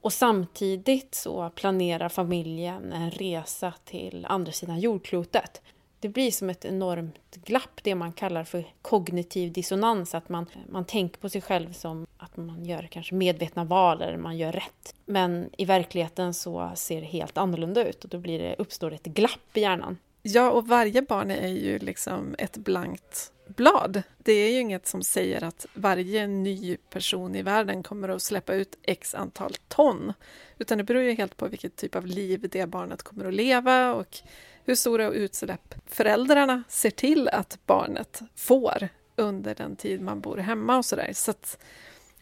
Och 0.00 0.12
samtidigt 0.12 1.14
så 1.14 1.50
planerar 1.50 2.08
familjen 2.08 2.92
en 2.92 3.10
resa 3.10 3.72
till 3.84 4.26
andra 4.28 4.52
sidan 4.52 4.80
jordklotet 4.80 5.62
det 6.00 6.08
blir 6.08 6.30
som 6.30 6.50
ett 6.50 6.64
enormt 6.64 7.36
glapp, 7.44 7.80
det 7.82 7.94
man 7.94 8.12
kallar 8.12 8.44
för 8.44 8.64
kognitiv 8.82 9.52
dissonans, 9.52 10.14
att 10.14 10.28
man, 10.28 10.46
man 10.68 10.84
tänker 10.84 11.20
på 11.20 11.28
sig 11.28 11.40
själv 11.40 11.72
som 11.72 12.06
att 12.16 12.36
man 12.36 12.64
gör 12.64 12.82
kanske 12.82 13.14
medvetna 13.14 13.64
val 13.64 14.02
eller 14.02 14.18
man 14.18 14.36
gör 14.36 14.52
rätt. 14.52 14.94
Men 15.04 15.50
i 15.58 15.64
verkligheten 15.64 16.34
så 16.34 16.70
ser 16.74 17.00
det 17.00 17.06
helt 17.06 17.38
annorlunda 17.38 17.88
ut 17.88 18.04
och 18.04 18.10
då 18.10 18.18
blir 18.18 18.38
det, 18.38 18.56
uppstår 18.58 18.92
ett 18.92 19.04
glapp 19.04 19.56
i 19.56 19.60
hjärnan. 19.60 19.98
Ja, 20.22 20.50
och 20.50 20.68
varje 20.68 21.02
barn 21.02 21.30
är 21.30 21.48
ju 21.48 21.78
liksom 21.78 22.34
ett 22.38 22.56
blankt 22.56 23.32
blad. 23.46 24.02
Det 24.18 24.32
är 24.32 24.50
ju 24.50 24.60
inget 24.60 24.86
som 24.86 25.02
säger 25.02 25.44
att 25.44 25.66
varje 25.74 26.26
ny 26.26 26.76
person 26.76 27.34
i 27.34 27.42
världen 27.42 27.82
kommer 27.82 28.08
att 28.08 28.22
släppa 28.22 28.54
ut 28.54 28.78
x 28.82 29.14
antal 29.14 29.54
ton, 29.68 30.12
utan 30.58 30.78
det 30.78 30.84
beror 30.84 31.02
ju 31.02 31.12
helt 31.12 31.36
på 31.36 31.48
vilket 31.48 31.76
typ 31.76 31.94
av 31.96 32.06
liv 32.06 32.48
det 32.52 32.66
barnet 32.66 33.02
kommer 33.02 33.24
att 33.24 33.34
leva 33.34 33.94
och 33.94 34.18
hur 34.66 34.74
stora 34.74 35.10
utsläpp 35.10 35.74
föräldrarna 35.86 36.62
ser 36.68 36.90
till 36.90 37.28
att 37.28 37.58
barnet 37.66 38.22
får 38.34 38.88
under 39.16 39.54
den 39.54 39.76
tid 39.76 40.00
man 40.00 40.20
bor 40.20 40.36
hemma 40.36 40.76
och 40.76 40.84
sådär. 40.84 41.10
Så 41.14 41.32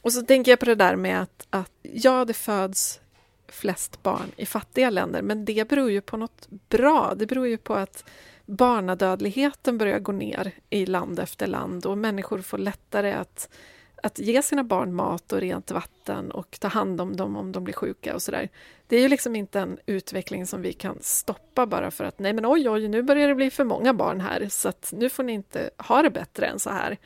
och 0.02 0.12
så 0.12 0.22
tänker 0.22 0.52
jag 0.52 0.58
på 0.58 0.66
det 0.66 0.74
där 0.74 0.96
med 0.96 1.22
att, 1.22 1.46
att 1.50 1.72
ja, 1.82 2.24
det 2.24 2.34
föds 2.34 3.00
flest 3.48 4.02
barn 4.02 4.32
i 4.36 4.46
fattiga 4.46 4.90
länder, 4.90 5.22
men 5.22 5.44
det 5.44 5.68
beror 5.68 5.90
ju 5.90 6.00
på 6.00 6.16
något 6.16 6.48
bra. 6.68 7.14
Det 7.16 7.26
beror 7.26 7.46
ju 7.46 7.58
på 7.58 7.74
att 7.74 8.04
barnadödligheten 8.46 9.78
börjar 9.78 9.98
gå 9.98 10.12
ner 10.12 10.52
i 10.70 10.86
land 10.86 11.18
efter 11.18 11.46
land 11.46 11.86
och 11.86 11.98
människor 11.98 12.40
får 12.40 12.58
lättare 12.58 13.12
att 13.12 13.48
att 14.04 14.18
ge 14.18 14.42
sina 14.42 14.64
barn 14.64 14.94
mat 14.94 15.32
och 15.32 15.40
rent 15.40 15.70
vatten 15.70 16.30
och 16.30 16.56
ta 16.60 16.68
hand 16.68 17.00
om 17.00 17.16
dem 17.16 17.36
om 17.36 17.52
de 17.52 17.64
blir 17.64 17.74
sjuka 17.74 18.14
och 18.14 18.22
sådär. 18.22 18.48
Det 18.86 18.96
är 18.96 19.00
ju 19.00 19.08
liksom 19.08 19.36
inte 19.36 19.60
en 19.60 19.78
utveckling 19.86 20.46
som 20.46 20.62
vi 20.62 20.72
kan 20.72 20.98
stoppa 21.00 21.66
bara 21.66 21.90
för 21.90 22.04
att 22.04 22.18
nej 22.18 22.32
men 22.32 22.46
oj 22.46 22.70
oj, 22.70 22.88
nu 22.88 23.02
börjar 23.02 23.28
det 23.28 23.34
bli 23.34 23.50
för 23.50 23.64
många 23.64 23.94
barn 23.94 24.20
här 24.20 24.48
så 24.50 24.68
att 24.68 24.92
nu 24.96 25.08
får 25.08 25.22
ni 25.22 25.32
inte 25.32 25.70
ha 25.78 26.02
det 26.02 26.10
bättre 26.10 26.46
än 26.46 26.58
så 26.58 26.70
här. 26.70 26.98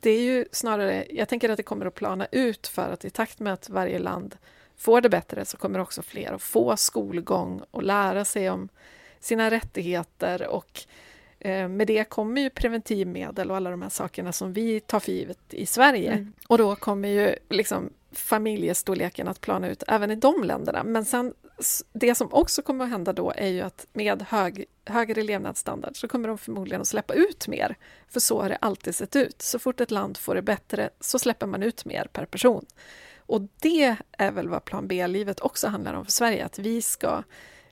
Det 0.00 0.10
är 0.10 0.20
ju 0.20 0.44
snarare, 0.52 1.06
jag 1.10 1.28
tänker 1.28 1.48
att 1.48 1.56
det 1.56 1.62
kommer 1.62 1.86
att 1.86 1.94
plana 1.94 2.26
ut 2.32 2.66
för 2.66 2.92
att 2.92 3.04
i 3.04 3.10
takt 3.10 3.40
med 3.40 3.52
att 3.52 3.68
varje 3.68 3.98
land 3.98 4.36
får 4.76 5.00
det 5.00 5.08
bättre 5.08 5.44
så 5.44 5.56
kommer 5.56 5.78
också 5.78 6.02
fler 6.02 6.32
att 6.32 6.42
få 6.42 6.76
skolgång 6.76 7.62
och 7.70 7.82
lära 7.82 8.24
sig 8.24 8.50
om 8.50 8.68
sina 9.20 9.50
rättigheter 9.50 10.46
och 10.46 10.86
Eh, 11.38 11.68
med 11.68 11.86
det 11.86 12.04
kommer 12.04 12.40
ju 12.40 12.50
preventivmedel 12.50 13.50
och 13.50 13.56
alla 13.56 13.70
de 13.70 13.82
här 13.82 13.88
sakerna 13.88 14.32
som 14.32 14.52
vi 14.52 14.80
tar 14.80 15.00
för 15.00 15.12
givet 15.12 15.38
i 15.50 15.66
Sverige. 15.66 16.12
Mm. 16.12 16.32
Och 16.48 16.58
då 16.58 16.76
kommer 16.76 17.08
ju 17.08 17.34
liksom 17.48 17.90
familjestorleken 18.18 19.28
att 19.28 19.40
plana 19.40 19.68
ut 19.68 19.82
även 19.88 20.10
i 20.10 20.16
de 20.16 20.44
länderna. 20.44 20.84
Men 20.84 21.04
sen, 21.04 21.34
det 21.92 22.14
som 22.14 22.32
också 22.32 22.62
kommer 22.62 22.84
att 22.84 22.90
hända 22.90 23.12
då 23.12 23.32
är 23.36 23.48
ju 23.48 23.60
att 23.60 23.86
med 23.92 24.22
hög, 24.22 24.64
högre 24.84 25.22
levnadsstandard 25.22 25.96
så 25.96 26.08
kommer 26.08 26.28
de 26.28 26.38
förmodligen 26.38 26.80
att 26.80 26.88
släppa 26.88 27.14
ut 27.14 27.48
mer. 27.48 27.76
För 28.08 28.20
så 28.20 28.42
har 28.42 28.48
det 28.48 28.56
alltid 28.56 28.94
sett 28.94 29.16
ut. 29.16 29.42
Så 29.42 29.58
fort 29.58 29.80
ett 29.80 29.90
land 29.90 30.16
får 30.16 30.34
det 30.34 30.42
bättre 30.42 30.90
så 31.00 31.18
släpper 31.18 31.46
man 31.46 31.62
ut 31.62 31.84
mer 31.84 32.08
per 32.12 32.26
person. 32.26 32.66
Och 33.18 33.40
det 33.60 33.96
är 34.12 34.30
väl 34.30 34.48
vad 34.48 34.64
plan 34.64 34.88
B-livet 34.88 35.40
också 35.40 35.68
handlar 35.68 35.94
om 35.94 36.04
för 36.04 36.12
Sverige, 36.12 36.44
att 36.44 36.58
vi 36.58 36.82
ska 36.82 37.22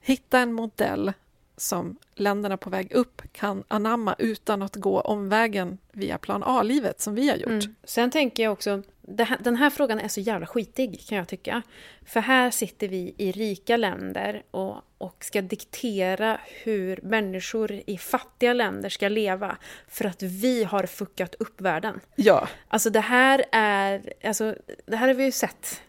hitta 0.01 0.39
en 0.39 0.53
modell 0.53 1.13
som 1.57 1.97
länderna 2.15 2.57
på 2.57 2.71
väg 2.71 2.93
upp 2.93 3.23
kan 3.33 3.65
anamma 3.69 4.15
utan 4.19 4.63
att 4.63 4.77
gå 4.77 5.01
omvägen 5.01 5.79
via 5.93 6.19
plan 6.19 6.43
A-livet 6.47 7.01
som 7.01 7.15
vi 7.15 7.29
har 7.29 7.37
gjort. 7.37 7.49
Mm. 7.49 7.75
Sen 7.85 8.11
tänker 8.11 8.43
jag 8.43 8.53
också, 8.53 8.83
här, 9.19 9.39
den 9.41 9.57
här 9.57 9.71
frågan 9.71 10.01
är 10.01 10.09
så 10.09 10.21
jävla 10.21 10.47
skitig 10.47 11.07
kan 11.09 11.19
jag 11.19 11.29
tycka. 11.29 11.63
För 12.07 12.21
här 12.21 12.51
sitter 12.51 12.89
vi 12.89 13.15
i 13.19 13.33
rika 13.33 13.77
länder 13.77 14.43
och, 14.51 14.77
och 14.99 15.25
ska 15.25 15.43
diktera 15.43 16.41
hur 16.63 17.01
människor 17.03 17.83
i 17.87 17.99
fattiga 17.99 18.53
länder 18.53 18.89
ska 18.89 19.09
leva 19.09 19.57
för 19.89 20.05
att 20.05 20.23
vi 20.23 20.65
har 20.65 20.87
fuckat 20.87 21.35
upp 21.35 21.61
världen. 21.61 22.01
Ja. 22.17 22.49
Alltså 22.69 22.91
det 22.91 23.01
här 23.01 23.45
är, 23.53 24.13
alltså 24.25 24.55
det 24.87 24.97
här 24.97 25.09
har 25.09 25.15
vi 25.15 25.25
ju 25.25 25.33
sett 25.33 25.83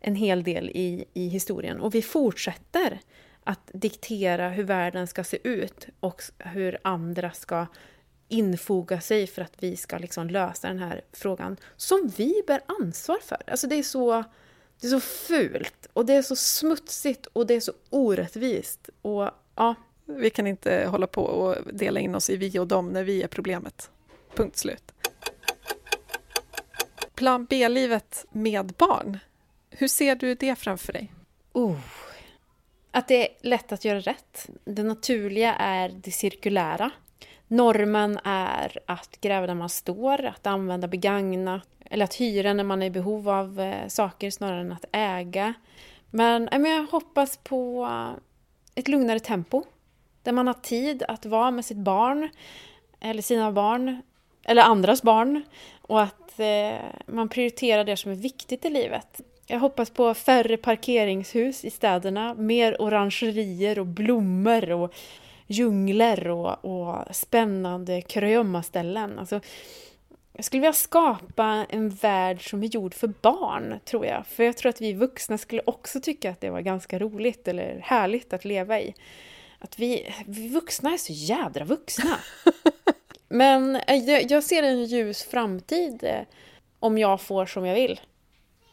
en 0.00 0.14
hel 0.14 0.42
del 0.42 0.70
i, 0.70 1.04
i 1.14 1.28
historien 1.28 1.80
och 1.80 1.94
vi 1.94 2.02
fortsätter 2.02 3.00
att 3.44 3.70
diktera 3.72 4.48
hur 4.48 4.64
världen 4.64 5.06
ska 5.06 5.24
se 5.24 5.38
ut 5.48 5.86
och 6.00 6.22
hur 6.38 6.78
andra 6.82 7.32
ska 7.32 7.66
infoga 8.28 9.00
sig 9.00 9.26
för 9.26 9.42
att 9.42 9.54
vi 9.58 9.76
ska 9.76 9.98
liksom 9.98 10.30
lösa 10.30 10.68
den 10.68 10.78
här 10.78 11.02
frågan 11.12 11.56
som 11.76 12.12
vi 12.16 12.42
bär 12.46 12.60
ansvar 12.66 13.18
för. 13.22 13.42
Alltså 13.46 13.66
det 13.66 13.74
är 13.74 13.82
så, 13.82 14.24
det 14.80 14.86
är 14.86 14.90
så 14.90 15.00
fult 15.00 15.86
och 15.92 16.06
det 16.06 16.14
är 16.14 16.22
så 16.22 16.36
smutsigt 16.36 17.26
och 17.26 17.46
det 17.46 17.54
är 17.54 17.60
så 17.60 17.72
orättvist. 17.90 18.90
Och 19.02 19.30
ja. 19.54 19.74
Vi 20.04 20.30
kan 20.30 20.46
inte 20.46 20.86
hålla 20.88 21.06
på 21.06 21.22
och 21.22 21.56
dela 21.72 22.00
in 22.00 22.14
oss 22.14 22.30
i 22.30 22.36
vi 22.36 22.58
och 22.58 22.66
dem 22.66 22.88
när 22.88 23.04
vi 23.04 23.22
är 23.22 23.28
problemet. 23.28 23.90
Punkt 24.34 24.56
slut. 24.56 24.92
Plan 27.14 27.44
B-livet 27.50 28.26
med 28.30 28.66
barn. 28.66 29.18
Hur 29.70 29.88
ser 29.88 30.14
du 30.14 30.34
det 30.34 30.56
framför 30.56 30.92
dig? 30.92 31.12
Oh. 31.52 31.76
Att 32.90 33.08
det 33.08 33.22
är 33.22 33.48
lätt 33.48 33.72
att 33.72 33.84
göra 33.84 34.00
rätt. 34.00 34.50
Det 34.64 34.82
naturliga 34.82 35.54
är 35.54 35.88
det 35.88 36.10
cirkulära. 36.10 36.90
Normen 37.48 38.18
är 38.24 38.78
att 38.86 39.20
gräva 39.20 39.46
där 39.46 39.54
man 39.54 39.68
står, 39.68 40.24
att 40.24 40.46
använda 40.46 40.88
begagnat 40.88 41.68
eller 41.90 42.04
att 42.04 42.14
hyra 42.14 42.52
när 42.52 42.64
man 42.64 42.82
är 42.82 42.86
i 42.86 42.90
behov 42.90 43.28
av 43.28 43.60
eh, 43.60 43.88
saker 43.88 44.30
snarare 44.30 44.60
än 44.60 44.72
att 44.72 44.84
äga. 44.92 45.54
Men 46.10 46.48
eh, 46.48 46.60
jag 46.60 46.86
hoppas 46.86 47.36
på 47.36 47.84
eh, 47.84 48.18
ett 48.74 48.88
lugnare 48.88 49.20
tempo 49.20 49.64
där 50.22 50.32
man 50.32 50.46
har 50.46 50.54
tid 50.54 51.02
att 51.02 51.26
vara 51.26 51.50
med 51.50 51.64
sitt 51.64 51.76
barn 51.76 52.28
eller 53.00 53.22
sina 53.22 53.52
barn 53.52 54.02
eller 54.44 54.62
andras 54.62 55.02
barn 55.02 55.42
och 55.82 56.02
att 56.02 56.40
man 57.06 57.28
prioriterar 57.28 57.84
det 57.84 57.96
som 57.96 58.10
är 58.10 58.16
viktigt 58.16 58.64
i 58.64 58.70
livet. 58.70 59.20
Jag 59.50 59.58
hoppas 59.58 59.90
på 59.90 60.14
färre 60.14 60.56
parkeringshus 60.56 61.64
i 61.64 61.70
städerna, 61.70 62.34
mer 62.34 62.82
orangerier 62.82 63.78
och 63.78 63.86
blommor 63.86 64.70
och 64.70 64.94
djungler 65.46 66.28
och, 66.28 66.64
och 66.64 67.16
spännande 67.16 68.02
krömaställen. 68.02 69.18
Alltså, 69.18 69.40
jag 70.32 70.44
skulle 70.44 70.60
vilja 70.60 70.72
skapa 70.72 71.66
en 71.68 71.90
värld 71.90 72.50
som 72.50 72.62
är 72.62 72.66
gjord 72.66 72.94
för 72.94 73.12
barn, 73.22 73.80
tror 73.84 74.06
jag. 74.06 74.26
För 74.26 74.44
jag 74.44 74.56
tror 74.56 74.70
att 74.70 74.80
vi 74.80 74.92
vuxna 74.92 75.38
skulle 75.38 75.62
också 75.66 76.00
tycka 76.00 76.30
att 76.30 76.40
det 76.40 76.50
var 76.50 76.60
ganska 76.60 76.98
roligt 76.98 77.48
eller 77.48 77.80
härligt 77.84 78.32
att 78.32 78.44
leva 78.44 78.80
i. 78.80 78.94
Att 79.58 79.78
vi, 79.78 80.14
vi 80.26 80.48
vuxna 80.48 80.92
är 80.92 80.96
så 80.96 81.12
jädra 81.12 81.64
vuxna. 81.64 82.18
Men 83.28 83.80
jag, 83.86 84.30
jag 84.30 84.44
ser 84.44 84.62
en 84.62 84.84
ljus 84.84 85.22
framtid 85.22 86.04
eh, 86.04 86.20
om 86.78 86.98
jag 86.98 87.20
får 87.20 87.46
som 87.46 87.66
jag 87.66 87.74
vill 87.74 88.00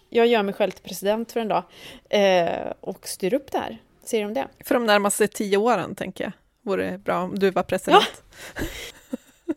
jag 0.10 0.28
gör 0.28 0.44
mig 0.44 0.54
själv 0.54 0.72
till 0.72 0.84
president 0.84 1.32
för 1.32 1.40
en 1.40 1.48
dag 1.48 1.64
eh, 2.10 2.74
och 2.80 3.08
styr 3.08 3.34
upp 3.34 3.52
det 3.52 3.58
här. 3.58 3.78
Ser 4.04 4.20
du 4.20 4.26
om 4.26 4.34
det? 4.34 4.48
För 4.60 4.76
de 4.76 4.86
närmaste 4.86 5.28
tio 5.28 5.58
åren, 5.58 5.96
tänker 5.96 6.24
jag, 6.24 6.32
vore 6.62 6.92
det 6.92 6.98
bra 6.98 7.22
om 7.22 7.40
du 7.40 7.52
var 7.52 7.64
president. 7.64 8.24
Ja. 8.56 8.64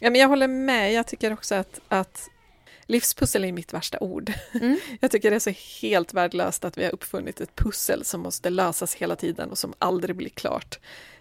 ja, 0.00 0.10
men 0.10 0.20
jag 0.20 0.28
håller 0.28 0.48
med. 0.48 0.92
Jag 0.92 1.06
tycker 1.06 1.32
också 1.32 1.54
att, 1.54 1.80
att 1.88 2.30
livspussel 2.86 3.44
är 3.44 3.52
mitt 3.52 3.72
värsta 3.72 3.98
ord. 4.00 4.32
Mm. 4.54 4.78
Jag 5.00 5.10
tycker 5.10 5.30
det 5.30 5.36
är 5.36 5.40
så 5.52 5.86
helt 5.86 6.14
värdelöst 6.14 6.64
att 6.64 6.78
vi 6.78 6.84
har 6.84 6.92
uppfunnit 6.92 7.40
ett 7.40 7.54
pussel 7.54 8.04
som 8.04 8.20
måste 8.20 8.50
lösas 8.50 8.94
hela 8.94 9.16
tiden 9.16 9.50
och 9.50 9.58
som 9.58 9.74
aldrig 9.78 10.16
blir 10.16 10.28
klart. 10.28 10.78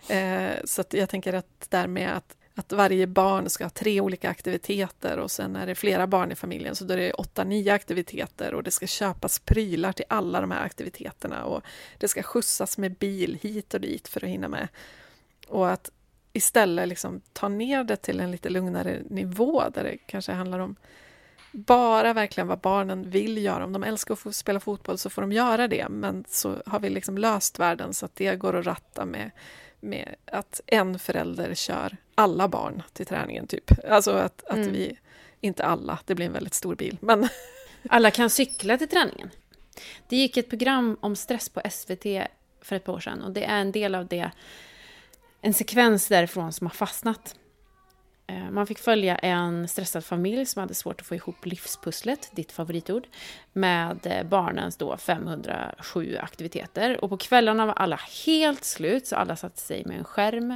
Eh, 0.10 0.52
så 0.66 0.84
jag 0.90 1.10
tänker 1.10 1.34
att 1.34 1.68
därmed 1.70 2.12
att 2.18 2.38
att 2.56 2.72
varje 2.72 3.08
barn 3.08 3.50
ska 3.50 3.66
ha 3.66 3.70
tre 3.70 4.02
olika 4.02 4.30
aktiviteter 4.30 5.18
och 5.18 5.32
sen 5.32 5.56
är 5.56 5.68
det 5.68 5.76
flera 5.76 6.08
barn 6.08 6.32
i 6.32 6.36
familjen 6.36 6.76
så 6.76 6.86
då 6.86 6.94
är 6.94 6.98
det 6.98 7.14
åtta, 7.14 7.44
nio 7.44 7.74
aktiviteter 7.74 8.54
och 8.54 8.64
det 8.64 8.72
ska 8.72 8.88
köpas 8.88 9.40
prylar 9.40 9.92
till 9.92 10.06
alla 10.10 10.42
de 10.42 10.52
här 10.52 10.66
aktiviteterna 10.66 11.46
och 11.46 11.62
det 11.98 12.08
ska 12.08 12.24
skjutsas 12.24 12.78
med 12.78 12.96
bil 12.96 13.40
hit 13.42 13.74
och 13.74 13.82
dit 13.82 14.08
för 14.08 14.24
att 14.24 14.30
hinna 14.30 14.48
med. 14.48 14.68
Och 15.48 15.72
att 15.72 15.92
istället 16.34 16.88
liksom 16.88 17.22
ta 17.34 17.48
ner 17.48 17.84
det 17.84 17.96
till 17.96 18.20
en 18.20 18.32
lite 18.32 18.50
lugnare 18.50 19.02
nivå 19.10 19.64
där 19.74 19.84
det 19.84 19.98
kanske 19.98 20.32
handlar 20.32 20.60
om 20.60 20.76
bara 21.52 22.14
verkligen 22.14 22.48
vad 22.48 22.60
barnen 22.60 23.10
vill 23.10 23.38
göra. 23.38 23.66
Om 23.66 23.74
de 23.74 23.84
älskar 23.84 24.14
att 24.14 24.20
få 24.20 24.34
spela 24.34 24.60
fotboll 24.60 24.98
så 24.98 25.10
får 25.10 25.22
de 25.22 25.32
göra 25.32 25.68
det, 25.68 25.90
men 25.90 26.26
så 26.28 26.56
har 26.66 26.80
vi 26.80 26.90
liksom 26.90 27.18
löst 27.18 27.60
världen 27.60 27.94
så 27.94 28.06
att 28.06 28.16
det 28.16 28.36
går 28.36 28.56
att 28.56 28.66
ratta 28.66 29.06
med 29.06 29.32
med 29.86 30.16
att 30.26 30.62
en 30.66 31.00
förälder 31.00 31.54
kör 31.54 31.98
alla 32.16 32.48
barn 32.48 32.84
till 32.94 33.06
träningen, 33.06 33.48
typ. 33.48 33.72
Alltså 33.90 34.12
att, 34.12 34.44
att 34.46 34.58
mm. 34.58 34.72
vi, 34.72 34.98
inte 35.42 35.66
alla, 35.66 36.00
det 36.06 36.16
blir 36.16 36.26
en 36.26 36.34
väldigt 36.34 36.54
stor 36.54 36.76
bil, 36.76 36.98
men... 37.02 37.30
alla 37.90 38.12
kan 38.12 38.30
cykla 38.30 38.78
till 38.78 38.88
träningen. 38.88 39.30
Det 40.08 40.16
gick 40.16 40.38
ett 40.38 40.50
program 40.50 40.98
om 41.02 41.16
stress 41.16 41.50
på 41.50 41.62
SVT 41.72 42.04
för 42.62 42.76
ett 42.76 42.84
par 42.84 42.94
år 42.94 43.00
sedan 43.00 43.22
och 43.22 43.32
det 43.32 43.44
är 43.44 43.62
en 43.62 43.72
del 43.72 43.96
av 43.96 44.08
det, 44.08 44.32
en 45.42 45.54
sekvens 45.54 46.08
därifrån 46.08 46.54
som 46.54 46.68
har 46.68 46.74
fastnat. 46.74 47.36
Eh, 48.28 48.52
man 48.52 48.68
fick 48.68 48.80
följa 48.80 49.18
en 49.18 49.68
stressad 49.68 50.06
familj 50.06 50.46
som 50.46 50.60
hade 50.60 50.74
svårt 50.74 51.02
att 51.02 51.08
få 51.08 51.16
ihop 51.16 51.46
livspusslet, 51.46 52.30
ditt 52.32 52.52
favoritord, 52.52 53.08
med 53.54 54.00
eh, 54.04 54.24
barnens 54.24 54.78
då 54.78 54.98
507 54.98 56.18
aktiviteter. 56.18 57.04
Och 57.04 57.10
på 57.10 57.18
kvällarna 57.18 57.66
var 57.66 57.74
alla 57.74 58.00
helt 58.26 58.64
slut, 58.64 59.08
så 59.08 59.16
alla 59.16 59.36
satte 59.36 59.62
sig 59.62 59.84
med 59.86 59.98
en 59.98 60.04
skärm 60.04 60.54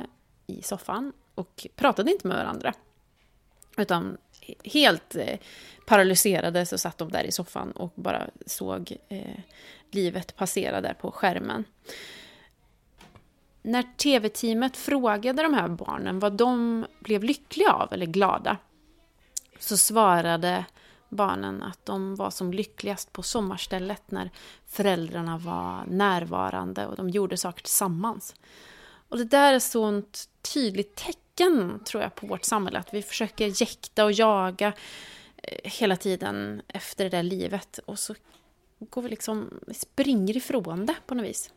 i 0.47 0.61
soffan 0.61 1.13
och 1.35 1.67
pratade 1.75 2.11
inte 2.11 2.27
med 2.27 2.37
varandra. 2.37 2.73
Utan 3.77 4.17
helt 4.63 5.15
eh, 5.15 5.39
paralyserade 5.87 6.65
så 6.65 6.77
satt 6.77 6.97
de 6.97 7.11
där 7.11 7.23
i 7.23 7.31
soffan 7.31 7.71
och 7.71 7.91
bara 7.95 8.29
såg 8.45 8.97
livet 9.91 10.35
passera 10.35 10.81
där 10.81 10.93
på 10.93 11.11
skärmen 11.11 11.65
när 13.61 13.83
tv-teamet 13.97 14.77
frågade 14.77 15.43
de 15.43 15.53
här 15.53 15.67
barnen 15.67 16.19
vad 16.19 16.33
de 16.33 16.85
blev 16.99 17.23
lyckliga 17.23 17.71
av 17.71 17.93
eller 17.93 18.05
glada 18.05 18.57
så 19.59 19.77
svarade 19.77 20.65
barnen 21.09 21.63
att 21.63 21.85
de 21.85 22.15
var 22.15 22.29
som 22.29 22.53
lyckligast 22.53 23.13
på 23.13 23.23
sommarstället 23.23 24.11
när 24.11 24.31
föräldrarna 24.67 25.37
var 25.37 25.85
närvarande 25.87 26.87
och 26.87 26.95
de 26.95 27.09
gjorde 27.09 27.37
saker 27.37 27.63
tillsammans. 27.63 28.35
Och 29.09 29.17
det 29.17 29.23
där 29.23 29.51
är 29.53 29.57
ett 29.57 29.63
sånt 29.63 30.29
tydligt 30.53 30.95
tecken, 30.95 31.79
tror 31.85 32.03
jag, 32.03 32.15
på 32.15 32.27
vårt 32.27 32.45
samhälle. 32.45 32.79
Att 32.79 32.93
vi 32.93 33.01
försöker 33.01 33.61
jäkta 33.61 34.05
och 34.05 34.11
jaga 34.11 34.73
eh, 35.37 35.71
hela 35.71 35.95
tiden 35.95 36.61
efter 36.67 37.03
det 37.03 37.09
där 37.09 37.23
livet. 37.23 37.79
Och 37.85 37.99
så 37.99 38.15
går 38.79 39.01
vi 39.01 39.09
liksom, 39.09 39.59
vi 39.67 39.73
springer 39.73 40.37
ifrån 40.37 40.85
det 40.85 40.95
på 41.05 41.15
något 41.15 41.25
vis. 41.25 41.53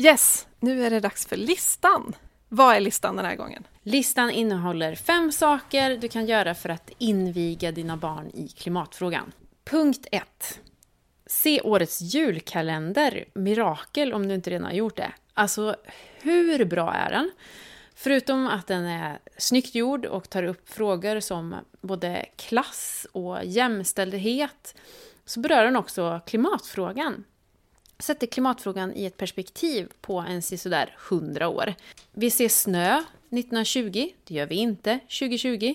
Yes, 0.00 0.46
nu 0.60 0.86
är 0.86 0.90
det 0.90 1.00
dags 1.00 1.26
för 1.26 1.36
listan. 1.36 2.14
Vad 2.48 2.76
är 2.76 2.80
listan 2.80 3.16
den 3.16 3.24
här 3.24 3.36
gången? 3.36 3.66
Listan 3.82 4.30
innehåller 4.30 4.94
fem 4.94 5.32
saker 5.32 5.96
du 5.96 6.08
kan 6.08 6.26
göra 6.26 6.54
för 6.54 6.68
att 6.68 6.90
inviga 6.98 7.72
dina 7.72 7.96
barn 7.96 8.30
i 8.34 8.48
klimatfrågan. 8.48 9.32
Punkt 9.64 10.06
1. 10.12 10.60
Se 11.26 11.60
årets 11.60 12.00
julkalender, 12.00 13.24
Mirakel, 13.34 14.12
om 14.12 14.28
du 14.28 14.34
inte 14.34 14.50
redan 14.50 14.64
har 14.64 14.72
gjort 14.72 14.96
det. 14.96 15.12
Alltså, 15.34 15.76
hur 16.22 16.64
bra 16.64 16.94
är 16.94 17.10
den? 17.10 17.30
Förutom 17.94 18.46
att 18.46 18.66
den 18.66 18.84
är 18.84 19.18
snyggt 19.36 19.74
gjord 19.74 20.06
och 20.06 20.30
tar 20.30 20.42
upp 20.42 20.68
frågor 20.68 21.20
som 21.20 21.56
både 21.80 22.26
klass 22.36 23.06
och 23.12 23.44
jämställdhet 23.44 24.74
så 25.24 25.40
berör 25.40 25.64
den 25.64 25.76
också 25.76 26.20
klimatfrågan 26.26 27.24
sätter 27.98 28.26
klimatfrågan 28.26 28.92
i 28.94 29.04
ett 29.04 29.16
perspektiv 29.16 29.88
på 30.00 30.18
en 30.18 30.42
sådär 30.42 30.96
100 31.08 31.48
år. 31.48 31.74
Vi 32.12 32.30
ser 32.30 32.48
snö 32.48 33.02
1920, 33.30 34.08
det 34.24 34.34
gör 34.34 34.46
vi 34.46 34.54
inte 34.54 34.98
2020. 34.98 35.74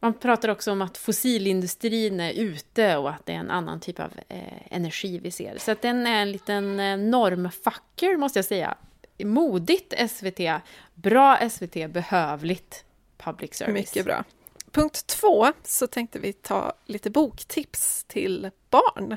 Man 0.00 0.14
pratar 0.14 0.48
också 0.48 0.72
om 0.72 0.82
att 0.82 0.98
fossilindustrin 0.98 2.20
är 2.20 2.32
ute 2.32 2.96
och 2.96 3.10
att 3.10 3.26
det 3.26 3.32
är 3.32 3.36
en 3.36 3.50
annan 3.50 3.80
typ 3.80 4.00
av 4.00 4.12
eh, 4.28 4.42
energi 4.70 5.18
vi 5.18 5.30
ser. 5.30 5.58
Så 5.58 5.70
att 5.70 5.82
den 5.82 6.06
är 6.06 6.22
en 6.22 6.32
liten 6.32 6.80
eh, 6.80 6.98
normfucker, 6.98 8.16
måste 8.16 8.38
jag 8.38 8.46
säga. 8.46 8.74
Modigt 9.24 10.10
SVT, 10.10 10.40
bra 10.94 11.50
SVT, 11.50 11.90
behövligt 11.90 12.84
public 13.16 13.54
service. 13.54 13.74
Mycket 13.74 14.04
bra. 14.04 14.24
Punkt 14.70 15.06
två 15.06 15.52
så 15.64 15.86
tänkte 15.86 16.18
vi 16.18 16.32
ta 16.32 16.72
lite 16.86 17.10
boktips 17.10 18.04
till 18.04 18.50
barn. 18.70 19.16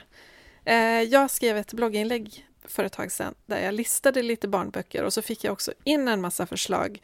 Eh, 0.65 1.01
jag 1.01 1.31
skrev 1.31 1.57
ett 1.57 1.73
blogginlägg 1.73 2.47
för 2.65 2.83
ett 2.83 2.93
tag 2.93 3.11
sedan 3.11 3.33
där 3.45 3.59
jag 3.59 3.73
listade 3.73 4.21
lite 4.21 4.47
barnböcker 4.47 5.03
och 5.03 5.13
så 5.13 5.21
fick 5.21 5.43
jag 5.43 5.53
också 5.53 5.73
in 5.83 6.07
en 6.07 6.21
massa 6.21 6.45
förslag 6.45 7.01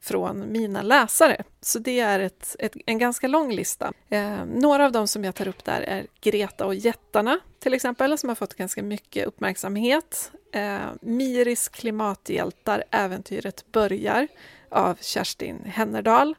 från 0.00 0.52
mina 0.52 0.82
läsare. 0.82 1.42
Så 1.60 1.78
det 1.78 2.00
är 2.00 2.20
ett, 2.20 2.56
ett, 2.58 2.76
en 2.86 2.98
ganska 2.98 3.28
lång 3.28 3.52
lista. 3.52 3.92
Eh, 4.08 4.44
några 4.44 4.84
av 4.86 4.92
dem 4.92 5.08
som 5.08 5.24
jag 5.24 5.34
tar 5.34 5.48
upp 5.48 5.64
där 5.64 5.80
är 5.80 6.06
Greta 6.20 6.66
och 6.66 6.74
jättarna 6.74 7.40
till 7.58 7.74
exempel, 7.74 8.18
som 8.18 8.28
har 8.28 8.36
fått 8.36 8.54
ganska 8.54 8.82
mycket 8.82 9.26
uppmärksamhet. 9.26 10.32
Eh, 10.52 10.78
Miris 11.02 11.68
klimathjältar, 11.68 12.84
Äventyret 12.90 13.72
börjar 13.72 14.28
av 14.68 14.98
Kerstin 15.00 15.64
Hennerdal. 15.64 16.34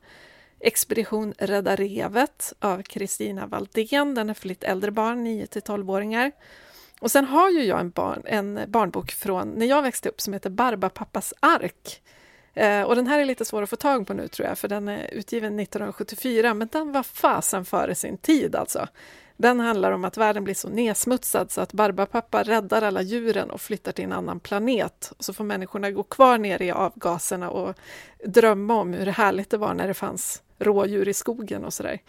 Expedition 0.63 1.33
Rädda 1.37 1.75
revet 1.75 2.53
av 2.59 2.81
Kristina 2.81 3.47
Valdén. 3.47 4.15
Den 4.15 4.29
är 4.29 4.33
för 4.33 4.47
lite 4.47 4.67
äldre 4.67 4.91
barn, 4.91 5.23
9 5.23 5.47
till 5.47 5.61
12-åringar. 5.61 6.31
Och 6.99 7.11
sen 7.11 7.25
har 7.25 7.49
ju 7.49 7.63
jag 7.63 7.79
en, 7.79 7.89
barn, 7.89 8.23
en 8.25 8.59
barnbok 8.67 9.11
från 9.11 9.49
när 9.49 9.65
jag 9.65 9.81
växte 9.81 10.09
upp 10.09 10.21
som 10.21 10.33
heter 10.33 10.49
Barbapappas 10.49 11.33
ark. 11.39 12.01
Eh, 12.53 12.81
och 12.81 12.95
den 12.95 13.07
här 13.07 13.19
är 13.19 13.25
lite 13.25 13.45
svår 13.45 13.63
att 13.63 13.69
få 13.69 13.75
tag 13.75 14.07
på 14.07 14.13
nu 14.13 14.27
tror 14.27 14.47
jag, 14.47 14.57
för 14.57 14.67
den 14.67 14.87
är 14.87 15.09
utgiven 15.11 15.59
1974, 15.59 16.53
men 16.53 16.69
den 16.71 16.91
var 16.91 17.03
fasen 17.03 17.65
före 17.65 17.95
sin 17.95 18.17
tid 18.17 18.55
alltså. 18.55 18.87
Den 19.37 19.59
handlar 19.59 19.91
om 19.91 20.05
att 20.05 20.17
världen 20.17 20.43
blir 20.43 20.53
så 20.53 20.69
nedsmutsad 20.69 21.51
så 21.51 21.61
att 21.61 21.73
Barbapappa 21.73 22.43
räddar 22.43 22.81
alla 22.81 23.01
djuren 23.01 23.49
och 23.49 23.61
flyttar 23.61 23.91
till 23.91 24.05
en 24.05 24.11
annan 24.11 24.39
planet. 24.39 25.13
Och 25.17 25.25
så 25.25 25.33
får 25.33 25.43
människorna 25.43 25.91
gå 25.91 26.03
kvar 26.03 26.37
nere 26.37 26.65
i 26.65 26.71
avgaserna 26.71 27.49
och 27.49 27.75
drömma 28.25 28.75
om 28.75 28.93
hur 28.93 29.05
härligt 29.05 29.49
det 29.49 29.57
var 29.57 29.73
när 29.73 29.87
det 29.87 29.93
fanns 29.93 30.41
rådjur 30.63 31.09
i 31.09 31.13
skogen 31.13 31.65
och 31.65 31.73
sådär. 31.73 31.99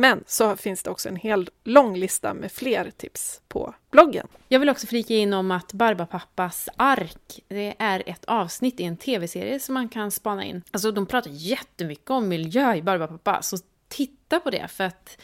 Men 0.00 0.24
så 0.26 0.56
finns 0.56 0.82
det 0.82 0.90
också 0.90 1.08
en 1.08 1.16
hel 1.16 1.50
lång 1.64 1.96
lista 1.96 2.34
med 2.34 2.52
fler 2.52 2.90
tips 2.96 3.40
på 3.48 3.74
bloggen. 3.90 4.26
Jag 4.48 4.60
vill 4.60 4.68
också 4.68 4.86
flika 4.86 5.14
in 5.14 5.32
om 5.32 5.50
att 5.50 5.72
Barbapappas 5.72 6.68
ark, 6.76 7.40
det 7.48 7.74
är 7.78 8.02
ett 8.06 8.24
avsnitt 8.24 8.80
i 8.80 8.84
en 8.84 8.96
tv-serie 8.96 9.60
som 9.60 9.74
man 9.74 9.88
kan 9.88 10.10
spana 10.10 10.44
in. 10.44 10.62
Alltså 10.70 10.92
de 10.92 11.06
pratar 11.06 11.30
jättemycket 11.30 12.10
om 12.10 12.28
miljö 12.28 12.74
i 12.74 12.82
Barbapapa, 12.82 13.42
så 13.42 13.56
titta 13.88 14.40
på 14.40 14.50
det 14.50 14.68
för 14.68 14.84
att 14.84 15.20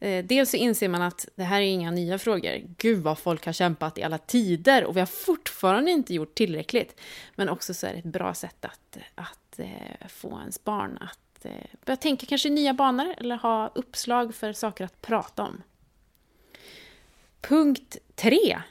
eh, 0.00 0.24
Dels 0.24 0.50
så 0.50 0.56
inser 0.56 0.88
man 0.88 1.02
att 1.02 1.28
det 1.34 1.44
här 1.44 1.60
är 1.60 1.66
inga 1.66 1.90
nya 1.90 2.18
frågor. 2.18 2.62
Gud 2.78 3.02
vad 3.02 3.18
folk 3.18 3.46
har 3.46 3.52
kämpat 3.52 3.98
i 3.98 4.02
alla 4.02 4.18
tider 4.18 4.84
och 4.84 4.96
vi 4.96 5.00
har 5.00 5.06
fortfarande 5.06 5.90
inte 5.90 6.14
gjort 6.14 6.34
tillräckligt. 6.34 7.00
Men 7.34 7.48
också 7.48 7.74
så 7.74 7.86
är 7.86 7.92
det 7.92 7.98
ett 7.98 8.04
bra 8.04 8.34
sätt 8.34 8.64
att, 8.64 8.98
att 9.14 9.58
eh, 9.58 10.08
få 10.08 10.38
ens 10.40 10.64
barn 10.64 10.98
att 11.00 11.21
eh, 11.44 11.52
börja 11.84 11.96
tänka 11.96 12.26
kanske 12.26 12.48
i 12.48 12.52
nya 12.52 12.74
banor 12.74 13.14
eller 13.18 13.36
ha 13.36 13.72
uppslag 13.74 14.34
för 14.34 14.52
saker 14.52 14.84
att 14.84 15.02
prata 15.02 15.42
om. 15.42 15.62
Punkt 17.40 17.96
3. 18.14 18.62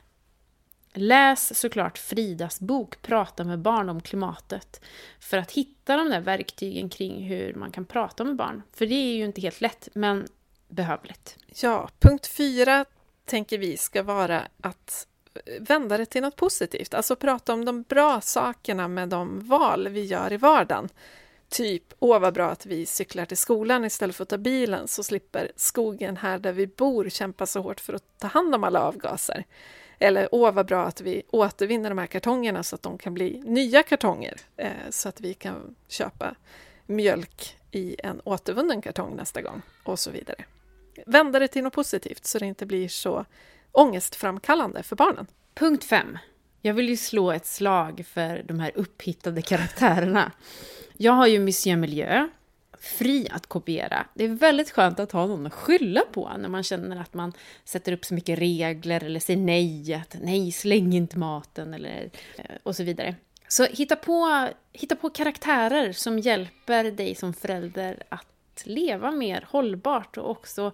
Läs 0.94 1.60
såklart 1.60 1.98
Fridas 1.98 2.60
bok 2.60 3.02
Prata 3.02 3.44
med 3.44 3.60
barn 3.60 3.90
om 3.90 4.02
klimatet 4.02 4.82
för 5.20 5.38
att 5.38 5.52
hitta 5.52 5.98
de 5.98 6.10
där 6.10 6.20
verktygen 6.20 6.90
kring 6.90 7.24
hur 7.24 7.54
man 7.54 7.72
kan 7.72 7.86
prata 7.86 8.24
med 8.24 8.36
barn. 8.36 8.64
För 8.74 8.86
det 8.86 8.96
är 8.96 9.16
ju 9.16 9.26
inte 9.26 9.42
helt 9.42 9.62
lätt, 9.62 9.90
men 9.94 10.28
behövligt. 10.68 11.38
Ja, 11.62 11.90
punkt 12.00 12.28
4 12.28 12.86
tänker 13.26 13.58
vi 13.58 13.78
ska 13.78 14.04
vara 14.04 14.48
att 14.62 15.08
eh, 15.34 15.62
vända 15.62 15.98
det 15.98 16.06
till 16.06 16.22
något 16.22 16.36
positivt, 16.36 16.94
alltså 16.94 17.16
prata 17.16 17.54
om 17.54 17.66
de 17.66 17.84
bra 17.84 18.22
sakerna 18.22 18.88
med 18.88 19.10
de 19.10 19.48
val 19.48 19.88
vi 19.88 20.06
gör 20.06 20.34
i 20.34 20.38
vardagen. 20.38 20.90
Typ, 21.52 21.94
åh 22.00 22.20
vad 22.20 22.34
bra 22.34 22.50
att 22.50 22.66
vi 22.66 22.86
cyklar 22.86 23.26
till 23.26 23.38
skolan 23.38 23.86
istället 23.86 24.16
för 24.16 24.24
att 24.24 24.30
ta 24.30 24.38
bilen 24.38 24.88
så 24.88 25.04
slipper 25.04 25.52
skogen 25.56 26.18
här 26.18 26.40
där 26.40 26.54
vi 26.54 26.68
bor 26.68 27.10
kämpa 27.10 27.46
så 27.46 27.62
hårt 27.62 27.80
för 27.80 27.94
att 27.94 28.04
ta 28.18 28.28
hand 28.28 28.56
om 28.56 28.64
alla 28.64 28.82
avgaser. 28.82 29.46
Eller 30.00 30.30
åh 30.32 30.52
vad 30.52 30.66
bra 30.66 30.84
att 30.86 31.02
vi 31.02 31.24
återvinner 31.32 31.90
de 31.90 31.98
här 31.98 32.08
kartongerna 32.08 32.64
så 32.64 32.76
att 32.76 32.82
de 32.82 32.98
kan 32.98 33.14
bli 33.14 33.42
nya 33.46 33.84
kartonger 33.84 34.38
eh, 34.58 34.72
så 34.90 35.10
att 35.10 35.22
vi 35.22 35.34
kan 35.34 35.76
köpa 35.88 36.36
mjölk 36.86 37.58
i 37.72 37.96
en 38.04 38.22
återvunnen 38.24 38.82
kartong 38.82 39.16
nästa 39.16 39.42
gång 39.42 39.62
och 39.84 40.00
så 40.00 40.12
vidare. 40.12 40.46
Vända 41.06 41.40
det 41.40 41.48
till 41.48 41.64
något 41.64 41.74
positivt 41.74 42.26
så 42.26 42.40
det 42.40 42.46
inte 42.46 42.66
blir 42.66 42.88
så 42.88 43.26
ångestframkallande 43.72 44.84
för 44.84 44.96
barnen. 44.96 45.28
Punkt 45.54 45.84
5. 45.84 46.18
Jag 46.62 46.74
vill 46.74 46.90
ju 46.90 46.98
slå 46.98 47.32
ett 47.32 47.46
slag 47.46 48.06
för 48.08 48.44
de 48.48 48.60
här 48.60 48.72
upphittade 48.76 49.42
karaktärerna. 49.42 50.32
Jag 50.98 51.12
har 51.12 51.28
ju 51.28 51.40
Monsieur 51.40 51.78
Miljö, 51.78 52.28
fri 52.82 53.28
att 53.32 53.48
kopiera. 53.48 54.06
Det 54.14 54.24
är 54.24 54.30
väldigt 54.30 54.72
skönt 54.72 55.00
att 55.00 55.12
ha 55.12 55.28
någon 55.28 55.48
att 55.48 55.54
skylla 55.54 56.02
på 56.12 56.32
när 56.38 56.50
man 56.50 56.64
känner 56.64 57.02
att 57.02 57.14
man 57.14 57.34
sätter 57.66 57.92
upp 57.92 58.06
så 58.06 58.14
mycket 58.14 58.40
regler 58.40 59.04
eller 59.04 59.20
säger 59.20 59.40
nej, 59.40 59.94
att 59.94 60.16
nej, 60.22 60.52
släng 60.52 60.94
inte 60.94 61.18
maten 61.18 61.74
eller 61.74 62.10
eh, 62.38 62.46
och 62.64 62.76
så 62.76 62.84
vidare. 62.84 63.16
Så 63.48 63.64
hitta 63.66 63.96
på, 63.96 64.48
hitta 64.74 64.96
på 64.96 65.10
karaktärer 65.10 65.92
som 65.92 66.20
hjälper 66.20 66.84
dig 66.84 67.16
som 67.16 67.34
förälder 67.34 68.04
att 68.10 68.64
leva 68.64 69.12
mer 69.12 69.46
hållbart 69.50 70.18
och 70.18 70.30
också 70.30 70.72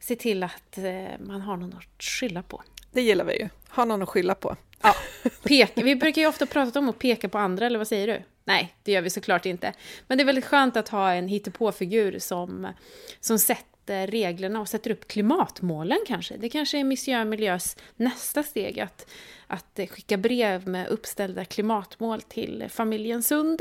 se 0.00 0.16
till 0.16 0.42
att 0.42 0.78
eh, 0.78 1.18
man 1.18 1.40
har 1.40 1.56
någon 1.56 1.72
att 1.72 2.02
skylla 2.02 2.42
på. 2.42 2.62
Det 2.92 3.02
gillar 3.02 3.24
vi 3.24 3.40
ju, 3.40 3.48
ha 3.68 3.84
någon 3.84 4.02
att 4.02 4.08
skylla 4.08 4.34
på. 4.34 4.56
Ja, 4.82 4.94
peka. 5.42 5.82
Vi 5.82 5.96
brukar 5.96 6.22
ju 6.22 6.28
ofta 6.28 6.46
prata 6.46 6.78
om 6.78 6.88
att 6.88 6.98
peka 6.98 7.28
på 7.28 7.38
andra, 7.38 7.66
eller 7.66 7.78
vad 7.78 7.88
säger 7.88 8.06
du? 8.06 8.22
Nej, 8.48 8.74
det 8.82 8.92
gör 8.92 9.02
vi 9.02 9.10
såklart 9.10 9.46
inte. 9.46 9.72
Men 10.06 10.18
det 10.18 10.22
är 10.22 10.26
väldigt 10.26 10.44
skönt 10.44 10.76
att 10.76 10.88
ha 10.88 11.12
en 11.12 11.28
hittepåfigur 11.28 12.18
som, 12.18 12.72
som 13.20 13.38
sätter 13.38 14.06
reglerna 14.06 14.60
och 14.60 14.68
sätter 14.68 14.90
upp 14.90 15.08
klimatmålen 15.08 15.98
kanske. 16.06 16.36
Det 16.36 16.48
kanske 16.48 16.78
är 16.78 16.84
Monsieur 16.84 17.24
Miljös 17.24 17.76
nästa 17.96 18.42
steg, 18.42 18.80
att, 18.80 19.10
att 19.46 19.80
skicka 19.90 20.16
brev 20.16 20.68
med 20.68 20.88
uppställda 20.88 21.44
klimatmål 21.44 22.22
till 22.22 22.66
familjen 22.68 23.22
Sund. 23.22 23.60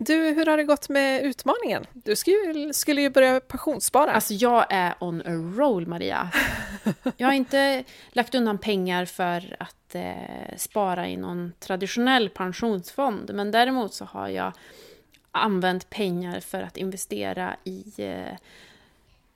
Du, 0.00 0.14
hur 0.14 0.46
har 0.46 0.56
det 0.56 0.64
gått 0.64 0.88
med 0.88 1.24
utmaningen? 1.24 1.86
Du 1.92 2.16
skulle, 2.16 2.74
skulle 2.74 3.00
ju 3.00 3.10
börja 3.10 3.40
pensionsspara. 3.40 4.12
Alltså 4.12 4.34
jag 4.34 4.66
är 4.70 4.94
on 5.00 5.20
a 5.20 5.56
roll, 5.58 5.86
Maria. 5.86 6.30
Jag 7.16 7.26
har 7.26 7.34
inte 7.34 7.84
lagt 8.12 8.34
undan 8.34 8.58
pengar 8.58 9.04
för 9.04 9.56
att 9.60 9.94
eh, 9.94 10.56
spara 10.56 11.08
i 11.08 11.16
någon 11.16 11.52
traditionell 11.58 12.28
pensionsfond, 12.28 13.30
men 13.34 13.50
däremot 13.50 13.94
så 13.94 14.04
har 14.04 14.28
jag 14.28 14.52
använt 15.32 15.90
pengar 15.90 16.40
för 16.40 16.62
att 16.62 16.76
investera 16.76 17.56
i 17.64 17.92
eh, 17.96 18.36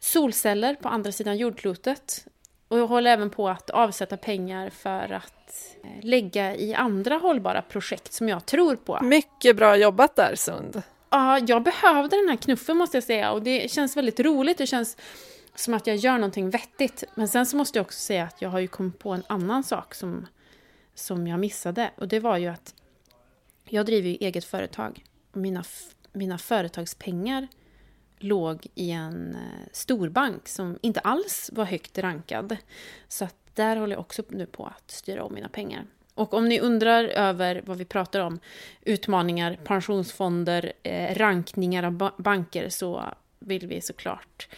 solceller 0.01 0.75
på 0.75 0.89
andra 0.89 1.13
sidan 1.13 1.37
jordklotet. 1.37 2.27
Och 2.73 2.79
jag 2.79 2.87
håller 2.87 3.11
även 3.11 3.31
på 3.31 3.49
att 3.49 3.71
avsätta 3.71 4.17
pengar 4.17 4.71
för 4.71 5.13
att 5.13 5.77
eh, 5.85 6.05
lägga 6.05 6.57
i 6.57 6.75
andra 6.75 7.15
hållbara 7.15 7.63
projekt 7.63 8.13
som 8.13 8.29
jag 8.29 8.47
tror 8.47 8.77
på. 8.77 8.99
Mycket 9.03 9.57
bra 9.57 9.77
jobbat 9.77 10.17
där, 10.17 10.35
Sund. 10.35 10.83
Ja, 11.11 11.39
jag 11.39 11.63
behövde 11.63 12.17
den 12.17 12.29
här 12.29 12.37
knuffen 12.37 12.77
måste 12.77 12.97
jag 12.97 13.05
säga 13.05 13.33
och 13.33 13.43
det 13.43 13.71
känns 13.71 13.97
väldigt 13.97 14.21
roligt. 14.21 14.59
Det 14.59 14.67
känns 14.67 14.97
som 15.55 15.75
att 15.75 15.87
jag 15.87 15.97
gör 15.97 16.13
någonting 16.13 16.51
vettigt. 16.51 17.05
Men 17.15 17.29
sen 17.29 17.47
så 17.47 17.57
måste 17.57 17.79
jag 17.79 17.85
också 17.85 17.99
säga 17.99 18.25
att 18.25 18.43
jag 18.43 18.51
har 18.51 18.61
ju 18.61 18.69
kommit 18.69 18.99
på 18.99 19.11
en 19.11 19.23
annan 19.27 19.65
sak 19.65 19.95
som, 19.95 20.27
som 20.95 21.27
jag 21.27 21.41
missade. 21.41 21.91
Och 21.97 22.09
det 22.09 22.21
var 22.21 22.37
ju 22.37 22.47
att 22.49 22.75
jag 23.69 23.87
driver 23.87 24.09
ju 24.09 24.17
eget 24.17 24.45
företag. 24.45 25.05
Och 25.33 25.37
mina, 25.37 25.65
mina 26.13 26.39
företagspengar 26.39 27.49
låg 28.23 28.67
i 28.75 28.91
en 28.91 29.35
eh, 29.35 29.69
storbank 29.73 30.49
som 30.49 30.79
inte 30.83 31.01
alls 31.01 31.51
var 31.53 31.65
högt 31.65 31.99
rankad. 31.99 32.57
Så 33.09 33.25
att 33.25 33.37
där 33.55 33.77
håller 33.77 33.97
jag 33.97 34.01
också 34.01 34.23
nu 34.29 34.47
på 34.47 34.67
att 34.67 34.91
styra 34.91 35.25
om 35.25 35.35
mina 35.35 35.49
pengar. 35.49 35.87
Och 36.15 36.35
om 36.35 36.49
ni 36.49 36.61
undrar 36.61 37.05
över 37.05 37.63
vad 37.67 37.79
vi 37.79 37.85
pratar 37.85 38.21
om, 38.21 38.41
utmaningar, 38.83 39.59
pensionsfonder, 39.65 40.73
eh, 40.83 41.15
rankningar 41.15 41.83
av 41.83 41.93
ba 41.93 42.13
banker, 42.17 42.69
så 42.69 43.05
vill 43.39 43.67
vi 43.67 43.81
såklart 43.81 44.49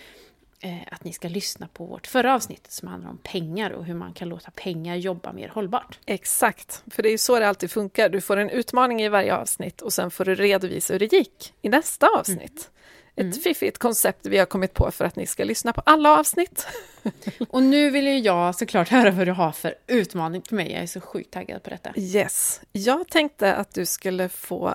eh, 0.60 0.78
att 0.90 1.04
ni 1.04 1.12
ska 1.12 1.28
lyssna 1.28 1.68
på 1.72 1.84
vårt 1.84 2.06
förra 2.06 2.34
avsnitt 2.34 2.72
som 2.72 2.88
handlar 2.88 3.10
om 3.10 3.18
pengar 3.18 3.70
och 3.70 3.84
hur 3.84 3.94
man 3.94 4.12
kan 4.12 4.28
låta 4.28 4.50
pengar 4.50 4.96
jobba 4.96 5.32
mer 5.32 5.48
hållbart. 5.48 5.98
Exakt, 6.06 6.82
för 6.90 7.02
det 7.02 7.08
är 7.08 7.12
ju 7.12 7.18
så 7.18 7.38
det 7.38 7.48
alltid 7.48 7.70
funkar. 7.70 8.08
Du 8.08 8.20
får 8.20 8.36
en 8.36 8.50
utmaning 8.50 9.02
i 9.02 9.08
varje 9.08 9.36
avsnitt 9.36 9.82
och 9.82 9.92
sen 9.92 10.10
får 10.10 10.24
du 10.24 10.34
redovisa 10.34 10.92
hur 10.92 11.00
det 11.00 11.12
gick 11.12 11.54
i 11.62 11.68
nästa 11.68 12.08
avsnitt. 12.18 12.40
Mm. 12.40 12.74
Ett 13.16 13.22
mm. 13.22 13.32
fiffigt 13.32 13.78
koncept 13.78 14.26
vi 14.26 14.38
har 14.38 14.46
kommit 14.46 14.74
på 14.74 14.90
för 14.90 15.04
att 15.04 15.16
ni 15.16 15.26
ska 15.26 15.44
lyssna 15.44 15.72
på 15.72 15.82
alla 15.86 16.18
avsnitt. 16.18 16.66
Och 17.48 17.62
nu 17.62 17.90
vill 17.90 18.06
ju 18.06 18.18
jag 18.18 18.54
såklart 18.54 18.88
höra 18.88 19.10
vad 19.10 19.26
du 19.26 19.32
har 19.32 19.52
för 19.52 19.74
utmaning 19.86 20.42
för 20.42 20.56
mig. 20.56 20.72
Jag 20.72 20.82
är 20.82 20.86
så 20.86 21.00
sjukt 21.00 21.30
taggad 21.30 21.62
på 21.62 21.70
detta. 21.70 21.92
Yes. 21.96 22.60
Jag 22.72 23.08
tänkte 23.08 23.54
att 23.54 23.74
du 23.74 23.86
skulle 23.86 24.28
få 24.28 24.74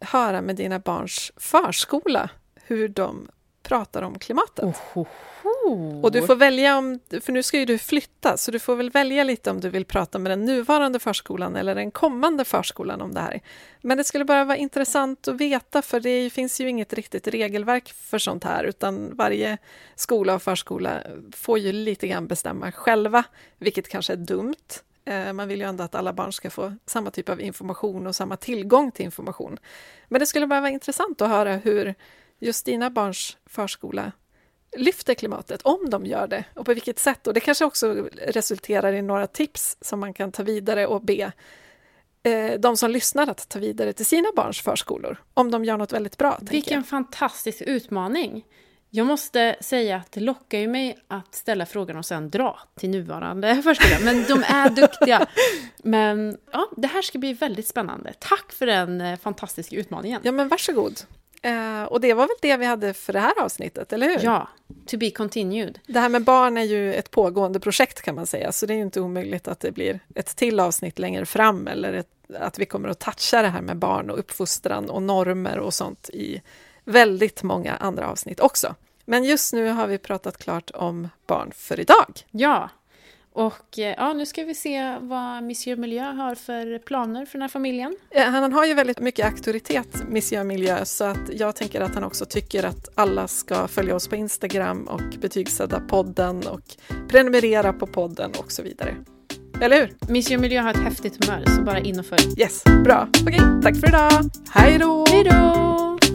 höra 0.00 0.40
med 0.42 0.56
dina 0.56 0.78
barns 0.78 1.32
förskola 1.36 2.30
hur 2.54 2.88
de 2.88 3.28
pratar 3.66 4.02
om 4.02 4.18
klimatet. 4.18 4.64
Ohoho. 4.64 5.06
Och 6.02 6.12
du 6.12 6.26
får 6.26 6.36
välja 6.36 6.78
om, 6.78 7.00
för 7.20 7.32
nu 7.32 7.42
ska 7.42 7.58
ju 7.58 7.64
du 7.64 7.78
flytta, 7.78 8.36
så 8.36 8.50
du 8.50 8.58
får 8.58 8.76
väl 8.76 8.90
välja 8.90 9.24
lite 9.24 9.50
om 9.50 9.60
du 9.60 9.68
vill 9.68 9.84
prata 9.84 10.18
med 10.18 10.32
den 10.32 10.44
nuvarande 10.44 10.98
förskolan 10.98 11.56
eller 11.56 11.74
den 11.74 11.90
kommande 11.90 12.44
förskolan 12.44 13.00
om 13.00 13.14
det 13.14 13.20
här. 13.20 13.40
Men 13.80 13.98
det 13.98 14.04
skulle 14.04 14.24
bara 14.24 14.44
vara 14.44 14.56
intressant 14.56 15.28
att 15.28 15.40
veta, 15.40 15.82
för 15.82 16.00
det 16.00 16.30
finns 16.30 16.60
ju 16.60 16.68
inget 16.68 16.92
riktigt 16.92 17.28
regelverk 17.28 17.92
för 17.92 18.18
sånt 18.18 18.44
här, 18.44 18.64
utan 18.64 19.16
varje 19.16 19.58
skola 19.94 20.34
och 20.34 20.42
förskola 20.42 21.02
får 21.32 21.58
ju 21.58 21.72
lite 21.72 22.08
grann 22.08 22.26
bestämma 22.26 22.72
själva, 22.72 23.24
vilket 23.58 23.88
kanske 23.88 24.12
är 24.12 24.16
dumt. 24.16 24.54
Eh, 25.04 25.32
man 25.32 25.48
vill 25.48 25.60
ju 25.60 25.66
ändå 25.66 25.84
att 25.84 25.94
alla 25.94 26.12
barn 26.12 26.32
ska 26.32 26.50
få 26.50 26.72
samma 26.86 27.10
typ 27.10 27.28
av 27.28 27.40
information 27.40 28.06
och 28.06 28.16
samma 28.16 28.36
tillgång 28.36 28.90
till 28.90 29.04
information. 29.04 29.58
Men 30.08 30.20
det 30.20 30.26
skulle 30.26 30.46
bara 30.46 30.60
vara 30.60 30.70
intressant 30.70 31.22
att 31.22 31.28
höra 31.28 31.56
hur 31.56 31.94
just 32.38 32.64
dina 32.64 32.90
barns 32.90 33.36
förskola 33.46 34.12
lyfter 34.76 35.14
klimatet, 35.14 35.62
om 35.62 35.90
de 35.90 36.06
gör 36.06 36.26
det 36.26 36.44
och 36.54 36.66
på 36.66 36.74
vilket 36.74 36.98
sätt. 36.98 37.26
Och 37.26 37.34
det 37.34 37.40
kanske 37.40 37.64
också 37.64 38.08
resulterar 38.26 38.92
i 38.92 39.02
några 39.02 39.26
tips 39.26 39.76
som 39.80 40.00
man 40.00 40.14
kan 40.14 40.32
ta 40.32 40.42
vidare 40.42 40.86
och 40.86 41.02
be 41.02 41.32
eh, 42.22 42.52
de 42.58 42.76
som 42.76 42.90
lyssnar 42.90 43.30
att 43.30 43.48
ta 43.48 43.58
vidare 43.58 43.92
till 43.92 44.06
sina 44.06 44.28
barns 44.36 44.60
förskolor, 44.60 45.22
om 45.34 45.50
de 45.50 45.64
gör 45.64 45.76
något 45.76 45.92
väldigt 45.92 46.18
bra. 46.18 46.38
Vilken 46.42 46.84
fantastisk 46.84 47.62
utmaning! 47.62 48.44
Jag 48.90 49.06
måste 49.06 49.56
säga 49.60 49.96
att 49.96 50.12
det 50.12 50.20
lockar 50.20 50.58
ju 50.58 50.68
mig 50.68 50.98
att 51.08 51.34
ställa 51.34 51.66
frågan 51.66 51.96
och 51.96 52.06
sen 52.06 52.30
dra 52.30 52.58
till 52.74 52.90
nuvarande 52.90 53.54
förskola. 53.62 53.96
Men 54.04 54.24
de 54.28 54.44
är 54.48 54.70
duktiga. 54.70 55.26
Men 55.82 56.38
ja, 56.52 56.68
det 56.76 56.86
här 56.86 57.02
ska 57.02 57.18
bli 57.18 57.32
väldigt 57.32 57.66
spännande. 57.68 58.14
Tack 58.18 58.52
för 58.52 58.66
den 58.66 59.00
eh, 59.00 59.18
fantastiska 59.18 59.76
utmaningen. 59.76 60.20
Ja, 60.24 60.32
men 60.32 60.48
varsågod. 60.48 61.00
Eh, 61.46 61.84
och 61.84 62.00
det 62.00 62.14
var 62.14 62.22
väl 62.22 62.36
det 62.42 62.56
vi 62.56 62.66
hade 62.66 62.94
för 62.94 63.12
det 63.12 63.20
här 63.20 63.42
avsnittet, 63.42 63.92
eller 63.92 64.08
hur? 64.08 64.24
Ja, 64.24 64.48
to 64.86 64.96
be 64.96 65.10
continued. 65.10 65.78
Det 65.86 66.00
här 66.00 66.08
med 66.08 66.24
barn 66.24 66.58
är 66.58 66.62
ju 66.62 66.94
ett 66.94 67.10
pågående 67.10 67.60
projekt 67.60 68.02
kan 68.02 68.14
man 68.14 68.26
säga, 68.26 68.52
så 68.52 68.66
det 68.66 68.72
är 68.72 68.76
ju 68.76 68.82
inte 68.82 69.00
omöjligt 69.00 69.48
att 69.48 69.60
det 69.60 69.72
blir 69.72 70.00
ett 70.14 70.36
till 70.36 70.60
avsnitt 70.60 70.98
längre 70.98 71.26
fram, 71.26 71.66
eller 71.66 71.92
ett, 71.92 72.08
att 72.40 72.58
vi 72.58 72.66
kommer 72.66 72.88
att 72.88 72.98
toucha 72.98 73.42
det 73.42 73.48
här 73.48 73.60
med 73.60 73.76
barn 73.76 74.10
och 74.10 74.18
uppfostran 74.18 74.90
och 74.90 75.02
normer 75.02 75.58
och 75.58 75.74
sånt 75.74 76.10
i 76.12 76.42
väldigt 76.84 77.42
många 77.42 77.74
andra 77.74 78.08
avsnitt 78.08 78.40
också. 78.40 78.74
Men 79.04 79.24
just 79.24 79.52
nu 79.52 79.68
har 79.68 79.86
vi 79.86 79.98
pratat 79.98 80.38
klart 80.38 80.70
om 80.70 81.08
barn 81.26 81.52
för 81.54 81.80
idag. 81.80 82.20
Ja, 82.30 82.70
och 83.36 83.78
eh, 83.78 83.94
ja, 83.96 84.12
nu 84.12 84.26
ska 84.26 84.44
vi 84.44 84.54
se 84.54 84.98
vad 85.00 85.42
Monsieur 85.42 85.76
Miljö 85.76 86.02
har 86.02 86.34
för 86.34 86.78
planer 86.78 87.26
för 87.26 87.32
den 87.32 87.42
här 87.42 87.48
familjen. 87.48 87.96
Han 88.14 88.52
har 88.52 88.64
ju 88.64 88.74
väldigt 88.74 89.00
mycket 89.00 89.26
auktoritet, 89.26 90.08
Monsieur 90.08 90.44
Miljö, 90.44 90.84
så 90.84 91.04
att 91.04 91.32
jag 91.32 91.56
tänker 91.56 91.80
att 91.80 91.94
han 91.94 92.04
också 92.04 92.24
tycker 92.24 92.64
att 92.64 92.88
alla 92.94 93.28
ska 93.28 93.68
följa 93.68 93.94
oss 93.94 94.08
på 94.08 94.16
Instagram 94.16 94.84
och 94.84 95.20
betygsätta 95.20 95.80
podden 95.80 96.46
och 96.46 96.62
prenumerera 97.08 97.72
på 97.72 97.86
podden 97.86 98.32
och 98.38 98.52
så 98.52 98.62
vidare. 98.62 98.96
Eller 99.60 99.80
hur? 99.80 100.12
Monsieur 100.12 100.38
Miljö 100.38 100.60
har 100.60 100.70
ett 100.70 100.76
häftigt 100.76 101.24
humör, 101.24 101.44
så 101.56 101.62
bara 101.62 101.78
in 101.78 101.98
och 101.98 102.06
följ. 102.06 102.40
Yes, 102.40 102.64
bra. 102.84 103.08
Okej, 103.22 103.40
tack 103.62 103.76
för 103.76 103.88
idag. 103.88 104.30
Hej 104.50 104.78
då! 104.78 105.04
Hej 105.08 105.24
då! 105.24 106.05